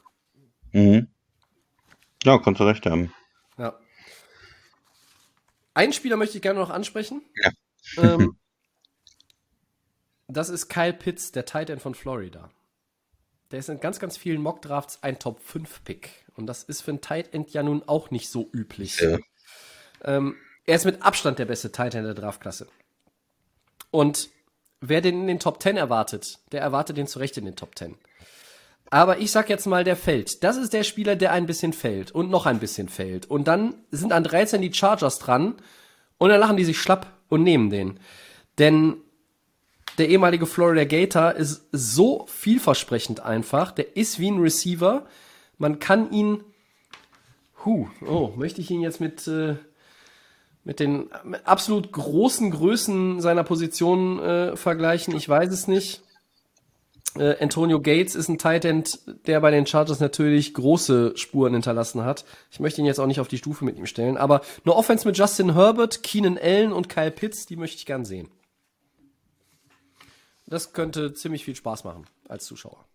Mhm. 0.72 1.08
Ja, 2.24 2.38
kannst 2.38 2.60
du 2.60 2.64
recht 2.64 2.84
haben. 2.84 3.12
Ja. 3.56 3.78
Einen 5.74 5.92
Spieler 5.92 6.16
möchte 6.16 6.36
ich 6.36 6.42
gerne 6.42 6.58
noch 6.58 6.70
ansprechen. 6.70 7.22
Ja. 7.42 8.14
Ähm, 8.14 8.36
das 10.28 10.48
ist 10.48 10.68
Kyle 10.68 10.92
Pitts, 10.92 11.30
der 11.30 11.44
Tight 11.44 11.70
End 11.70 11.80
von 11.80 11.94
Florida. 11.94 12.50
Der 13.50 13.60
ist 13.60 13.68
in 13.68 13.80
ganz, 13.80 13.98
ganz 13.98 14.16
vielen 14.16 14.42
Mock-Drafts 14.42 15.02
ein 15.02 15.18
Top-5-Pick. 15.18 16.26
Und 16.36 16.46
das 16.46 16.62
ist 16.62 16.82
für 16.82 16.90
einen 16.90 17.00
Tight 17.00 17.32
End 17.32 17.50
ja 17.50 17.62
nun 17.62 17.82
auch 17.86 18.10
nicht 18.10 18.28
so 18.28 18.48
üblich. 18.52 19.00
Ja. 19.00 19.18
Ähm, 20.04 20.36
er 20.66 20.76
ist 20.76 20.84
mit 20.84 21.02
Abstand 21.02 21.38
der 21.38 21.46
beste 21.46 21.72
Tight 21.72 21.94
End 21.94 22.06
der 22.06 22.14
Draftklasse. 22.14 22.66
Und 23.90 24.28
wer 24.80 25.00
den 25.00 25.22
in 25.22 25.26
den 25.26 25.40
Top 25.40 25.62
10 25.62 25.76
erwartet, 25.76 26.40
der 26.52 26.60
erwartet 26.60 26.98
den 26.98 27.06
zu 27.06 27.18
Recht 27.18 27.36
in 27.38 27.46
den 27.46 27.56
Top 27.56 27.76
10. 27.76 27.96
Aber 28.90 29.18
ich 29.18 29.30
sag 29.30 29.48
jetzt 29.50 29.66
mal, 29.66 29.84
der 29.84 29.96
fällt. 29.96 30.44
Das 30.44 30.56
ist 30.56 30.72
der 30.72 30.84
Spieler, 30.84 31.16
der 31.16 31.32
ein 31.32 31.46
bisschen 31.46 31.72
fällt 31.72 32.10
und 32.10 32.30
noch 32.30 32.46
ein 32.46 32.58
bisschen 32.58 32.88
fällt. 32.88 33.26
Und 33.26 33.48
dann 33.48 33.74
sind 33.90 34.12
an 34.12 34.24
13 34.24 34.62
die 34.62 34.72
Chargers 34.72 35.18
dran 35.18 35.56
und 36.16 36.30
dann 36.30 36.40
lachen 36.40 36.56
die 36.56 36.64
sich 36.64 36.78
schlapp 36.78 37.18
und 37.28 37.42
nehmen 37.42 37.70
den. 37.70 38.00
Denn 38.58 38.96
der 39.98 40.08
ehemalige 40.08 40.46
Florida 40.46 40.84
Gator 40.84 41.34
ist 41.34 41.66
so 41.72 42.24
vielversprechend 42.28 43.20
einfach. 43.20 43.72
Der 43.72 43.96
ist 43.96 44.18
wie 44.18 44.30
ein 44.30 44.40
Receiver. 44.40 45.06
Man 45.58 45.78
kann 45.78 46.10
ihn. 46.12 46.44
Huh, 47.64 47.88
oh, 48.06 48.32
möchte 48.36 48.60
ich 48.60 48.70
ihn 48.70 48.80
jetzt 48.80 49.00
mit, 49.00 49.26
äh, 49.26 49.56
mit 50.62 50.78
den 50.78 51.10
absolut 51.44 51.90
großen 51.90 52.52
Größen 52.52 53.20
seiner 53.20 53.42
Position 53.42 54.20
äh, 54.20 54.56
vergleichen? 54.56 55.16
Ich 55.16 55.28
weiß 55.28 55.52
es 55.52 55.66
nicht. 55.66 56.02
Äh, 57.16 57.36
Antonio 57.42 57.80
Gates 57.80 58.14
ist 58.14 58.28
ein 58.28 58.38
Tight 58.38 58.64
End, 58.64 59.00
der 59.26 59.40
bei 59.40 59.50
den 59.50 59.66
Chargers 59.66 59.98
natürlich 59.98 60.54
große 60.54 61.16
Spuren 61.16 61.54
hinterlassen 61.54 62.04
hat. 62.04 62.24
Ich 62.52 62.60
möchte 62.60 62.80
ihn 62.80 62.86
jetzt 62.86 63.00
auch 63.00 63.06
nicht 63.06 63.18
auf 63.18 63.28
die 63.28 63.38
Stufe 63.38 63.64
mit 63.64 63.76
ihm 63.76 63.86
stellen, 63.86 64.16
aber 64.16 64.42
eine 64.64 64.74
Offense 64.74 65.06
mit 65.06 65.18
Justin 65.18 65.54
Herbert, 65.54 66.04
Keenan 66.04 66.38
Allen 66.38 66.72
und 66.72 66.88
Kyle 66.88 67.10
Pitts, 67.10 67.46
die 67.46 67.56
möchte 67.56 67.78
ich 67.78 67.86
gern 67.86 68.04
sehen. 68.04 68.28
Das 70.48 70.72
könnte 70.72 71.12
ziemlich 71.12 71.44
viel 71.44 71.54
Spaß 71.54 71.84
machen 71.84 72.06
als 72.28 72.46
Zuschauer. 72.46 72.86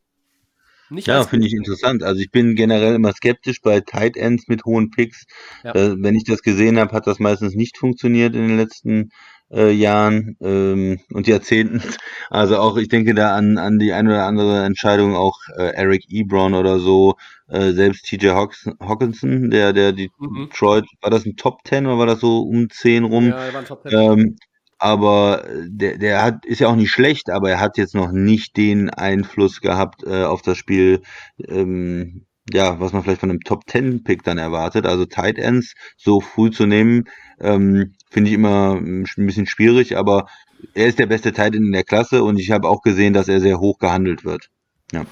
Nicht 0.89 1.07
ja, 1.07 1.23
finde 1.23 1.47
ich 1.47 1.53
interessant. 1.53 2.03
Also 2.03 2.21
ich 2.21 2.29
bin 2.29 2.55
generell 2.55 2.95
immer 2.95 3.13
skeptisch 3.13 3.61
bei 3.61 3.79
Tight 3.79 4.17
Ends 4.17 4.47
mit 4.47 4.65
hohen 4.65 4.91
Picks. 4.91 5.25
Ja. 5.63 5.73
Äh, 5.73 5.95
wenn 5.97 6.15
ich 6.15 6.23
das 6.23 6.41
gesehen 6.41 6.77
habe, 6.77 6.93
hat 6.93 7.07
das 7.07 7.19
meistens 7.19 7.55
nicht 7.55 7.77
funktioniert 7.77 8.35
in 8.35 8.47
den 8.47 8.57
letzten 8.57 9.11
äh, 9.51 9.71
Jahren 9.71 10.35
ähm, 10.41 10.99
und 11.11 11.27
Jahrzehnten. 11.27 11.81
Also 12.29 12.57
auch, 12.57 12.77
ich 12.77 12.87
denke 12.87 13.13
da 13.13 13.35
an, 13.35 13.59
an 13.59 13.77
die 13.77 13.93
eine 13.93 14.09
oder 14.09 14.25
andere 14.25 14.65
Entscheidung, 14.65 15.15
auch 15.15 15.37
äh, 15.55 15.75
Eric 15.75 16.05
Ebron 16.09 16.55
oder 16.55 16.79
so, 16.79 17.15
äh, 17.47 17.73
selbst 17.73 18.05
TJ 18.07 18.29
Hawkinson, 18.29 19.51
der, 19.51 19.71
der 19.71 19.91
die 19.91 20.09
mhm. 20.17 20.47
Detroit, 20.49 20.85
war 21.01 21.11
das 21.11 21.25
ein 21.25 21.35
Top 21.35 21.59
10 21.65 21.85
oder 21.85 21.99
war 21.99 22.07
das 22.07 22.21
so 22.21 22.41
um 22.41 22.71
10 22.71 23.03
rum? 23.03 23.27
Ja, 23.27 23.45
er 23.45 23.53
war 23.53 23.59
ein 23.59 23.67
Top 23.67 23.83
10. 23.87 23.99
Ähm, 23.99 24.37
aber 24.83 25.45
der, 25.65 25.97
der 25.97 26.21
hat, 26.21 26.45
ist 26.45 26.59
ja 26.59 26.67
auch 26.67 26.75
nicht 26.75 26.91
schlecht, 26.91 27.29
aber 27.29 27.49
er 27.49 27.61
hat 27.61 27.77
jetzt 27.77 27.95
noch 27.95 28.11
nicht 28.11 28.57
den 28.57 28.89
Einfluss 28.89 29.61
gehabt 29.61 30.03
äh, 30.03 30.25
auf 30.25 30.41
das 30.41 30.57
Spiel, 30.57 31.01
ähm, 31.47 32.25
ja, 32.51 32.81
was 32.81 32.91
man 32.91 33.01
vielleicht 33.01 33.21
von 33.21 33.29
einem 33.29 33.39
Top 33.39 33.65
Ten 33.65 34.03
Pick 34.03 34.23
dann 34.23 34.37
erwartet. 34.37 34.85
Also 34.85 35.05
Tight 35.05 35.37
Ends 35.37 35.73
so 35.95 36.19
früh 36.19 36.51
zu 36.51 36.65
nehmen, 36.65 37.05
ähm, 37.39 37.93
finde 38.11 38.29
ich 38.29 38.35
immer 38.35 38.75
ein 38.75 39.05
bisschen 39.15 39.47
schwierig, 39.47 39.95
aber 39.95 40.27
er 40.73 40.87
ist 40.87 40.99
der 40.99 41.05
beste 41.05 41.31
Tight 41.31 41.55
End 41.55 41.65
in 41.65 41.71
der 41.71 41.85
Klasse 41.85 42.21
und 42.21 42.37
ich 42.37 42.51
habe 42.51 42.67
auch 42.67 42.81
gesehen, 42.81 43.13
dass 43.13 43.29
er 43.29 43.39
sehr 43.39 43.61
hoch 43.61 43.79
gehandelt 43.79 44.25
wird. 44.25 44.49
Ja. 44.91 45.05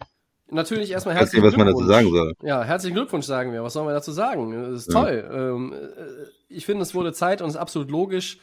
Natürlich 0.51 0.91
erstmal 0.91 1.15
nicht, 1.15 1.21
herzlichen 1.21 1.45
was 1.45 1.57
man 1.57 1.67
dazu 1.67 1.79
Glückwunsch. 1.79 1.95
sagen 1.97 2.11
soll. 2.11 2.33
Ja, 2.43 2.63
herzlichen 2.63 2.95
Glückwunsch 2.95 3.27
sagen 3.27 3.53
wir. 3.53 3.63
Was 3.63 3.75
sollen 3.75 3.87
wir 3.87 3.93
dazu 3.93 4.13
sagen? 4.13 4.51
Das 4.73 4.87
ist 4.87 4.93
Ja. 4.95 5.01
toll. 5.03 5.31
Ähm, 5.31 5.73
äh, 5.75 6.27
ich 6.49 6.65
finde, 6.65 6.83
es 6.83 6.95
wurde 6.95 7.13
Zeit 7.13 7.43
und 7.43 7.49
es 7.49 7.55
ist 7.55 7.61
absolut 7.61 7.91
logisch. 7.91 8.39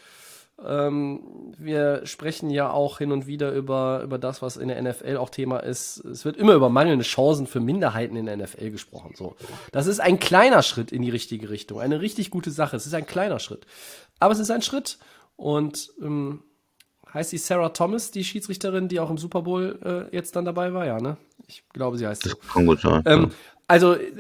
Ähm, 0.64 1.54
wir 1.58 2.06
sprechen 2.06 2.50
ja 2.50 2.72
auch 2.72 3.00
hin 3.00 3.12
und 3.12 3.28
wieder 3.28 3.52
über, 3.52 4.02
über 4.04 4.18
das, 4.18 4.42
was 4.42 4.56
in 4.56 4.70
der 4.70 4.82
NFL 4.82 5.18
auch 5.18 5.30
Thema 5.30 5.60
ist. 5.60 5.98
Es 6.06 6.24
wird 6.24 6.38
immer 6.38 6.54
über 6.54 6.70
mangelnde 6.70 7.04
Chancen 7.04 7.46
für 7.46 7.60
Minderheiten 7.60 8.16
in 8.16 8.26
der 8.26 8.38
NFL 8.38 8.72
gesprochen. 8.72 9.14
So. 9.16 9.36
Das 9.72 9.88
ist 9.88 10.00
ein 10.00 10.20
kleiner 10.20 10.64
Schritt 10.64 10.92
in 10.92 11.02
die 11.02 11.10
richtige 11.10 11.50
Richtung. 11.50 11.82
Eine 11.82 12.00
richtig 12.00 12.30
gute 12.30 12.52
Sache. 12.52 12.78
Es 12.78 12.86
ist 12.86 12.94
ein 12.94 13.06
kleiner 13.06 13.40
Schritt. 13.40 13.66
Aber 14.20 14.34
es 14.34 14.40
ist 14.40 14.50
ein 14.50 14.62
Schritt. 14.62 14.98
Und 15.36 15.92
ähm, 16.02 16.44
heißt 17.14 17.34
die 17.34 17.38
Sarah 17.38 17.70
Thomas, 17.70 18.12
die 18.12 18.24
Schiedsrichterin, 18.24 18.88
die 18.88 19.00
auch 19.00 19.10
im 19.10 19.18
Super 19.18 19.42
Bowl 19.42 19.80
äh, 19.84 20.16
jetzt 20.16 20.36
dann 20.38 20.46
dabei 20.46 20.74
war? 20.74 20.86
Ja, 20.86 21.02
ne? 21.02 21.18
Ich 21.48 21.64
glaube, 21.74 21.98
sie 21.98 22.08
heißt 22.08 22.24
so. 22.24 22.36
Kann 22.54 22.66
gut 22.66 22.80
sein. 22.80 23.04
Ähm, 23.06 23.32
also, 23.68 23.96
äh, 23.96 24.12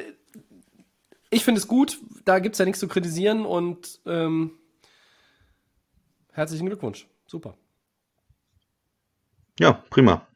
ich 1.29 1.43
finde 1.43 1.59
es 1.59 1.67
gut, 1.67 1.97
da 2.23 2.39
gibt 2.39 2.55
es 2.55 2.59
ja 2.59 2.65
nichts 2.65 2.79
zu 2.79 2.87
kritisieren 2.87 3.45
und 3.45 3.99
ähm, 4.05 4.51
herzlichen 6.35 6.67
Glückwunsch. 6.67 7.07
Super. 7.27 7.55
ja, 9.59 9.83
prima. 9.89 10.27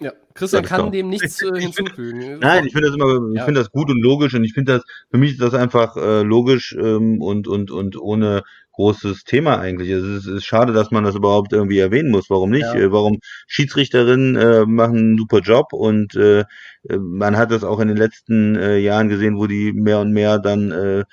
Ja, 0.00 0.12
Christian 0.34 0.64
Ja, 0.64 0.68
kann 0.68 0.90
dem 0.90 1.08
nichts 1.10 1.42
äh, 1.42 1.60
hinzufügen. 1.60 2.38
Nein, 2.40 2.66
ich 2.66 2.72
finde 2.72 2.88
das 2.88 2.96
immer, 2.96 3.30
ich 3.32 3.38
Ja. 3.38 3.44
finde 3.44 3.60
das 3.60 3.70
gut 3.70 3.88
und 3.90 4.00
logisch 4.00 4.34
und 4.34 4.44
ich 4.44 4.52
finde 4.52 4.74
das, 4.74 4.82
für 5.10 5.18
mich 5.18 5.32
ist 5.32 5.40
das 5.40 5.54
einfach 5.54 5.96
äh, 5.96 6.22
logisch 6.22 6.76
ähm, 6.78 7.20
und, 7.22 7.46
und, 7.46 7.70
und 7.70 7.96
ohne 8.00 8.42
großes 8.72 9.24
Thema 9.24 9.58
eigentlich. 9.60 9.90
Es 9.90 10.02
ist, 10.02 10.26
es 10.26 10.36
ist 10.38 10.44
schade, 10.44 10.72
dass 10.72 10.90
man 10.90 11.04
das 11.04 11.14
überhaupt 11.14 11.52
irgendwie 11.52 11.78
erwähnen 11.78 12.10
muss. 12.10 12.30
Warum 12.30 12.50
nicht? 12.50 12.62
Ja. 12.62 12.74
Äh, 12.74 12.90
warum 12.92 13.18
Schiedsrichterinnen 13.46 14.34
äh, 14.36 14.64
machen 14.66 14.96
einen 14.96 15.18
super 15.18 15.40
Job 15.40 15.72
und 15.72 16.16
äh, 16.16 16.40
äh, 16.40 16.96
man 16.98 17.36
hat 17.36 17.50
das 17.52 17.62
auch 17.62 17.78
in 17.80 17.88
den 17.88 17.96
letzten 17.96 18.56
äh, 18.56 18.78
Jahren 18.78 19.08
gesehen, 19.08 19.36
wo 19.36 19.46
die 19.46 19.72
mehr 19.72 20.00
und 20.00 20.12
mehr 20.12 20.38
dann 20.38 20.70
äh, 20.72 21.04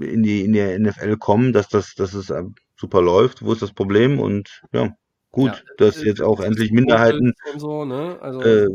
in 0.00 0.22
die 0.22 0.42
in 0.42 0.52
der 0.52 0.78
NFL 0.78 1.16
kommen, 1.16 1.52
dass 1.52 1.68
das, 1.68 1.94
dass 1.94 2.12
es 2.14 2.30
äh, 2.30 2.42
super 2.76 3.02
läuft. 3.02 3.44
Wo 3.44 3.52
ist 3.52 3.62
das 3.62 3.72
Problem? 3.72 4.18
Und 4.20 4.62
ja, 4.72 4.96
gut, 5.30 5.50
Ja, 5.50 5.74
dass 5.78 6.02
äh, 6.02 6.06
jetzt 6.06 6.22
auch 6.22 6.40
endlich 6.40 6.72
Minderheiten 6.72 7.34
so, 7.56 7.84
ne? 7.84 8.18
Also, 8.20 8.40
äh, 8.40 8.68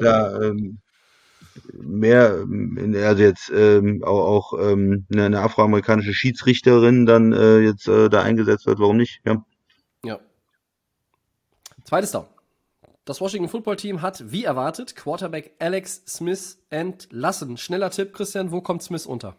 da 0.00 0.40
ähm, 0.42 0.78
mehr, 1.72 2.38
ähm, 2.42 2.96
also 3.02 3.22
jetzt 3.22 3.50
ähm, 3.54 4.02
auch, 4.04 4.52
auch 4.54 4.58
ähm, 4.60 5.06
eine, 5.12 5.24
eine 5.24 5.40
afroamerikanische 5.40 6.14
Schiedsrichterin 6.14 7.06
dann 7.06 7.32
äh, 7.32 7.58
jetzt 7.58 7.88
äh, 7.88 8.08
da 8.08 8.22
eingesetzt 8.22 8.66
wird, 8.66 8.78
warum 8.78 8.96
nicht? 8.96 9.20
Ja. 9.24 9.44
Ja. 10.04 10.18
Zweites 11.84 12.12
Down. 12.12 12.26
Das 13.04 13.20
Washington 13.20 13.48
Football 13.48 13.76
Team 13.76 14.02
hat, 14.02 14.30
wie 14.30 14.44
erwartet, 14.44 14.94
Quarterback 14.94 15.52
Alex 15.58 16.02
Smith 16.06 16.58
entlassen. 16.70 17.56
Schneller 17.56 17.90
Tipp, 17.90 18.12
Christian, 18.12 18.52
wo 18.52 18.60
kommt 18.60 18.82
Smith 18.82 19.06
unter? 19.06 19.36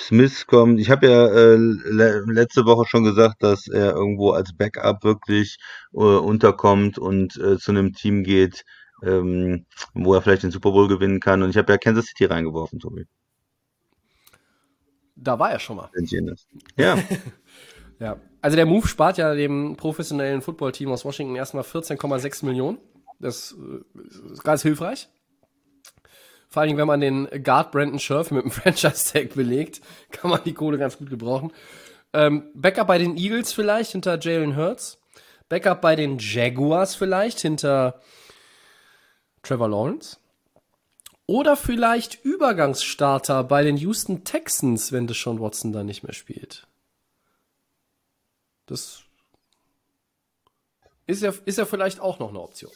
Smith 0.00 0.46
kommt, 0.46 0.80
ich 0.80 0.90
habe 0.90 1.08
ja 1.08 1.26
äh, 1.26 1.56
le 1.56 2.24
letzte 2.26 2.64
Woche 2.64 2.86
schon 2.86 3.04
gesagt, 3.04 3.42
dass 3.42 3.68
er 3.68 3.94
irgendwo 3.94 4.32
als 4.32 4.56
Backup 4.56 5.04
wirklich 5.04 5.58
äh, 5.92 5.98
unterkommt 5.98 6.98
und 6.98 7.36
äh, 7.36 7.58
zu 7.58 7.70
einem 7.70 7.92
Team 7.92 8.24
geht, 8.24 8.64
ähm, 9.02 9.66
wo 9.94 10.14
er 10.14 10.22
vielleicht 10.22 10.42
den 10.42 10.50
Super 10.50 10.72
Bowl 10.72 10.88
gewinnen 10.88 11.20
kann. 11.20 11.42
Und 11.42 11.50
ich 11.50 11.56
habe 11.56 11.72
ja 11.72 11.78
Kansas 11.78 12.06
City 12.06 12.24
reingeworfen, 12.24 12.78
Tobi. 12.78 13.06
Da 15.16 15.38
war 15.38 15.50
er 15.50 15.58
schon 15.58 15.76
mal. 15.76 15.90
Ja, 16.76 16.98
Ja, 18.00 18.16
also 18.40 18.56
der 18.56 18.64
Move 18.64 18.88
spart 18.88 19.18
ja 19.18 19.34
dem 19.34 19.76
professionellen 19.76 20.40
Footballteam 20.40 20.90
aus 20.90 21.04
Washington 21.04 21.36
erstmal 21.36 21.64
14,6 21.64 22.46
Millionen. 22.46 22.78
Das 23.20 23.54
äh, 23.54 24.32
ist 24.32 24.42
ganz 24.42 24.62
hilfreich. 24.62 25.10
Vor 26.50 26.60
allen 26.62 26.68
Dingen, 26.68 26.78
wenn 26.78 26.88
man 26.88 27.00
den 27.00 27.28
Guard 27.44 27.70
Brandon 27.70 28.00
Scherf 28.00 28.30
mit 28.32 28.44
dem 28.44 28.50
Franchise-Tag 28.50 29.34
belegt, 29.34 29.80
kann 30.10 30.30
man 30.30 30.42
die 30.44 30.54
Kohle 30.54 30.78
ganz 30.78 30.98
gut 30.98 31.08
gebrauchen. 31.08 31.52
Ähm, 32.12 32.50
Backup 32.54 32.88
bei 32.88 32.98
den 32.98 33.16
Eagles 33.16 33.52
vielleicht 33.52 33.92
hinter 33.92 34.18
Jalen 34.18 34.56
Hurts. 34.56 34.98
Backup 35.48 35.80
bei 35.80 35.94
den 35.94 36.18
Jaguars 36.18 36.94
vielleicht 36.96 37.40
hinter 37.40 38.00
Trevor 39.42 39.68
Lawrence. 39.68 40.18
Oder 41.26 41.56
vielleicht 41.56 42.24
Übergangsstarter 42.24 43.44
bei 43.44 43.62
den 43.62 43.76
Houston 43.76 44.24
Texans, 44.24 44.90
wenn 44.90 45.06
Deshaun 45.06 45.40
Watson 45.40 45.72
da 45.72 45.84
nicht 45.84 46.02
mehr 46.02 46.12
spielt. 46.12 46.66
Das 48.66 49.04
ist 51.06 51.22
ja, 51.22 51.32
ist 51.44 51.58
ja 51.58 51.64
vielleicht 51.64 52.00
auch 52.00 52.18
noch 52.18 52.30
eine 52.30 52.40
Option. 52.40 52.72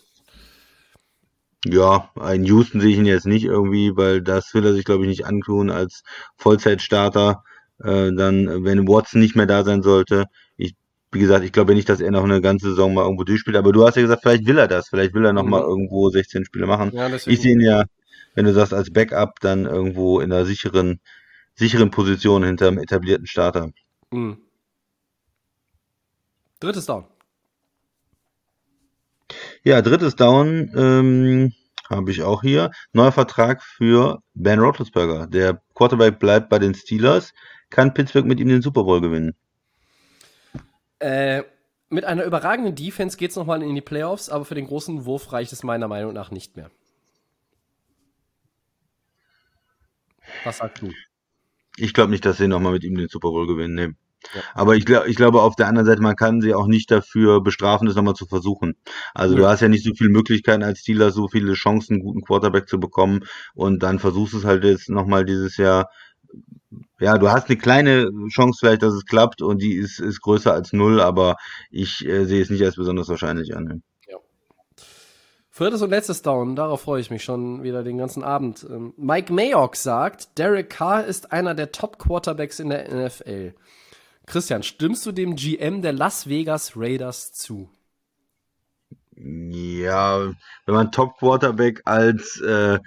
Ja, 1.66 2.10
in 2.32 2.44
Houston 2.44 2.80
sehe 2.80 2.90
ich 2.90 2.98
ihn 2.98 3.06
jetzt 3.06 3.26
nicht 3.26 3.44
irgendwie, 3.44 3.96
weil 3.96 4.20
das 4.22 4.52
will 4.54 4.64
er 4.66 4.74
sich, 4.74 4.84
glaube 4.84 5.04
ich, 5.04 5.08
nicht 5.08 5.26
antun 5.26 5.70
als 5.70 6.02
Vollzeitstarter. 6.36 7.42
Äh, 7.82 8.12
dann, 8.12 8.64
wenn 8.64 8.86
Watson 8.86 9.20
nicht 9.20 9.34
mehr 9.34 9.46
da 9.46 9.64
sein 9.64 9.82
sollte. 9.82 10.26
Ich, 10.56 10.74
wie 11.10 11.18
gesagt, 11.20 11.44
ich 11.44 11.52
glaube 11.52 11.74
nicht, 11.74 11.88
dass 11.88 12.00
er 12.00 12.10
noch 12.10 12.24
eine 12.24 12.40
ganze 12.40 12.68
Saison 12.70 12.92
mal 12.94 13.02
irgendwo 13.04 13.24
durchspielt. 13.24 13.56
Aber 13.56 13.72
du 13.72 13.84
hast 13.84 13.96
ja 13.96 14.02
gesagt, 14.02 14.22
vielleicht 14.22 14.46
will 14.46 14.58
er 14.58 14.68
das. 14.68 14.88
Vielleicht 14.88 15.14
will 15.14 15.24
er 15.24 15.32
noch 15.32 15.42
Mhm. 15.44 15.50
mal 15.50 15.62
irgendwo 15.62 16.10
16 16.10 16.44
Spiele 16.44 16.66
machen. 16.66 16.90
Ja, 16.92 17.08
Ich 17.14 17.40
sehe 17.40 17.52
ihn 17.52 17.60
ja, 17.60 17.84
wenn 18.34 18.44
du 18.44 18.52
sagst, 18.52 18.74
als 18.74 18.92
Backup 18.92 19.40
dann 19.40 19.64
irgendwo 19.64 20.20
in 20.20 20.32
einer 20.32 20.44
sicheren, 20.44 21.00
sicheren 21.54 21.90
Position 21.90 22.44
hinter 22.44 22.68
einem 22.68 22.78
etablierten 22.78 23.26
Starter. 23.26 23.70
Mhm. 24.12 24.38
Drittes 26.60 26.86
Down. 26.86 27.04
Ja, 29.62 29.82
drittes 29.82 30.16
Down 30.16 30.70
ähm, 30.76 31.52
habe 31.90 32.10
ich 32.10 32.22
auch 32.22 32.42
hier. 32.42 32.70
Neuer 32.92 33.12
Vertrag 33.12 33.62
für 33.62 34.22
Ben 34.34 34.58
Roethlisberger. 34.58 35.26
Der 35.26 35.60
Quarterback 35.74 36.18
bleibt 36.18 36.48
bei 36.48 36.58
den 36.58 36.74
Steelers. 36.74 37.32
Kann 37.70 37.94
Pittsburgh 37.94 38.26
mit 38.26 38.40
ihm 38.40 38.48
den 38.48 38.62
Super 38.62 38.84
Bowl 38.84 39.00
gewinnen? 39.00 39.34
Äh, 40.98 41.42
mit 41.88 42.04
einer 42.04 42.24
überragenden 42.24 42.74
Defense 42.74 43.16
geht's 43.16 43.36
noch 43.36 43.46
mal 43.46 43.62
in 43.62 43.74
die 43.74 43.80
Playoffs, 43.80 44.28
aber 44.28 44.44
für 44.44 44.54
den 44.54 44.66
großen 44.66 45.04
Wurf 45.04 45.32
reicht 45.32 45.52
es 45.52 45.62
meiner 45.62 45.88
Meinung 45.88 46.12
nach 46.12 46.30
nicht 46.30 46.56
mehr. 46.56 46.70
Was 50.44 50.58
sagst 50.58 50.82
du? 50.82 50.90
Ich 51.76 51.92
glaube 51.92 52.10
nicht, 52.10 52.24
dass 52.24 52.38
sie 52.38 52.48
nochmal 52.48 52.72
mit 52.72 52.84
ihm 52.84 52.96
den 52.96 53.08
Super 53.08 53.30
Bowl 53.30 53.46
gewinnen. 53.46 53.74
Nee. 53.74 53.94
Aber 54.54 54.76
ich, 54.76 54.84
glaub, 54.84 55.06
ich 55.06 55.16
glaube, 55.16 55.42
auf 55.42 55.56
der 55.56 55.68
anderen 55.68 55.86
Seite, 55.86 56.02
man 56.02 56.16
kann 56.16 56.40
sie 56.40 56.54
auch 56.54 56.66
nicht 56.66 56.90
dafür 56.90 57.42
bestrafen, 57.42 57.86
das 57.86 57.96
nochmal 57.96 58.14
zu 58.14 58.26
versuchen. 58.26 58.74
Also 59.14 59.34
Ja. 59.34 59.40
du 59.40 59.48
hast 59.48 59.60
ja 59.60 59.68
nicht 59.68 59.84
so 59.84 59.92
viele 59.94 60.10
Möglichkeiten 60.10 60.62
als 60.62 60.80
Steeler, 60.80 61.10
so 61.10 61.28
viele 61.28 61.54
Chancen, 61.54 61.94
einen 61.94 62.02
guten 62.02 62.22
Quarterback 62.22 62.68
zu 62.68 62.78
bekommen. 62.78 63.20
Und 63.54 63.82
dann 63.82 63.98
versuchst 63.98 64.34
du 64.34 64.38
es 64.38 64.44
halt 64.44 64.64
jetzt 64.64 64.88
nochmal 64.88 65.24
dieses 65.24 65.56
Jahr. 65.56 65.88
Ja, 66.98 67.18
du 67.18 67.30
hast 67.30 67.48
eine 67.48 67.58
kleine 67.58 68.10
Chance 68.28 68.58
vielleicht, 68.60 68.82
dass 68.82 68.94
es 68.94 69.04
klappt 69.04 69.42
und 69.42 69.62
die 69.62 69.74
ist, 69.74 70.00
ist 70.00 70.20
größer 70.20 70.52
als 70.52 70.72
null, 70.72 71.00
aber 71.00 71.36
ich 71.70 72.04
äh, 72.04 72.24
sehe 72.24 72.42
es 72.42 72.50
nicht 72.50 72.64
als 72.64 72.76
besonders 72.76 73.08
wahrscheinlich 73.08 73.56
an. 73.56 73.82
Viertes 75.56 75.82
und 75.82 75.90
letztes 75.90 76.20
Down, 76.22 76.56
darauf 76.56 76.80
freue 76.80 77.00
ich 77.00 77.12
mich 77.12 77.22
schon 77.22 77.62
wieder 77.62 77.84
den 77.84 77.96
ganzen 77.96 78.24
Abend. 78.24 78.66
Ähm, 78.68 78.92
Mike 78.96 79.32
Mayock 79.32 79.76
sagt, 79.76 80.36
Derek 80.36 80.68
Carr 80.68 81.04
ist 81.04 81.30
einer 81.30 81.54
der 81.54 81.70
Top-Quarterbacks 81.70 82.58
in 82.58 82.70
der 82.70 82.92
NFL. 82.92 83.54
Christian, 84.26 84.62
stimmst 84.62 85.04
du 85.06 85.12
dem 85.12 85.36
GM 85.36 85.82
der 85.82 85.92
Las 85.92 86.28
Vegas 86.28 86.72
Raiders 86.76 87.32
zu? 87.32 87.70
Ja, 89.16 90.32
wenn 90.66 90.74
man 90.74 90.90
Top 90.90 91.18
Quarterback 91.18 91.82
als 91.84 92.40
äh, 92.40 92.78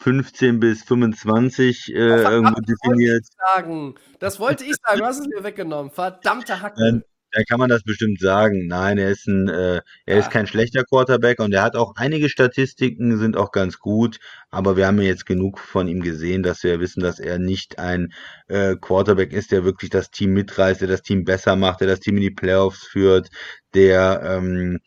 15 0.00 0.60
bis 0.60 0.82
25 0.84 1.90
äh, 1.90 1.92
irgendwo 1.94 2.60
definiert, 2.60 3.24
Sagen, 3.54 3.94
das 4.18 4.40
wollte 4.40 4.64
ich 4.64 4.74
sagen, 4.82 5.00
du 5.00 5.04
hast 5.06 5.20
es 5.20 5.26
mir 5.26 5.44
weggenommen. 5.44 5.90
Verdammte 5.90 6.60
Hacke. 6.60 7.04
Dann 7.34 7.44
kann 7.46 7.58
man 7.58 7.68
das 7.68 7.82
bestimmt 7.82 8.20
sagen. 8.20 8.66
Nein, 8.68 8.98
er 8.98 9.10
ist 9.10 9.26
ein, 9.26 9.48
äh, 9.48 9.80
er 10.06 10.18
ist 10.18 10.26
Ja. 10.26 10.30
kein 10.30 10.46
schlechter 10.46 10.84
Quarterback 10.84 11.40
und 11.40 11.52
er 11.52 11.62
hat 11.62 11.76
auch 11.76 11.94
einige 11.96 12.28
Statistiken 12.28 13.18
sind 13.18 13.36
auch 13.36 13.52
ganz 13.52 13.78
gut, 13.78 14.18
aber 14.50 14.76
wir 14.76 14.86
haben 14.86 14.98
ja 14.98 15.04
jetzt 15.08 15.26
genug 15.26 15.58
von 15.58 15.88
ihm 15.88 16.00
gesehen, 16.02 16.42
dass 16.42 16.62
wir 16.62 16.80
wissen, 16.80 17.02
dass 17.02 17.18
er 17.18 17.38
nicht 17.38 17.78
ein 17.78 18.12
äh, 18.48 18.76
Quarterback 18.76 19.32
ist, 19.32 19.52
der 19.52 19.64
wirklich 19.64 19.90
das 19.90 20.10
Team 20.10 20.32
mitreißt, 20.34 20.80
der 20.80 20.88
das 20.88 21.02
Team 21.02 21.24
besser 21.24 21.56
macht, 21.56 21.80
der 21.80 21.88
das 21.88 22.00
Team 22.00 22.16
in 22.16 22.22
die 22.22 22.30
Playoffs 22.30 22.84
führt, 22.86 23.28
der 23.74 24.22
ähm, 24.24 24.80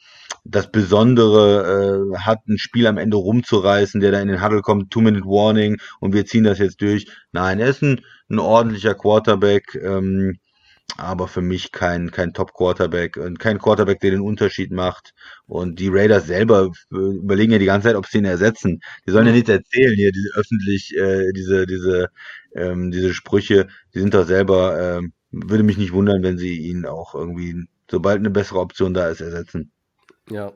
das 0.45 0.71
Besondere 0.71 2.13
äh, 2.15 2.17
hat, 2.19 2.39
ein 2.47 2.57
Spiel 2.57 2.87
am 2.87 2.97
Ende 2.97 3.17
rumzureißen, 3.17 3.99
der 4.01 4.11
da 4.11 4.19
in 4.21 4.27
den 4.29 4.43
Huddle 4.43 4.61
kommt, 4.61 4.91
Two-Minute-Warning 4.91 5.77
und 5.99 6.13
wir 6.13 6.25
ziehen 6.25 6.43
das 6.43 6.59
jetzt 6.59 6.81
durch. 6.81 7.07
Nein, 7.31 7.59
er 7.59 7.69
ist 7.69 7.81
ein, 7.83 8.01
ein 8.29 8.39
ordentlicher 8.39 8.95
Quarterback, 8.95 9.75
ähm, 9.75 10.37
aber 10.95 11.27
für 11.27 11.41
mich 11.41 11.71
kein, 11.71 12.11
kein 12.11 12.33
Top-Quarterback 12.33 13.17
und 13.17 13.39
kein 13.39 13.59
Quarterback, 13.59 13.99
der 13.99 14.11
den 14.11 14.21
Unterschied 14.21 14.71
macht. 14.71 15.13
Und 15.45 15.79
die 15.79 15.89
Raiders 15.89 16.27
selber 16.27 16.71
äh, 16.91 16.95
überlegen 16.95 17.51
ja 17.51 17.59
die 17.59 17.65
ganze 17.65 17.89
Zeit, 17.89 17.95
ob 17.95 18.05
sie 18.05 18.19
ihn 18.19 18.25
ersetzen. 18.25 18.79
Die 19.05 19.11
sollen 19.11 19.27
ja 19.27 19.33
nichts 19.33 19.49
erzählen 19.49 19.93
hier, 19.95 20.11
diese 20.11 20.29
öffentlich, 20.35 20.95
äh, 20.97 21.31
diese, 21.33 21.65
diese, 21.65 22.09
ähm, 22.55 22.91
diese 22.91 23.13
Sprüche, 23.13 23.67
die 23.93 23.99
sind 23.99 24.13
doch 24.13 24.25
selber, 24.25 24.97
ähm, 24.97 25.13
würde 25.31 25.63
mich 25.63 25.77
nicht 25.77 25.93
wundern, 25.93 26.23
wenn 26.23 26.37
sie 26.37 26.57
ihn 26.57 26.85
auch 26.85 27.13
irgendwie, 27.13 27.65
sobald 27.91 28.19
eine 28.19 28.29
bessere 28.29 28.59
Option 28.59 28.93
da 28.93 29.09
ist, 29.09 29.21
ersetzen. 29.21 29.71
Ja. 30.29 30.53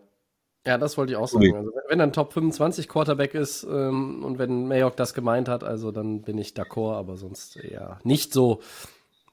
Ja, 0.65 0.77
das 0.77 0.95
wollte 0.95 1.13
ich 1.13 1.17
auch 1.17 1.27
sagen. 1.27 1.55
Also, 1.55 1.71
wenn 1.87 1.99
er 1.99 2.05
ein 2.05 2.13
Top 2.13 2.33
25 2.33 2.87
Quarterback 2.87 3.33
ist 3.33 3.63
ähm, 3.63 4.23
und 4.23 4.37
wenn 4.37 4.67
Mayock 4.67 4.95
das 4.95 5.15
gemeint 5.15 5.49
hat, 5.49 5.63
also 5.63 5.91
dann 5.91 6.21
bin 6.21 6.37
ich 6.37 6.49
d'accord, 6.49 6.97
aber 6.97 7.17
sonst 7.17 7.57
eher 7.57 7.99
nicht 8.03 8.31
so. 8.31 8.61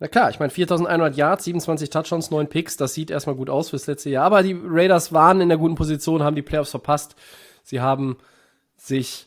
Na 0.00 0.06
klar, 0.06 0.30
ich 0.30 0.38
meine 0.38 0.50
4100 0.50 1.16
Yards, 1.16 1.44
27 1.44 1.90
Touchdowns, 1.90 2.30
9 2.30 2.48
Picks, 2.48 2.76
das 2.76 2.94
sieht 2.94 3.10
erstmal 3.10 3.34
gut 3.34 3.50
aus 3.50 3.70
fürs 3.70 3.86
letzte 3.88 4.10
Jahr, 4.10 4.26
aber 4.26 4.42
die 4.42 4.56
Raiders 4.64 5.12
waren 5.12 5.40
in 5.40 5.48
der 5.48 5.58
guten 5.58 5.74
Position, 5.74 6.22
haben 6.22 6.36
die 6.36 6.42
Playoffs 6.42 6.70
verpasst. 6.70 7.16
Sie 7.64 7.80
haben 7.80 8.16
sich 8.76 9.26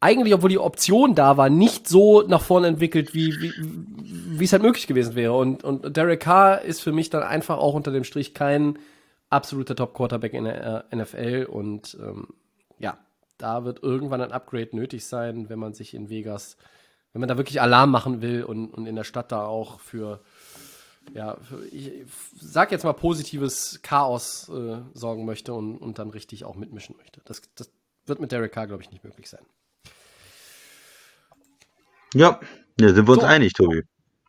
eigentlich, 0.00 0.32
obwohl 0.32 0.48
die 0.48 0.58
Option 0.58 1.14
da 1.14 1.36
war, 1.36 1.50
nicht 1.50 1.86
so 1.86 2.22
nach 2.22 2.40
vorne 2.40 2.68
entwickelt, 2.68 3.12
wie, 3.12 3.52
wie, 3.58 4.44
es 4.44 4.52
halt 4.52 4.62
möglich 4.62 4.86
gewesen 4.86 5.14
wäre. 5.14 5.36
Und, 5.36 5.62
und 5.62 5.94
Derek 5.96 6.20
Carr 6.20 6.62
ist 6.62 6.80
für 6.80 6.92
mich 6.92 7.10
dann 7.10 7.22
einfach 7.22 7.58
auch 7.58 7.74
unter 7.74 7.92
dem 7.92 8.04
Strich 8.04 8.32
kein 8.32 8.78
absoluter 9.28 9.76
Top-Quarterback 9.76 10.32
in 10.32 10.44
der 10.44 10.86
äh, 10.90 10.96
NFL. 10.96 11.48
Und 11.50 11.98
ähm, 12.00 12.28
ja, 12.78 12.96
da 13.36 13.64
wird 13.64 13.82
irgendwann 13.82 14.22
ein 14.22 14.32
Upgrade 14.32 14.70
nötig 14.72 15.04
sein, 15.04 15.50
wenn 15.50 15.58
man 15.58 15.74
sich 15.74 15.92
in 15.92 16.08
Vegas, 16.08 16.56
wenn 17.12 17.20
man 17.20 17.28
da 17.28 17.36
wirklich 17.36 17.60
Alarm 17.60 17.90
machen 17.90 18.22
will 18.22 18.44
und, 18.44 18.68
und 18.68 18.86
in 18.86 18.96
der 18.96 19.04
Stadt 19.04 19.32
da 19.32 19.44
auch 19.44 19.80
für, 19.80 20.20
ja, 21.14 21.36
für, 21.36 21.64
ich 21.66 22.04
sag 22.38 22.70
jetzt 22.72 22.84
mal 22.84 22.92
positives 22.92 23.80
Chaos 23.82 24.48
äh, 24.48 24.78
sorgen 24.94 25.24
möchte 25.24 25.52
und, 25.52 25.78
und 25.78 25.98
dann 25.98 26.10
richtig 26.10 26.44
auch 26.44 26.54
mitmischen 26.54 26.96
möchte. 26.96 27.20
Das, 27.24 27.42
das 27.54 27.70
wird 28.06 28.20
mit 28.20 28.32
Derek 28.32 28.52
Carr, 28.52 28.66
glaube 28.66 28.82
ich, 28.82 28.90
nicht 28.90 29.04
möglich 29.04 29.28
sein. 29.28 29.44
Ja, 32.14 32.40
ja 32.80 32.94
sind 32.94 33.06
wir 33.06 33.12
uns 33.12 33.22
So. 33.22 33.26
einig, 33.26 33.52
Tobi. 33.52 33.82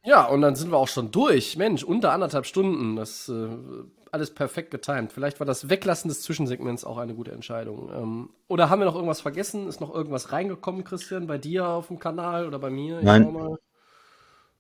Ja, 0.04 0.26
und 0.26 0.42
dann 0.42 0.56
sind 0.56 0.72
wir 0.72 0.78
auch 0.78 0.88
schon 0.88 1.12
durch. 1.12 1.58
Mensch, 1.58 1.84
unter 1.84 2.12
anderthalb 2.12 2.46
Stunden. 2.46 2.96
Das 2.96 3.30
äh, 3.30 3.48
alles 4.12 4.34
perfekt 4.34 4.72
getimt. 4.72 5.14
Vielleicht 5.14 5.40
war 5.40 5.46
das 5.46 5.70
Weglassen 5.70 6.10
des 6.10 6.22
Zwischensegments 6.22 6.84
auch 6.84 6.98
eine 6.98 7.14
gute 7.14 7.32
Entscheidung. 7.32 7.92
Ähm, 7.94 8.30
oder 8.48 8.70
haben 8.70 8.80
wir 8.80 8.86
noch 8.86 8.96
irgendwas 8.96 9.22
vergessen? 9.22 9.68
Ist 9.68 9.82
noch 9.82 9.94
irgendwas 9.94 10.32
reingekommen, 10.32 10.84
Christian, 10.84 11.28
bei 11.28 11.38
dir 11.38 11.68
auf 11.68 11.88
dem 11.88 12.00
Kanal 12.00 12.48
oder 12.48 12.60
bei 12.60 12.70
mir? 12.70 13.00
Nein. 13.02 13.58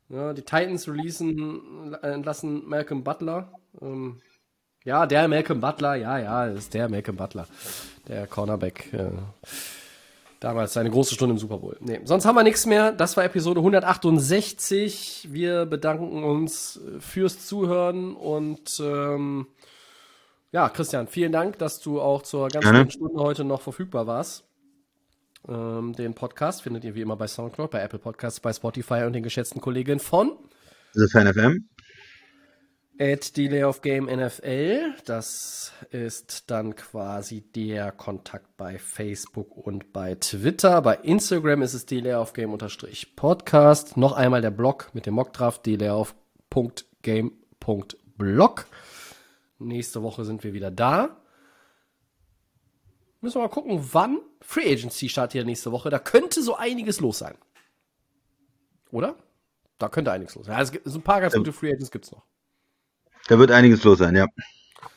Ja, 0.09 0.33
die 0.33 0.41
Titans 0.41 0.87
releasen, 0.89 1.93
äh, 2.01 2.07
entlassen 2.11 2.67
Malcolm 2.67 3.03
Butler. 3.03 3.51
Ähm, 3.81 4.21
ja, 4.83 5.05
der 5.05 5.27
Malcolm 5.27 5.61
Butler, 5.61 5.95
ja, 5.95 6.17
ja, 6.17 6.45
ist 6.47 6.73
der 6.73 6.89
Malcolm 6.89 7.15
Butler. 7.15 7.47
Der 8.07 8.27
Cornerback. 8.27 8.91
Äh, 8.93 9.11
Damals 10.41 10.73
seine 10.73 10.89
große 10.89 11.13
Stunde 11.13 11.33
im 11.33 11.37
Super 11.37 11.59
Bowl. 11.59 11.77
Nee, 11.81 12.01
sonst 12.03 12.25
haben 12.25 12.35
wir 12.35 12.41
nichts 12.41 12.65
mehr. 12.65 12.91
Das 12.91 13.15
war 13.15 13.23
Episode 13.23 13.59
168. 13.59 15.27
Wir 15.31 15.67
bedanken 15.67 16.23
uns 16.23 16.77
äh, 16.77 16.99
fürs 16.99 17.45
Zuhören 17.45 18.15
und 18.15 18.81
ähm, 18.83 19.45
ja, 20.51 20.67
Christian, 20.69 21.07
vielen 21.07 21.31
Dank, 21.31 21.59
dass 21.59 21.79
du 21.79 22.01
auch 22.01 22.23
zur 22.23 22.49
ganzen 22.49 22.73
Gerne. 22.73 22.91
Stunde 22.91 23.21
heute 23.21 23.43
noch 23.43 23.61
verfügbar 23.61 24.07
warst. 24.07 24.43
Ähm, 25.47 25.93
den 25.93 26.15
Podcast 26.15 26.63
findet 26.63 26.85
ihr 26.85 26.95
wie 26.95 27.01
immer 27.01 27.17
bei 27.17 27.27
Soundcloud, 27.27 27.69
bei 27.69 27.79
Apple 27.79 27.99
Podcasts, 27.99 28.39
bei 28.39 28.51
Spotify 28.51 29.03
und 29.05 29.13
den 29.13 29.21
geschätzten 29.21 29.61
Kolleginnen 29.61 29.99
von 29.99 30.37
ist 30.93 31.11
Fan 31.11 31.31
FM. 31.31 31.69
At 33.01 33.35
Delay 33.35 33.63
of 33.63 33.81
Game 33.81 34.05
NFL. 34.05 34.93
Das 35.05 35.73
ist 35.89 36.51
dann 36.51 36.75
quasi 36.75 37.41
der 37.41 37.91
Kontakt 37.91 38.55
bei 38.57 38.77
Facebook 38.77 39.57
und 39.57 39.91
bei 39.91 40.13
Twitter. 40.15 40.81
Bei 40.83 40.95
Instagram 40.97 41.63
ist 41.63 41.73
es 41.73 41.87
Delay 41.87 42.13
of 42.13 42.33
Game 42.33 42.53
unterstrich 42.53 43.15
Podcast. 43.15 43.97
Noch 43.97 44.13
einmal 44.13 44.41
der 44.41 44.51
Blog 44.51 44.91
mit 44.93 45.07
dem 45.07 45.15
Mockdraft 45.15 45.65
delayofgame.blog. 45.65 48.65
Nächste 49.57 50.03
Woche 50.03 50.23
sind 50.25 50.43
wir 50.43 50.53
wieder 50.53 50.69
da. 50.69 51.17
Müssen 53.19 53.35
wir 53.37 53.41
mal 53.43 53.49
gucken, 53.49 53.79
wann 53.93 54.19
Free 54.41 54.71
Agency 54.71 55.09
startet 55.09 55.33
hier 55.33 55.43
nächste 55.45 55.71
Woche. 55.71 55.89
Da 55.89 55.97
könnte 55.99 56.41
so 56.43 56.55
einiges 56.55 56.99
los 56.99 57.17
sein. 57.19 57.35
Oder? 58.91 59.15
Da 59.79 59.89
könnte 59.89 60.11
einiges 60.11 60.35
los 60.35 60.45
sein. 60.45 60.55
Also, 60.55 60.69
es 60.69 60.73
gibt- 60.73 60.87
so 60.87 60.99
ein 60.99 61.03
paar 61.03 61.21
ganz 61.21 61.33
gute 61.33 61.51
Free 61.53 61.71
Agents 61.71 61.89
gibt's 61.91 62.11
noch. 62.11 62.23
Da 63.27 63.39
wird 63.39 63.51
einiges 63.51 63.83
los 63.83 63.99
sein, 63.99 64.15
ja. 64.15 64.27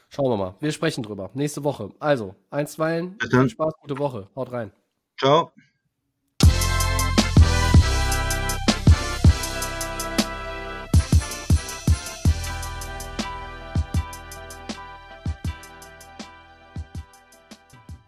Schauen 0.09 0.31
wir 0.31 0.37
mal. 0.37 0.55
Wir 0.61 0.73
sprechen 0.73 1.03
drüber. 1.03 1.31
Nächste 1.35 1.65
Woche. 1.65 1.91
Also, 1.99 2.35
einstweilen. 2.51 3.19
Viel 3.21 3.49
Spaß, 3.49 3.75
gute 3.81 3.99
Woche. 3.99 4.29
Haut 4.37 4.53
rein. 4.53 4.73
Ciao. 5.19 5.53